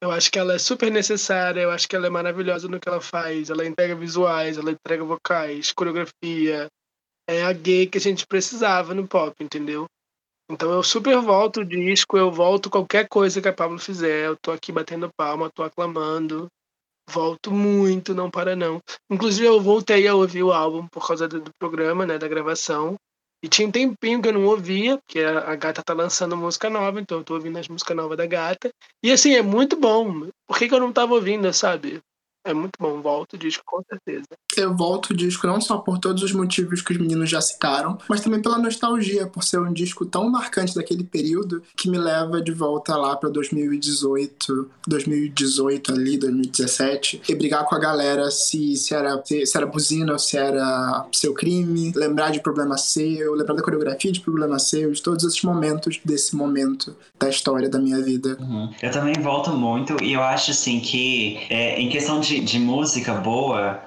Eu 0.00 0.12
acho 0.12 0.30
que 0.30 0.38
ela 0.38 0.54
é 0.54 0.58
super 0.58 0.90
necessária, 0.92 1.60
eu 1.60 1.70
acho 1.70 1.88
que 1.88 1.96
ela 1.96 2.06
é 2.06 2.10
maravilhosa 2.10 2.68
no 2.68 2.78
que 2.78 2.88
ela 2.88 3.00
faz. 3.00 3.50
Ela 3.50 3.66
entrega 3.66 3.96
visuais, 3.96 4.56
ela 4.56 4.70
entrega 4.70 5.04
vocais, 5.04 5.72
coreografia. 5.72 6.68
É 7.28 7.42
a 7.42 7.52
gay 7.52 7.86
que 7.86 7.98
a 7.98 8.00
gente 8.00 8.26
precisava 8.26 8.94
no 8.94 9.06
pop, 9.06 9.34
entendeu? 9.42 9.86
Então 10.50 10.72
eu 10.72 10.82
super 10.82 11.20
volto 11.20 11.60
o 11.60 11.64
disco, 11.64 12.16
eu 12.16 12.30
volto 12.30 12.70
qualquer 12.70 13.06
coisa 13.06 13.42
que 13.42 13.48
a 13.48 13.52
Pablo 13.52 13.78
fizer. 13.78 14.26
Eu 14.26 14.36
tô 14.36 14.50
aqui 14.50 14.72
batendo 14.72 15.10
palma, 15.16 15.50
tô 15.50 15.62
aclamando. 15.62 16.48
Volto 17.10 17.50
muito, 17.50 18.14
não 18.14 18.30
para 18.30 18.54
não. 18.54 18.80
Inclusive 19.10 19.46
eu 19.46 19.60
voltei 19.60 20.06
a 20.06 20.14
ouvir 20.14 20.42
o 20.42 20.52
álbum 20.52 20.86
por 20.86 21.06
causa 21.06 21.26
do, 21.26 21.50
programa, 21.58 22.06
né, 22.06 22.18
da 22.18 22.28
gravação. 22.28 22.96
E 23.42 23.48
tinha 23.48 23.68
um 23.68 23.70
tempinho 23.70 24.20
que 24.20 24.28
eu 24.28 24.32
não 24.32 24.44
ouvia, 24.46 24.98
porque 24.98 25.20
a, 25.20 25.54
gata 25.54 25.82
tá 25.82 25.94
lançando 25.94 26.36
música 26.36 26.68
nova, 26.68 27.00
então 27.00 27.18
eu 27.18 27.24
tô 27.24 27.34
ouvindo 27.34 27.58
as 27.58 27.68
músicas 27.68 27.96
novas 27.96 28.16
da 28.18 28.26
gata. 28.26 28.70
E 29.02 29.12
assim, 29.12 29.34
é 29.34 29.42
muito 29.42 29.78
bom. 29.78 30.28
Por 30.46 30.58
que, 30.58 30.68
que 30.68 30.74
eu 30.74 30.80
não 30.80 30.92
tava 30.92 31.14
ouvindo, 31.14 31.52
sabe? 31.52 32.02
É 32.48 32.54
muito 32.54 32.72
bom, 32.80 33.02
volto 33.02 33.34
o 33.34 33.38
disco 33.38 33.62
com 33.66 33.82
certeza. 33.82 34.24
Eu 34.56 34.74
volto 34.74 35.10
o 35.10 35.14
disco 35.14 35.46
não 35.46 35.60
só 35.60 35.76
por 35.76 35.98
todos 35.98 36.22
os 36.22 36.32
motivos 36.32 36.80
que 36.80 36.92
os 36.92 36.98
meninos 36.98 37.28
já 37.28 37.42
citaram, 37.42 37.98
mas 38.08 38.22
também 38.22 38.40
pela 38.40 38.56
nostalgia, 38.56 39.26
por 39.26 39.44
ser 39.44 39.60
um 39.60 39.70
disco 39.70 40.06
tão 40.06 40.30
marcante 40.30 40.74
daquele 40.74 41.04
período 41.04 41.62
que 41.76 41.90
me 41.90 41.98
leva 41.98 42.40
de 42.40 42.50
volta 42.50 42.96
lá 42.96 43.14
pra 43.16 43.28
2018, 43.28 44.70
2018 44.86 45.92
ali, 45.92 46.16
2017, 46.16 47.20
e 47.28 47.34
brigar 47.34 47.66
com 47.66 47.74
a 47.74 47.78
galera 47.78 48.30
se, 48.30 48.74
se, 48.76 48.94
era, 48.94 49.22
se, 49.22 49.44
se 49.44 49.56
era 49.56 49.66
buzina 49.66 50.12
ou 50.12 50.18
se 50.18 50.38
era 50.38 51.06
seu 51.12 51.34
crime, 51.34 51.92
lembrar 51.94 52.30
de 52.30 52.40
problema 52.40 52.78
seu, 52.78 53.34
lembrar 53.34 53.54
da 53.54 53.62
coreografia 53.62 54.10
de 54.10 54.20
problema 54.20 54.58
seu, 54.58 54.90
de 54.90 55.02
todos 55.02 55.22
esses 55.22 55.42
momentos 55.42 56.00
desse 56.02 56.34
momento 56.34 56.96
da 57.20 57.28
história 57.28 57.68
da 57.68 57.78
minha 57.78 58.00
vida. 58.00 58.38
Uhum. 58.40 58.70
Eu 58.82 58.90
também 58.90 59.14
volto 59.20 59.50
muito 59.50 60.02
e 60.02 60.14
eu 60.14 60.22
acho 60.22 60.50
assim 60.50 60.80
que 60.80 61.38
é, 61.50 61.80
em 61.80 61.90
questão 61.90 62.20
de, 62.20 62.37
de 62.40 62.58
música 62.58 63.14
boa, 63.14 63.82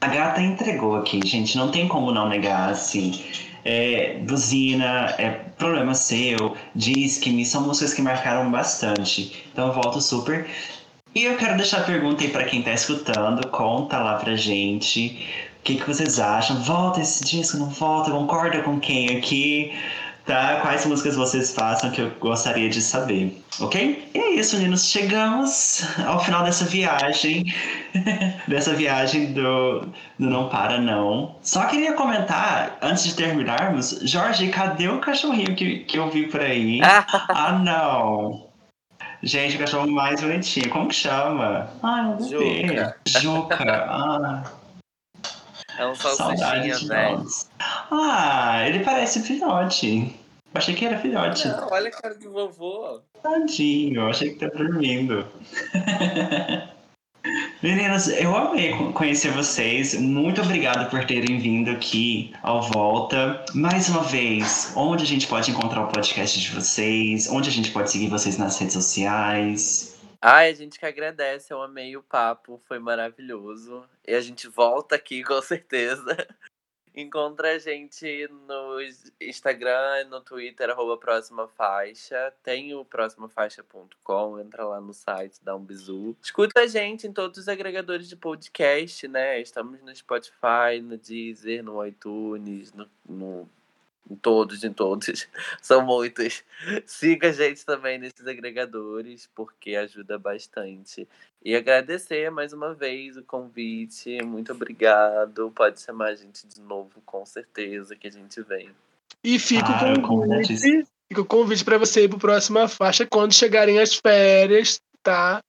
a 0.00 0.08
gata 0.08 0.40
entregou 0.40 0.96
aqui, 0.96 1.20
gente. 1.24 1.56
Não 1.56 1.70
tem 1.70 1.88
como 1.88 2.12
não 2.12 2.28
negar, 2.28 2.70
assim. 2.70 3.24
É, 3.64 4.18
buzina, 4.20 5.14
é 5.18 5.30
problema 5.58 5.92
seu, 5.94 6.56
diz 6.74 7.18
que 7.18 7.30
me 7.30 7.44
são 7.44 7.62
músicas 7.62 7.94
que 7.94 8.02
marcaram 8.02 8.50
bastante. 8.50 9.44
Então 9.52 9.68
eu 9.68 9.72
volto 9.72 10.00
super. 10.00 10.46
E 11.14 11.24
eu 11.24 11.36
quero 11.36 11.56
deixar 11.56 11.78
a 11.78 11.84
pergunta 11.84 12.22
aí 12.22 12.30
pra 12.30 12.44
quem 12.44 12.62
tá 12.62 12.72
escutando, 12.72 13.48
conta 13.48 13.98
lá 13.98 14.16
pra 14.16 14.36
gente. 14.36 15.26
O 15.58 15.62
que, 15.64 15.76
que 15.76 15.86
vocês 15.86 16.20
acham? 16.20 16.62
Volta 16.62 17.00
esse 17.00 17.24
disco, 17.24 17.56
não 17.56 17.70
volta? 17.70 18.10
Concorda 18.10 18.62
com 18.62 18.78
quem 18.78 19.16
aqui? 19.16 19.72
Tá? 20.26 20.58
Quais 20.60 20.84
músicas 20.84 21.14
vocês 21.14 21.54
façam 21.54 21.88
que 21.92 22.00
eu 22.00 22.10
gostaria 22.18 22.68
de 22.68 22.82
saber, 22.82 23.40
ok? 23.60 24.10
E 24.12 24.18
é 24.18 24.30
isso, 24.30 24.56
meninos. 24.56 24.84
Chegamos 24.90 25.84
ao 26.04 26.18
final 26.24 26.42
dessa 26.42 26.64
viagem. 26.64 27.54
dessa 28.48 28.74
viagem 28.74 29.32
do, 29.32 29.82
do 30.18 30.28
Não 30.28 30.48
Para 30.48 30.80
Não. 30.80 31.36
Só 31.42 31.66
queria 31.66 31.92
comentar, 31.92 32.76
antes 32.82 33.04
de 33.04 33.14
terminarmos, 33.14 34.00
Jorge, 34.02 34.48
cadê 34.48 34.88
o 34.88 34.98
cachorrinho 34.98 35.54
que, 35.54 35.84
que 35.84 35.96
eu 35.96 36.10
vi 36.10 36.26
por 36.26 36.40
aí? 36.40 36.80
ah, 36.82 37.52
não! 37.52 38.48
Gente, 39.22 39.54
o 39.54 39.58
cachorro 39.60 39.86
mais 39.88 40.20
bonitinho. 40.20 40.68
Como 40.70 40.88
que 40.88 40.94
chama? 40.96 41.70
Ai, 41.84 42.16
meu. 42.16 42.20
Juca. 42.28 42.96
Juca. 43.06 43.86
Ah, 43.88 44.42
É 45.78 45.86
um 45.86 45.94
salsichinha, 45.94 46.78
velho. 46.78 47.18
nós. 47.18 47.48
Ah, 47.90 48.66
ele 48.66 48.80
parece 48.84 49.22
filhote. 49.22 50.14
Eu 50.54 50.58
achei 50.58 50.74
que 50.74 50.84
era 50.86 50.98
filhote. 50.98 51.46
Não, 51.48 51.68
olha 51.70 51.88
a 51.88 51.90
cara 51.90 52.14
de 52.14 52.26
vovô. 52.26 53.00
Tadinho, 53.22 54.00
eu 54.02 54.08
achei 54.08 54.30
que 54.30 54.38
tá 54.38 54.48
dormindo. 54.56 55.26
Meninas, 57.62 58.06
eu 58.08 58.36
amei 58.36 58.72
co- 58.76 58.92
conhecer 58.92 59.32
vocês. 59.32 59.94
Muito 59.94 60.40
obrigado 60.40 60.88
por 60.88 61.04
terem 61.04 61.38
vindo 61.38 61.70
aqui 61.70 62.32
ao 62.42 62.62
Volta. 62.62 63.44
Mais 63.54 63.88
uma 63.88 64.02
vez, 64.04 64.72
onde 64.76 65.02
a 65.02 65.06
gente 65.06 65.26
pode 65.26 65.50
encontrar 65.50 65.82
o 65.82 65.88
podcast 65.88 66.40
de 66.40 66.50
vocês? 66.52 67.28
Onde 67.28 67.48
a 67.48 67.52
gente 67.52 67.70
pode 67.72 67.90
seguir 67.90 68.08
vocês 68.08 68.38
nas 68.38 68.56
redes 68.58 68.74
sociais? 68.74 69.98
Ai, 70.22 70.50
a 70.50 70.54
gente 70.54 70.78
que 70.78 70.86
agradece, 70.86 71.52
eu 71.52 71.60
amei 71.62 71.96
o 71.96 72.02
papo, 72.02 72.60
foi 72.68 72.78
maravilhoso. 72.78 73.82
E 74.06 74.14
a 74.14 74.20
gente 74.20 74.46
volta 74.48 74.94
aqui 74.94 75.22
com 75.24 75.40
certeza. 75.42 76.26
Encontra 76.96 77.54
a 77.54 77.58
gente 77.58 78.26
no 78.46 78.78
Instagram, 79.20 80.06
no 80.08 80.20
Twitter, 80.22 80.70
arroba 80.70 80.96
Próxima 80.96 81.46
Faixa. 81.46 82.32
Tem 82.42 82.74
o 82.74 82.86
próximafaixa.com, 82.86 84.40
entra 84.40 84.64
lá 84.64 84.80
no 84.80 84.94
site, 84.94 85.38
dá 85.42 85.54
um 85.54 85.62
bisu. 85.62 86.16
Escuta 86.22 86.60
a 86.60 86.66
gente 86.66 87.06
em 87.06 87.12
todos 87.12 87.38
os 87.38 87.48
agregadores 87.48 88.08
de 88.08 88.16
podcast, 88.16 89.06
né? 89.08 89.38
Estamos 89.40 89.80
no 89.82 89.94
Spotify, 89.94 90.80
no 90.82 90.96
Deezer, 90.96 91.62
no 91.62 91.84
iTunes, 91.86 92.72
no, 92.72 92.88
no- 93.06 93.50
em 94.10 94.16
todos, 94.16 94.62
em 94.64 94.72
todos. 94.72 95.26
São 95.60 95.82
muitos. 95.84 96.42
Siga 96.86 97.28
a 97.28 97.32
gente 97.32 97.64
também 97.64 97.98
nesses 97.98 98.26
agregadores, 98.26 99.28
porque 99.34 99.74
ajuda 99.76 100.18
bastante. 100.18 101.08
E 101.44 101.54
agradecer 101.54 102.30
mais 102.30 102.52
uma 102.52 102.74
vez 102.74 103.16
o 103.16 103.22
convite. 103.22 104.22
Muito 104.22 104.52
obrigado. 104.52 105.50
Pode 105.54 105.80
chamar 105.80 106.08
a 106.08 106.14
gente 106.14 106.46
de 106.46 106.60
novo, 106.60 107.00
com 107.04 107.24
certeza, 107.26 107.94
que 107.96 108.06
a 108.08 108.10
gente 108.10 108.40
vem. 108.42 108.70
E 109.22 109.38
fica 109.38 109.66
Ah, 109.68 109.94
o 109.94 110.02
convite, 110.02 110.56
fica 111.08 111.20
o 111.20 111.24
convite 111.24 111.64
para 111.64 111.78
você 111.78 112.04
ir 112.04 112.08
pro 112.08 112.18
próxima 112.18 112.68
faixa 112.68 113.06
quando 113.06 113.32
chegarem 113.32 113.78
as 113.80 113.94
férias, 113.94 114.80
tá? 115.02 115.38
A 115.38 115.40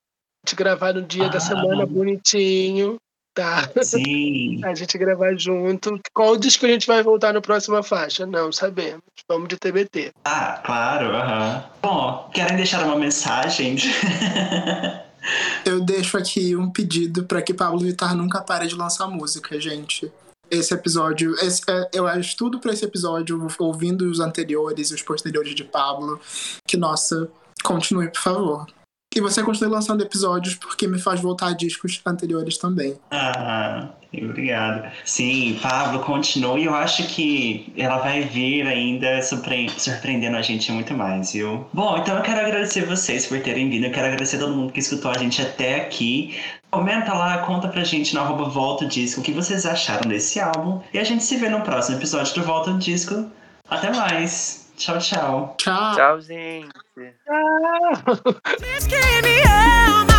gente 0.49 0.55
gravar 0.55 0.93
no 0.93 1.01
dia 1.01 1.29
da 1.29 1.37
Ah. 1.37 1.41
semana 1.41 1.85
bonitinho, 1.85 2.97
tá? 3.37 3.69
Sim. 3.83 4.59
A 4.65 4.73
gente 4.73 4.97
gravar 4.97 5.37
junto. 5.37 5.99
Qual 6.11 6.35
disco 6.35 6.65
a 6.65 6.69
gente 6.69 6.87
vai 6.87 7.03
voltar 7.03 7.31
no 7.33 7.41
próxima 7.41 7.83
faixa? 7.83 8.25
Não 8.25 8.51
sabemos. 8.51 9.03
Vamos 9.29 9.47
de 9.47 9.57
TBT. 9.57 10.11
Ah, 10.25 10.59
claro. 10.65 11.15
aham. 11.15 11.63
Bom, 11.81 12.29
querem 12.33 12.57
deixar 12.57 12.83
uma 12.83 12.95
mensagem? 12.95 13.77
Eu 15.63 15.81
deixo 15.81 16.17
aqui 16.17 16.55
um 16.55 16.71
pedido 16.71 17.25
para 17.25 17.41
que 17.41 17.53
Pablo 17.53 17.79
Vittar 17.79 18.15
nunca 18.15 18.41
pare 18.41 18.65
de 18.65 18.75
lançar 18.75 19.07
música, 19.07 19.59
gente. 19.59 20.09
Esse 20.49 20.73
episódio, 20.73 21.35
esse, 21.41 21.61
é, 21.67 21.89
eu 21.93 22.07
acho 22.07 22.37
tudo 22.37 22.57
para 22.61 22.71
esse 22.71 22.85
episódio, 22.85 23.45
ouvindo 23.59 24.09
os 24.09 24.21
anteriores 24.21 24.89
e 24.89 24.93
os 24.93 25.01
posteriores 25.01 25.53
de 25.53 25.65
Pablo, 25.65 26.21
que 26.65 26.77
nossa, 26.77 27.29
continue, 27.61 28.07
por 28.07 28.21
favor. 28.21 28.67
E 29.17 29.21
você 29.21 29.41
continue 29.41 29.71
lançando 29.71 30.01
episódios 30.03 30.53
porque 30.53 30.87
me 30.87 30.99
faz 30.99 31.19
voltar 31.19 31.47
a 31.47 31.53
discos 31.53 31.99
anteriores 32.05 32.57
também. 32.57 32.95
Ah, 33.09 33.87
obrigado. 34.13 34.91
Sim, 35.03 35.57
Pablo, 35.61 35.99
continue. 36.01 36.65
Eu 36.65 36.75
acho 36.75 37.03
que 37.07 37.73
ela 37.75 37.97
vai 37.97 38.21
vir 38.21 38.67
ainda 38.67 39.21
surpre- 39.23 39.71
surpreendendo 39.77 40.37
a 40.37 40.41
gente 40.43 40.71
muito 40.71 40.93
mais, 40.93 41.33
viu? 41.33 41.65
Bom, 41.73 41.97
então 41.97 42.15
eu 42.15 42.21
quero 42.21 42.41
agradecer 42.41 42.85
vocês 42.85 43.25
por 43.25 43.39
terem 43.41 43.69
vindo. 43.69 43.85
Eu 43.85 43.91
quero 43.91 44.05
agradecer 44.05 44.37
todo 44.37 44.53
mundo 44.55 44.71
que 44.71 44.79
escutou 44.79 45.09
a 45.09 45.17
gente 45.17 45.41
até 45.41 45.75
aqui. 45.81 46.35
Comenta 46.69 47.13
lá, 47.13 47.39
conta 47.39 47.67
pra 47.69 47.83
gente 47.83 48.13
no 48.13 48.21
arroba 48.21 48.45
Volta 48.49 48.85
o 48.85 48.87
Disco 48.87 49.21
o 49.21 49.23
que 49.23 49.31
vocês 49.31 49.65
acharam 49.65 50.07
desse 50.09 50.39
álbum. 50.39 50.79
E 50.93 50.99
a 50.99 51.03
gente 51.03 51.23
se 51.23 51.37
vê 51.37 51.49
no 51.49 51.61
próximo 51.61 51.97
episódio 51.97 52.35
do 52.35 52.43
Volta 52.43 52.69
o 52.71 52.77
Disco. 52.77 53.25
Até 53.69 53.91
mais. 53.91 54.66
Tchau, 54.77 54.99
tchau. 54.99 55.55
Tchau! 55.57 55.95
Tchau, 55.95 56.21
gente. 56.21 56.71
Diz 58.59 58.87
que 58.87 59.21
me 59.23 59.41
ama, 59.43 60.16